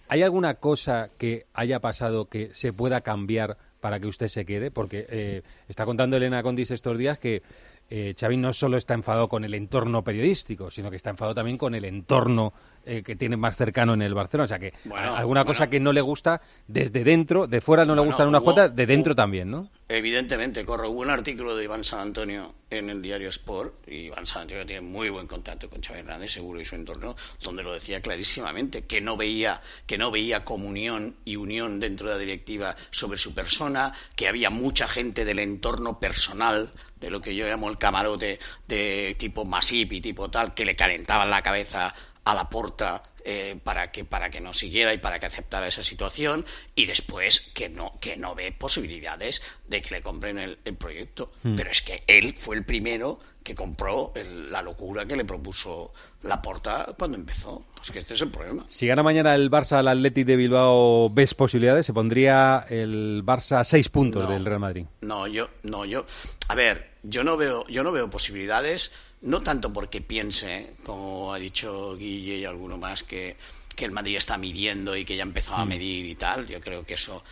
¿hay 0.09 0.23
alguna 0.23 0.55
cosa 0.55 1.09
que 1.17 1.45
haya 1.53 1.79
pasado 1.79 2.25
que 2.25 2.49
se 2.53 2.73
pueda 2.73 3.01
cambiar 3.01 3.57
para 3.79 3.99
que 3.99 4.07
usted 4.07 4.27
se 4.27 4.45
quede? 4.45 4.71
Porque 4.71 5.05
eh, 5.09 5.43
está 5.67 5.85
contando 5.85 6.17
Elena 6.17 6.43
Condis 6.43 6.71
estos 6.71 6.97
días 6.97 7.19
que 7.19 7.43
eh, 7.91 8.13
Xavi 8.19 8.37
no 8.37 8.53
solo 8.53 8.77
está 8.77 8.93
enfadado 8.93 9.29
con 9.29 9.45
el 9.45 9.53
entorno 9.53 10.03
periodístico, 10.03 10.69
sino 10.69 10.89
que 10.89 10.97
está 10.97 11.11
enfadado 11.11 11.35
también 11.35 11.57
con 11.57 11.73
el 11.73 11.85
entorno 11.85 12.53
eh, 12.85 13.03
que 13.03 13.15
tiene 13.15 13.37
más 13.37 13.57
cercano 13.57 13.93
en 13.93 14.01
el 14.01 14.13
Barcelona. 14.13 14.45
O 14.45 14.47
sea 14.47 14.59
que 14.59 14.73
Bueno, 14.85 15.15
alguna 15.15 15.45
cosa 15.45 15.69
que 15.69 15.79
no 15.79 15.93
le 15.93 16.01
gusta 16.01 16.41
desde 16.67 17.03
dentro, 17.03 17.47
de 17.47 17.61
fuera 17.61 17.85
no 17.85 17.93
le 17.93 18.01
Bueno, 18.01 18.09
gustan 18.11 18.27
unas 18.27 18.41
cuantas, 18.41 18.75
de 18.75 18.85
dentro 18.85 19.15
también, 19.15 19.51
¿no? 19.51 19.69
Evidentemente, 19.87 20.65
corro. 20.65 20.89
Hubo 20.89 21.01
un 21.01 21.09
artículo 21.09 21.55
de 21.55 21.63
Iván 21.63 21.83
San 21.83 21.99
Antonio 21.99 22.53
en 22.69 22.89
el 22.89 23.01
diario 23.01 23.29
Sport, 23.29 23.87
y 23.87 24.05
Iván 24.05 24.27
San 24.27 24.43
Antonio 24.43 24.65
tiene 24.65 24.81
muy 24.81 25.09
buen 25.09 25.25
contacto 25.25 25.69
con 25.69 25.81
Xavi 25.81 25.99
Hernández, 25.99 26.31
seguro, 26.31 26.61
y 26.61 26.65
su 26.65 26.75
entorno, 26.75 27.15
donde 27.41 27.63
lo 27.63 27.73
decía 27.73 27.99
clarísimamente, 28.01 28.83
que 28.83 29.01
no 29.01 29.17
veía, 29.17 29.61
que 29.87 29.97
no 29.97 30.11
veía 30.11 30.45
comunión 30.45 31.15
y 31.25 31.35
unión 31.35 31.79
dentro 31.79 32.07
de 32.07 32.13
la 32.13 32.19
directiva 32.19 32.75
sobre 32.91 33.17
su 33.17 33.33
persona, 33.33 33.93
que 34.15 34.27
había 34.27 34.51
mucha 34.51 34.87
gente 34.87 35.25
del 35.25 35.39
entorno 35.39 35.99
personal, 35.99 36.71
de 36.99 37.09
lo 37.09 37.21
que 37.21 37.33
yo 37.33 37.47
llamo 37.47 37.69
el 37.69 37.77
camarote 37.77 38.39
de 38.67 39.15
tipo 39.17 39.45
Masip 39.45 39.93
y 39.93 40.01
tipo 40.01 40.29
tal, 40.29 40.53
que 40.53 40.65
le 40.65 40.75
calentaban 40.75 41.29
la 41.29 41.41
cabeza 41.41 41.95
a 42.29 42.35
la 42.35 42.49
porta 42.49 43.01
eh, 43.25 43.59
para 43.63 43.91
que 43.91 44.05
para 44.05 44.29
que 44.29 44.39
no 44.39 44.53
siguiera 44.53 44.93
y 44.93 44.97
para 44.97 45.19
que 45.19 45.25
aceptara 45.25 45.67
esa 45.67 45.83
situación 45.83 46.45
y 46.75 46.85
después 46.85 47.41
que 47.53 47.67
no 47.69 47.97
que 47.99 48.15
no 48.17 48.33
ve 48.35 48.51
posibilidades 48.51 49.41
de 49.67 49.81
que 49.81 49.95
le 49.95 50.01
compren 50.01 50.37
el, 50.37 50.57
el 50.65 50.75
proyecto 50.75 51.31
Mm. 51.43 51.55
pero 51.55 51.69
es 51.71 51.81
que 51.81 52.03
él 52.07 52.35
fue 52.37 52.55
el 52.55 52.65
primero 52.65 53.19
que 53.43 53.55
compró 53.55 54.11
el- 54.15 54.51
la 54.51 54.61
locura 54.61 55.05
que 55.05 55.15
le 55.15 55.25
propuso 55.25 55.93
la 56.23 56.41
porta 56.41 56.93
cuando 56.97 57.17
empezó 57.17 57.65
es 57.81 57.91
que 57.91 57.99
este 57.99 58.13
es 58.13 58.21
el 58.21 58.29
problema 58.29 58.65
Si 58.67 58.85
gana 58.87 59.01
mañana 59.03 59.33
el 59.35 59.49
Barça 59.49 59.77
al 59.79 59.87
Athletic 59.87 60.25
de 60.27 60.35
Bilbao, 60.35 61.09
¿ves 61.09 61.33
posibilidades? 61.33 61.85
Se 61.85 61.93
pondría 61.93 62.65
el 62.69 63.23
Barça 63.25 63.59
a 63.59 63.63
seis 63.63 63.89
puntos 63.89 64.23
No. 64.25 64.29
del 64.31 64.45
Real 64.45 64.59
Madrid. 64.59 64.85
No, 65.01 65.27
yo, 65.27 65.49
no, 65.63 65.85
yo. 65.85 66.05
A 66.49 66.55
ver, 66.55 66.91
yo 67.03 67.23
no 67.23 67.37
veo, 67.37 67.65
yo 67.67 67.83
no 67.83 67.91
veo 67.93 68.09
posibilidades, 68.09 68.91
no 69.21 69.41
tanto 69.41 69.71
porque 69.73 70.01
piense, 70.01 70.73
como 70.85 71.33
ha 71.33 71.37
dicho 71.39 71.95
Guille 71.95 72.37
y 72.37 72.45
alguno 72.45 72.77
más, 72.77 73.03
que, 73.03 73.35
que 73.75 73.85
el 73.85 73.91
Madrid 73.91 74.15
está 74.17 74.37
midiendo 74.37 74.95
y 74.95 75.05
que 75.05 75.15
ya 75.15 75.23
ha 75.23 75.27
empezado 75.27 75.57
a 75.57 75.65
Mm. 75.65 75.69
medir 75.69 76.05
y 76.05 76.15
tal. 76.15 76.47
Yo 76.47 76.61
creo 76.61 76.85
que 76.85 76.93
eso, 76.95 77.23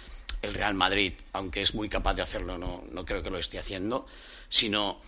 el 0.41 0.53
Real 0.53 0.73
Madrid, 0.73 1.13
aunque 1.33 1.61
es 1.61 1.73
muy 1.73 1.89
capaz 1.89 2.15
de 2.15 2.21
hacerlo, 2.23 2.57
no, 2.57 2.83
no 2.91 3.05
creo 3.05 3.23
que 3.23 3.29
lo 3.29 3.37
esté 3.37 3.59
haciendo, 3.59 4.05
sino 4.49 4.99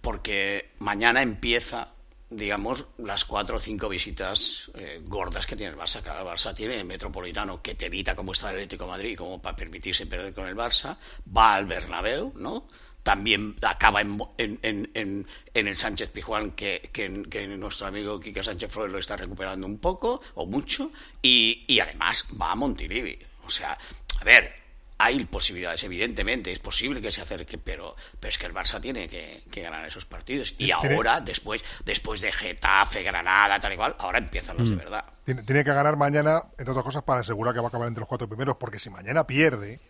porque 0.00 0.70
mañana 0.78 1.22
empieza 1.22 1.88
digamos, 2.30 2.84
las 2.98 3.24
cuatro 3.24 3.56
o 3.56 3.58
cinco 3.58 3.88
visitas 3.88 4.70
eh, 4.74 5.00
gordas 5.02 5.46
que 5.46 5.56
tiene 5.56 5.72
el 5.72 5.78
Barça. 5.78 6.02
Cada 6.02 6.22
Barça 6.22 6.54
tiene 6.54 6.76
el 6.76 6.84
Metropolitano, 6.84 7.62
que 7.62 7.74
te 7.74 7.86
evita 7.86 8.14
como 8.14 8.32
está 8.32 8.50
el 8.50 8.56
Atlético 8.56 8.84
de 8.84 8.90
Madrid, 8.90 9.16
como 9.16 9.40
para 9.40 9.56
permitirse 9.56 10.04
perder 10.04 10.34
con 10.34 10.46
el 10.46 10.54
Barça. 10.54 10.98
Va 11.34 11.54
al 11.54 11.64
Bernabéu, 11.64 12.34
¿no? 12.36 12.68
También 13.08 13.56
acaba 13.62 14.02
en, 14.02 14.18
en, 14.36 14.58
en, 14.60 14.90
en- 14.92 15.26
en 15.54 15.66
el 15.66 15.76
Sánchez 15.78 16.10
Pijuán, 16.10 16.50
que, 16.50 16.90
que, 16.92 17.22
que 17.30 17.46
nuestro 17.48 17.86
amigo 17.86 18.20
Quique 18.20 18.42
Sánchez 18.42 18.70
Flores 18.70 18.92
lo 18.92 18.98
está 18.98 19.16
recuperando 19.16 19.66
un 19.66 19.78
poco 19.78 20.20
o 20.34 20.44
mucho. 20.44 20.92
Y, 21.22 21.64
y 21.66 21.80
además 21.80 22.26
va 22.38 22.52
a 22.52 22.54
Montilivi. 22.54 23.18
O 23.46 23.48
sea, 23.50 23.78
a 24.20 24.24
ver, 24.24 24.52
hay 24.98 25.24
posibilidades, 25.24 25.82
evidentemente, 25.84 26.52
es 26.52 26.58
posible 26.58 27.00
que 27.00 27.10
se 27.10 27.22
acerque, 27.22 27.56
pero, 27.56 27.96
pero 28.20 28.28
es 28.28 28.36
que 28.36 28.44
el 28.44 28.52
Barça 28.52 28.78
tiene 28.78 29.08
que, 29.08 29.42
que 29.50 29.62
ganar 29.62 29.86
esos 29.86 30.04
partidos. 30.04 30.50
Y 30.58 30.66
Tiene- 30.66 30.74
ahora, 30.74 31.22
después, 31.22 31.64
después 31.86 32.20
de 32.20 32.30
Getafe, 32.30 33.02
Granada, 33.02 33.58
tal 33.58 33.72
y 33.72 33.76
cual, 33.76 33.96
ahora 34.00 34.18
empiezan 34.18 34.58
los 34.58 34.68
de 34.68 34.74
Mm. 34.76 34.78
verdad. 34.80 35.04
Tiene, 35.24 35.42
tiene 35.44 35.64
que 35.64 35.72
ganar 35.72 35.96
mañana, 35.96 36.42
entre 36.58 36.72
otras 36.72 36.84
cosas, 36.84 37.04
para 37.04 37.22
asegurar 37.22 37.54
que 37.54 37.60
va 37.60 37.66
a 37.66 37.68
acabar 37.68 37.88
entre 37.88 38.00
los 38.00 38.08
cuatro 38.08 38.28
primeros, 38.28 38.56
porque 38.56 38.78
si 38.78 38.90
mañana 38.90 39.26
pierde, 39.26 39.80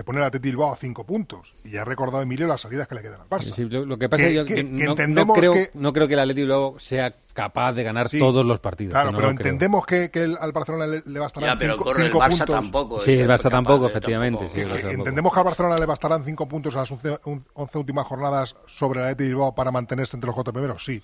se 0.00 0.04
pone 0.04 0.18
el 0.18 0.24
Atleti 0.24 0.48
Bilbao 0.48 0.72
a 0.72 0.76
cinco 0.78 1.04
puntos. 1.04 1.52
Y 1.62 1.72
ya 1.72 1.82
ha 1.82 1.84
recordado 1.84 2.22
Emilio 2.22 2.46
las 2.46 2.62
salidas 2.62 2.88
que 2.88 2.94
le 2.94 3.02
quedan 3.02 3.20
al 3.20 3.28
Barça. 3.28 3.52
Sí, 3.54 3.64
lo, 3.66 3.84
lo 3.84 3.98
que 3.98 4.08
pasa 4.08 4.22
Que- 4.22 4.28
es 4.30 4.34
yo 4.34 4.44
que- 4.46 4.54
que 4.54 4.64
no, 4.64 4.94
creo, 5.34 5.52
que- 5.52 5.70
no 5.74 5.92
creo 5.92 6.08
que 6.08 6.14
el 6.14 6.20
Atlético 6.20 6.46
luego 6.46 6.80
sea 6.80 7.12
capaz 7.34 7.72
de 7.74 7.82
ganar 7.82 8.08
Sí, 8.08 8.18
todos 8.18 8.46
los 8.46 8.60
partidos. 8.60 8.92
Claro, 8.92 9.10
no 9.12 9.18
pero 9.18 9.28
entendemos 9.28 9.84
que, 9.84 10.10
que 10.10 10.22
el- 10.22 10.38
al 10.40 10.52
Barcelona 10.52 10.86
le, 10.86 11.02
le 11.04 11.20
bastarán 11.20 11.50
Ya, 11.50 11.58
pero 11.58 11.74
cinco, 11.74 11.84
corre 11.84 12.06
el 12.06 12.12
Barça 12.14 12.28
puntos. 12.38 12.46
tampoco. 12.56 13.00
Sí, 13.00 13.10
el 13.12 13.28
Barça 13.28 13.50
tampoco, 13.50 13.86
efectivamente. 13.88 14.48
sí, 14.48 14.60
el 14.60 14.68
Barça 14.68 14.74
Que 14.76 14.80
tampoco. 14.80 14.98
entendemos 15.00 15.32
que 15.34 15.38
al 15.40 15.44
Barcelona 15.44 15.76
le 15.76 15.84
bastarán 15.86 16.24
cinco 16.24 16.48
puntos 16.48 16.76
a 16.76 16.78
las 16.78 16.90
11, 16.90 17.18
un- 17.26 17.44
11 17.52 17.76
últimas 17.78 18.06
jornadas 18.06 18.56
sobre 18.68 19.00
el 19.00 19.06
Atleti 19.08 19.24
Bilbao 19.28 19.54
para 19.54 19.70
mantenerse 19.70 20.16
entre 20.16 20.28
los 20.28 20.34
cuatro 20.34 20.54
primeros, 20.54 20.82
sí. 20.82 21.02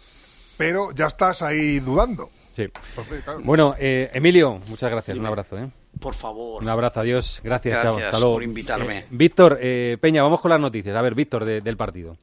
Pero 0.56 0.90
ya 0.92 1.06
estás 1.08 1.42
ahí 1.42 1.80
dudando. 1.80 2.30
Sí. 2.54 2.62
Entonces, 2.62 3.22
claro. 3.24 3.40
Bueno, 3.44 3.74
eh, 3.78 4.10
Emilio, 4.14 4.58
muchas 4.68 4.90
gracias. 4.90 5.18
Un 5.18 5.26
abrazo. 5.26 5.58
¿eh? 5.58 5.68
Por 6.00 6.14
favor. 6.14 6.62
Un 6.62 6.68
abrazo, 6.68 7.00
adiós. 7.00 7.40
Gracias, 7.42 7.74
Gracias 7.74 7.94
chao. 7.96 8.04
Hasta 8.04 8.18
luego. 8.18 8.34
por 8.34 8.42
invitarme. 8.42 8.98
Eh, 8.98 9.06
Víctor, 9.10 9.58
eh, 9.60 9.96
Peña, 10.00 10.22
vamos 10.22 10.40
con 10.40 10.50
las 10.50 10.60
noticias. 10.60 10.94
A 10.96 11.02
ver, 11.02 11.14
Víctor, 11.14 11.44
de- 11.44 11.60
del 11.60 11.76
partido. 11.76 12.16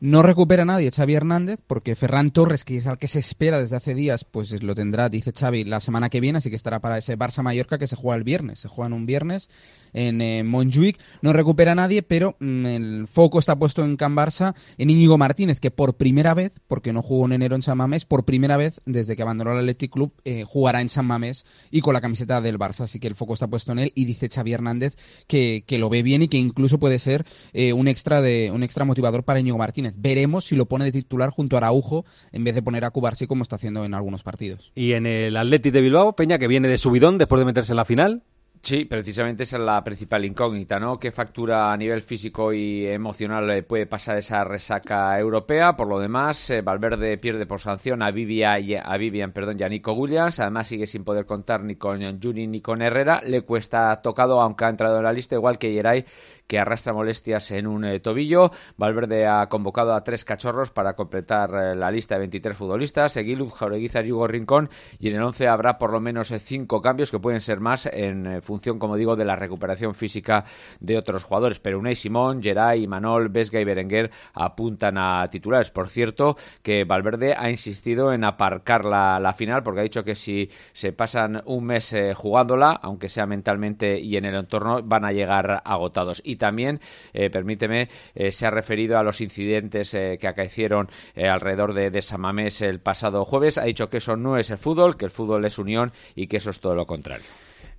No 0.00 0.22
recupera 0.22 0.64
nadie 0.66 0.90
Xavi 0.90 1.14
Hernández 1.14 1.60
porque 1.66 1.94
Ferran 1.96 2.30
Torres, 2.32 2.64
que 2.64 2.76
es 2.76 2.86
al 2.86 2.98
que 2.98 3.08
se 3.08 3.20
espera 3.20 3.58
desde 3.60 3.76
hace 3.76 3.94
días, 3.94 4.24
pues 4.24 4.62
lo 4.62 4.74
tendrá, 4.74 5.08
dice 5.08 5.32
Xavi, 5.32 5.64
la 5.64 5.80
semana 5.80 6.10
que 6.10 6.20
viene, 6.20 6.38
así 6.38 6.50
que 6.50 6.56
estará 6.56 6.80
para 6.80 6.98
ese 6.98 7.16
Barça-Mallorca 7.16 7.78
que 7.78 7.86
se 7.86 7.96
juega 7.96 8.16
el 8.18 8.24
viernes. 8.24 8.58
Se 8.58 8.68
juega 8.68 8.88
en 8.88 8.92
un 8.92 9.06
viernes 9.06 9.48
en 9.94 10.20
eh, 10.20 10.44
Montjuic. 10.44 10.98
No 11.22 11.32
recupera 11.32 11.74
nadie, 11.74 12.02
pero 12.02 12.36
mm, 12.40 12.66
el 12.66 13.06
foco 13.06 13.38
está 13.38 13.56
puesto 13.56 13.82
en 13.82 13.96
Can 13.96 14.14
Barça, 14.14 14.54
en 14.76 14.90
Íñigo 14.90 15.16
Martínez, 15.16 15.60
que 15.60 15.70
por 15.70 15.96
primera 15.96 16.34
vez, 16.34 16.52
porque 16.68 16.92
no 16.92 17.00
jugó 17.00 17.24
en 17.26 17.32
enero 17.32 17.56
en 17.56 17.62
San 17.62 17.78
Mamés, 17.78 18.04
por 18.04 18.24
primera 18.24 18.56
vez 18.56 18.80
desde 18.84 19.16
que 19.16 19.22
abandonó 19.22 19.52
el 19.52 19.58
Athletic 19.58 19.92
Club, 19.92 20.12
eh, 20.24 20.44
jugará 20.44 20.82
en 20.82 20.88
San 20.88 21.06
Mamés 21.06 21.46
y 21.70 21.80
con 21.80 21.94
la 21.94 22.00
camiseta 22.00 22.40
del 22.40 22.58
Barça. 22.58 22.82
Así 22.82 22.98
que 22.98 23.06
el 23.06 23.14
foco 23.14 23.34
está 23.34 23.46
puesto 23.46 23.72
en 23.72 23.78
él 23.78 23.92
y 23.94 24.04
dice 24.04 24.28
Xavi 24.28 24.52
Hernández 24.52 24.96
que, 25.26 25.64
que 25.66 25.78
lo 25.78 25.88
ve 25.88 26.02
bien 26.02 26.22
y 26.22 26.28
que 26.28 26.36
incluso 26.36 26.78
puede 26.78 26.98
ser 26.98 27.24
eh, 27.52 27.72
un 27.72 27.88
extra 27.88 28.20
de 28.20 28.50
un 28.52 28.62
extra 28.62 28.84
motivador 28.84 29.24
para 29.24 29.40
Íñigo 29.40 29.58
Martínez. 29.58 29.94
Veremos 29.96 30.44
si 30.44 30.56
lo 30.56 30.66
pone 30.66 30.84
de 30.84 30.92
titular 30.92 31.30
junto 31.30 31.56
a 31.56 31.58
Araujo 31.58 32.04
en 32.32 32.44
vez 32.44 32.54
de 32.54 32.62
poner 32.62 32.84
a 32.84 32.90
Cubarsí 32.90 33.26
como 33.26 33.42
está 33.42 33.56
haciendo 33.56 33.84
en 33.84 33.94
algunos 33.94 34.22
partidos. 34.22 34.72
Y 34.74 34.92
en 34.92 35.06
el 35.06 35.36
Athletic 35.36 35.72
de 35.72 35.80
Bilbao, 35.80 36.16
Peña, 36.16 36.38
que 36.38 36.48
viene 36.48 36.68
de 36.68 36.78
subidón 36.78 37.18
después 37.18 37.38
de 37.38 37.46
meterse 37.46 37.72
en 37.72 37.76
la 37.76 37.84
final. 37.84 38.22
Sí, 38.64 38.86
precisamente 38.86 39.42
esa 39.42 39.58
es 39.58 39.62
la 39.62 39.84
principal 39.84 40.24
incógnita, 40.24 40.80
¿no? 40.80 40.98
¿Qué 40.98 41.12
factura 41.12 41.70
a 41.70 41.76
nivel 41.76 42.00
físico 42.00 42.50
y 42.50 42.86
emocional 42.86 43.46
le 43.46 43.62
puede 43.62 43.86
pasar 43.86 44.16
esa 44.16 44.42
resaca 44.42 45.20
europea? 45.20 45.76
Por 45.76 45.86
lo 45.86 45.98
demás, 46.00 46.48
eh, 46.48 46.62
Valverde 46.62 47.18
pierde 47.18 47.44
por 47.44 47.60
sanción 47.60 48.00
a, 48.00 48.10
Vivian 48.10 49.32
perdón, 49.34 49.58
y 49.60 49.64
a 49.64 49.68
Nico 49.68 49.92
Williams. 49.92 50.40
Además, 50.40 50.66
sigue 50.66 50.86
sin 50.86 51.04
poder 51.04 51.26
contar 51.26 51.62
ni 51.62 51.76
con 51.76 52.00
Juni 52.22 52.46
ni 52.46 52.62
con 52.62 52.80
Herrera. 52.80 53.20
Le 53.22 53.42
cuesta 53.42 54.00
tocado, 54.00 54.40
aunque 54.40 54.64
ha 54.64 54.70
entrado 54.70 54.96
en 54.96 55.04
la 55.04 55.12
lista, 55.12 55.34
igual 55.34 55.58
que 55.58 55.70
Yeray, 55.70 56.06
que 56.46 56.58
arrastra 56.58 56.94
molestias 56.94 57.50
en 57.50 57.66
un 57.66 57.84
eh, 57.84 58.00
tobillo. 58.00 58.50
Valverde 58.78 59.26
ha 59.26 59.46
convocado 59.50 59.94
a 59.94 60.02
tres 60.02 60.24
cachorros 60.24 60.70
para 60.70 60.94
completar 60.94 61.50
eh, 61.54 61.74
la 61.74 61.90
lista 61.90 62.14
de 62.14 62.20
23 62.20 62.56
futbolistas. 62.56 63.16
Eguiluz, 63.18 63.52
Jaureguizar 63.52 64.06
y 64.06 64.12
Hugo 64.12 64.26
Rincón. 64.26 64.70
Y 64.98 65.08
en 65.08 65.16
el 65.16 65.22
11 65.22 65.48
habrá 65.48 65.76
por 65.76 65.92
lo 65.92 66.00
menos 66.00 66.30
eh, 66.30 66.38
cinco 66.38 66.80
cambios, 66.80 67.10
que 67.10 67.18
pueden 67.18 67.42
ser 67.42 67.60
más 67.60 67.86
en 67.86 68.26
eh, 68.26 68.40
función, 68.54 68.78
como 68.78 68.96
digo, 68.96 69.16
de 69.16 69.24
la 69.24 69.34
recuperación 69.34 69.94
física 69.94 70.44
de 70.78 70.96
otros 70.96 71.24
jugadores. 71.24 71.58
Pero 71.58 71.80
Unai 71.80 71.96
Simón, 71.96 72.40
Geray, 72.40 72.86
Manol, 72.86 73.28
Vesga 73.28 73.60
y 73.60 73.64
Berenguer 73.64 74.12
apuntan 74.32 74.96
a 74.96 75.26
titulares. 75.26 75.70
Por 75.70 75.88
cierto, 75.88 76.36
que 76.62 76.84
Valverde 76.84 77.34
ha 77.36 77.50
insistido 77.50 78.12
en 78.12 78.22
aparcar 78.22 78.84
la, 78.84 79.18
la 79.18 79.32
final, 79.32 79.64
porque 79.64 79.80
ha 79.80 79.82
dicho 79.82 80.04
que 80.04 80.14
si 80.14 80.48
se 80.72 80.92
pasan 80.92 81.42
un 81.46 81.64
mes 81.64 81.92
eh, 81.92 82.14
jugándola, 82.14 82.70
aunque 82.80 83.08
sea 83.08 83.26
mentalmente 83.26 83.98
y 83.98 84.16
en 84.16 84.24
el 84.24 84.36
entorno, 84.36 84.82
van 84.84 85.04
a 85.04 85.10
llegar 85.10 85.62
agotados. 85.64 86.22
Y 86.24 86.36
también, 86.36 86.80
eh, 87.12 87.30
permíteme, 87.30 87.88
eh, 88.14 88.30
se 88.30 88.46
ha 88.46 88.50
referido 88.50 88.98
a 88.98 89.02
los 89.02 89.20
incidentes 89.20 89.90
que 89.90 90.28
acaecieron 90.28 90.88
alrededor 91.16 91.74
de, 91.74 91.90
de 91.90 92.02
San 92.02 92.20
Mamés 92.20 92.60
el 92.62 92.78
pasado 92.80 93.24
jueves. 93.24 93.58
Ha 93.58 93.64
dicho 93.64 93.88
que 93.90 93.98
eso 93.98 94.16
no 94.16 94.36
es 94.36 94.50
el 94.50 94.58
fútbol, 94.58 94.96
que 94.96 95.06
el 95.06 95.10
fútbol 95.10 95.44
es 95.44 95.58
unión 95.58 95.92
y 96.14 96.26
que 96.26 96.36
eso 96.36 96.50
es 96.50 96.60
todo 96.60 96.74
lo 96.74 96.86
contrario. 96.86 97.26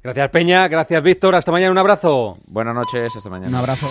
Gracias, 0.06 0.30
Peña. 0.30 0.68
Gracias, 0.68 1.01
Víctor. 1.01 1.34
Hasta 1.34 1.51
mañana. 1.51 1.72
Un 1.72 1.80
abrazo. 1.80 2.38
Buenas 2.45 2.76
noches. 2.76 3.16
Hasta 3.16 3.28
mañana. 3.28 3.49
Un 3.49 3.56
abrazo. 3.56 3.89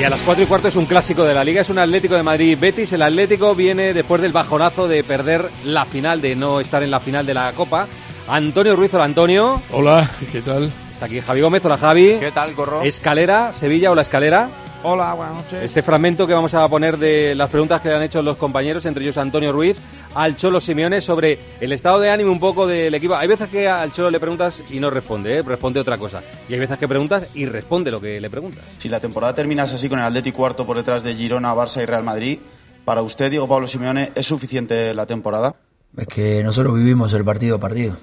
Y 0.00 0.02
a 0.02 0.08
las 0.08 0.22
4 0.22 0.44
y 0.44 0.46
cuarto 0.46 0.68
es 0.68 0.76
un 0.76 0.86
clásico 0.86 1.24
de 1.24 1.34
la 1.34 1.44
Liga, 1.44 1.60
es 1.60 1.68
un 1.68 1.78
Atlético 1.78 2.14
de 2.14 2.22
Madrid-Betis. 2.22 2.90
El 2.94 3.02
Atlético 3.02 3.54
viene 3.54 3.92
después 3.92 4.22
del 4.22 4.32
bajonazo 4.32 4.88
de 4.88 5.04
perder 5.04 5.50
la 5.62 5.84
final, 5.84 6.22
de 6.22 6.34
no 6.34 6.58
estar 6.58 6.82
en 6.82 6.90
la 6.90 7.00
final 7.00 7.26
de 7.26 7.34
la 7.34 7.52
Copa. 7.52 7.86
Antonio 8.26 8.76
Ruiz, 8.76 8.94
hola 8.94 9.04
Antonio. 9.04 9.60
Hola, 9.70 10.08
¿qué 10.32 10.40
tal? 10.40 10.72
Está 10.90 11.04
aquí 11.04 11.20
Javi 11.20 11.42
Gómez, 11.42 11.62
hola 11.66 11.76
Javi. 11.76 12.16
¿Qué 12.18 12.32
tal, 12.32 12.54
Corro? 12.54 12.80
Escalera, 12.80 13.52
Sevilla 13.52 13.90
o 13.90 13.94
la 13.94 14.00
escalera. 14.00 14.48
Hola, 14.82 15.12
buenas 15.12 15.34
noches. 15.34 15.60
Este 15.64 15.82
fragmento 15.82 16.26
que 16.26 16.32
vamos 16.32 16.54
a 16.54 16.66
poner 16.68 16.96
de 16.96 17.34
las 17.34 17.50
preguntas 17.50 17.82
que 17.82 17.90
le 17.90 17.96
han 17.96 18.02
hecho 18.02 18.22
los 18.22 18.38
compañeros, 18.38 18.86
entre 18.86 19.02
ellos 19.02 19.18
Antonio 19.18 19.52
Ruiz, 19.52 19.82
al 20.14 20.36
Cholo 20.36 20.60
Simeone 20.60 21.00
sobre 21.00 21.38
el 21.60 21.72
estado 21.72 22.00
de 22.00 22.10
ánimo 22.10 22.32
un 22.32 22.40
poco 22.40 22.66
del 22.66 22.94
equipo. 22.94 23.14
Hay 23.14 23.28
veces 23.28 23.48
que 23.48 23.68
al 23.68 23.92
Cholo 23.92 24.10
le 24.10 24.20
preguntas 24.20 24.62
y 24.70 24.80
no 24.80 24.90
responde, 24.90 25.38
¿eh? 25.38 25.42
responde 25.42 25.80
otra 25.80 25.98
cosa. 25.98 26.22
Y 26.48 26.54
hay 26.54 26.58
veces 26.58 26.78
que 26.78 26.88
preguntas 26.88 27.36
y 27.36 27.46
responde 27.46 27.90
lo 27.90 28.00
que 28.00 28.20
le 28.20 28.30
preguntas. 28.30 28.64
Si 28.78 28.88
la 28.88 29.00
temporada 29.00 29.34
terminase 29.34 29.76
así 29.76 29.88
con 29.88 29.98
el 29.98 30.04
Atleti 30.04 30.32
cuarto 30.32 30.66
por 30.66 30.76
detrás 30.76 31.02
de 31.02 31.14
Girona, 31.14 31.54
Barça 31.54 31.82
y 31.82 31.86
Real 31.86 32.04
Madrid, 32.04 32.38
¿para 32.84 33.02
usted, 33.02 33.30
Diego 33.30 33.48
Pablo 33.48 33.66
Simeone, 33.66 34.12
es 34.14 34.26
suficiente 34.26 34.94
la 34.94 35.06
temporada? 35.06 35.54
Es 35.96 36.06
que 36.06 36.42
nosotros 36.42 36.74
vivimos 36.74 37.12
el 37.14 37.24
partido 37.24 37.56
a 37.56 37.60
partido 37.60 37.96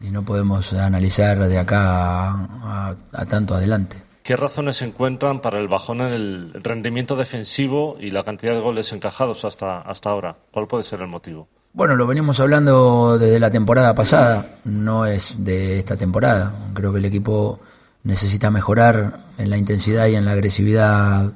y 0.00 0.10
no 0.10 0.22
podemos 0.22 0.72
analizar 0.72 1.38
de 1.46 1.58
acá 1.58 2.30
a, 2.30 2.96
a 3.12 3.26
tanto 3.26 3.54
adelante. 3.54 4.09
¿Qué 4.30 4.36
razones 4.36 4.76
se 4.76 4.84
encuentran 4.84 5.40
para 5.40 5.58
el 5.58 5.66
bajón 5.66 6.00
en 6.02 6.12
el 6.12 6.52
rendimiento 6.62 7.16
defensivo 7.16 7.96
y 7.98 8.12
la 8.12 8.22
cantidad 8.22 8.54
de 8.54 8.60
goles 8.60 8.92
encajados 8.92 9.44
hasta, 9.44 9.80
hasta 9.80 10.10
ahora? 10.10 10.36
¿Cuál 10.52 10.68
puede 10.68 10.84
ser 10.84 11.00
el 11.00 11.08
motivo? 11.08 11.48
Bueno, 11.72 11.96
lo 11.96 12.06
venimos 12.06 12.38
hablando 12.38 13.18
desde 13.18 13.40
la 13.40 13.50
temporada 13.50 13.92
pasada, 13.92 14.46
no 14.62 15.04
es 15.04 15.44
de 15.44 15.80
esta 15.80 15.96
temporada. 15.96 16.52
Creo 16.74 16.92
que 16.92 17.00
el 17.00 17.06
equipo 17.06 17.58
necesita 18.04 18.52
mejorar 18.52 19.18
en 19.36 19.50
la 19.50 19.56
intensidad 19.56 20.06
y 20.06 20.14
en 20.14 20.24
la 20.24 20.30
agresividad 20.30 21.32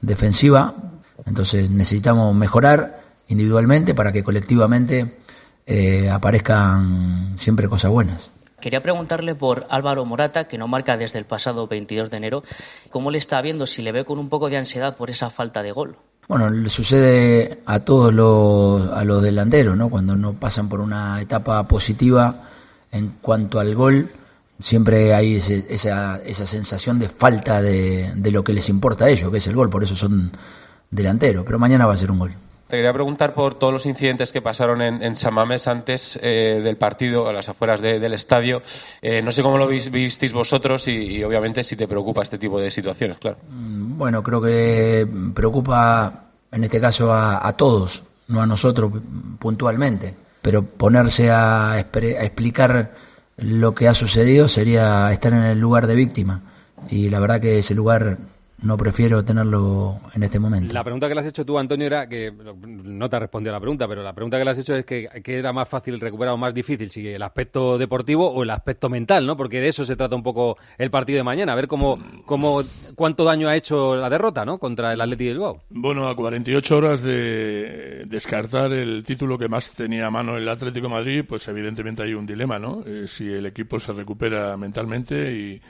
defensiva, 0.00 0.72
entonces 1.24 1.68
necesitamos 1.68 2.32
mejorar 2.32 3.02
individualmente 3.26 3.92
para 3.92 4.12
que 4.12 4.22
colectivamente 4.22 5.16
eh, 5.66 6.08
aparezcan 6.10 7.34
siempre 7.38 7.68
cosas 7.68 7.90
buenas. 7.90 8.30
Quería 8.60 8.82
preguntarle 8.82 9.34
por 9.34 9.66
Álvaro 9.70 10.04
Morata, 10.04 10.48
que 10.48 10.56
no 10.58 10.66
marca 10.66 10.96
desde 10.96 11.18
el 11.18 11.24
pasado 11.26 11.66
22 11.68 12.10
de 12.10 12.16
enero. 12.16 12.42
¿Cómo 12.90 13.10
le 13.10 13.18
está 13.18 13.40
viendo? 13.42 13.66
Si 13.66 13.82
le 13.82 13.92
ve 13.92 14.04
con 14.04 14.18
un 14.18 14.28
poco 14.28 14.48
de 14.48 14.56
ansiedad 14.56 14.96
por 14.96 15.10
esa 15.10 15.30
falta 15.30 15.62
de 15.62 15.72
gol. 15.72 15.96
Bueno, 16.28 16.50
le 16.50 16.68
sucede 16.70 17.60
a 17.66 17.80
todos 17.80 18.12
los, 18.12 18.90
a 18.90 19.04
los 19.04 19.22
delanteros, 19.22 19.76
¿no? 19.76 19.88
Cuando 19.88 20.16
no 20.16 20.32
pasan 20.32 20.68
por 20.68 20.80
una 20.80 21.20
etapa 21.20 21.62
positiva 21.68 22.42
en 22.90 23.14
cuanto 23.20 23.60
al 23.60 23.74
gol, 23.76 24.08
siempre 24.58 25.14
hay 25.14 25.36
ese- 25.36 25.66
esa, 25.68 26.18
esa 26.24 26.46
sensación 26.46 26.98
de 26.98 27.08
falta 27.10 27.60
de, 27.62 28.12
de 28.16 28.30
lo 28.32 28.42
que 28.42 28.52
les 28.54 28.68
importa 28.70 29.04
a 29.04 29.08
ellos, 29.10 29.30
que 29.30 29.36
es 29.38 29.46
el 29.46 29.54
gol, 29.54 29.70
por 29.70 29.84
eso 29.84 29.94
son 29.94 30.32
delanteros. 30.90 31.44
Pero 31.44 31.58
mañana 31.58 31.86
va 31.86 31.92
a 31.94 31.96
ser 31.98 32.10
un 32.10 32.18
gol. 32.18 32.34
Te 32.68 32.76
quería 32.76 32.92
preguntar 32.92 33.32
por 33.32 33.54
todos 33.54 33.72
los 33.72 33.86
incidentes 33.86 34.32
que 34.32 34.42
pasaron 34.42 34.82
en, 34.82 35.00
en 35.00 35.14
San 35.14 35.32
Mamés 35.34 35.68
antes 35.68 36.18
eh, 36.20 36.60
del 36.64 36.76
partido, 36.76 37.28
a 37.28 37.32
las 37.32 37.48
afueras 37.48 37.80
de- 37.80 38.00
del 38.00 38.12
estadio. 38.12 38.60
Eh, 39.02 39.22
no 39.22 39.30
sé 39.30 39.44
cómo 39.44 39.56
lo 39.56 39.68
vis- 39.68 39.90
visteis 39.92 40.32
vosotros 40.32 40.88
y, 40.88 41.22
obviamente 41.22 41.62
si 41.62 41.76
te 41.76 41.86
preocupa 41.86 42.22
este 42.22 42.38
tipo 42.38 42.60
de 42.60 42.72
situaciones, 42.72 43.18
claro. 43.18 43.36
Bueno, 43.48 44.20
creo 44.24 44.42
que 44.42 45.06
preocupa 45.32 46.24
en 46.50 46.64
este 46.64 46.80
caso 46.80 47.14
a, 47.14 47.52
todos, 47.56 48.02
no 48.28 48.42
a 48.42 48.46
nosotros 48.46 48.92
puntualmente, 49.38 50.16
pero 50.42 50.62
ponerse 50.64 51.30
a 51.30 51.76
explicar 51.78 52.94
lo 53.36 53.74
que 53.76 53.86
ha 53.86 53.94
sucedido 53.94 54.48
sería 54.48 55.12
estar 55.12 55.32
en 55.32 55.42
el 55.44 55.60
lugar 55.60 55.86
de 55.86 55.94
víctima 55.94 56.40
y 56.90 57.10
la 57.10 57.20
verdad 57.20 57.40
que 57.40 57.58
ese 57.60 57.74
lugar 57.76 58.18
no 58.66 58.76
prefiero 58.76 59.24
tenerlo 59.24 59.98
en 60.14 60.22
este 60.22 60.38
momento. 60.38 60.74
La 60.74 60.84
pregunta 60.84 61.08
que 61.08 61.14
le 61.14 61.20
has 61.20 61.26
hecho 61.26 61.44
tú, 61.44 61.58
Antonio, 61.58 61.86
era 61.86 62.08
que 62.08 62.32
no 62.32 63.08
te 63.08 63.16
ha 63.16 63.18
respondido 63.20 63.52
a 63.52 63.56
la 63.56 63.60
pregunta, 63.60 63.88
pero 63.88 64.02
la 64.02 64.12
pregunta 64.12 64.38
que 64.38 64.44
le 64.44 64.50
has 64.50 64.58
hecho 64.58 64.74
es 64.74 64.84
que, 64.84 65.08
que 65.22 65.38
era 65.38 65.52
más 65.52 65.68
fácil 65.68 66.00
recuperar 66.00 66.34
o 66.34 66.36
más 66.36 66.52
difícil, 66.52 66.90
si 66.90 67.06
el 67.08 67.22
aspecto 67.22 67.78
deportivo 67.78 68.30
o 68.30 68.42
el 68.42 68.50
aspecto 68.50 68.88
mental, 68.88 69.26
¿no? 69.26 69.36
Porque 69.36 69.60
de 69.60 69.68
eso 69.68 69.84
se 69.84 69.96
trata 69.96 70.16
un 70.16 70.22
poco 70.22 70.56
el 70.78 70.90
partido 70.90 71.18
de 71.18 71.22
mañana, 71.22 71.52
a 71.52 71.56
ver 71.56 71.68
cómo, 71.68 71.98
cómo 72.24 72.62
cuánto 72.94 73.24
daño 73.24 73.48
ha 73.48 73.56
hecho 73.56 73.96
la 73.96 74.10
derrota, 74.10 74.44
¿no? 74.44 74.58
Contra 74.58 74.92
el 74.92 75.00
Atleti 75.00 75.24
de 75.24 75.30
Bilbao. 75.32 75.62
Bueno, 75.70 76.08
a 76.08 76.16
48 76.16 76.76
horas 76.76 77.02
de 77.02 78.04
descartar 78.06 78.72
el 78.72 79.02
título 79.04 79.38
que 79.38 79.48
más 79.48 79.72
tenía 79.74 80.06
a 80.06 80.10
mano 80.10 80.36
el 80.36 80.48
Atlético 80.48 80.88
de 80.88 80.94
Madrid, 80.94 81.24
pues 81.28 81.46
evidentemente 81.48 82.02
hay 82.02 82.14
un 82.14 82.26
dilema, 82.26 82.58
¿no? 82.58 82.82
Eh, 82.86 83.06
si 83.06 83.30
el 83.30 83.46
equipo 83.46 83.78
se 83.78 83.92
recupera 83.92 84.56
mentalmente 84.56 85.32
y 85.32 85.60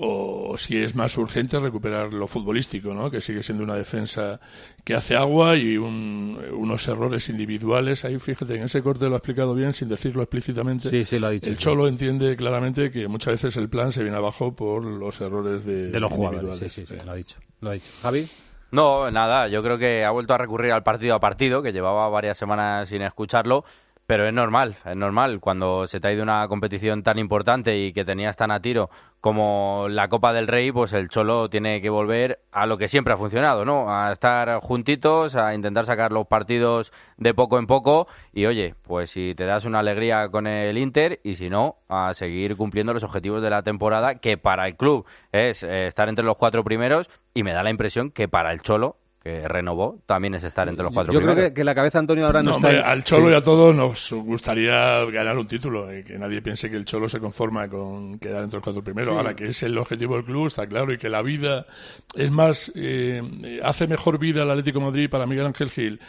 o 0.00 0.56
si 0.56 0.76
es 0.76 0.94
más 0.94 1.16
urgente 1.18 1.58
recuperar 1.58 2.12
lo 2.12 2.26
futbolístico, 2.26 2.94
¿no? 2.94 3.10
Que 3.10 3.20
sigue 3.20 3.42
siendo 3.42 3.64
una 3.64 3.74
defensa 3.74 4.38
que 4.84 4.94
hace 4.94 5.16
agua 5.16 5.56
y 5.56 5.76
un- 5.76 6.38
unos 6.52 6.86
errores 6.86 7.28
individuales. 7.28 8.04
Ahí, 8.04 8.18
fíjate, 8.18 8.54
en 8.56 8.62
ese 8.62 8.82
corte 8.82 9.06
lo 9.08 9.14
ha 9.14 9.18
explicado 9.18 9.54
bien 9.54 9.72
sin 9.72 9.88
decirlo 9.88 10.22
explícitamente. 10.22 10.88
Sí, 10.90 11.04
sí, 11.04 11.18
lo 11.18 11.26
ha 11.26 11.30
dicho, 11.30 11.48
El 11.50 11.56
sí. 11.56 11.62
Cholo 11.62 11.88
entiende 11.88 12.36
claramente 12.36 12.90
que 12.92 13.08
muchas 13.08 13.34
veces 13.34 13.56
el 13.56 13.68
plan 13.68 13.92
se 13.92 14.02
viene 14.02 14.16
abajo 14.18 14.54
por 14.54 14.84
los 14.84 15.20
errores 15.20 15.64
de, 15.64 15.90
De 15.90 16.00
los 16.00 16.12
jugadores, 16.12 16.58
sí, 16.58 16.68
sí, 16.68 16.86
sí, 16.86 16.94
lo 17.04 17.10
ha 17.10 17.14
dicho. 17.16 17.36
Lo 17.60 17.70
ha 17.70 17.72
dicho. 17.72 17.86
Javi. 18.02 18.26
No, 18.70 19.10
nada, 19.10 19.48
yo 19.48 19.62
creo 19.62 19.78
que 19.78 20.04
ha 20.04 20.10
vuelto 20.10 20.34
a 20.34 20.38
recurrir 20.38 20.72
al 20.72 20.82
partido 20.82 21.14
a 21.14 21.20
partido, 21.20 21.62
que 21.62 21.72
llevaba 21.72 22.06
varias 22.10 22.36
semanas 22.36 22.90
sin 22.90 23.00
escucharlo, 23.00 23.64
pero 24.08 24.26
es 24.26 24.32
normal, 24.32 24.74
es 24.86 24.96
normal. 24.96 25.38
Cuando 25.38 25.86
se 25.86 26.00
te 26.00 26.08
ha 26.08 26.12
ido 26.14 26.22
una 26.22 26.48
competición 26.48 27.02
tan 27.02 27.18
importante 27.18 27.76
y 27.76 27.92
que 27.92 28.06
tenías 28.06 28.38
tan 28.38 28.50
a 28.50 28.62
tiro 28.62 28.88
como 29.20 29.84
la 29.90 30.08
Copa 30.08 30.32
del 30.32 30.46
Rey, 30.46 30.72
pues 30.72 30.94
el 30.94 31.10
Cholo 31.10 31.50
tiene 31.50 31.82
que 31.82 31.90
volver 31.90 32.40
a 32.50 32.64
lo 32.64 32.78
que 32.78 32.88
siempre 32.88 33.12
ha 33.12 33.18
funcionado, 33.18 33.66
¿no? 33.66 33.94
A 33.94 34.10
estar 34.10 34.60
juntitos, 34.60 35.34
a 35.34 35.52
intentar 35.54 35.84
sacar 35.84 36.10
los 36.10 36.26
partidos 36.26 36.90
de 37.18 37.34
poco 37.34 37.58
en 37.58 37.66
poco 37.66 38.08
y 38.32 38.46
oye, 38.46 38.74
pues 38.80 39.10
si 39.10 39.34
te 39.34 39.44
das 39.44 39.66
una 39.66 39.80
alegría 39.80 40.30
con 40.30 40.46
el 40.46 40.78
Inter 40.78 41.20
y 41.22 41.34
si 41.34 41.50
no, 41.50 41.76
a 41.90 42.14
seguir 42.14 42.56
cumpliendo 42.56 42.94
los 42.94 43.04
objetivos 43.04 43.42
de 43.42 43.50
la 43.50 43.62
temporada, 43.62 44.20
que 44.20 44.38
para 44.38 44.66
el 44.68 44.76
club 44.76 45.04
es 45.32 45.62
eh, 45.62 45.86
estar 45.86 46.08
entre 46.08 46.24
los 46.24 46.38
cuatro 46.38 46.64
primeros 46.64 47.10
y 47.34 47.42
me 47.42 47.52
da 47.52 47.62
la 47.62 47.68
impresión 47.68 48.10
que 48.10 48.26
para 48.26 48.52
el 48.52 48.62
Cholo, 48.62 48.96
que 49.22 49.46
renovó, 49.48 49.98
también 50.06 50.34
es 50.36 50.44
estar 50.44 50.68
entre 50.68 50.84
los 50.84 50.94
cuatro 50.94 51.12
Yo 51.12 51.18
creo 51.18 51.32
primeros. 51.32 51.50
que, 51.50 51.54
que 51.54 51.64
la 51.64 51.74
cabeza 51.74 51.98
de 51.98 52.00
Antonio 52.00 52.26
ahora 52.26 52.42
no, 52.42 52.50
No, 52.50 52.56
está... 52.56 52.68
hombre, 52.68 52.82
al 52.84 53.04
Cholo 53.04 53.26
Sí. 53.26 53.32
y 53.32 53.36
a 53.36 53.42
todos 53.42 53.74
nos 53.74 54.12
gustaría 54.12 55.04
ganar 55.06 55.36
un 55.38 55.46
título 55.48 55.96
y 55.96 56.04
que 56.04 56.18
nadie 56.18 56.40
piense 56.40 56.70
que 56.70 56.76
el 56.76 56.84
Cholo 56.84 57.08
se 57.08 57.18
conforma 57.18 57.68
con 57.68 58.18
quedar 58.20 58.44
entre 58.44 58.58
los 58.58 58.64
cuatro 58.64 58.82
primeros. 58.82 59.12
Sí. 59.14 59.16
Ahora 59.18 59.34
que 59.34 59.46
es 59.48 59.62
el 59.64 59.76
objetivo 59.76 60.14
del 60.16 60.24
club, 60.24 60.46
está 60.46 60.66
claro, 60.66 60.92
y 60.92 60.98
que 60.98 61.08
la 61.08 61.22
vida 61.22 61.66
es 62.14 62.30
más, 62.30 62.70
eh, 62.76 63.60
hace 63.64 63.86
mejor 63.88 64.18
vida 64.18 64.44
el 64.44 64.50
Atlético 64.50 64.78
de 64.78 64.84
Madrid 64.86 65.10
para 65.10 65.26
Miguel 65.26 65.46
Ángel 65.46 65.70
Gil 65.70 66.00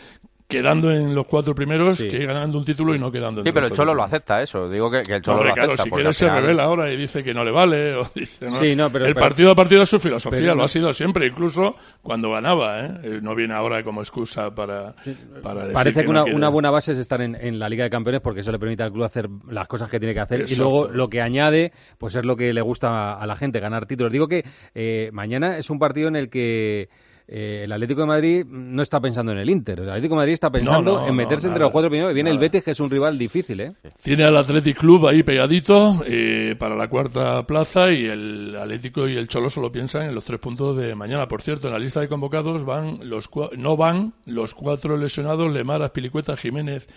quedando 0.50 0.92
en 0.92 1.14
los 1.14 1.28
cuatro 1.28 1.54
primeros 1.54 2.00
que 2.00 2.26
ganando 2.26 2.58
un 2.58 2.66
título 2.66 2.96
y 2.96 3.00
no 3.00 3.12
quedando 3.12 3.44
Sí, 3.44 3.50
entre 3.50 3.54
pero 3.54 3.68
el 3.68 3.72
Cholo 3.74 3.94
lo 3.94 4.04
acepta, 4.04 4.42
eso. 4.42 4.68
Digo 4.68 4.90
que, 4.90 5.04
que 5.04 5.14
el 5.14 5.20
no, 5.20 5.22
Cholo 5.22 5.38
hombre, 5.38 5.50
lo 5.50 5.54
claro, 5.56 5.74
acepta. 5.74 5.84
si 5.84 5.90
quiere 5.92 6.14
se 6.14 6.26
final- 6.26 6.42
revela 6.42 6.64
ahora 6.64 6.92
y 6.92 6.98
dice 6.98 7.24
que 7.24 7.34
no 7.36 7.44
le 7.44 7.52
vale. 7.52 7.94
O 7.94 8.04
dice, 8.16 8.46
¿no? 8.46 8.52
Sí, 8.54 8.76
no, 8.76 8.90
pero- 8.92 9.06
el 9.06 9.14
pero- 9.14 9.24
partido 9.28 9.52
a 9.52 9.56
partido 9.56 9.84
es 9.84 9.90
su 9.90 10.00
filosofía, 10.00 10.40
pero 10.40 10.52
lo 10.54 10.56
no- 10.58 10.64
ha 10.64 10.68
sido 10.68 10.92
siempre, 10.92 11.28
incluso 11.28 11.76
cuando 12.02 12.32
ganaba. 12.32 12.84
¿eh? 12.84 12.92
Eh, 13.04 13.20
No 13.22 13.36
viene 13.36 13.54
ahora 13.54 13.84
como 13.84 14.02
excusa 14.02 14.54
para, 14.56 14.96
para 15.44 15.60
decir 15.62 15.74
Parece 15.74 16.02
que, 16.04 16.12
no 16.12 16.26
una, 16.26 16.50
buena 16.50 16.72
base 16.72 16.94
es 16.94 16.98
estar 16.98 17.22
en, 17.22 17.36
en 17.36 17.60
la 17.60 17.70
Liga 17.70 17.84
de 17.84 17.92
Campeones 17.92 18.22
porque 18.22 18.40
eso 18.42 18.52
le 18.52 18.58
permite 18.58 18.82
al 18.82 18.92
club 18.92 19.04
hacer 19.04 19.30
las 19.52 19.68
cosas 19.68 19.88
que 19.88 20.00
tiene 20.00 20.16
que 20.16 20.20
hacer 20.20 20.46
y 20.50 20.56
luego 20.56 20.88
lo 20.88 21.10
que 21.10 21.22
añade 21.22 21.74
pues 22.00 22.16
es 22.16 22.26
lo 22.26 22.36
que 22.36 22.52
le 22.54 22.62
gusta 22.62 23.14
a, 23.14 23.22
a 23.22 23.28
la 23.28 23.36
gente, 23.36 23.60
ganar 23.60 23.86
títulos. 23.86 24.12
Digo 24.12 24.28
que 24.28 24.44
eh, 24.74 25.12
mañana 25.14 25.58
es 25.60 25.70
un 25.70 25.78
partido 25.78 26.08
en 26.08 26.16
el 26.16 26.30
que 26.32 26.90
eh, 27.32 27.62
el 27.66 27.72
Atlético 27.72 28.02
de 28.02 28.08
Madrid 28.08 28.46
no 28.48 28.82
está 28.82 29.00
pensando 29.00 29.32
en 29.32 29.38
el 29.38 29.48
Inter, 29.52 29.82
el 29.82 29.90
Atlético 29.90 30.16
de 30.16 30.18
Madrid 30.18 30.34
está 30.34 30.50
pensando 30.50 30.94
no, 30.94 31.02
en 31.02 31.08
no, 31.10 31.14
meterse 31.14 31.46
entre 31.46 31.60
nada, 31.60 31.66
los 31.66 31.72
cuatro 31.72 31.92
primeros. 31.92 32.12
Viene 32.12 32.32
el. 32.32 32.40
Betis 32.40 32.64
que 32.64 32.72
es 32.72 32.80
un 32.80 32.90
rival 32.90 33.20
difícil, 33.20 33.60
¿eh? 33.60 33.74
Tiene 34.02 34.24
al 34.24 34.36
Athletic 34.36 34.80
Club 34.80 35.06
ahí 35.06 35.22
pegadito 35.22 36.02
eh, 36.08 36.56
para 36.58 36.76
la 36.76 36.88
cuarta 36.88 37.46
plaza 37.46 37.92
y 37.92 38.06
el 38.06 38.56
Atlético 38.60 39.08
y 39.08 39.16
el 39.16 39.28
Cholo 39.28 39.52
solo 39.52 39.72
piensan 39.72 40.08
en 40.08 40.16
los 40.16 40.26
tres 40.26 40.40
puntos 40.40 40.76
de 40.76 40.96
mañana. 40.96 41.28
Por 41.28 41.44
cierto, 41.44 41.68
en 41.68 41.74
la 41.74 41.80
lista 41.80 42.00
de 42.00 42.08
convocados 42.08 42.66
van 42.66 43.08
los 43.08 43.30
no 43.58 43.78
van 43.78 44.14
los 44.26 44.56
cuatro 44.56 44.98
lesionados, 44.98 45.52
Lemar, 45.52 45.84
Aspilicueta, 45.84 46.36
Jiménez 46.36 46.88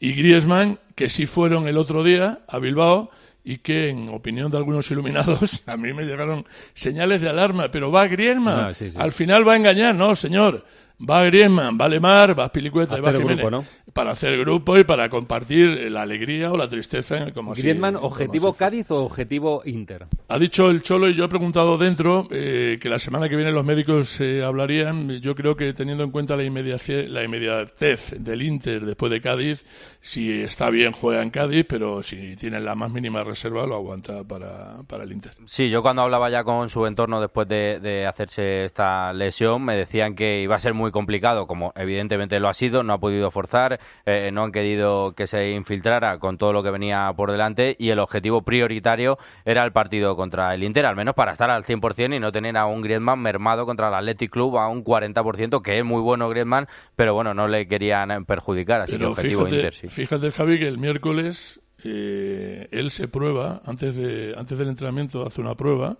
y 0.00 0.14
Griezmann, 0.14 0.78
que 0.94 1.10
sí 1.10 1.26
fueron 1.26 1.68
el 1.68 1.76
otro 1.76 2.02
día 2.02 2.40
a 2.48 2.58
Bilbao 2.58 3.10
y 3.44 3.58
que, 3.58 3.88
en 3.88 4.08
opinión 4.08 4.50
de 4.50 4.56
algunos 4.58 4.90
iluminados, 4.90 5.62
a 5.66 5.76
mí 5.76 5.92
me 5.92 6.04
llegaron 6.04 6.46
señales 6.74 7.20
de 7.20 7.28
alarma, 7.28 7.70
pero 7.70 7.90
va 7.90 8.06
Griezmann, 8.06 8.60
Ah, 8.66 8.74
sí, 8.74 8.90
sí. 8.90 8.96
al 9.00 9.12
final 9.12 9.46
va 9.46 9.54
a 9.54 9.56
engañar, 9.56 9.94
no, 9.94 10.14
señor. 10.14 10.64
Va 11.08 11.24
Griezmann, 11.24 11.76
va 11.80 11.88
Lemar, 11.88 12.38
va 12.38 12.44
Aspilicueta 12.44 12.96
y 12.96 13.00
va 13.00 13.12
Jiménez. 13.12 13.36
grupo, 13.38 13.50
¿no? 13.50 13.64
Para 13.92 14.12
hacer 14.12 14.38
grupo 14.38 14.78
y 14.78 14.84
para 14.84 15.08
compartir 15.08 15.90
la 15.90 16.02
alegría 16.02 16.52
o 16.52 16.56
la 16.56 16.68
tristeza. 16.68 17.32
Como 17.32 17.54
Griezmann, 17.54 17.96
objetivo. 17.96 18.52
Cádiz 18.52 18.90
o 18.90 19.04
objetivo 19.04 19.62
Inter. 19.64 20.06
Ha 20.28 20.38
dicho 20.38 20.70
el 20.70 20.82
Cholo 20.82 21.08
y 21.08 21.14
yo 21.14 21.24
he 21.24 21.28
preguntado 21.28 21.76
dentro 21.76 22.28
eh, 22.30 22.78
que 22.80 22.88
la 22.88 22.98
semana 22.98 23.28
que 23.28 23.34
viene 23.34 23.50
los 23.50 23.64
médicos 23.64 24.20
eh, 24.20 24.44
hablarían. 24.44 25.10
Yo 25.20 25.34
creo 25.34 25.56
que 25.56 25.72
teniendo 25.72 26.04
en 26.04 26.10
cuenta 26.12 26.36
la, 26.36 26.44
la 26.44 27.24
inmediatez 27.24 28.14
del 28.18 28.42
Inter 28.42 28.86
después 28.86 29.10
de 29.10 29.20
Cádiz, 29.20 29.64
si 30.00 30.42
está 30.42 30.70
bien 30.70 30.92
juega 30.92 31.22
en 31.22 31.30
Cádiz, 31.30 31.66
pero 31.68 32.02
si 32.02 32.36
tiene 32.36 32.60
la 32.60 32.76
más 32.76 32.92
mínima 32.92 33.24
reserva 33.24 33.66
lo 33.66 33.74
aguanta 33.74 34.22
para, 34.22 34.76
para 34.86 35.02
el 35.02 35.12
Inter. 35.12 35.32
Sí, 35.46 35.68
yo 35.68 35.82
cuando 35.82 36.02
hablaba 36.02 36.30
ya 36.30 36.44
con 36.44 36.68
su 36.70 36.86
entorno 36.86 37.20
después 37.20 37.48
de, 37.48 37.80
de 37.80 38.06
hacerse 38.06 38.64
esta 38.64 39.12
lesión, 39.12 39.64
me 39.64 39.76
decían 39.76 40.14
que 40.14 40.40
iba 40.42 40.54
a 40.54 40.60
ser 40.60 40.74
muy 40.74 40.91
complicado, 40.92 41.46
como 41.46 41.72
evidentemente 41.76 42.38
lo 42.38 42.48
ha 42.48 42.54
sido, 42.54 42.82
no 42.82 42.92
ha 42.92 42.98
podido 42.98 43.30
forzar, 43.30 43.80
eh, 44.06 44.30
no 44.32 44.44
han 44.44 44.52
querido 44.52 45.14
que 45.14 45.26
se 45.26 45.50
infiltrara 45.50 46.18
con 46.18 46.38
todo 46.38 46.52
lo 46.52 46.62
que 46.62 46.70
venía 46.70 47.12
por 47.16 47.32
delante 47.32 47.76
y 47.78 47.90
el 47.90 47.98
objetivo 47.98 48.42
prioritario 48.42 49.18
era 49.44 49.64
el 49.64 49.72
partido 49.72 50.14
contra 50.16 50.54
el 50.54 50.62
Inter, 50.62 50.86
al 50.86 50.96
menos 50.96 51.14
para 51.14 51.32
estar 51.32 51.50
al 51.50 51.64
100% 51.64 52.16
y 52.16 52.20
no 52.20 52.30
tener 52.32 52.56
a 52.56 52.66
un 52.66 52.82
Griezmann 52.82 53.20
mermado 53.20 53.66
contra 53.66 53.88
el 53.88 53.94
Athletic 53.94 54.30
Club 54.30 54.58
a 54.58 54.68
un 54.68 54.84
40%, 54.84 55.62
que 55.62 55.78
es 55.78 55.84
muy 55.84 56.00
bueno 56.00 56.28
Griezmann, 56.28 56.68
pero 56.96 57.14
bueno, 57.14 57.34
no 57.34 57.48
le 57.48 57.66
querían 57.66 58.24
perjudicar, 58.24 58.82
así 58.82 58.92
que 58.92 58.98
Pero 58.98 59.10
objetivo 59.10 59.46
fíjate, 59.46 59.56
Inter, 59.56 59.74
sí. 59.74 59.88
fíjate, 59.88 60.30
Javi, 60.30 60.58
que 60.58 60.68
el 60.68 60.78
miércoles 60.78 61.60
eh, 61.84 62.68
él 62.70 62.90
se 62.90 63.08
prueba, 63.08 63.62
antes, 63.66 63.96
de, 63.96 64.34
antes 64.36 64.56
del 64.58 64.68
entrenamiento 64.68 65.26
hace 65.26 65.40
una 65.40 65.54
prueba 65.54 65.96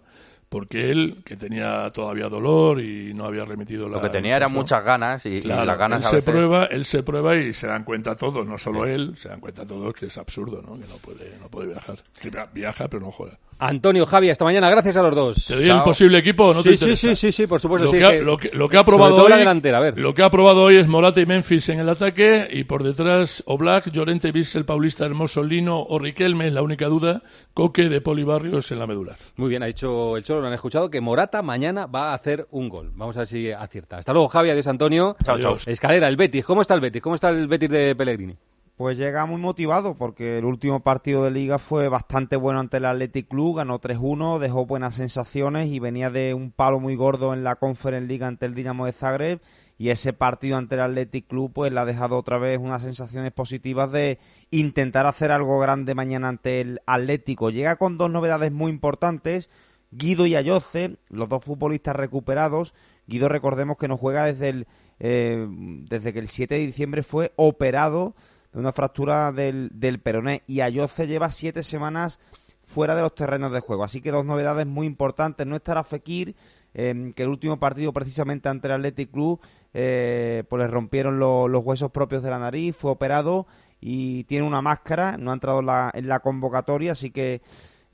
porque 0.53 0.91
él, 0.91 1.23
que 1.25 1.35
tenía 1.35 1.89
todavía 1.95 2.29
dolor 2.29 2.79
y 2.79 3.15
no 3.15 3.25
había 3.25 3.47
remitido 3.47 3.89
la 3.89 3.97
Lo 3.97 4.03
que 4.03 4.11
tenía 4.11 4.37
eran 4.37 4.53
muchas 4.53 4.85
ganas 4.85 5.25
y, 5.25 5.41
las 5.41 5.79
ganas 5.79 6.01
él 6.03 6.07
a 6.07 6.11
se 6.11 6.21
prueba, 6.23 6.65
él 6.67 6.85
se 6.85 7.03
prueba 7.03 7.35
y 7.37 7.55
se 7.55 7.67
dan 7.69 7.85
cuenta 7.85 8.15
todos, 8.17 8.47
no 8.47 8.59
solo 8.59 8.85
él, 8.85 9.15
se 9.17 9.31
dan 9.31 9.41
cuenta 9.41 9.65
todos 9.65 9.95
que 9.95 10.07
es 10.07 10.19
absurdo, 10.19 10.61
¿no? 10.61 10.75
Que 10.75 10.87
no 10.87 10.97
puede, 10.99 11.39
no 11.41 11.49
puede 11.49 11.69
viajar. 11.69 11.97
Que 12.21 12.29
via- 12.29 12.51
viaja, 12.53 12.87
pero 12.89 13.03
no 13.03 13.11
juega. 13.11 13.39
Antonio, 13.59 14.05
Javi, 14.07 14.29
hasta 14.29 14.45
mañana. 14.45 14.69
Gracias 14.69 14.97
a 14.97 15.03
los 15.03 15.15
dos. 15.15 15.47
¿Te 15.47 15.55
doy 15.55 15.69
el 15.71 15.83
posible 15.83 16.19
equipo 16.19 16.53
no 16.53 16.63
sí, 16.63 16.71
te 16.71 16.77
sí, 16.77 16.97
sí, 16.97 17.15
sí, 17.17 17.31
sí, 17.31 17.47
por 17.47 17.61
supuesto. 17.61 17.85
Lo, 17.87 17.93
sí, 17.93 17.99
que 17.99 18.05
ha, 18.05 18.13
lo 18.15 18.37
que- 18.37 18.51
lo 18.53 18.69
que 18.69 18.77
ha 18.77 18.85
probado 18.85 19.23
hoy, 19.23 19.31
la 19.31 19.37
delantera, 19.37 19.79
a 19.79 19.81
ver. 19.81 19.99
Lo 19.99 20.15
que 20.15 20.23
ha 20.23 20.31
probado 20.31 20.65
hoy 20.65 20.77
es 20.77 20.89
Morata 20.89 21.21
y 21.21 21.27
Memphis 21.27 21.69
en 21.69 21.79
el 21.79 21.89
ataque 21.89 22.49
y 22.51 22.65
por 22.65 22.83
detrás 22.83 23.43
Oblak, 23.47 23.91
Llorente, 23.93 24.33
Bissell, 24.33 24.65
Paulista, 24.65 25.07
Hermoso, 25.07 25.45
Lino 25.45 25.81
o 25.81 25.99
Riquelme, 25.99 26.49
es 26.49 26.53
la 26.53 26.63
única 26.63 26.89
duda, 26.89 27.23
Coque 27.55 27.89
de 27.89 28.01
Polibarrios 28.01 28.73
en 28.73 28.81
la 28.81 28.87
medular. 28.89 29.17
Muy 29.37 29.49
bien, 29.49 29.63
ha 29.63 29.67
dicho 29.67 30.17
el 30.17 30.25
Cholo, 30.25 30.42
lo 30.43 30.49
han 30.49 30.55
escuchado, 30.55 30.91
que 30.91 31.01
Morata 31.01 31.43
mañana 31.43 31.87
va 31.87 32.11
a 32.11 32.15
hacer 32.15 32.47
un 32.51 32.69
gol. 32.69 32.93
Vamos 32.95 33.17
a 33.17 33.21
ver 33.21 33.29
si 33.29 33.51
acierta. 33.51 33.99
Hasta 33.99 34.13
luego, 34.13 34.29
Javi, 34.29 34.51
adiós, 34.51 34.67
Antonio. 34.67 35.17
Chao, 35.25 35.39
chao. 35.39 35.57
Escalera, 35.67 36.09
el 36.09 36.17
Betis. 36.17 36.45
¿Cómo 36.45 36.63
está 36.63 36.75
el 36.75 36.81
Betis? 36.81 37.01
¿Cómo 37.01 37.15
está 37.15 37.31
el 37.31 37.49
Betis 37.49 37.71
de 37.71 37.97
Pellegrini? 37.97 38.37
Pues 38.77 38.97
llega 38.97 39.27
muy 39.27 39.41
motivado 39.41 39.97
porque 39.97 40.39
el 40.39 40.45
último 40.45 40.81
partido 40.81 41.23
de 41.25 41.31
liga 41.31 41.59
fue 41.59 41.89
bastante 41.89 42.37
bueno 42.37 42.59
ante 42.59 42.79
el 42.79 42.87
Athletic 42.87 43.29
Club, 43.29 43.59
ganó 43.59 43.79
3-1, 43.79 44.39
dejó 44.39 44.67
buenas 44.67 44.95
sensaciones 44.95 45.69
y 45.69 45.79
venía 45.79 46.11
de 46.11 46.33
un 46.35 46.51
palo 46.51 46.81
muy 46.81 46.97
gordo 46.97 47.35
en 47.35 47.45
la 47.45 47.57
Conference 47.57 48.09
League 48.09 48.25
ante 48.25 48.47
el 48.47 48.55
Dinamo 48.55 48.87
de 48.87 48.93
Zagreb 48.93 49.41
y 49.79 49.91
ese 49.91 50.13
partido 50.13 50.57
ante 50.57 50.77
el 50.77 50.81
Athletic 50.81 51.27
Club 51.27 51.53
pues 51.53 51.71
le 51.71 51.81
ha 51.81 51.85
dejado 51.85 52.17
otra 52.17 52.39
vez 52.39 52.59
unas 52.59 52.83
sensaciones 52.83 53.31
positivas 53.33 53.93
de 53.93 54.19
intentar 54.51 55.07
hacer 55.07 55.33
algo 55.33 55.59
grande 55.59 55.95
mañana 55.95 56.29
ante 56.29 56.61
el 56.61 56.81
Atlético. 56.87 57.51
Llega 57.51 57.77
con 57.77 57.99
dos 57.99 58.11
novedades 58.11 58.53
muy 58.53 58.73
importantes, 58.73 59.51
Guido 59.93 60.27
y 60.27 60.35
Ayoce, 60.35 60.97
los 61.11 61.29
dos 61.29 61.45
futbolistas 61.45 61.95
recuperados. 61.95 62.75
Guido 63.07 63.29
recordemos 63.29 63.77
que 63.79 63.89
no 63.89 63.97
juega 63.97 64.25
desde 64.25 64.49
el 64.49 64.67
eh, 65.01 65.47
desde 65.89 66.13
que 66.13 66.19
el 66.21 66.29
7 66.29 66.55
de 66.55 66.67
diciembre 66.67 67.03
fue 67.03 67.33
operado 67.37 68.15
de 68.53 68.61
una 68.61 68.73
fractura 68.73 69.33
del, 69.33 69.71
del 69.73 69.99
peroné 70.01 70.43
y 70.47 70.61
Ayoce 70.61 71.07
lleva 71.07 71.31
siete 71.31 71.63
semanas 71.63 72.21
fuera 72.63 72.95
de 72.95 73.03
los 73.03 73.15
terrenos 73.15 73.51
de 73.53 73.61
juego. 73.61 73.83
Así 73.85 74.01
que 74.01 74.11
dos 74.13 74.25
novedades 74.25 74.67
muy 74.67 74.87
importantes. 74.87 75.47
No 75.47 75.57
estará 75.57 75.83
Fekir, 75.85 76.35
eh, 76.75 77.13
que 77.17 77.23
el 77.25 77.29
último 77.31 77.59
partido 77.59 77.93
precisamente 77.93 78.49
ante 78.49 78.69
el 78.69 78.75
Athletic 78.75 79.11
Club 79.11 79.41
eh, 79.75 80.45
pues 80.49 80.61
le 80.63 80.69
rompieron 80.69 81.19
lo- 81.19 81.49
los 81.49 81.65
huesos 81.65 81.91
propios 81.91 82.23
de 82.23 82.31
la 82.31 82.39
nariz, 82.39 82.77
fue 82.77 82.91
operado 82.93 83.47
y 83.81 84.25
tiene 84.25 84.47
una 84.47 84.63
máscara, 84.63 85.17
no 85.19 85.31
ha 85.33 85.35
entrado 85.35 85.61
en 85.61 85.67
la, 85.67 85.91
en 85.93 86.07
la 86.09 86.21
convocatoria, 86.21 86.93
así 86.93 87.11
que 87.11 87.41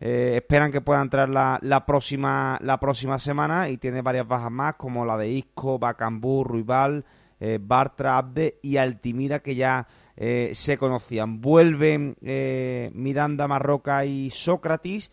eh, 0.01 0.35
esperan 0.37 0.71
que 0.71 0.81
pueda 0.81 1.03
entrar 1.03 1.29
la, 1.29 1.59
la 1.63 1.85
próxima 1.85 2.59
la 2.63 2.79
próxima 2.79 3.19
semana 3.19 3.69
y 3.69 3.79
tiene 3.79 4.01
varias 4.01 4.29
bajas 4.29 4.51
más 4.51 4.75
como 4.75 5.05
la 5.05 5.17
de 5.17 5.29
Isco, 5.29 5.79
Bacambú, 5.79 6.45
Ruibal, 6.45 7.05
eh, 7.41 7.59
Bartra, 7.61 8.19
Abde 8.19 8.59
y 8.63 8.77
Altimira 8.77 9.41
que 9.41 9.57
ya 9.57 9.89
eh, 10.17 10.53
se 10.55 10.79
conocían. 10.79 11.41
Vuelven 11.41 12.17
Miranda, 12.95 13.49
Marroca 13.49 14.05
y 14.05 14.31
Sócrates. 14.31 15.11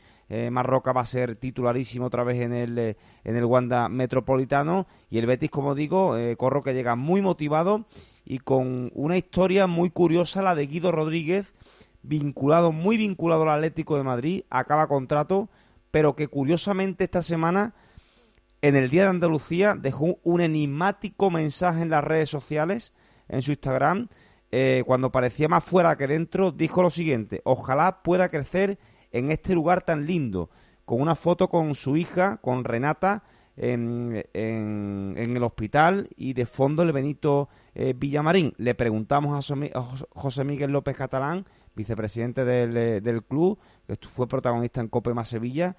Marroca 0.49 0.91
va 0.91 1.02
a 1.02 1.06
ser 1.06 1.36
titularísimo 1.36 2.07
otra 2.07 2.24
vez 2.24 2.41
en 2.41 2.52
el, 2.52 2.80
en 2.80 3.36
el 3.36 3.45
Wanda 3.45 3.90
Metropolitano. 3.90 4.88
Y 5.12 5.20
el 5.20 5.28
Betis, 5.28 5.52
como 5.52 5.76
digo, 5.76 6.16
Corro 6.36 6.64
que 6.64 6.74
llega 6.74 6.95
muy 6.95 7.22
motivado 7.22 7.86
y 8.26 8.40
con 8.40 8.91
una 8.95 9.18
historia 9.18 9.68
muy 9.68 9.91
curiosa, 9.91 10.41
la 10.41 10.56
de 10.56 10.66
Guido 10.66 10.91
Rodríguez, 10.91 11.53
vinculado, 12.07 12.72
muy 12.72 12.98
vinculado 12.98 13.44
al 13.44 13.49
Atlético 13.49 13.98
de 13.98 14.03
Madrid, 14.03 14.44
acaba 14.49 14.88
contrato, 14.88 15.49
pero 15.91 16.15
que 16.15 16.27
curiosamente 16.27 17.06
esta 17.06 17.22
semana 17.22 17.73
en 18.61 18.76
el 18.76 18.90
Día 18.90 19.03
de 19.03 19.10
Andalucía 19.10 19.76
dejó 19.76 20.18
un 20.23 20.41
enigmático 20.41 21.30
mensaje 21.30 21.82
en 21.82 21.90
las 21.90 22.03
redes 22.03 22.30
sociales, 22.30 22.94
en 23.27 23.41
su 23.41 23.52
Instagram, 23.52 24.07
eh, 24.52 24.84
cuando 24.86 25.11
parecía 25.11 25.48
más 25.48 25.64
fuera 25.64 25.98
que 25.98 26.07
dentro, 26.07 26.52
dijo 26.52 26.82
lo 26.82 26.90
siguiente, 26.90 27.41
ojalá 27.44 28.02
pueda 28.03 28.30
crecer 28.30 28.80
en 29.11 29.32
este 29.32 29.53
lugar 29.53 29.84
tan 29.84 30.06
lindo, 30.06 30.49
con 30.86 31.02
una 31.02 31.15
foto 31.15 31.49
con 31.49 31.76
su 31.76 31.98
hija, 31.98 32.38
con 32.38 32.64
Renata, 32.64 33.23
en, 33.57 34.26
el 34.34 35.44
hospital 35.44 36.10
y 36.15 36.34
de 36.34 36.45
fondo 36.45 36.84
el 36.84 36.91
Benito 36.91 37.49
eh, 37.73 37.94
Villamarín. 37.95 38.53
Le 38.57 38.76
preguntamos 38.76 39.52
a 39.52 39.82
José 40.10 40.44
Miguel 40.44 40.72
López 40.72 40.98
Catalán, 40.98 41.45
vicepresidente 41.76 42.45
del, 42.45 42.77
eh, 42.77 43.02
del 43.02 43.23
club, 43.23 43.60
que 43.88 43.97
fue 44.07 44.27
protagonista 44.27 44.81
en 44.81 44.88
Cope 44.88 45.14
más 45.14 45.30
Sevilla, 45.30 45.76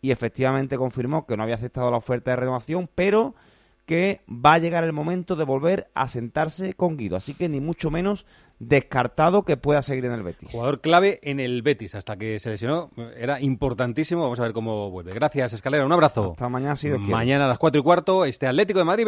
y 0.00 0.10
efectivamente 0.10 0.76
confirmó 0.76 1.26
que 1.26 1.36
no 1.36 1.42
había 1.42 1.56
aceptado 1.56 1.90
la 1.90 1.96
oferta 1.96 2.30
de 2.30 2.36
renovación, 2.36 2.88
pero 2.94 3.34
que 3.88 4.20
va 4.28 4.52
a 4.52 4.58
llegar 4.58 4.84
el 4.84 4.92
momento 4.92 5.34
de 5.34 5.44
volver 5.44 5.90
a 5.94 6.08
sentarse 6.08 6.74
con 6.74 6.98
Guido. 6.98 7.16
Así 7.16 7.32
que 7.32 7.48
ni 7.48 7.58
mucho 7.58 7.90
menos 7.90 8.26
descartado 8.58 9.44
que 9.44 9.56
pueda 9.56 9.80
seguir 9.80 10.04
en 10.04 10.12
el 10.12 10.22
Betis. 10.22 10.50
Jugador 10.50 10.82
clave 10.82 11.20
en 11.22 11.40
el 11.40 11.62
Betis 11.62 11.94
hasta 11.94 12.16
que 12.16 12.38
se 12.38 12.50
lesionó. 12.50 12.90
Era 13.16 13.40
importantísimo. 13.40 14.22
Vamos 14.22 14.40
a 14.40 14.42
ver 14.42 14.52
cómo 14.52 14.90
vuelve. 14.90 15.14
Gracias, 15.14 15.54
Escalera. 15.54 15.86
Un 15.86 15.92
abrazo. 15.92 16.32
Hasta 16.32 16.50
mañana, 16.50 16.76
si 16.76 16.88
Dios 16.88 16.98
quiere. 16.98 17.14
Mañana 17.14 17.46
a 17.46 17.48
las 17.48 17.58
4 17.58 17.80
y 17.80 17.82
cuarto, 17.82 18.24
este 18.26 18.46
Atlético 18.46 18.78
de 18.78 18.84
Madrid 18.84 19.06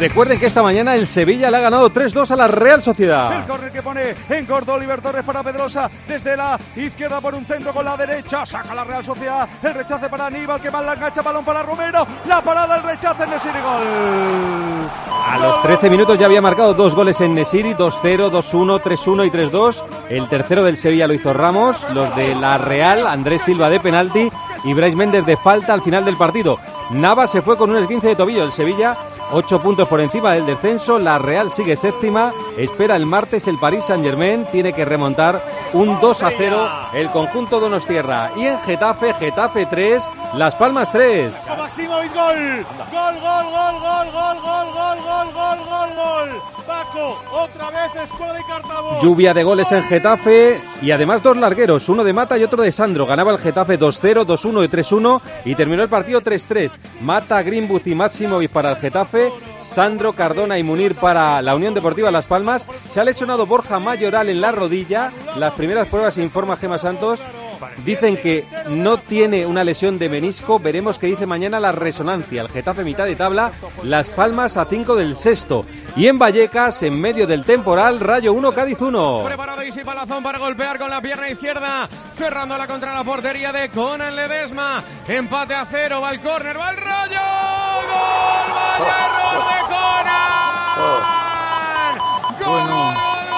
Recuerden 0.00 0.40
que 0.40 0.46
esta 0.46 0.62
mañana 0.62 0.94
el 0.94 1.06
Sevilla 1.06 1.50
le 1.50 1.58
ha 1.58 1.60
ganado 1.60 1.92
3-2 1.92 2.30
a 2.30 2.36
la 2.36 2.48
Real 2.48 2.80
Sociedad. 2.80 3.34
El 3.34 3.44
córner 3.44 3.70
que 3.70 3.82
pone 3.82 4.14
en 4.30 4.46
corto 4.46 4.72
Oliver 4.72 5.02
Torres 5.02 5.22
para 5.22 5.42
Pedrosa 5.42 5.90
desde 6.08 6.38
la 6.38 6.58
izquierda 6.74 7.20
por 7.20 7.34
un 7.34 7.44
centro 7.44 7.70
con 7.74 7.84
la 7.84 7.98
derecha. 7.98 8.46
Saca 8.46 8.74
la 8.74 8.82
Real 8.82 9.04
Sociedad. 9.04 9.46
El 9.62 9.74
rechace 9.74 10.08
para 10.08 10.24
Aníbal 10.24 10.58
que 10.58 10.70
va 10.70 10.80
la 10.80 10.94
engancha. 10.94 11.20
Balón 11.20 11.44
para 11.44 11.62
Romero. 11.62 12.06
La 12.26 12.40
parada, 12.40 12.76
el 12.76 12.82
rechace 12.82 13.24
en 13.24 13.30
Nesiri. 13.30 13.60
Gol. 13.60 14.90
A 15.26 15.38
los 15.38 15.62
13 15.62 15.90
minutos 15.90 16.18
ya 16.18 16.24
había 16.24 16.40
marcado 16.40 16.72
dos 16.72 16.94
goles 16.94 17.20
en 17.20 17.34
Nesiri, 17.34 17.74
2-0, 17.74 18.30
2-1, 18.30 18.80
3-1 18.80 19.26
y 19.26 19.30
3-2. 19.30 19.82
El 20.08 20.28
tercero 20.30 20.64
del 20.64 20.78
Sevilla 20.78 21.06
lo 21.06 21.12
hizo 21.12 21.34
Ramos, 21.34 21.86
los 21.92 22.16
de 22.16 22.34
la 22.34 22.56
Real, 22.56 23.06
Andrés 23.06 23.42
Silva 23.42 23.68
de 23.68 23.80
penalti 23.80 24.30
y 24.64 24.74
Brais 24.74 24.94
Méndez 24.94 25.24
de 25.26 25.36
falta 25.36 25.72
al 25.72 25.82
final 25.82 26.04
del 26.04 26.16
partido. 26.16 26.58
Nava 26.90 27.26
se 27.26 27.42
fue 27.42 27.56
con 27.56 27.70
un 27.70 27.76
esguince 27.76 28.08
de 28.08 28.16
tobillo. 28.16 28.44
El 28.44 28.52
Sevilla, 28.52 28.96
8 29.32 29.62
puntos 29.62 29.88
por 29.88 30.00
encima 30.00 30.32
del 30.32 30.46
descenso. 30.46 30.98
La 30.98 31.18
Real 31.18 31.50
sigue 31.50 31.76
séptima. 31.76 32.32
Espera 32.56 32.96
el 32.96 33.06
martes 33.06 33.46
el 33.48 33.58
Paris 33.58 33.84
Saint-Germain. 33.84 34.46
Tiene 34.50 34.72
que 34.72 34.84
remontar 34.84 35.42
un 35.72 36.00
2-0 36.00 36.90
el 36.94 37.10
conjunto 37.10 37.60
Donostierra. 37.60 38.30
Y 38.36 38.46
en 38.46 38.60
Getafe, 38.60 39.14
Getafe 39.14 39.66
3, 39.66 40.02
Las 40.34 40.54
Palmas 40.56 40.90
3. 40.92 41.32
Maximovic, 41.70 42.12
gol. 42.12 42.66
Gol, 42.90 43.14
gol, 43.20 43.46
gol, 43.46 43.76
gol, 43.80 44.06
gol, 44.10 44.38
gol, 44.42 44.68
gol, 44.74 44.98
gol, 45.06 45.28
gol, 45.32 45.58
gol, 45.70 45.90
gol. 45.94 46.42
Paco, 46.66 47.22
otra 47.30 47.70
vez 47.70 48.02
escuadra 48.02 48.40
y 48.40 48.42
cartabón. 48.42 49.00
Lluvia 49.00 49.32
de 49.32 49.44
goles 49.44 49.70
en 49.70 49.84
Getafe 49.84 50.60
y 50.82 50.90
además 50.90 51.22
dos 51.22 51.36
largueros, 51.36 51.88
uno 51.88 52.02
de 52.02 52.12
Mata 52.12 52.36
y 52.36 52.42
otro 52.42 52.64
de 52.64 52.72
Sandro. 52.72 53.06
Ganaba 53.06 53.30
el 53.30 53.38
Getafe 53.38 53.78
2-0, 53.78 54.26
2-1 54.26 54.64
y 54.64 54.68
3-1 54.68 55.20
y 55.44 55.54
terminó 55.54 55.84
el 55.84 55.88
partido 55.88 56.20
3-3. 56.20 56.76
Mata, 57.02 57.40
Greenwood 57.40 57.86
y 57.86 57.94
Maximovic 57.94 58.50
para 58.50 58.70
el 58.70 58.76
Getafe, 58.76 59.30
Sandro, 59.60 60.12
Cardona 60.12 60.58
y 60.58 60.64
Munir 60.64 60.96
para 60.96 61.40
la 61.40 61.54
Unión 61.54 61.72
Deportiva 61.72 62.10
Las 62.10 62.26
Palmas. 62.26 62.66
Se 62.88 62.98
ha 62.98 63.04
lesionado 63.04 63.46
Borja 63.46 63.78
Mayoral 63.78 64.28
en 64.28 64.40
la 64.40 64.50
rodilla. 64.50 65.12
Las 65.36 65.52
primeras 65.52 65.86
pruebas 65.86 66.18
informa 66.18 66.56
Gema 66.56 66.78
Santos. 66.78 67.20
Dicen 67.84 68.16
que 68.16 68.44
no 68.68 68.98
tiene 68.98 69.46
una 69.46 69.64
lesión 69.64 69.98
de 69.98 70.08
menisco. 70.08 70.58
Veremos 70.58 70.98
qué 70.98 71.06
dice 71.06 71.26
mañana 71.26 71.60
la 71.60 71.72
resonancia. 71.72 72.42
El 72.42 72.48
Getafe 72.48 72.84
mitad 72.84 73.04
de 73.04 73.16
tabla, 73.16 73.52
Las 73.82 74.08
Palmas 74.08 74.56
a 74.56 74.64
5 74.64 74.96
del 74.96 75.16
sexto. 75.16 75.64
Y 75.96 76.06
en 76.06 76.18
Vallecas, 76.18 76.82
en 76.82 77.00
medio 77.00 77.26
del 77.26 77.44
temporal, 77.44 77.98
Rayo 78.00 78.32
1, 78.32 78.52
Cádiz 78.52 78.80
1. 78.80 79.22
Preparado 79.24 79.62
Isi 79.62 79.82
Palazón 79.82 80.22
para 80.22 80.38
golpear 80.38 80.78
con 80.78 80.88
la 80.88 81.00
pierna 81.00 81.28
izquierda, 81.28 81.88
cerrándola 82.16 82.66
contra 82.66 82.94
la 82.94 83.02
portería 83.02 83.52
de 83.52 83.68
Conan 83.70 84.14
Ledesma. 84.14 84.82
Empate 85.08 85.54
a 85.54 85.64
cero, 85.64 86.00
va 86.00 86.10
el 86.12 86.20
córner, 86.20 86.58
va 86.58 86.70
el 86.70 86.76
Rayo. 86.76 87.20
¡Gol! 87.90 88.54
¡Vaya 88.54 89.06
error 89.06 89.44
de 89.48 89.60
Conan! 92.44 93.29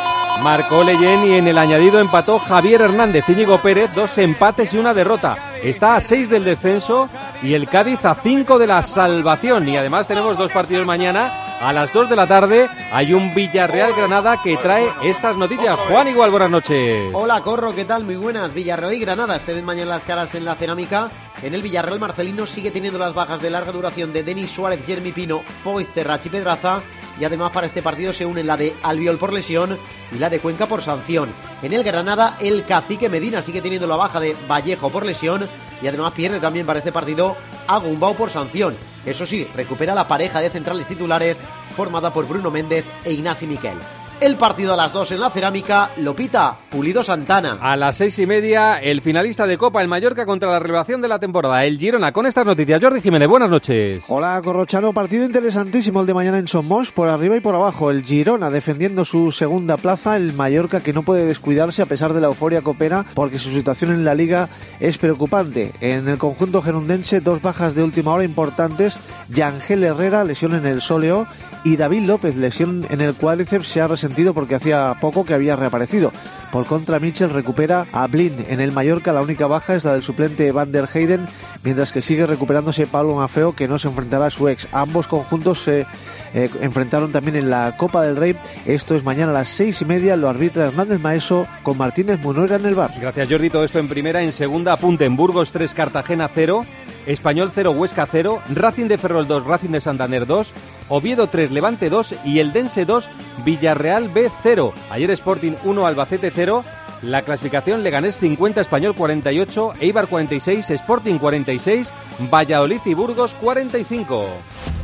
Marcó 0.42 0.82
Leyen 0.82 1.24
y 1.24 1.34
en 1.34 1.46
el 1.46 1.56
añadido 1.56 2.00
empató 2.00 2.40
Javier 2.40 2.82
Hernández, 2.82 3.24
Íñigo 3.28 3.58
Pérez, 3.58 3.94
dos 3.94 4.18
empates 4.18 4.74
y 4.74 4.78
una 4.78 4.92
derrota. 4.92 5.36
Está 5.62 5.94
a 5.94 6.00
seis 6.00 6.28
del 6.28 6.44
descenso 6.44 7.08
y 7.44 7.54
el 7.54 7.68
Cádiz 7.68 8.04
a 8.04 8.16
cinco 8.16 8.58
de 8.58 8.66
la 8.66 8.82
salvación. 8.82 9.68
Y 9.68 9.76
además 9.76 10.08
tenemos 10.08 10.36
dos 10.36 10.50
partidos 10.50 10.84
mañana. 10.84 11.32
A 11.60 11.72
las 11.72 11.92
2 11.92 12.10
de 12.10 12.16
la 12.16 12.26
tarde 12.26 12.68
hay 12.92 13.14
un 13.14 13.32
Villarreal 13.32 13.94
Granada 13.94 14.36
que 14.42 14.56
trae 14.56 14.90
estas 15.04 15.36
noticias. 15.36 15.78
Juan 15.88 16.08
Igual, 16.08 16.32
buenas 16.32 16.50
noches. 16.50 17.10
Hola 17.12 17.40
Corro, 17.42 17.72
¿qué 17.72 17.84
tal? 17.84 18.02
Muy 18.02 18.16
buenas. 18.16 18.52
Villarreal 18.52 18.92
y 18.94 18.98
Granada 18.98 19.38
se 19.38 19.52
ven 19.52 19.64
mañana 19.64 19.90
las 19.90 20.04
caras 20.04 20.34
en 20.34 20.44
la 20.44 20.56
cerámica. 20.56 21.08
En 21.40 21.54
el 21.54 21.62
Villarreal 21.62 22.00
Marcelino 22.00 22.48
sigue 22.48 22.72
teniendo 22.72 22.98
las 22.98 23.14
bajas 23.14 23.40
de 23.40 23.50
larga 23.50 23.70
duración 23.70 24.12
de 24.12 24.24
Denis 24.24 24.50
Suárez, 24.50 24.84
Jeremy 24.84 25.12
Pino, 25.12 25.42
Foy, 25.62 25.84
Terrachi 25.84 26.30
y 26.30 26.32
Pedraza. 26.32 26.80
Y 27.22 27.24
además 27.24 27.52
para 27.52 27.68
este 27.68 27.82
partido 27.82 28.12
se 28.12 28.26
unen 28.26 28.48
la 28.48 28.56
de 28.56 28.74
Albiol 28.82 29.16
por 29.16 29.32
lesión 29.32 29.78
y 30.10 30.18
la 30.18 30.28
de 30.28 30.40
Cuenca 30.40 30.66
por 30.66 30.82
sanción. 30.82 31.28
En 31.62 31.72
el 31.72 31.84
Granada, 31.84 32.36
el 32.40 32.64
cacique 32.64 33.08
Medina 33.08 33.42
sigue 33.42 33.62
teniendo 33.62 33.86
la 33.86 33.94
baja 33.94 34.18
de 34.18 34.34
Vallejo 34.50 34.90
por 34.90 35.06
lesión 35.06 35.48
y 35.80 35.86
además 35.86 36.14
pierde 36.14 36.40
también 36.40 36.66
para 36.66 36.80
este 36.80 36.90
partido 36.90 37.36
a 37.68 37.78
Gumbau 37.78 38.16
por 38.16 38.30
sanción. 38.30 38.74
Eso 39.06 39.24
sí, 39.24 39.46
recupera 39.54 39.94
la 39.94 40.08
pareja 40.08 40.40
de 40.40 40.50
centrales 40.50 40.88
titulares 40.88 41.38
formada 41.76 42.12
por 42.12 42.26
Bruno 42.26 42.50
Méndez 42.50 42.86
e 43.04 43.12
Ignasi 43.12 43.46
Miquel. 43.46 43.78
El 44.22 44.36
partido 44.36 44.74
a 44.74 44.76
las 44.76 44.92
2 44.92 45.10
en 45.10 45.20
la 45.20 45.30
cerámica 45.30 45.90
lo 45.96 46.14
pita 46.14 46.56
Pulido 46.70 47.02
Santana. 47.02 47.58
A 47.60 47.76
las 47.76 47.96
seis 47.96 48.16
y 48.20 48.26
media, 48.26 48.78
el 48.78 49.02
finalista 49.02 49.48
de 49.48 49.58
Copa, 49.58 49.82
el 49.82 49.88
Mallorca, 49.88 50.24
contra 50.24 50.48
la 50.48 50.60
revelación 50.60 51.00
de 51.00 51.08
la 51.08 51.18
temporada, 51.18 51.64
el 51.64 51.76
Girona. 51.76 52.12
Con 52.12 52.26
estas 52.26 52.46
noticias, 52.46 52.80
Jordi 52.80 53.00
Jiménez, 53.00 53.26
buenas 53.26 53.50
noches. 53.50 54.04
Hola, 54.06 54.40
Corrochano. 54.44 54.92
Partido 54.92 55.24
interesantísimo 55.24 56.02
el 56.02 56.06
de 56.06 56.14
mañana 56.14 56.38
en 56.38 56.46
Somos, 56.46 56.92
por 56.92 57.08
arriba 57.08 57.34
y 57.34 57.40
por 57.40 57.56
abajo. 57.56 57.90
El 57.90 58.04
Girona 58.04 58.48
defendiendo 58.48 59.04
su 59.04 59.32
segunda 59.32 59.76
plaza, 59.76 60.16
el 60.16 60.32
Mallorca 60.34 60.78
que 60.78 60.92
no 60.92 61.02
puede 61.02 61.26
descuidarse 61.26 61.82
a 61.82 61.86
pesar 61.86 62.12
de 62.12 62.20
la 62.20 62.28
euforia 62.28 62.62
copera, 62.62 63.04
porque 63.14 63.40
su 63.40 63.50
situación 63.50 63.90
en 63.90 64.04
la 64.04 64.14
liga 64.14 64.48
es 64.78 64.98
preocupante. 64.98 65.72
En 65.80 66.06
el 66.06 66.18
conjunto 66.18 66.62
gerundense, 66.62 67.18
dos 67.18 67.42
bajas 67.42 67.74
de 67.74 67.82
última 67.82 68.12
hora 68.12 68.22
importantes. 68.22 68.96
Yangel 69.30 69.82
Herrera, 69.82 70.22
lesión 70.22 70.54
en 70.54 70.66
el 70.66 70.80
sóleo, 70.80 71.26
y 71.64 71.76
David 71.76 72.06
López, 72.06 72.36
lesión 72.36 72.86
en 72.90 73.00
el 73.00 73.14
cuádriceps, 73.14 73.68
se 73.68 73.80
ha 73.80 73.86
resentido 73.86 74.34
porque 74.34 74.54
hacía 74.54 74.96
poco 75.00 75.24
que 75.24 75.34
había 75.34 75.56
reaparecido. 75.56 76.12
Por 76.50 76.66
contra, 76.66 76.98
Mitchell 76.98 77.30
recupera 77.30 77.86
a 77.92 78.06
Blin 78.06 78.44
en 78.48 78.60
el 78.60 78.72
Mallorca. 78.72 79.12
La 79.12 79.22
única 79.22 79.46
baja 79.46 79.74
es 79.74 79.84
la 79.84 79.94
del 79.94 80.02
suplente 80.02 80.52
Van 80.52 80.70
der 80.70 80.88
Heyden, 80.92 81.26
mientras 81.62 81.92
que 81.92 82.02
sigue 82.02 82.26
recuperándose 82.26 82.86
Pablo 82.86 83.14
Mafeo, 83.14 83.54
que 83.54 83.68
no 83.68 83.78
se 83.78 83.88
enfrentará 83.88 84.26
a 84.26 84.30
su 84.30 84.48
ex. 84.48 84.68
Ambos 84.72 85.06
conjuntos 85.06 85.62
se 85.62 85.86
eh, 86.34 86.50
enfrentaron 86.60 87.12
también 87.12 87.36
en 87.36 87.48
la 87.48 87.76
Copa 87.76 88.02
del 88.02 88.16
Rey. 88.16 88.36
Esto 88.66 88.94
es 88.94 89.04
mañana 89.04 89.30
a 89.30 89.34
las 89.34 89.48
seis 89.48 89.80
y 89.80 89.84
media. 89.84 90.16
Lo 90.16 90.28
arbitra 90.28 90.66
Hernández 90.66 91.00
Maeso 91.00 91.46
con 91.62 91.78
Martínez 91.78 92.20
Munuera 92.20 92.56
en 92.56 92.66
el 92.66 92.74
bar. 92.74 92.92
Gracias, 93.00 93.28
Jordi. 93.30 93.48
Todo 93.48 93.64
esto 93.64 93.78
en 93.78 93.88
primera. 93.88 94.22
En 94.22 94.32
segunda, 94.32 94.74
apunte 94.74 95.04
en 95.04 95.16
Burgos 95.16 95.52
3, 95.52 95.72
Cartagena 95.72 96.28
0. 96.34 96.66
Español 97.06 97.50
0, 97.54 97.72
Huesca 97.72 98.06
0, 98.10 98.42
Racing 98.54 98.86
de 98.86 98.98
Ferrol 98.98 99.26
2, 99.26 99.44
Racing 99.44 99.70
de 99.70 99.80
Santander 99.80 100.26
2, 100.26 100.54
Oviedo 100.88 101.26
3, 101.26 101.50
Levante 101.50 101.90
2 101.90 102.14
y 102.24 102.38
el 102.38 102.52
Dense 102.52 102.84
2, 102.84 103.10
Villarreal 103.44 104.08
B 104.08 104.30
0. 104.42 104.72
Ayer 104.90 105.10
Sporting 105.10 105.52
1, 105.64 105.86
Albacete 105.86 106.30
0. 106.30 106.64
La 107.02 107.22
clasificación 107.22 107.82
Leganés 107.82 108.18
50, 108.18 108.60
Español 108.60 108.94
48, 108.94 109.72
Eibar 109.80 110.06
46, 110.06 110.70
Sporting 110.70 111.18
46, 111.18 111.90
Valladolid 112.32 112.80
y 112.84 112.94
Burgos 112.94 113.34
45. 113.34 114.26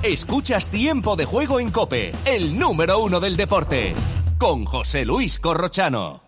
Escuchas 0.02 0.66
Tiempo 0.66 1.14
de 1.14 1.26
Juego 1.26 1.60
en 1.60 1.70
Cope, 1.70 2.12
el 2.24 2.58
número 2.58 2.98
uno 3.00 3.20
del 3.20 3.36
deporte, 3.36 3.94
con 4.36 4.64
José 4.64 5.04
Luis 5.04 5.38
Corrochano. 5.38 6.27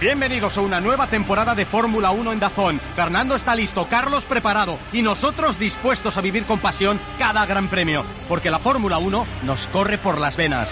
Bienvenidos 0.00 0.58
a 0.58 0.62
una 0.62 0.80
nueva 0.80 1.06
temporada 1.06 1.54
de 1.54 1.64
Fórmula 1.64 2.10
1 2.10 2.32
en 2.32 2.40
Dazón. 2.40 2.80
Fernando 2.96 3.36
está 3.36 3.54
listo, 3.54 3.86
Carlos 3.88 4.24
preparado 4.24 4.78
y 4.92 5.02
nosotros 5.02 5.58
dispuestos 5.58 6.16
a 6.16 6.20
vivir 6.20 6.44
con 6.44 6.58
pasión 6.58 6.98
cada 7.18 7.46
gran 7.46 7.68
premio, 7.68 8.04
porque 8.28 8.50
la 8.50 8.58
Fórmula 8.58 8.98
1 8.98 9.26
nos 9.44 9.66
corre 9.68 9.98
por 9.98 10.20
las 10.20 10.36
venas. 10.36 10.68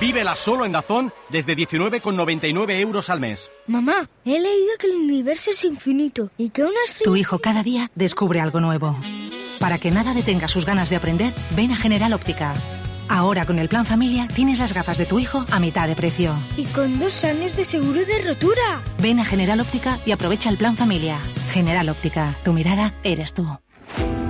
Vívela 0.00 0.34
solo 0.34 0.66
en 0.66 0.72
Dazón 0.72 1.12
desde 1.30 1.56
19,99 1.56 2.80
euros 2.80 3.08
al 3.08 3.20
mes. 3.20 3.50
Mamá, 3.66 4.08
he 4.24 4.38
leído 4.38 4.76
que 4.78 4.88
el 4.88 4.96
universo 4.96 5.52
es 5.52 5.64
infinito 5.64 6.30
y 6.36 6.50
que 6.50 6.62
una 6.62 6.82
estrella... 6.84 7.04
Tu 7.10 7.16
hijo 7.16 7.38
cada 7.38 7.62
día 7.62 7.90
descubre 7.94 8.40
algo 8.40 8.60
nuevo. 8.60 8.98
Para 9.60 9.78
que 9.78 9.90
nada 9.90 10.12
detenga 10.12 10.48
sus 10.48 10.66
ganas 10.66 10.90
de 10.90 10.96
aprender, 10.96 11.32
ven 11.56 11.72
a 11.72 11.76
General 11.76 12.12
Óptica. 12.12 12.54
Ahora 13.08 13.46
con 13.46 13.58
el 13.58 13.68
plan 13.68 13.86
familia 13.86 14.28
tienes 14.28 14.58
las 14.58 14.72
gafas 14.72 14.98
de 14.98 15.06
tu 15.06 15.18
hijo 15.18 15.44
a 15.50 15.58
mitad 15.58 15.88
de 15.88 15.96
precio. 15.96 16.34
Y 16.56 16.64
con 16.64 16.98
dos 16.98 17.24
años 17.24 17.56
de 17.56 17.64
seguro 17.64 18.04
de 18.04 18.22
rotura. 18.22 18.82
Ven 19.00 19.20
a 19.20 19.24
General 19.24 19.60
Óptica 19.60 19.98
y 20.06 20.12
aprovecha 20.12 20.50
el 20.50 20.56
plan 20.56 20.76
familia. 20.76 21.18
General 21.52 21.88
Óptica, 21.88 22.34
tu 22.44 22.52
mirada 22.52 22.94
eres 23.02 23.34
tú. 23.34 23.46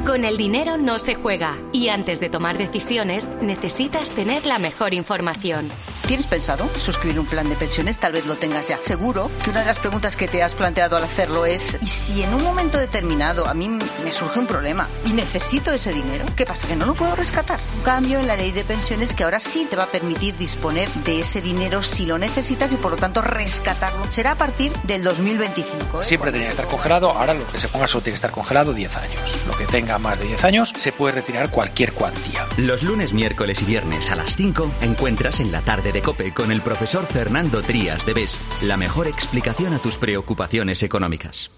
Con 0.04 0.26
el 0.26 0.36
dinero 0.36 0.76
no 0.76 0.98
se 0.98 1.14
juega 1.14 1.56
y 1.72 1.88
antes 1.88 2.20
de 2.20 2.28
tomar 2.28 2.58
decisiones 2.58 3.30
necesitas 3.40 4.10
tener 4.10 4.44
la 4.44 4.58
mejor 4.58 4.92
información. 4.92 5.70
¿Tienes 6.06 6.26
pensado 6.26 6.68
suscribir 6.78 7.18
un 7.18 7.24
plan 7.24 7.48
de 7.48 7.56
pensiones? 7.56 7.96
Tal 7.96 8.12
vez 8.12 8.26
lo 8.26 8.34
tengas 8.34 8.68
ya. 8.68 8.76
Seguro 8.82 9.30
que 9.42 9.48
una 9.48 9.60
de 9.60 9.66
las 9.66 9.78
preguntas 9.78 10.18
que 10.18 10.28
te 10.28 10.42
has 10.42 10.52
planteado 10.52 10.98
al 10.98 11.04
hacerlo 11.04 11.46
es 11.46 11.78
¿y 11.80 11.86
si 11.86 12.22
en 12.22 12.34
un 12.34 12.42
momento 12.42 12.76
determinado 12.76 13.48
a 13.48 13.54
mí 13.54 13.70
me 13.70 14.12
surge 14.12 14.38
un 14.38 14.46
problema 14.46 14.86
y 15.06 15.14
necesito 15.14 15.72
ese 15.72 15.94
dinero? 15.94 16.26
¿Qué 16.36 16.44
pasa? 16.44 16.68
¿Que 16.68 16.76
no 16.76 16.84
lo 16.84 16.92
puedo 16.92 17.16
rescatar? 17.16 17.58
Un 17.78 17.82
cambio 17.82 18.18
en 18.18 18.26
la 18.26 18.36
ley 18.36 18.52
de 18.52 18.64
pensiones 18.64 19.14
que 19.14 19.24
ahora 19.24 19.40
sí 19.40 19.66
te 19.70 19.76
va 19.76 19.84
a 19.84 19.88
permitir 19.88 20.36
disponer 20.36 20.90
de 20.90 21.20
ese 21.20 21.40
dinero 21.40 21.82
si 21.82 22.04
lo 22.04 22.18
necesitas 22.18 22.70
y 22.74 22.76
por 22.76 22.92
lo 22.92 22.98
tanto 22.98 23.22
rescatarlo. 23.22 24.04
Será 24.10 24.32
a 24.32 24.36
partir 24.36 24.70
del 24.82 25.02
2025. 25.02 26.02
¿eh? 26.02 26.04
Siempre 26.04 26.30
tenía 26.30 26.48
que 26.48 26.50
estar 26.50 26.66
congelado, 26.66 27.08
ahora 27.12 27.32
lo 27.32 27.46
que 27.46 27.56
se 27.56 27.68
ponga 27.68 27.88
solo 27.88 28.02
tiene 28.02 28.12
que 28.12 28.16
estar 28.16 28.30
congelado 28.30 28.74
10 28.74 28.96
años. 28.98 29.46
Lo 29.46 29.56
que 29.56 29.64
tenga 29.64 29.93
más 29.98 30.18
de 30.18 30.26
10 30.26 30.44
años 30.44 30.72
se 30.76 30.92
puede 30.92 31.16
retirar 31.16 31.50
cualquier 31.50 31.92
cuantía. 31.92 32.46
Los 32.56 32.82
lunes, 32.82 33.12
miércoles 33.12 33.62
y 33.62 33.64
viernes 33.64 34.10
a 34.10 34.16
las 34.16 34.36
5 34.36 34.70
encuentras 34.82 35.40
en 35.40 35.52
la 35.52 35.60
tarde 35.60 35.92
de 35.92 36.02
Cope 36.02 36.32
con 36.32 36.52
el 36.52 36.60
profesor 36.60 37.06
Fernando 37.06 37.62
Trías 37.62 38.04
de 38.06 38.14
BES 38.14 38.38
la 38.62 38.76
mejor 38.76 39.06
explicación 39.06 39.74
a 39.74 39.78
tus 39.78 39.98
preocupaciones 39.98 40.82
económicas. 40.82 41.50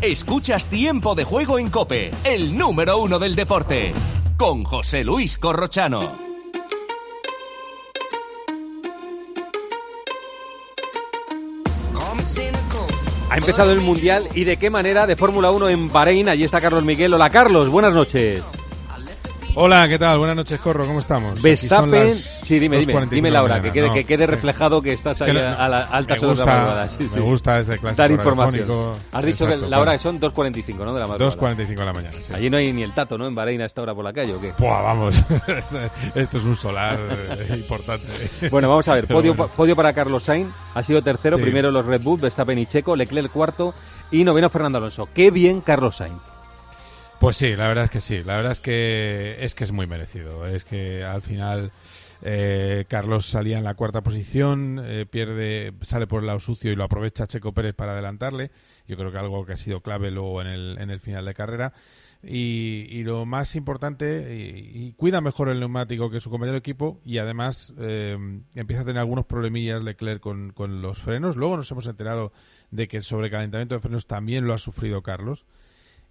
Escuchas 0.00 0.64
Tiempo 0.64 1.14
de 1.14 1.24
Juego 1.24 1.58
en 1.58 1.68
Cope, 1.68 2.10
el 2.24 2.56
número 2.56 2.96
uno 2.96 3.18
del 3.18 3.36
deporte, 3.36 3.92
con 4.40 4.64
José 4.64 5.04
Luis 5.04 5.36
Corrochano. 5.36 6.16
Ha 13.28 13.36
empezado 13.36 13.70
el 13.72 13.82
Mundial 13.82 14.30
y 14.34 14.44
de 14.44 14.56
qué 14.56 14.70
manera 14.70 15.06
de 15.06 15.14
Fórmula 15.14 15.50
1 15.50 15.68
en 15.68 15.92
Bahrein. 15.92 16.30
Allí 16.30 16.44
está 16.44 16.58
Carlos 16.58 16.86
Miguel. 16.86 17.12
Hola 17.12 17.28
Carlos, 17.28 17.68
buenas 17.68 17.92
noches. 17.92 18.42
Hola, 19.56 19.88
¿qué 19.88 19.98
tal? 19.98 20.18
Buenas 20.18 20.36
noches, 20.36 20.60
Corro, 20.60 20.86
¿cómo 20.86 21.00
estamos? 21.00 21.42
Verstappen, 21.42 22.14
sí, 22.14 22.60
dime, 22.60 22.78
dime, 22.78 23.06
dime 23.06 23.30
Laura, 23.30 23.60
que 23.60 23.72
quede, 23.72 23.92
que 23.92 24.04
quede 24.04 24.26
reflejado 24.26 24.80
que 24.80 24.92
estás 24.92 25.20
ahí 25.22 25.36
a 25.36 25.68
la 25.68 25.80
altas 25.82 26.22
horas 26.22 26.38
de 26.38 26.44
la 26.44 26.52
madrugada. 26.52 26.88
Sí, 26.88 27.06
me 27.14 27.20
gusta 27.20 27.58
ese 27.58 27.78
clásico 27.78 28.00
Dar 28.00 28.10
información. 28.12 28.94
Has 29.10 29.24
dicho 29.24 29.46
que 29.48 29.56
la 29.56 29.80
hora 29.80 29.98
son 29.98 30.20
2.45, 30.20 30.76
¿no? 30.76 30.94
De 30.94 31.00
la 31.00 31.06
madrugada. 31.08 31.56
2.45 31.56 31.66
de 31.66 31.84
la 31.84 31.92
mañana, 31.92 32.16
sí. 32.20 32.32
Allí 32.32 32.48
no 32.48 32.58
hay 32.58 32.72
ni 32.72 32.82
el 32.82 32.94
tato, 32.94 33.18
¿no? 33.18 33.26
En 33.26 33.34
Bahrein 33.34 33.60
a 33.60 33.66
esta 33.66 33.82
hora 33.82 33.94
por 33.94 34.04
la 34.04 34.12
calle, 34.12 34.34
¿o 34.34 34.40
qué? 34.40 34.52
Buah, 34.56 34.82
vamos, 34.82 35.24
esto 36.14 36.38
es 36.38 36.44
un 36.44 36.56
solar 36.56 36.98
eh, 37.00 37.56
importante. 37.56 38.06
Bueno, 38.50 38.68
vamos 38.68 38.86
a 38.86 38.94
ver, 38.94 39.08
podio, 39.08 39.34
podio 39.34 39.74
para 39.74 39.92
Carlos 39.92 40.24
Sainz, 40.24 40.48
ha 40.74 40.82
sido 40.82 41.02
tercero, 41.02 41.38
primero 41.38 41.70
los 41.72 41.84
Red 41.84 42.02
Bull, 42.02 42.20
Verstappen 42.20 42.58
y 42.58 42.66
Checo, 42.66 42.94
Leclerc 42.94 43.32
cuarto 43.32 43.74
y 44.12 44.22
noveno 44.22 44.48
Fernando 44.48 44.78
Alonso. 44.78 45.08
Qué 45.12 45.30
bien 45.30 45.60
Carlos 45.60 45.96
Sainz. 45.96 46.29
Pues 47.20 47.36
sí, 47.36 47.54
la 47.54 47.68
verdad 47.68 47.84
es 47.84 47.90
que 47.90 48.00
sí. 48.00 48.22
La 48.24 48.36
verdad 48.36 48.52
es 48.52 48.60
que 48.60 49.36
es 49.40 49.54
que 49.54 49.64
es 49.64 49.72
muy 49.72 49.86
merecido. 49.86 50.46
Es 50.46 50.64
que 50.64 51.04
al 51.04 51.20
final 51.20 51.70
eh, 52.22 52.86
Carlos 52.88 53.26
salía 53.26 53.58
en 53.58 53.64
la 53.64 53.74
cuarta 53.74 54.02
posición, 54.02 54.80
eh, 54.82 55.04
pierde, 55.04 55.74
sale 55.82 56.06
por 56.06 56.22
el 56.22 56.28
lado 56.28 56.38
sucio 56.40 56.72
y 56.72 56.76
lo 56.76 56.84
aprovecha 56.84 57.26
Checo 57.26 57.52
Pérez 57.52 57.74
para 57.74 57.92
adelantarle. 57.92 58.50
Yo 58.88 58.96
creo 58.96 59.12
que 59.12 59.18
algo 59.18 59.44
que 59.44 59.52
ha 59.52 59.58
sido 59.58 59.82
clave 59.82 60.10
luego 60.10 60.40
en 60.40 60.46
el, 60.46 60.78
en 60.80 60.88
el 60.88 60.98
final 60.98 61.26
de 61.26 61.34
carrera. 61.34 61.74
Y, 62.22 63.02
lo 63.04 63.26
más 63.26 63.54
importante, 63.54 64.70
y, 64.74 64.92
cuida 64.92 65.20
mejor 65.20 65.50
el 65.50 65.60
neumático 65.60 66.10
que 66.10 66.20
su 66.20 66.30
compañero 66.30 66.54
de 66.54 66.58
equipo 66.58 67.00
y 67.04 67.18
además 67.18 67.74
eh, 67.78 68.16
empieza 68.54 68.82
a 68.82 68.84
tener 68.86 69.00
algunos 69.00 69.26
problemillas 69.26 69.82
Leclerc 69.82 70.22
con 70.22 70.82
los 70.82 70.98
frenos. 70.98 71.36
Luego 71.36 71.58
nos 71.58 71.70
hemos 71.70 71.86
enterado 71.86 72.32
de 72.70 72.88
que 72.88 72.96
el 72.96 73.02
sobrecalentamiento 73.02 73.74
de 73.74 73.80
frenos 73.82 74.06
también 74.06 74.46
lo 74.46 74.54
ha 74.54 74.58
sufrido 74.58 75.02
Carlos. 75.02 75.44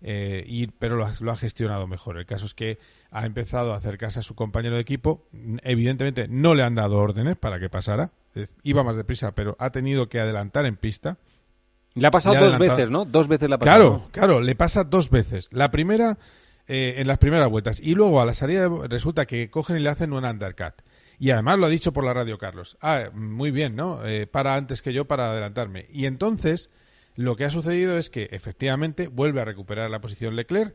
Eh, 0.01 0.43
y, 0.47 0.67
pero 0.67 0.95
lo 0.95 1.31
ha, 1.31 1.35
gestionado 1.35 1.87
mejor. 1.87 2.17
El 2.17 2.25
caso 2.25 2.45
es 2.45 2.53
que 2.53 2.79
ha 3.11 3.25
empezado 3.25 3.73
a 3.73 3.77
acercarse 3.77 4.19
a 4.19 4.23
su 4.23 4.35
compañero 4.35 4.75
de 4.75 4.81
equipo. 4.81 5.27
Evidentemente 5.63 6.27
no 6.29 6.55
le 6.55 6.63
han 6.63 6.75
dado 6.75 6.97
órdenes 6.97 7.35
para 7.35 7.59
que 7.59 7.69
pasara. 7.69 8.11
Iba 8.63 8.83
más 8.83 8.95
deprisa, 8.95 9.33
pero 9.33 9.55
ha 9.59 9.71
tenido 9.71 10.07
que 10.07 10.19
adelantar 10.19 10.65
en 10.65 10.77
pista. 10.77 11.17
Le 11.95 12.07
ha 12.07 12.11
pasado 12.11 12.35
dos 12.39 12.57
veces, 12.57 12.89
¿no? 12.89 13.03
Dos 13.03 13.27
veces 13.27 13.49
le 13.49 13.55
ha 13.55 13.57
pasado. 13.57 13.77
Claro, 13.77 14.09
claro, 14.11 14.41
le 14.41 14.55
pasa 14.55 14.83
dos 14.83 15.09
veces. 15.09 15.49
La 15.51 15.71
primera 15.71 16.17
eh, 16.71 17.01
en 17.01 17.07
las 17.07 17.17
primeras 17.17 17.49
vueltas 17.49 17.79
y 17.81 17.95
luego 17.95 18.21
a 18.21 18.25
la 18.25 18.35
salida 18.35 18.69
resulta 18.87 19.25
que 19.25 19.49
cogen 19.49 19.77
y 19.77 19.79
le 19.79 19.89
hacen 19.89 20.13
un 20.13 20.23
undercut. 20.23 20.75
Y 21.17 21.31
además 21.31 21.57
lo 21.57 21.65
ha 21.65 21.69
dicho 21.69 21.91
por 21.91 22.03
la 22.03 22.13
radio 22.13 22.37
Carlos. 22.37 22.77
Ah, 22.79 23.09
muy 23.11 23.49
bien, 23.49 23.75
¿no? 23.75 24.05
Eh, 24.05 24.27
para 24.27 24.53
antes 24.53 24.83
que 24.83 24.93
yo 24.93 25.05
para 25.05 25.31
adelantarme. 25.31 25.87
Y 25.91 26.05
entonces 26.05 26.69
lo 27.19 27.35
que 27.35 27.43
ha 27.43 27.49
sucedido 27.49 27.97
es 27.97 28.09
que 28.09 28.29
efectivamente 28.31 29.09
vuelve 29.09 29.41
a 29.41 29.45
recuperar 29.45 29.91
la 29.91 29.99
posición 29.99 30.37
Leclerc 30.37 30.73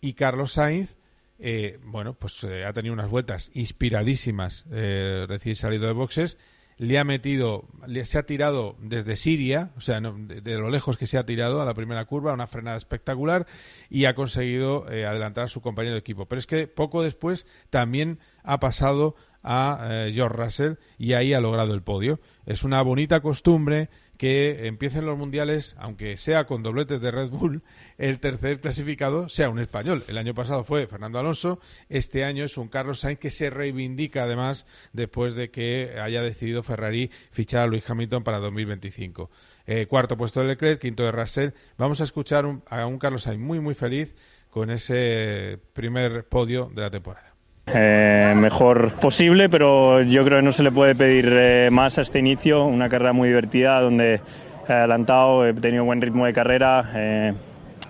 y 0.00 0.14
Carlos 0.14 0.52
Sainz, 0.52 0.96
eh, 1.38 1.78
bueno, 1.84 2.14
pues 2.14 2.42
eh, 2.44 2.64
ha 2.64 2.72
tenido 2.72 2.94
unas 2.94 3.10
vueltas 3.10 3.50
inspiradísimas 3.52 4.64
eh, 4.72 5.26
recién 5.28 5.56
salido 5.56 5.86
de 5.86 5.92
boxes. 5.92 6.38
Le 6.78 6.98
ha 6.98 7.04
metido, 7.04 7.68
le, 7.86 8.06
se 8.06 8.16
ha 8.16 8.24
tirado 8.24 8.78
desde 8.80 9.16
Siria, 9.16 9.72
o 9.76 9.82
sea, 9.82 10.00
de, 10.00 10.54
lo 10.54 10.70
lejos 10.70 10.96
que 10.96 11.06
se 11.06 11.18
ha 11.18 11.26
tirado 11.26 11.60
a 11.60 11.66
la 11.66 11.74
primera 11.74 12.06
curva, 12.06 12.32
una 12.32 12.46
frenada 12.46 12.78
espectacular 12.78 13.46
y 13.90 14.06
ha 14.06 14.14
conseguido 14.14 14.86
adelantar 14.86 15.44
a 15.44 15.48
su 15.48 15.60
compañero 15.60 15.96
de 15.96 16.00
equipo. 16.00 16.24
Pero 16.24 16.38
es 16.38 16.46
que 16.46 16.66
poco 16.66 17.02
después 17.02 17.46
también 17.68 18.20
ha 18.42 18.58
pasado 18.58 19.16
a 19.42 20.08
George 20.10 20.34
Russell 20.34 20.74
y 20.96 21.12
ahí 21.12 21.34
ha 21.34 21.42
logrado 21.42 21.74
el 21.74 21.82
podio. 21.82 22.20
Es 22.46 22.64
una 22.64 22.80
bonita 22.80 23.20
costumbre 23.20 23.90
que 24.16 24.66
empiecen 24.66 25.06
los 25.06 25.18
mundiales, 25.18 25.74
aunque 25.78 26.16
sea 26.16 26.46
con 26.46 26.62
dobletes 26.62 27.00
de 27.00 27.10
Red 27.10 27.30
Bull, 27.30 27.62
el 27.98 28.20
tercer 28.20 28.60
clasificado 28.60 29.28
sea 29.28 29.50
un 29.50 29.58
español. 29.58 30.04
El 30.08 30.18
año 30.18 30.34
pasado 30.34 30.64
fue 30.64 30.86
Fernando 30.86 31.18
Alonso, 31.18 31.60
este 31.88 32.24
año 32.24 32.44
es 32.44 32.56
un 32.56 32.68
Carlos 32.68 33.00
Sainz 33.00 33.18
que 33.18 33.30
se 33.30 33.50
reivindica 33.50 34.24
además 34.24 34.66
después 34.92 35.34
de 35.34 35.50
que 35.50 35.96
haya 36.00 36.22
decidido 36.22 36.62
Ferrari 36.62 37.10
fichar 37.30 37.62
a 37.62 37.66
Luis 37.66 37.88
Hamilton 37.88 38.22
para 38.22 38.38
2025. 38.38 39.30
Eh, 39.66 39.86
cuarto 39.86 40.16
puesto 40.16 40.40
de 40.40 40.48
Leclerc, 40.48 40.80
quinto 40.80 41.04
de 41.04 41.12
Russell. 41.12 41.50
Vamos 41.78 42.00
a 42.00 42.04
escuchar 42.04 42.44
a 42.68 42.86
un 42.86 42.98
Carlos 42.98 43.22
Sainz 43.22 43.40
muy 43.40 43.60
muy 43.60 43.74
feliz 43.74 44.14
con 44.50 44.70
ese 44.70 45.58
primer 45.72 46.28
podio 46.28 46.70
de 46.72 46.82
la 46.82 46.90
temporada. 46.90 47.33
Eh, 47.66 48.34
mejor 48.36 48.92
posible, 48.92 49.48
pero 49.48 50.02
yo 50.02 50.22
creo 50.22 50.38
que 50.38 50.44
no 50.44 50.52
se 50.52 50.62
le 50.62 50.70
puede 50.70 50.94
pedir 50.94 51.28
eh, 51.32 51.68
más 51.72 51.98
a 51.98 52.02
este 52.02 52.18
inicio. 52.18 52.64
Una 52.64 52.88
carrera 52.88 53.12
muy 53.12 53.28
divertida 53.28 53.80
donde 53.80 54.20
he 54.68 54.72
adelantado, 54.72 55.46
he 55.46 55.54
tenido 55.54 55.84
buen 55.84 56.00
ritmo 56.00 56.26
de 56.26 56.32
carrera, 56.32 56.90
eh, 56.94 57.32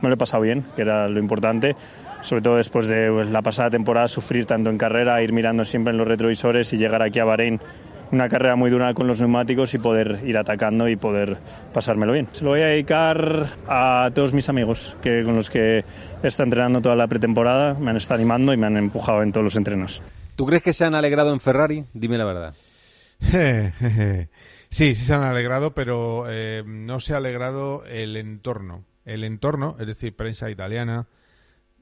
me 0.01 0.09
lo 0.09 0.15
he 0.15 0.19
pasado 0.19 0.43
bien, 0.43 0.65
que 0.77 0.83
era 0.83 1.09
lo 1.09 1.19
importante. 1.19 1.75
Sobre 2.21 2.41
todo 2.41 2.57
después 2.57 2.87
de 2.87 3.11
pues, 3.11 3.29
la 3.31 3.43
pasada 3.43 3.71
temporada, 3.71 4.09
sufrir 4.09 4.47
tanto 4.47 4.71
en 4.71 4.79
carrera, 4.79 5.21
ir 5.23 5.33
mirando 5.33 5.65
siempre 5.65 5.91
en 5.91 5.99
los 5.99 6.09
retrovisores 6.09 6.73
y 6.73 6.79
llegar 6.79 7.03
aquí 7.03 7.19
a 7.19 7.25
Bahrein 7.25 7.61
una 8.13 8.29
carrera 8.29 8.55
muy 8.57 8.71
dura 8.71 8.95
con 8.95 9.07
los 9.07 9.21
neumáticos 9.21 9.75
y 9.75 9.79
poder 9.79 10.21
ir 10.25 10.39
atacando 10.39 10.89
y 10.89 10.97
poder 10.97 11.37
pasármelo 11.73 12.13
bien. 12.13 12.29
Se 12.33 12.45
lo 12.45 12.51
voy 12.51 12.61
a 12.61 12.67
dedicar 12.67 13.47
a 13.67 14.11
todos 14.15 14.33
mis 14.35 14.49
amigos 14.49 14.97
que 15.03 15.25
con 15.25 15.35
los 15.37 15.51
que 15.51 15.85
estado 16.29 16.47
entrenando 16.47 16.81
toda 16.81 16.97
la 16.97 17.07
pretemporada, 17.07 17.75
me 17.75 17.91
han 17.91 17.97
estado 17.97 18.17
animando 18.17 18.53
y 18.53 18.57
me 18.57 18.67
han 18.67 18.77
empujado 18.77 19.23
en 19.23 19.33
todos 19.33 19.45
los 19.45 19.57
entrenos. 19.57 20.03
¿Tú 20.37 20.47
crees 20.47 20.63
que 20.63 20.73
se 20.73 20.85
han 20.85 20.95
alegrado 20.95 21.33
en 21.33 21.41
Ferrari? 21.41 21.85
Dime 21.93 22.19
la 22.19 22.25
verdad. 22.25 22.55
sí, 24.69 24.95
sí 24.95 25.05
se 25.05 25.15
han 25.15 25.23
alegrado, 25.23 25.75
pero 25.75 26.25
eh, 26.29 26.63
no 26.67 27.01
se 27.01 27.15
ha 27.15 27.19
alegrado 27.19 27.85
el 27.87 28.17
entorno. 28.17 28.85
El 29.05 29.25
entorno, 29.25 29.77
es 29.79 29.87
decir, 29.87 30.17
prensa 30.17 30.51
italiana, 30.51 31.07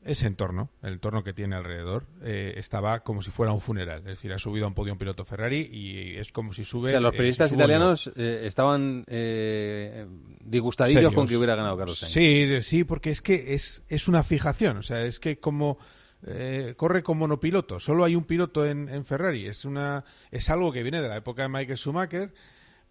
ese 0.04 0.26
entorno, 0.26 0.70
el 0.82 0.94
entorno 0.94 1.22
que 1.22 1.32
tiene 1.32 1.56
alrededor, 1.56 2.06
eh, 2.22 2.54
estaba 2.56 3.00
como 3.00 3.22
si 3.22 3.30
fuera 3.30 3.52
un 3.52 3.60
funeral. 3.60 4.00
Es 4.00 4.04
decir, 4.04 4.32
ha 4.32 4.38
subido 4.38 4.64
a 4.64 4.68
un 4.68 4.74
podio 4.74 4.92
un 4.92 4.98
piloto 4.98 5.24
Ferrari 5.24 5.68
y 5.72 6.16
es 6.16 6.32
como 6.32 6.52
si 6.52 6.64
sube. 6.64 6.88
O 6.88 6.90
sea, 6.90 7.00
los 7.00 7.14
eh, 7.14 7.16
periodistas 7.16 7.52
italianos 7.52 8.10
eh, 8.16 8.42
estaban 8.44 9.04
eh, 9.06 10.06
disgustadillos 10.44 11.12
con 11.12 11.26
que 11.26 11.36
hubiera 11.36 11.54
ganado 11.54 11.76
Carlos 11.76 11.98
Sainz. 11.98 12.12
Sí, 12.12 12.62
sí, 12.62 12.84
porque 12.84 13.10
es 13.10 13.22
que 13.22 13.54
es, 13.54 13.84
es 13.88 14.08
una 14.08 14.22
fijación. 14.22 14.78
O 14.78 14.82
sea, 14.82 15.04
es 15.04 15.20
que 15.20 15.38
como. 15.38 15.78
corre 16.76 17.02
como 17.02 17.20
monopiloto, 17.20 17.80
solo 17.80 18.04
hay 18.04 18.14
un 18.16 18.24
piloto 18.24 18.66
en, 18.66 18.88
en 18.88 19.04
Ferrari. 19.04 19.46
Es, 19.46 19.64
una, 19.64 20.04
es 20.30 20.50
algo 20.50 20.72
que 20.72 20.82
viene 20.82 21.00
de 21.00 21.08
la 21.08 21.16
época 21.16 21.42
de 21.42 21.48
Michael 21.48 21.78
Schumacher 21.78 22.32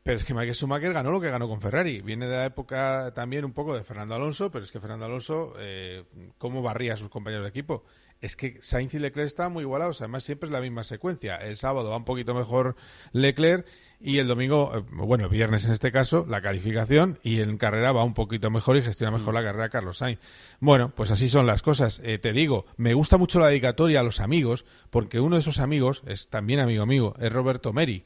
pero 0.04 0.18
es 0.18 0.26
que 0.26 0.34
Michael 0.34 0.56
Schumacher 0.56 0.94
ganó 0.94 1.12
lo 1.12 1.22
que 1.22 1.30
ganó 1.30 1.48
con 1.48 1.62
Ferrari. 1.62 2.02
Viene 2.02 2.28
de 2.28 2.36
la 2.36 2.46
época 2.46 3.12
también 3.14 3.46
un 3.46 3.54
poco 3.54 3.76
de 3.76 3.84
Fernando 3.84 4.16
Alonso, 4.16 4.52
pero 4.52 4.66
es 4.66 4.72
que 4.72 4.80
Fernando 4.80 5.06
Alonso, 5.06 5.54
eh, 5.60 6.06
¿cómo 6.40 6.64
barría 6.64 6.94
a 6.94 6.98
sus 6.98 7.10
compañeros 7.10 7.44
de 7.44 7.50
equipo? 7.50 7.84
Es 8.20 8.36
que 8.36 8.58
Sainz 8.62 8.94
y 8.96 9.00
Leclerc 9.00 9.28
están 9.28 9.52
muy 9.52 9.64
igualados. 9.64 10.02
Además, 10.02 10.24
siempre 10.24 10.48
es 10.48 10.54
la 10.54 10.62
misma 10.62 10.84
secuencia. 10.84 11.36
El 11.36 11.58
sábado 11.58 11.90
va 11.90 11.98
un 11.98 12.06
poquito 12.06 12.34
mejor 12.34 12.76
Leclerc 13.14 13.68
y 14.00 14.18
el 14.18 14.28
domingo, 14.28 14.72
eh, 14.76 14.84
bueno, 14.92 15.30
viernes 15.30 15.66
en 15.66 15.72
este 15.72 15.92
caso, 15.92 16.26
la 16.28 16.42
calificación 16.42 17.20
y 17.22 17.40
en 17.40 17.58
carrera 17.58 17.92
va 17.92 18.04
un 18.04 18.16
poquito 18.16 18.50
mejor 18.50 18.78
y 18.78 18.82
gestiona 18.82 19.16
mejor 19.16 19.36
la 19.36 19.44
carrera 19.44 19.70
Carlos 19.70 20.00
Sainz. 20.00 20.20
Bueno, 20.60 20.94
pues 20.96 21.12
así 21.12 21.30
son 21.30 21.46
las 21.46 21.62
cosas. 21.62 22.02
Eh, 22.04 22.18
te 22.18 22.34
digo, 22.34 22.66
me 22.76 22.96
gusta 22.96 23.18
mucho 23.18 23.40
la 23.40 23.48
dedicatoria 23.48 24.00
a 24.00 24.04
los 24.04 24.20
amigos, 24.20 24.66
porque 24.90 25.20
uno 25.20 25.36
de 25.36 25.42
esos 25.42 25.60
amigos 25.60 26.02
es 26.08 26.28
también 26.28 26.60
amigo 26.60 26.88
mío, 26.88 27.14
es 27.20 27.32
Roberto 27.32 27.72
Meri 27.72 28.06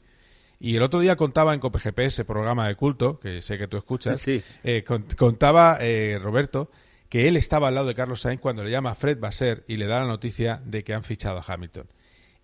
y 0.58 0.76
el 0.76 0.82
otro 0.82 1.00
día 1.00 1.16
contaba 1.16 1.54
en 1.54 1.60
COPGP, 1.60 1.98
ese 2.00 2.24
programa 2.24 2.66
de 2.68 2.74
culto, 2.74 3.20
que 3.20 3.42
sé 3.42 3.58
que 3.58 3.68
tú 3.68 3.76
escuchas, 3.76 4.24
eh, 4.26 4.84
contaba 5.16 5.78
eh, 5.80 6.18
Roberto 6.20 6.70
que 7.08 7.28
él 7.28 7.36
estaba 7.36 7.68
al 7.68 7.74
lado 7.74 7.86
de 7.86 7.94
Carlos 7.94 8.20
Sainz 8.20 8.40
cuando 8.40 8.64
le 8.64 8.70
llama 8.70 8.90
a 8.90 8.94
Fred 8.94 9.18
Basser 9.20 9.64
y 9.68 9.76
le 9.76 9.86
da 9.86 10.00
la 10.00 10.06
noticia 10.06 10.60
de 10.64 10.82
que 10.82 10.92
han 10.92 11.04
fichado 11.04 11.38
a 11.38 11.44
Hamilton. 11.46 11.86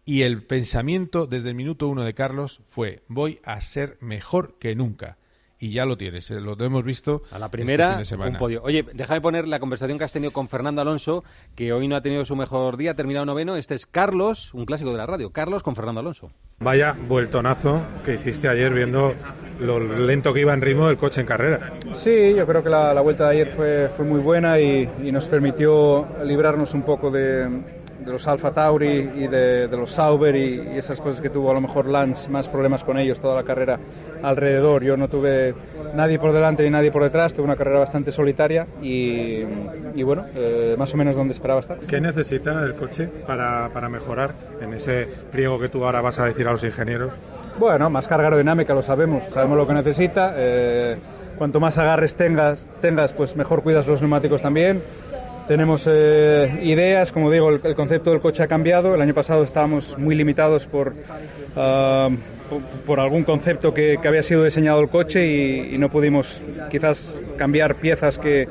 Y 0.04 0.22
el 0.22 0.44
pensamiento 0.44 1.26
desde 1.26 1.48
el 1.48 1.54
minuto 1.54 1.88
uno 1.88 2.04
de 2.04 2.14
Carlos 2.14 2.60
fue, 2.66 3.02
voy 3.08 3.40
a 3.44 3.60
ser 3.60 3.98
mejor 4.00 4.58
que 4.58 4.74
nunca 4.74 5.18
y 5.62 5.70
ya 5.70 5.86
lo 5.86 5.96
tienes, 5.96 6.28
eh, 6.32 6.40
lo 6.40 6.56
hemos 6.58 6.82
visto 6.82 7.22
a 7.30 7.38
la 7.38 7.46
este 7.46 7.58
primera 7.58 8.02
un 8.18 8.36
podio. 8.36 8.62
Oye, 8.64 8.84
déjame 8.94 9.20
poner 9.20 9.46
la 9.46 9.60
conversación 9.60 9.96
que 9.96 10.02
has 10.02 10.12
tenido 10.12 10.32
con 10.32 10.48
Fernando 10.48 10.82
Alonso, 10.82 11.22
que 11.54 11.72
hoy 11.72 11.86
no 11.86 11.94
ha 11.94 12.00
tenido 12.00 12.24
su 12.24 12.34
mejor 12.34 12.76
día, 12.76 12.90
ha 12.90 12.94
terminado 12.94 13.24
noveno. 13.26 13.54
Este 13.54 13.76
es 13.76 13.86
Carlos, 13.86 14.52
un 14.54 14.66
clásico 14.66 14.90
de 14.90 14.96
la 14.96 15.06
radio. 15.06 15.30
Carlos 15.30 15.62
con 15.62 15.76
Fernando 15.76 16.00
Alonso. 16.00 16.32
Vaya 16.58 16.96
vueltonazo 17.06 17.80
que 18.04 18.14
hiciste 18.14 18.48
ayer 18.48 18.74
viendo 18.74 19.14
lo 19.60 19.78
lento 19.78 20.34
que 20.34 20.40
iba 20.40 20.52
en 20.52 20.62
ritmo 20.62 20.90
el 20.90 20.98
coche 20.98 21.20
en 21.20 21.28
carrera. 21.28 21.74
Sí, 21.92 22.34
yo 22.36 22.44
creo 22.44 22.64
que 22.64 22.68
la, 22.68 23.00
vuelta 23.00 23.28
de 23.28 23.30
ayer 23.30 23.46
fue, 23.46 23.88
fue 23.96 24.04
muy 24.04 24.18
buena 24.18 24.58
y 24.58 24.88
nos 25.12 25.28
permitió 25.28 26.08
librarnos 26.24 26.74
un 26.74 26.82
poco 26.82 27.08
de, 27.08 27.48
de 28.04 28.12
los 28.12 28.26
Alfa 28.26 28.52
Tauri 28.52 29.10
y 29.14 29.26
de, 29.26 29.68
los 29.68 29.92
Sauber 29.92 30.34
y, 30.34 30.60
esas 30.76 31.00
cosas 31.00 31.20
que 31.20 31.30
tuvo 31.30 31.50
a 31.50 31.54
lo 31.54 31.60
mejor 31.60 31.86
Lance, 31.86 32.28
más 32.28 32.48
problemas 32.48 32.84
con 32.84 32.98
ellos 32.98 33.20
toda 33.20 33.34
la 33.34 33.44
carrera 33.44 33.78
alrededor. 34.22 34.82
Yo 34.84 34.96
no 34.96 35.08
tuve 35.08 35.54
nadie 35.94 36.18
por 36.18 36.32
delante 36.32 36.62
ni 36.62 36.70
nadie 36.70 36.90
por 36.90 37.02
detrás, 37.02 37.34
tuve 37.34 37.44
una 37.44 37.56
carrera 37.56 37.78
bastante 37.80 38.12
solitaria 38.12 38.66
y, 38.80 39.42
bueno, 40.02 40.24
eh, 40.36 40.74
más 40.78 40.92
o 40.94 40.96
menos 40.96 41.16
donde 41.16 41.32
esperaba 41.32 41.60
estar. 41.60 41.78
¿Qué 41.78 42.00
necesita 42.00 42.62
el 42.62 42.74
coche 42.74 43.08
para, 43.26 43.70
para 43.72 43.88
mejorar 43.88 44.34
en 44.60 44.74
ese 44.74 45.06
pliego 45.30 45.58
que 45.58 45.68
tú 45.68 45.84
ahora 45.84 46.00
vas 46.00 46.18
a 46.18 46.26
decir 46.26 46.46
a 46.48 46.52
los 46.52 46.64
ingenieros? 46.64 47.12
Bueno, 47.58 47.90
más 47.90 48.08
carga 48.08 48.24
aerodinámica, 48.24 48.74
lo 48.74 48.82
sabemos, 48.82 49.24
sabemos 49.24 49.58
lo 49.58 49.66
que 49.66 49.74
necesita. 49.74 50.34
Eh, 50.36 50.96
cuanto 51.36 51.60
más 51.60 51.76
agarres 51.78 52.14
tengas, 52.14 52.66
tengas, 52.80 53.12
pues 53.12 53.36
mejor 53.36 53.62
cuidas 53.62 53.86
los 53.86 54.00
neumáticos 54.00 54.40
también 54.40 54.80
tenemos 55.46 55.88
eh, 55.90 56.60
ideas, 56.62 57.12
como 57.12 57.30
digo, 57.30 57.50
el, 57.50 57.74
concepto 57.74 58.10
del 58.10 58.20
coche 58.20 58.42
ha 58.42 58.46
cambiado. 58.46 58.94
El 58.94 59.02
año 59.02 59.14
pasado 59.14 59.42
estábamos 59.42 59.98
muy 59.98 60.14
limitados 60.14 60.66
por, 60.66 60.94
ah, 61.56 62.08
por, 62.86 63.00
algún 63.00 63.24
concepto 63.24 63.72
que, 63.72 63.98
había 64.04 64.22
sido 64.22 64.44
diseñado 64.44 64.80
el 64.80 64.88
coche 64.88 65.26
y, 65.26 65.78
no 65.78 65.90
pudimos 65.90 66.42
quizás 66.70 67.20
cambiar 67.36 67.76
piezas 67.76 68.18
que, 68.18 68.48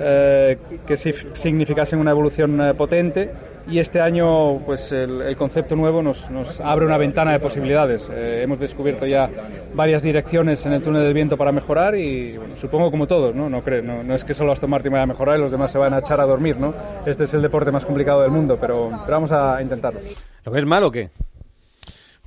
eh, 0.00 0.58
que 0.86 0.96
significasen 0.96 1.98
una 1.98 2.10
evolución 2.10 2.60
eh, 2.60 2.74
potente 2.74 3.30
y 3.68 3.78
este 3.78 4.00
año 4.00 4.58
pues 4.58 4.92
el, 4.92 5.36
concepto 5.36 5.74
nuevo 5.74 6.02
nos, 6.02 6.28
abre 6.60 6.84
una 6.84 6.98
ventana 6.98 7.32
de 7.32 7.40
posibilidades. 7.40 8.10
Eh, 8.12 8.42
hemos 8.42 8.58
descubierto 8.58 9.06
ya 9.06 9.30
varias 9.74 10.02
direcciones 10.02 10.64
en 10.66 10.72
el 10.72 10.82
túnel 10.82 11.02
del 11.02 11.14
viento 11.14 11.36
para 11.36 11.52
mejorar 11.52 11.94
y 11.94 12.38
supongo 12.60 12.90
como 12.90 13.06
todos, 13.06 13.34
¿no? 13.34 13.48
No, 13.48 13.62
creo, 13.62 13.82
no, 13.82 14.14
es 14.14 14.24
que 14.24 14.34
solo 14.34 14.52
Aston 14.52 14.70
Martin 14.70 14.92
vaya 14.92 15.04
a 15.04 15.06
mejorar 15.06 15.38
y 15.38 15.40
los 15.40 15.50
demás 15.50 15.72
se 15.72 15.78
van 15.78 15.94
a 15.94 15.98
echar 15.98 16.20
a 16.20 16.26
dormir, 16.26 16.58
¿no? 16.58 16.74
Este 17.06 17.24
es 17.24 17.34
el 17.34 17.42
deporte 17.42 17.70
más 17.70 17.86
complicado 17.86 18.22
del 18.22 18.30
mundo, 18.30 18.58
pero, 18.60 18.90
pero 19.04 19.16
vamos 19.16 19.32
a 19.32 19.60
intentarlo. 19.62 20.00
¿Lo 20.44 20.52
ves 20.52 20.66
mal 20.66 20.84
o 20.84 20.90
qué? 20.90 21.10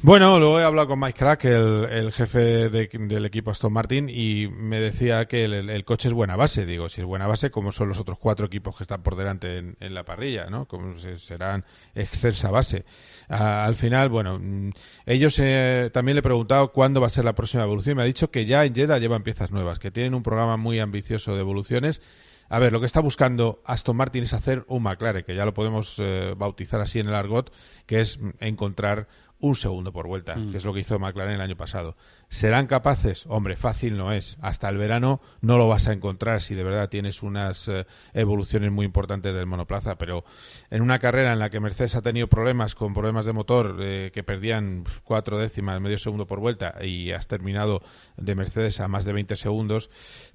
Bueno, 0.03 0.37
luego 0.37 0.59
he 0.59 0.63
hablado 0.63 0.89
con 0.89 0.99
Mike 0.99 1.17
Crack, 1.17 1.45
el, 1.45 2.11
jefe 2.11 2.69
del 2.69 3.25
equipo 3.25 3.49
Aston 3.49 3.73
Martin, 3.73 4.09
y 4.09 4.47
me 4.47 4.79
decía 4.79 5.25
que 5.25 5.45
el, 5.45 5.85
coche 5.85 6.07
es 6.07 6.13
buena 6.13 6.35
base. 6.35 6.67
Digo, 6.67 6.87
si 6.87 7.01
es 7.01 7.07
buena 7.07 7.25
base, 7.25 7.49
como 7.49 7.71
son 7.71 7.87
los 7.87 7.99
otros 7.99 8.19
cuatro 8.19 8.45
equipos 8.45 8.77
que 8.77 8.83
están 8.83 9.01
por 9.01 9.15
delante 9.15 9.57
en, 9.57 9.93
la 9.95 10.05
parrilla, 10.05 10.51
¿no? 10.51 10.67
Como 10.67 10.99
serán 10.99 11.65
excelsa 11.95 12.51
base. 12.51 12.85
al 13.27 13.73
final, 13.73 14.09
bueno, 14.09 14.37
mm, 14.39 14.69
ellos 15.07 15.39
eh, 15.39 15.89
también 15.91 16.15
le 16.15 16.19
he 16.19 16.23
preguntado 16.23 16.71
cuándo 16.71 17.01
va 17.01 17.07
a 17.07 17.09
ser 17.09 17.25
la 17.25 17.33
próxima 17.33 17.63
evolución 17.63 17.97
me 17.97 18.03
ha 18.03 18.05
dicho 18.05 18.29
que 18.29 18.45
ya 18.45 18.65
en 18.65 18.75
Jeddah 18.75 18.99
llevan 18.99 19.23
piezas 19.23 19.51
nuevas, 19.51 19.79
que 19.79 19.89
tienen 19.89 20.13
un 20.13 20.21
programa 20.21 20.57
muy 20.57 20.79
ambicioso 20.79 21.33
de 21.33 21.39
evoluciones. 21.39 22.01
A 22.49 22.59
ver, 22.59 22.71
lo 22.71 22.79
que 22.79 22.85
está 22.85 23.01
buscando 23.01 23.61
Aston 23.65 23.97
Martin 23.97 24.23
es 24.23 24.33
hacer 24.33 24.63
un 24.67 24.83
McLaren, 24.83 25.23
que 25.23 25.35
ya 25.35 25.43
lo 25.43 25.53
podemos 25.53 25.97
eh, 25.99 26.33
bautizar 26.37 26.79
así 26.79 26.99
en 26.99 27.07
el 27.07 27.15
argot, 27.15 27.51
que 27.85 27.99
es 27.99 28.19
encontrar 28.39 29.07
un 29.39 29.55
segundo 29.55 29.91
por 29.91 30.07
vuelta, 30.07 30.35
mm. 30.35 30.51
que 30.51 30.57
es 30.57 30.65
lo 30.65 30.73
que 30.73 30.79
hizo 30.79 30.97
McLaren 30.97 31.35
el 31.35 31.41
año 31.41 31.55
pasado. 31.55 31.95
¿Serán 32.29 32.67
capaces? 32.67 33.25
Hombre, 33.27 33.55
fácil 33.55 33.97
no 33.97 34.11
es. 34.11 34.37
Hasta 34.41 34.67
el 34.69 34.77
verano 34.77 35.21
no 35.41 35.57
lo 35.57 35.67
vas 35.67 35.87
a 35.87 35.93
encontrar 35.93 36.41
si 36.41 36.55
de 36.55 36.63
verdad 36.63 36.89
tienes 36.89 37.23
unas 37.23 37.67
eh, 37.67 37.85
evoluciones 38.13 38.71
muy 38.71 38.85
importantes 38.85 39.33
del 39.33 39.45
monoplaza, 39.45 39.97
pero 39.97 40.25
en 40.69 40.81
una 40.81 40.99
carrera 40.99 41.33
en 41.33 41.39
la 41.39 41.49
que 41.49 41.59
Mercedes 41.59 41.95
ha 41.95 42.01
tenido 42.01 42.27
problemas 42.27 42.75
con 42.75 42.93
problemas 42.93 43.25
de 43.25 43.33
motor 43.33 43.77
eh, 43.79 44.11
que 44.13 44.23
perdían 44.23 44.83
cuatro 45.03 45.37
décimas, 45.37 45.79
medio 45.79 45.97
segundo 45.97 46.25
por 46.25 46.39
vuelta 46.39 46.75
y 46.83 47.11
has 47.11 47.27
terminado 47.27 47.81
de 48.17 48.35
Mercedes 48.35 48.79
a 48.79 48.87
más 48.87 49.05
de 49.05 49.13
20 49.13 49.35
segundos, 49.35 49.89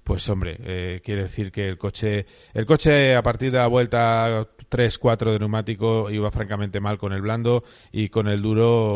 pues 0.05 0.29
hombre, 0.29 0.57
eh, 0.61 1.01
quiere 1.05 1.23
decir 1.23 1.53
que 1.53 1.69
el 1.69 1.79
coche, 1.79 2.27
el 2.55 2.67
coche 2.67 3.17
a 3.17 3.23
partir 3.23 3.53
de 3.53 3.59
la 3.59 3.67
vuelta 3.67 4.49
3-4 4.71 5.33
de 5.33 5.39
neumático 5.39 6.11
iba 6.11 6.31
francamente 6.31 6.81
mal 6.81 6.99
con 6.99 7.13
el 7.13 7.21
blando 7.21 7.65
y 7.91 8.09
con 8.09 8.29
el 8.29 8.41
duro 8.41 8.92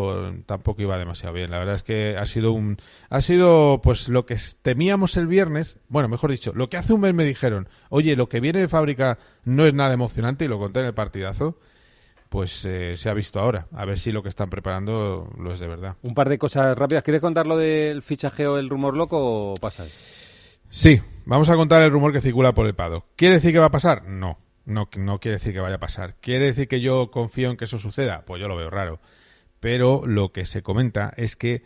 tampoco 0.47 0.83
iba 0.83 0.99
demasiado 0.99 1.35
bien. 1.35 1.51
La 1.51 1.59
verdad 1.59 1.75
es 1.75 1.83
que 1.83 2.17
ha 2.17 2.27
sido 2.27 2.53
un 2.53 2.77
ha 3.11 3.21
sido 3.21 3.81
pues 3.83 4.09
lo 4.09 4.27
que 4.27 4.37
temíamos 4.63 5.17
el 5.17 5.27
viernes, 5.27 5.79
bueno, 5.89 6.09
mejor 6.09 6.31
dicho, 6.31 6.53
lo 6.55 6.69
que 6.69 6.77
hace 6.77 6.93
un 6.93 7.01
mes 7.01 7.15
me 7.15 7.25
dijeron, 7.25 7.69
oye, 7.89 8.17
lo 8.17 8.29
que 8.29 8.41
viene 8.41 8.61
de 8.61 8.69
fábrica 8.69 9.19
no 9.45 9.67
es 9.67 9.75
nada 9.75 9.95
emocionante 9.95 10.45
y 10.45 10.49
lo 10.49 10.59
conté 10.59 10.81
en 10.81 10.87
el 10.87 10.95
partidazo, 10.95 11.59
pues 12.29 12.65
eh, 12.65 12.97
se 12.97 13.09
ha 13.09 13.15
visto 13.15 13.41
ahora. 13.41 13.67
A 13.73 13.85
ver 13.85 13.99
si 13.99 14.13
lo 14.13 14.23
que 14.23 14.29
están 14.29 14.51
preparando 14.51 15.31
lo 15.39 15.53
es 15.53 15.61
de 15.61 15.69
verdad. 15.69 15.97
Un 16.03 16.15
par 16.15 16.29
de 16.29 16.39
cosas 16.39 16.77
rápidas. 16.77 17.05
¿Quieres 17.05 17.21
contar 17.21 17.47
lo 17.47 17.57
del 17.57 18.03
fichaje 18.03 18.47
o 18.47 18.59
el 18.59 18.69
rumor 18.69 18.97
loco 18.97 19.53
o 19.53 19.55
pasa? 19.55 19.85
Sí, 20.69 21.01
vamos 21.25 21.49
a 21.49 21.57
contar 21.57 21.83
el 21.83 21.91
rumor 21.91 22.13
que 22.13 22.21
circula 22.21 22.55
por 22.55 22.67
el 22.67 22.75
Pado. 22.75 23.07
¿Quiere 23.17 23.35
decir 23.35 23.53
que 23.53 23.59
va 23.59 23.67
a 23.67 23.71
pasar? 23.71 24.05
No, 24.09 24.39
no, 24.65 24.89
no 24.97 25.21
quiere 25.21 25.37
decir 25.37 25.53
que 25.53 25.61
vaya 25.61 25.77
a 25.77 25.81
pasar. 25.81 26.17
¿Quiere 26.21 26.47
decir 26.47 26.69
que 26.69 26.81
yo 26.81 27.11
confío 27.11 27.51
en 27.51 27.57
que 27.57 27.67
eso 27.67 27.79
suceda? 27.79 28.25
Pues 28.27 28.41
yo 28.41 28.49
lo 28.49 28.57
veo 28.57 28.69
raro. 28.69 29.01
Pero 29.61 30.07
lo 30.07 30.33
que 30.33 30.45
se 30.45 30.63
comenta 30.63 31.13
es 31.17 31.37
que 31.37 31.63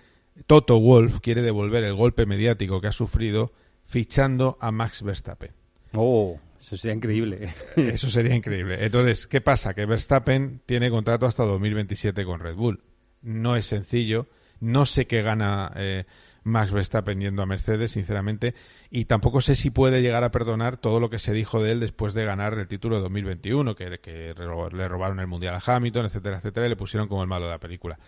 Toto 0.47 0.79
Wolf 0.81 1.21
quiere 1.21 1.43
devolver 1.43 1.85
el 1.85 1.95
golpe 1.95 2.27
mediático 2.27 2.81
que 2.81 2.89
ha 2.89 2.93
sufrido 2.93 3.53
fichando 3.85 4.57
a 4.61 4.71
Max 4.71 5.03
Verstappen. 5.03 5.51
Oh, 5.93 6.39
eso 6.59 6.77
sería 6.77 6.95
increíble. 6.95 7.55
Eso 7.77 8.11
sería 8.11 8.35
increíble. 8.35 8.85
Entonces, 8.85 9.27
¿qué 9.27 9.41
pasa? 9.41 9.75
Que 9.75 9.87
Verstappen 9.87 10.61
tiene 10.67 10.91
contrato 10.91 11.27
hasta 11.27 11.45
2027 11.45 12.25
con 12.25 12.39
Red 12.39 12.55
Bull. 12.55 12.83
No 13.23 13.57
es 13.57 13.67
sencillo. 13.67 14.29
No 14.61 14.85
sé 14.85 15.07
qué 15.07 15.23
gana 15.23 15.73
eh, 15.75 16.05
Max 16.43 16.73
Verstappen 16.73 17.21
yendo 17.21 17.43
a 17.43 17.47
Mercedes, 17.47 17.93
sinceramente. 17.93 18.55
Y 18.91 19.05
tampoco 19.05 19.41
sé 19.41 19.55
si 19.55 19.71
puede 19.71 20.03
llegar 20.03 20.25
a 20.25 20.31
perdonar 20.31 20.77
todo 20.77 21.01
lo 21.01 21.11
que 21.11 21.19
se 21.19 21.33
dijo 21.33 21.63
de 21.63 21.73
él 21.73 21.81
después 21.81 22.15
de 22.15 22.25
ganar 22.25 22.55
el 22.55 22.69
título 22.69 22.97
de 22.97 23.03
2021, 23.03 23.75
que, 23.75 23.99
que 24.01 24.35
le 24.37 24.89
robaron 24.89 25.21
el 25.21 25.27
Mundial 25.27 25.55
a 25.55 25.63
Hamilton, 25.65 26.07
etcétera, 26.07 26.39
etcétera, 26.39 26.67
y 26.67 26.71
le 26.71 26.77
pusieron 26.77 27.09
como 27.09 27.23
el 27.23 27.29
malo 27.29 27.47
de 27.47 27.53
la 27.53 27.59
película. 27.59 27.99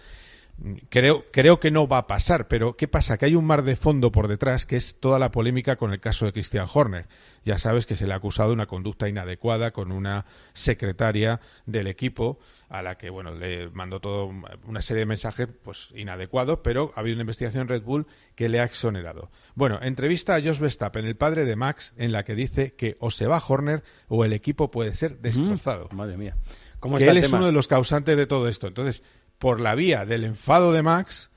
Creo, 0.90 1.24
creo 1.32 1.58
que 1.58 1.72
no 1.72 1.88
va 1.88 1.98
a 1.98 2.06
pasar, 2.06 2.46
pero 2.46 2.76
¿qué 2.76 2.86
pasa? 2.86 3.18
Que 3.18 3.24
hay 3.26 3.34
un 3.34 3.44
mar 3.44 3.64
de 3.64 3.74
fondo 3.74 4.12
por 4.12 4.28
detrás, 4.28 4.64
que 4.64 4.76
es 4.76 5.00
toda 5.00 5.18
la 5.18 5.32
polémica 5.32 5.74
con 5.74 5.92
el 5.92 5.98
caso 5.98 6.24
de 6.24 6.32
Christian 6.32 6.68
Horner. 6.72 7.06
Ya 7.44 7.58
sabes 7.58 7.84
que 7.84 7.96
se 7.96 8.06
le 8.06 8.12
ha 8.12 8.16
acusado 8.16 8.50
de 8.50 8.54
una 8.54 8.66
conducta 8.66 9.08
inadecuada 9.08 9.72
con 9.72 9.90
una 9.90 10.24
secretaria 10.52 11.40
del 11.66 11.88
equipo 11.88 12.38
a 12.68 12.80
la 12.80 12.96
que, 12.96 13.10
bueno, 13.10 13.34
le 13.34 13.70
mandó 13.70 13.98
toda 13.98 14.32
una 14.64 14.82
serie 14.82 15.00
de 15.00 15.06
mensajes 15.06 15.48
pues 15.64 15.88
inadecuados, 15.96 16.60
pero 16.62 16.92
ha 16.94 17.00
habido 17.00 17.16
una 17.16 17.22
investigación 17.22 17.62
en 17.62 17.68
Red 17.68 17.82
Bull 17.82 18.06
que 18.36 18.48
le 18.48 18.60
ha 18.60 18.64
exonerado. 18.64 19.30
Bueno, 19.56 19.80
entrevista 19.82 20.36
a 20.36 20.40
Jos 20.40 20.60
Verstappen, 20.60 21.04
el 21.04 21.16
padre 21.16 21.44
de 21.44 21.56
Max, 21.56 21.92
en 21.96 22.12
la 22.12 22.24
que 22.24 22.36
dice 22.36 22.74
que 22.74 22.96
o 23.00 23.10
se 23.10 23.26
va 23.26 23.42
Horner 23.46 23.82
o 24.08 24.24
el 24.24 24.32
equipo 24.32 24.70
puede 24.70 24.94
ser 24.94 25.18
destrozado. 25.18 25.88
madre 25.92 26.16
mía. 26.16 26.36
¿Cómo 26.82 26.98
que 26.98 27.08
él 27.08 27.16
es 27.16 27.32
uno 27.32 27.46
de 27.46 27.52
los 27.52 27.68
causantes 27.68 28.16
de 28.16 28.26
todo 28.26 28.48
esto. 28.48 28.66
Entonces, 28.66 29.04
por 29.42 29.60
la 29.60 29.74
vía 29.74 30.06
del 30.06 30.22
enfado 30.22 30.70
de 30.70 30.82
Max, 30.82 31.32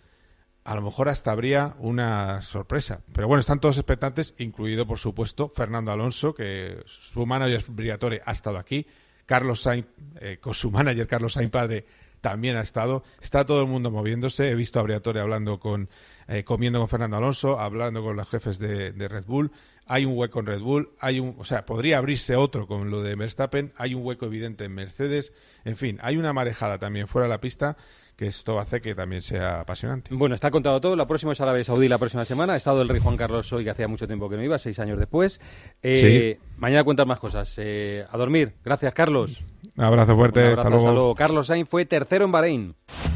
a 0.64 0.76
lo 0.76 0.84
mejor 0.84 1.10
hasta 1.10 1.32
habría 1.32 1.74
una 1.80 2.40
sorpresa. 2.44 3.02
Pero 3.12 3.28
bueno, 3.28 3.40
están 3.40 3.60
todos 3.60 3.80
expectantes, 3.80 4.36
incluido, 4.38 4.86
por 4.86 5.00
supuesto, 5.00 5.50
Fernando 5.50 5.92
Alonso, 5.92 6.36
que 6.36 6.84
su 6.86 7.26
manager 7.26 7.64
Briatore 7.68 8.22
ha 8.24 8.32
estado 8.32 8.60
aquí. 8.60 8.86
Carlos 9.26 9.64
Sainz, 9.64 9.88
eh, 10.22 10.38
con 10.40 10.54
su 10.54 10.70
manager 10.70 11.08
Carlos 11.08 11.34
Sainz 11.34 11.50
padre, 11.50 11.88
también 12.22 12.58
ha 12.58 12.62
estado. 12.62 13.04
Está 13.20 13.44
todo 13.44 13.62
el 13.62 13.68
mundo 13.68 13.90
moviéndose. 13.90 14.52
He 14.52 14.56
visto 14.56 14.80
a 14.80 14.84
Briatore 14.84 15.20
hablando 15.20 15.60
con, 15.60 15.90
eh, 16.28 16.44
comiendo 16.44 16.78
con 16.78 16.88
Fernando 16.88 17.18
Alonso, 17.18 17.60
hablando 17.60 18.04
con 18.04 18.16
los 18.16 18.30
jefes 18.30 18.60
de, 18.60 18.92
de, 18.92 19.08
Red 19.08 19.26
Bull. 19.26 19.52
Hay 19.88 20.06
un 20.06 20.18
hueco 20.18 20.40
en 20.40 20.46
Red 20.48 20.62
Bull, 20.62 20.90
hay 21.00 21.20
un, 21.20 21.36
o 21.38 21.44
sea, 21.44 21.66
podría 21.66 22.00
abrirse 22.00 22.36
otro 22.36 22.68
con 22.68 22.90
lo 22.90 23.02
de 23.02 23.16
Verstappen. 23.16 23.74
Hay 23.78 23.94
un 23.94 24.04
hueco 24.06 24.26
evidente 24.26 24.66
en 24.66 24.74
Mercedes. 24.74 25.34
En 25.64 25.76
fin, 25.76 26.00
hay 26.02 26.18
una 26.18 26.34
marejada 26.34 26.80
también 26.80 27.08
fuera 27.08 27.28
de 27.28 27.34
la 27.34 27.42
pista 27.42 27.78
que 28.16 28.28
esto 28.28 28.60
hace 28.60 28.82
que 28.82 28.96
también 28.96 29.22
sea 29.22 29.62
apasionante. 29.62 30.14
Bueno, 30.14 30.36
está 30.36 30.50
contado 30.50 30.80
todo. 30.80 30.96
La 30.96 31.08
próxima 31.08 31.34
es 31.34 31.42
Arabia 31.42 31.64
Saudí 31.64 31.88
la 31.88 31.98
próxima 31.98 32.24
semana. 32.26 32.54
Ha 32.54 32.58
estado 32.58 32.82
el 32.82 32.90
rey 32.90 33.02
Juan 33.02 33.18
Carlos 33.18 33.52
hoy, 33.52 33.64
que 33.64 33.70
hacía 33.70 33.88
mucho 33.88 34.08
tiempo 34.08 34.30
que 34.30 34.38
no 34.38 34.44
iba, 34.44 34.58
seis 34.58 34.80
años 34.80 34.98
después. 34.98 35.42
Eh, 35.84 36.40
mañana 36.58 36.84
cuentas 36.84 37.06
más 37.06 37.20
cosas. 37.20 37.54
Eh, 37.58 38.06
a 38.10 38.18
dormir. 38.18 38.54
Gracias, 38.64 38.94
Carlos. 38.94 39.44
Un 39.76 39.84
abrazo 39.84 40.16
fuerte. 40.16 40.48
hasta, 40.48 40.70
luego. 40.70 41.14
Carlos 41.16 41.48
Sainz 41.48 41.68
fue 41.68 41.86
tercero 41.86 42.26
en 42.26 42.32
Bahrein. 42.32 42.76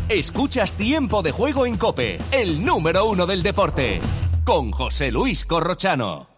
Escuchas 0.10 0.74
Tiempo 0.74 1.22
de 1.22 1.32
Juego 1.32 1.66
en 1.66 1.78
Cope, 1.78 2.18
el 2.32 2.66
número 2.66 3.08
uno 3.08 3.28
del 3.28 3.44
deporte, 3.44 4.02
con 4.44 4.72
José 4.72 5.12
Luis 5.12 5.46
Corrochano. 5.46 6.29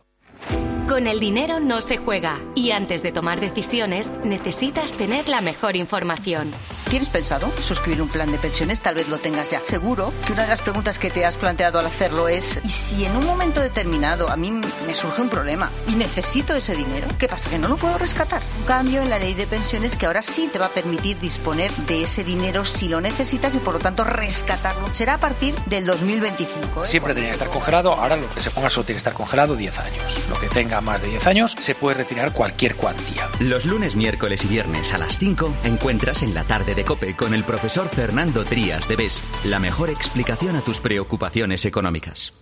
Con 0.91 1.07
el 1.07 1.21
dinero 1.21 1.61
no 1.61 1.79
se 1.79 1.95
juega 1.95 2.37
y 2.53 2.71
antes 2.71 3.01
de 3.01 3.13
tomar 3.13 3.39
decisiones 3.39 4.11
necesitas 4.25 4.91
tener 4.91 5.29
la 5.29 5.39
mejor 5.39 5.77
información. 5.77 6.51
¿Tienes 6.91 7.07
pensado 7.07 7.49
suscribir 7.63 8.01
un 8.01 8.09
plan 8.09 8.29
de 8.33 8.37
pensiones? 8.37 8.81
Tal 8.81 8.95
vez 8.95 9.07
lo 9.07 9.17
tengas 9.17 9.49
ya. 9.49 9.61
Seguro 9.63 10.11
que 10.27 10.33
una 10.33 10.41
de 10.41 10.49
las 10.49 10.61
preguntas 10.61 10.99
que 10.99 11.09
te 11.09 11.23
has 11.23 11.37
planteado 11.37 11.79
al 11.79 11.85
hacerlo 11.85 12.27
es 12.27 12.59
¿y 12.65 12.69
si 12.69 13.05
en 13.05 13.15
un 13.15 13.25
momento 13.25 13.61
determinado 13.61 14.29
a 14.29 14.35
mí 14.35 14.51
me 14.51 14.93
surge 14.93 15.21
un 15.21 15.29
problema 15.29 15.71
y 15.87 15.95
necesito 15.95 16.53
ese 16.53 16.75
dinero? 16.75 17.07
¿Qué 17.17 17.29
pasa? 17.29 17.49
¿Que 17.49 17.59
no 17.59 17.69
lo 17.69 17.77
puedo 17.77 17.97
rescatar? 17.97 18.41
Un 18.59 18.65
cambio 18.65 19.01
en 19.01 19.09
la 19.09 19.19
ley 19.19 19.35
de 19.35 19.47
pensiones 19.47 19.95
que 19.95 20.05
ahora 20.05 20.21
sí 20.21 20.49
te 20.51 20.59
va 20.59 20.65
a 20.65 20.69
permitir 20.69 21.17
disponer 21.21 21.71
de 21.71 22.01
ese 22.01 22.25
dinero 22.25 22.65
si 22.65 22.89
lo 22.89 22.99
necesitas 22.99 23.55
y 23.55 23.59
por 23.59 23.75
lo 23.75 23.79
tanto 23.79 24.03
rescatarlo. 24.03 24.93
Será 24.93 25.13
a 25.13 25.17
partir 25.17 25.55
del 25.67 25.85
2025. 25.85 26.83
¿eh? 26.83 26.87
Siempre 26.87 27.13
tenía 27.13 27.29
que 27.29 27.35
estar 27.35 27.47
congelado, 27.47 27.93
ahora 27.93 28.17
lo 28.17 28.29
que 28.29 28.41
se 28.41 28.51
ponga 28.51 28.69
solo 28.69 28.83
tiene 28.83 28.97
que 28.97 29.07
estar 29.07 29.13
congelado 29.13 29.55
10 29.55 29.79
años. 29.79 30.19
Lo 30.27 30.37
que 30.37 30.49
tenga 30.49 30.81
más 30.81 31.01
de 31.01 31.07
10 31.07 31.27
años 31.27 31.55
se 31.57 31.73
puede 31.73 31.99
retirar 31.99 32.33
cualquier 32.33 32.75
cuantía. 32.75 33.29
Los 33.39 33.63
lunes, 33.63 33.95
miércoles 33.95 34.43
y 34.43 34.49
viernes 34.49 34.93
a 34.93 34.97
las 34.97 35.19
5 35.19 35.53
encuentras 35.63 36.21
en 36.21 36.33
la 36.33 36.43
tarde 36.43 36.75
de 36.75 36.80
COPE 36.83 37.15
con 37.15 37.33
el 37.33 37.43
profesor 37.43 37.87
Fernando 37.87 38.43
Trías 38.43 38.87
de 38.87 38.95
BES 38.95 39.21
la 39.45 39.59
mejor 39.59 39.89
explicación 39.89 40.55
a 40.55 40.61
tus 40.61 40.79
preocupaciones 40.79 41.65
económicas. 41.65 42.33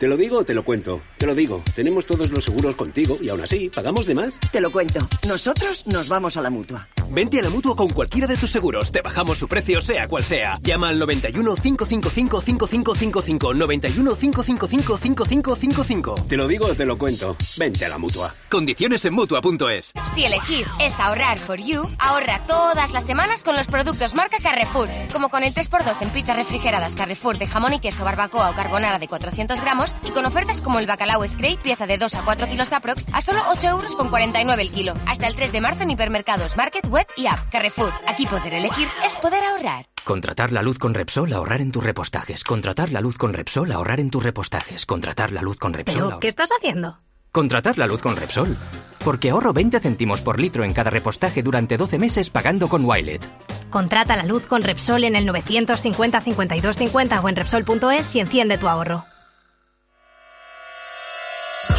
¿Te 0.00 0.08
lo 0.08 0.16
digo 0.16 0.38
o 0.38 0.44
te 0.44 0.54
lo 0.54 0.64
cuento? 0.64 1.02
Te 1.18 1.26
lo 1.26 1.34
digo. 1.34 1.62
Tenemos 1.74 2.06
todos 2.06 2.30
los 2.30 2.42
seguros 2.42 2.74
contigo 2.74 3.18
y 3.20 3.28
aún 3.28 3.42
así, 3.42 3.68
¿pagamos 3.68 4.06
de 4.06 4.14
más? 4.14 4.40
Te 4.50 4.62
lo 4.62 4.72
cuento. 4.72 5.06
Nosotros 5.28 5.86
nos 5.88 6.08
vamos 6.08 6.38
a 6.38 6.40
la 6.40 6.48
mutua. 6.48 6.88
Vente 7.10 7.38
a 7.38 7.42
la 7.42 7.50
mutua 7.50 7.76
con 7.76 7.90
cualquiera 7.90 8.26
de 8.26 8.38
tus 8.38 8.50
seguros. 8.50 8.92
Te 8.92 9.02
bajamos 9.02 9.36
su 9.36 9.46
precio, 9.46 9.82
sea 9.82 10.08
cual 10.08 10.24
sea. 10.24 10.58
Llama 10.62 10.88
al 10.88 10.98
91 10.98 11.54
555 11.54 12.40
5555. 12.40 13.52
91 13.52 14.14
555 14.16 14.96
5555. 14.96 16.14
Te 16.26 16.36
lo 16.38 16.48
digo 16.48 16.64
o 16.64 16.74
te 16.74 16.86
lo 16.86 16.96
cuento. 16.96 17.36
Vente 17.58 17.84
a 17.84 17.90
la 17.90 17.98
mutua. 17.98 18.34
Condiciones 18.48 19.04
en 19.04 19.12
mutua.es. 19.12 19.92
Si 20.14 20.24
elegir 20.24 20.66
es 20.80 20.94
ahorrar 20.98 21.38
for 21.38 21.58
you, 21.58 21.86
ahorra 21.98 22.40
todas 22.46 22.92
las 22.92 23.04
semanas 23.04 23.44
con 23.44 23.54
los 23.54 23.66
productos 23.66 24.14
marca 24.14 24.38
Carrefour. 24.42 24.88
Como 25.12 25.28
con 25.28 25.42
el 25.42 25.52
3x2 25.52 26.00
en 26.00 26.08
pizzas 26.08 26.36
refrigeradas 26.36 26.94
Carrefour 26.94 27.36
de 27.36 27.46
jamón 27.46 27.74
y 27.74 27.80
queso, 27.80 28.02
barbacoa 28.02 28.48
o 28.48 28.54
carbonara 28.54 28.98
de 28.98 29.06
400 29.06 29.60
gramos 29.60 29.89
y 30.04 30.10
con 30.10 30.24
ofertas 30.26 30.60
como 30.60 30.78
el 30.78 30.86
bacalao 30.86 31.26
Scrape, 31.26 31.58
pieza 31.62 31.86
de 31.86 31.98
2 31.98 32.14
a 32.14 32.22
4 32.24 32.48
kilos 32.48 32.72
aprox, 32.72 33.06
a 33.12 33.20
solo 33.20 33.40
8 33.50 33.68
euros 33.68 33.94
con 33.96 34.08
49 34.08 34.62
el 34.62 34.70
kilo. 34.70 34.94
Hasta 35.06 35.26
el 35.26 35.34
3 35.36 35.52
de 35.52 35.60
marzo 35.60 35.82
en 35.82 35.90
hipermercados, 35.92 36.56
market, 36.56 36.86
web 36.88 37.06
y 37.16 37.26
app. 37.26 37.50
Carrefour. 37.50 37.92
Aquí 38.06 38.26
poder 38.26 38.54
elegir 38.54 38.88
es 39.04 39.16
poder 39.16 39.42
ahorrar. 39.44 39.86
Contratar 40.04 40.50
la 40.52 40.62
luz 40.62 40.78
con 40.78 40.94
Repsol, 40.94 41.32
ahorrar 41.32 41.60
en 41.60 41.72
tus 41.72 41.84
repostajes. 41.84 42.42
Contratar 42.44 42.90
la 42.90 43.00
luz 43.00 43.18
con 43.18 43.32
Repsol, 43.34 43.70
ahorrar 43.72 44.00
en 44.00 44.10
tus 44.10 44.22
repostajes. 44.22 44.86
Contratar 44.86 45.30
la 45.30 45.42
luz 45.42 45.58
con 45.58 45.72
Repsol. 45.74 45.94
¿Pero 45.94 46.10
ahor- 46.12 46.20
qué 46.20 46.28
estás 46.28 46.50
haciendo? 46.56 46.98
Contratar 47.32 47.78
la 47.78 47.86
luz 47.86 48.00
con 48.02 48.16
Repsol. 48.16 48.56
Porque 49.04 49.30
ahorro 49.30 49.52
20 49.52 49.78
céntimos 49.80 50.20
por 50.20 50.40
litro 50.40 50.64
en 50.64 50.72
cada 50.72 50.90
repostaje 50.90 51.42
durante 51.42 51.76
12 51.76 51.98
meses 51.98 52.28
pagando 52.30 52.68
con 52.68 52.84
Wilet. 52.84 53.24
Contrata 53.70 54.16
la 54.16 54.24
luz 54.24 54.46
con 54.46 54.62
Repsol 54.62 55.04
en 55.04 55.14
el 55.14 55.26
950 55.26 56.20
52 56.22 56.76
50 56.76 57.20
o 57.20 57.28
en 57.28 57.36
Repsol.es 57.36 58.14
y 58.16 58.20
enciende 58.20 58.58
tu 58.58 58.68
ahorro. 58.68 59.04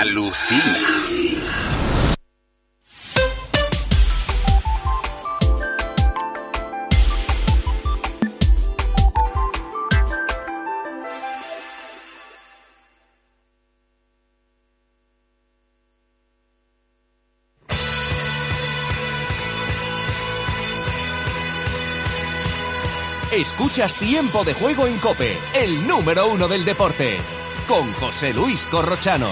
Alucina. 0.00 0.80
Escuchas 23.34 23.94
Tiempo 23.94 24.44
de 24.44 24.54
Juego 24.54 24.86
en 24.86 24.96
Cope, 24.98 25.36
el 25.54 25.88
número 25.88 26.28
uno 26.28 26.46
del 26.46 26.64
deporte, 26.64 27.18
con 27.68 27.92
José 27.94 28.32
Luis 28.32 28.66
Corrochano. 28.66 29.28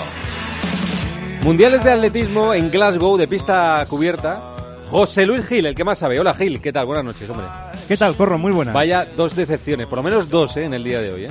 Mundiales 1.43 1.83
de 1.83 1.93
atletismo 1.93 2.55
en 2.55 2.71
Glasgow 2.71 3.17
de 3.17 3.29
pista 3.29 3.85
cubierta. 3.89 4.55
José 4.91 5.27
Luis 5.27 5.47
Gil, 5.47 5.67
el 5.67 5.75
que 5.75 5.85
más 5.85 5.99
sabe. 5.99 6.21
Hola 6.21 6.35
Gil, 6.35 6.61
¿qué 6.61 6.73
tal? 6.73 6.87
Buenas 6.87 7.05
noches, 7.05 7.29
hombre. 7.31 7.47
¿Qué 7.89 7.97
tal, 7.97 8.17
Corro? 8.17 8.39
Muy 8.39 8.53
buenas. 8.53 8.75
Vaya 8.75 9.05
dos 9.17 9.35
decepciones, 9.35 9.87
por 9.87 9.99
lo 9.99 10.03
menos 10.03 10.29
dos 10.29 10.57
¿eh? 10.57 10.65
en 10.65 10.75
el 10.75 10.85
día 10.85 11.01
de 11.01 11.13
hoy. 11.13 11.25
¿eh? 11.25 11.31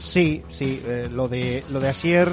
Sí, 0.00 0.42
sí, 0.48 0.82
eh, 0.86 1.08
lo 1.12 1.28
de 1.28 1.62
lo 1.70 1.80
de 1.80 1.88
Asier, 1.88 2.28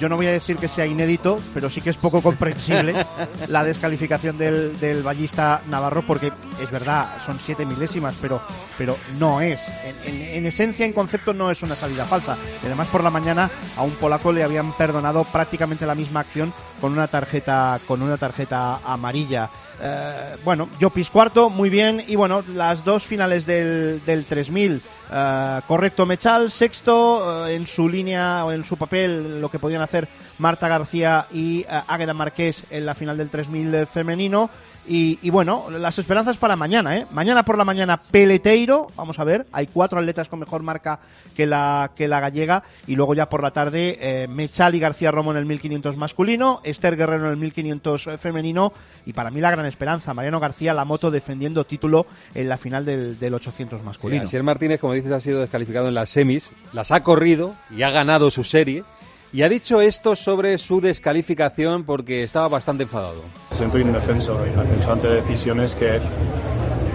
yo 0.00 0.08
no 0.08 0.16
voy 0.16 0.26
a 0.26 0.32
decir 0.32 0.56
que 0.56 0.68
sea 0.68 0.86
inédito, 0.86 1.38
pero 1.54 1.68
sí 1.70 1.80
que 1.80 1.90
es 1.90 1.96
poco 1.96 2.20
comprensible 2.22 2.94
la 3.48 3.64
descalificación 3.64 4.38
del, 4.38 4.78
del 4.80 5.02
ballista 5.02 5.62
Navarro, 5.68 6.02
porque 6.06 6.32
es 6.62 6.70
verdad, 6.70 7.08
son 7.24 7.38
siete 7.40 7.66
milésimas, 7.66 8.14
pero, 8.20 8.40
pero 8.76 8.96
no 9.18 9.40
es. 9.40 9.60
En, 9.84 10.14
en- 10.14 10.28
en 10.38 10.46
esencia, 10.46 10.84
en 10.86 10.92
concepto, 10.92 11.32
no 11.34 11.50
es 11.50 11.62
una 11.62 11.74
salida 11.74 12.04
falsa. 12.04 12.36
Y 12.62 12.66
además, 12.66 12.88
por 12.88 13.02
la 13.02 13.10
mañana 13.10 13.50
a 13.76 13.82
un 13.82 13.92
polaco 13.92 14.30
le 14.32 14.44
habían 14.44 14.72
perdonado 14.76 15.24
prácticamente 15.24 15.86
la 15.86 15.94
misma 15.94 16.20
acción 16.20 16.52
con 16.80 16.92
una 16.92 17.06
tarjeta, 17.08 17.80
con 17.86 18.02
una 18.02 18.16
tarjeta 18.16 18.76
amarilla. 18.84 19.50
Eh, 19.80 20.36
bueno, 20.44 20.68
Jopis 20.80 21.10
cuarto, 21.10 21.50
muy 21.50 21.70
bien. 21.70 22.04
Y 22.06 22.16
bueno, 22.16 22.42
las 22.54 22.84
dos 22.84 23.04
finales 23.04 23.46
del, 23.46 24.02
del 24.04 24.24
3000. 24.26 24.82
eh, 25.12 25.60
correcto 25.66 26.04
Mechal, 26.06 26.50
sexto, 26.50 27.46
eh, 27.46 27.54
en 27.54 27.66
su 27.66 27.88
línea 27.88 28.44
o 28.44 28.52
en 28.52 28.64
su 28.64 28.76
papel 28.76 29.40
lo 29.40 29.50
que 29.50 29.58
podían 29.68 29.82
hacer 29.82 30.08
Marta 30.38 30.66
García 30.66 31.26
y 31.30 31.60
eh, 31.60 31.66
Águeda 31.88 32.14
Marqués 32.14 32.64
en 32.70 32.86
la 32.86 32.94
final 32.94 33.18
del 33.18 33.28
3000 33.28 33.86
femenino. 33.86 34.48
Y, 34.88 35.18
y 35.20 35.28
bueno, 35.28 35.66
las 35.70 35.98
esperanzas 35.98 36.38
para 36.38 36.56
mañana, 36.56 36.96
¿eh? 36.96 37.06
Mañana 37.10 37.42
por 37.42 37.58
la 37.58 37.66
mañana, 37.66 37.98
Peleteiro, 37.98 38.86
vamos 38.96 39.18
a 39.18 39.24
ver, 39.24 39.46
hay 39.52 39.66
cuatro 39.66 39.98
atletas 39.98 40.30
con 40.30 40.38
mejor 40.38 40.62
marca 40.62 41.00
que 41.36 41.44
la, 41.44 41.90
que 41.94 42.08
la 42.08 42.20
gallega. 42.20 42.62
Y 42.86 42.96
luego 42.96 43.12
ya 43.12 43.28
por 43.28 43.42
la 43.42 43.50
tarde, 43.50 43.98
eh, 44.00 44.26
Mechal 44.28 44.74
y 44.74 44.78
García 44.78 45.10
Romo 45.10 45.32
en 45.32 45.36
el 45.36 45.44
1500 45.44 45.98
masculino, 45.98 46.62
Esther 46.64 46.96
Guerrero 46.96 47.26
en 47.26 47.32
el 47.32 47.36
1500 47.36 48.08
femenino. 48.18 48.72
Y 49.04 49.12
para 49.12 49.30
mí 49.30 49.42
la 49.42 49.50
gran 49.50 49.66
esperanza, 49.66 50.14
Mariano 50.14 50.40
García, 50.40 50.72
la 50.72 50.86
moto 50.86 51.10
defendiendo 51.10 51.66
título 51.66 52.06
en 52.34 52.48
la 52.48 52.56
final 52.56 52.86
del, 52.86 53.18
del 53.18 53.34
800 53.34 53.82
masculino. 53.82 54.24
Asier 54.24 54.42
Martínez, 54.42 54.80
como 54.80 54.94
dices, 54.94 55.12
ha 55.12 55.20
sido 55.20 55.40
descalificado 55.40 55.88
en 55.88 55.94
las 55.94 56.08
semis, 56.08 56.52
las 56.72 56.92
ha 56.92 57.02
corrido 57.02 57.54
y 57.70 57.82
ha 57.82 57.90
ganado 57.90 58.30
su 58.30 58.42
serie. 58.42 58.84
Y 59.30 59.42
ha 59.42 59.48
dicho 59.48 59.80
esto 59.82 60.16
sobre 60.16 60.56
su 60.56 60.80
descalificación 60.80 61.84
porque 61.84 62.22
estaba 62.22 62.48
bastante 62.48 62.84
enfadado. 62.84 63.22
Me 63.50 63.56
siento 63.56 63.78
indefenso, 63.78 64.38
indefenso 64.46 64.92
ante 64.92 65.08
decisiones 65.08 65.74
que, 65.74 66.00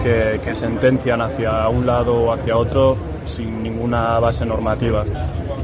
que, 0.02 0.40
que 0.42 0.54
sentencian 0.56 1.20
hacia 1.20 1.68
un 1.68 1.86
lado 1.86 2.14
o 2.14 2.32
hacia 2.32 2.56
otro 2.56 2.96
sin 3.24 3.62
ninguna 3.62 4.18
base 4.18 4.44
normativa. 4.44 5.04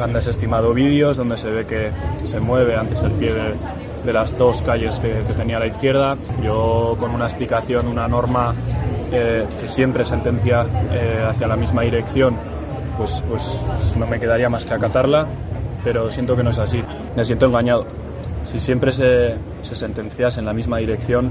Han 0.01 0.13
desestimado 0.13 0.73
vídeos 0.73 1.17
donde 1.17 1.37
se 1.37 1.51
ve 1.51 1.67
que 1.67 1.91
se 2.25 2.39
mueve 2.39 2.77
antes 2.77 3.03
el 3.03 3.13
pie 3.13 3.35
de, 3.35 3.55
de 4.05 4.13
las 4.13 4.39
dos 4.39 4.63
calles 4.63 5.01
que, 5.01 5.09
que 5.27 5.35
tenía 5.35 5.57
a 5.57 5.61
la 5.61 5.67
izquierda. 5.67 6.17
Yo 6.43 6.97
con 7.01 7.11
una 7.11 7.25
explicación, 7.27 7.89
una 7.89 8.07
norma 8.07 8.55
eh, 9.11 9.45
que 9.61 9.69
siempre 9.69 10.07
sentencia 10.07 10.65
eh, 10.93 11.27
hacia 11.29 11.49
la 11.49 11.57
misma 11.57 11.83
dirección, 11.83 12.37
pues, 12.97 13.25
pues 13.29 13.59
no 13.99 14.07
me 14.07 14.21
quedaría 14.21 14.49
más 14.49 14.65
que 14.65 14.73
acatarla, 14.73 15.27
pero 15.85 16.11
siento 16.11 16.37
que 16.37 16.43
no 16.43 16.51
es 16.51 16.59
así. 16.59 16.83
Me 17.17 17.25
siento 17.25 17.47
engañado. 17.47 17.87
Si 18.47 18.59
siempre 18.59 18.93
se, 18.93 19.35
se 19.63 19.75
sentenciase 19.75 20.41
en 20.41 20.47
la 20.47 20.53
misma 20.53 20.79
dirección, 20.79 21.31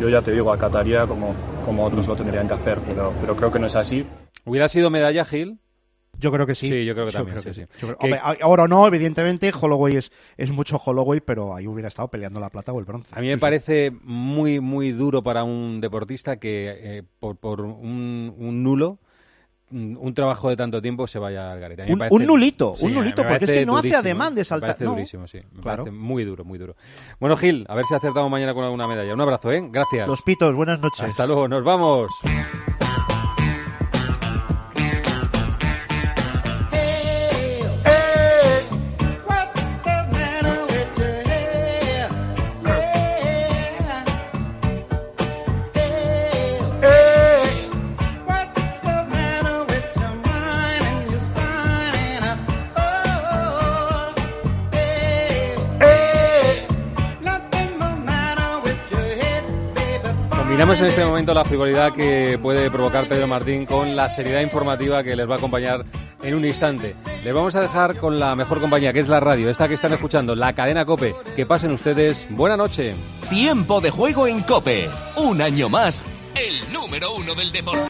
yo 0.00 0.08
ya 0.08 0.22
te 0.22 0.32
digo, 0.32 0.52
acataría 0.52 1.06
como, 1.06 1.34
como 1.64 1.84
otros 1.84 2.06
lo 2.08 2.16
tendrían 2.16 2.48
que 2.48 2.54
hacer, 2.54 2.78
pero, 2.86 3.12
pero 3.20 3.36
creo 3.36 3.50
que 3.52 3.58
no 3.58 3.66
es 3.66 3.76
así. 3.76 4.04
¿Hubiera 4.44 4.68
sido 4.68 4.90
medalla, 4.90 5.24
Gil? 5.24 5.58
Yo 6.20 6.32
creo 6.32 6.46
que 6.46 6.56
sí. 6.56 6.68
Sí, 6.68 6.84
yo 6.84 6.94
creo 6.94 7.06
que 7.06 7.12
Yo 7.12 7.18
también. 7.20 7.38
creo 7.40 7.54
sí, 7.54 7.60
que 7.60 7.66
sí. 7.66 7.72
Yo 7.80 7.86
creo- 7.88 7.98
hombre, 8.00 8.18
a- 8.20 8.36
ahora 8.42 8.66
no, 8.66 8.84
evidentemente, 8.88 9.52
Holloway 9.58 9.96
es, 9.96 10.10
es 10.36 10.50
mucho 10.50 10.76
Holloway, 10.84 11.20
pero 11.20 11.54
ahí 11.54 11.68
hubiera 11.68 11.86
estado 11.88 12.08
peleando 12.08 12.40
la 12.40 12.50
plata 12.50 12.72
o 12.72 12.78
el 12.80 12.84
bronce. 12.84 13.14
A 13.16 13.20
mí 13.20 13.28
me 13.28 13.38
parece 13.38 13.92
muy, 14.02 14.58
muy 14.58 14.90
duro 14.90 15.22
para 15.22 15.44
un 15.44 15.80
deportista 15.80 16.38
que 16.38 16.74
eh, 16.76 17.02
por, 17.20 17.36
por 17.36 17.60
un, 17.60 18.34
un 18.36 18.62
nulo, 18.64 18.98
un 19.70 20.14
trabajo 20.14 20.48
de 20.48 20.56
tanto 20.56 20.80
tiempo 20.80 21.06
se 21.06 21.18
vaya 21.18 21.52
al 21.52 21.60
garete. 21.60 21.84
Me 21.86 21.92
Un- 21.92 21.98
parece- 21.98 22.14
un 22.14 22.26
nulito, 22.26 22.74
Sí, 22.76 22.86
un 22.86 22.92
me 22.92 22.98
nulito, 22.98 23.22
porque 23.26 23.44
es 23.44 23.52
que 23.52 23.66
no 23.66 23.76
hace 23.76 23.94
ademán 23.94 24.34
de 24.34 24.40
me 24.40 24.44
saltar, 24.44 24.70
parece 24.70 24.84
no. 24.84 24.90
durísimo, 24.92 25.26
sí. 25.26 25.38
Me 25.52 25.62
Claro. 25.62 25.84
parece 25.84 25.90
muy 25.96 26.24
duro, 26.24 26.44
muy 26.44 26.58
duro. 26.58 26.76
Bueno, 27.20 27.36
Gil, 27.36 27.66
a 27.68 27.74
ver 27.74 27.84
si 27.84 27.94
acertamos 27.94 28.30
mañana 28.30 28.54
con 28.54 28.64
alguna 28.64 28.86
medalla. 28.86 29.12
Un 29.12 29.20
abrazo, 29.20 29.52
¿eh? 29.52 29.62
Gracias. 29.70 30.08
Los 30.08 30.22
pitos, 30.22 30.54
buenas 30.54 30.80
noches. 30.80 31.02
Hasta 31.02 31.26
luego, 31.26 31.48
nos 31.48 31.62
vamos. 31.64 32.10
Combinamos 60.58 60.80
en 60.80 60.86
este 60.86 61.04
momento 61.04 61.34
la 61.34 61.44
frivolidad 61.44 61.92
que 61.92 62.36
puede 62.42 62.68
provocar 62.68 63.06
Pedro 63.06 63.28
Martín 63.28 63.64
con 63.64 63.94
la 63.94 64.08
seriedad 64.08 64.40
informativa 64.40 65.04
que 65.04 65.14
les 65.14 65.30
va 65.30 65.36
a 65.36 65.38
acompañar 65.38 65.84
en 66.20 66.34
un 66.34 66.44
instante. 66.44 66.96
Les 67.22 67.32
vamos 67.32 67.54
a 67.54 67.60
dejar 67.60 67.96
con 67.96 68.18
la 68.18 68.34
mejor 68.34 68.60
compañía, 68.60 68.92
que 68.92 68.98
es 68.98 69.06
la 69.06 69.20
radio, 69.20 69.50
esta 69.50 69.68
que 69.68 69.74
están 69.74 69.92
escuchando, 69.92 70.34
la 70.34 70.54
cadena 70.54 70.84
Cope. 70.84 71.14
Que 71.36 71.46
pasen 71.46 71.70
ustedes. 71.70 72.26
Buena 72.30 72.56
noche. 72.56 72.96
Tiempo 73.30 73.80
de 73.80 73.92
juego 73.92 74.26
en 74.26 74.40
Cope. 74.40 74.90
Un 75.14 75.40
año 75.42 75.68
más, 75.68 76.04
el 76.34 76.72
número 76.72 77.14
uno 77.14 77.36
del 77.36 77.52
deporte. 77.52 77.84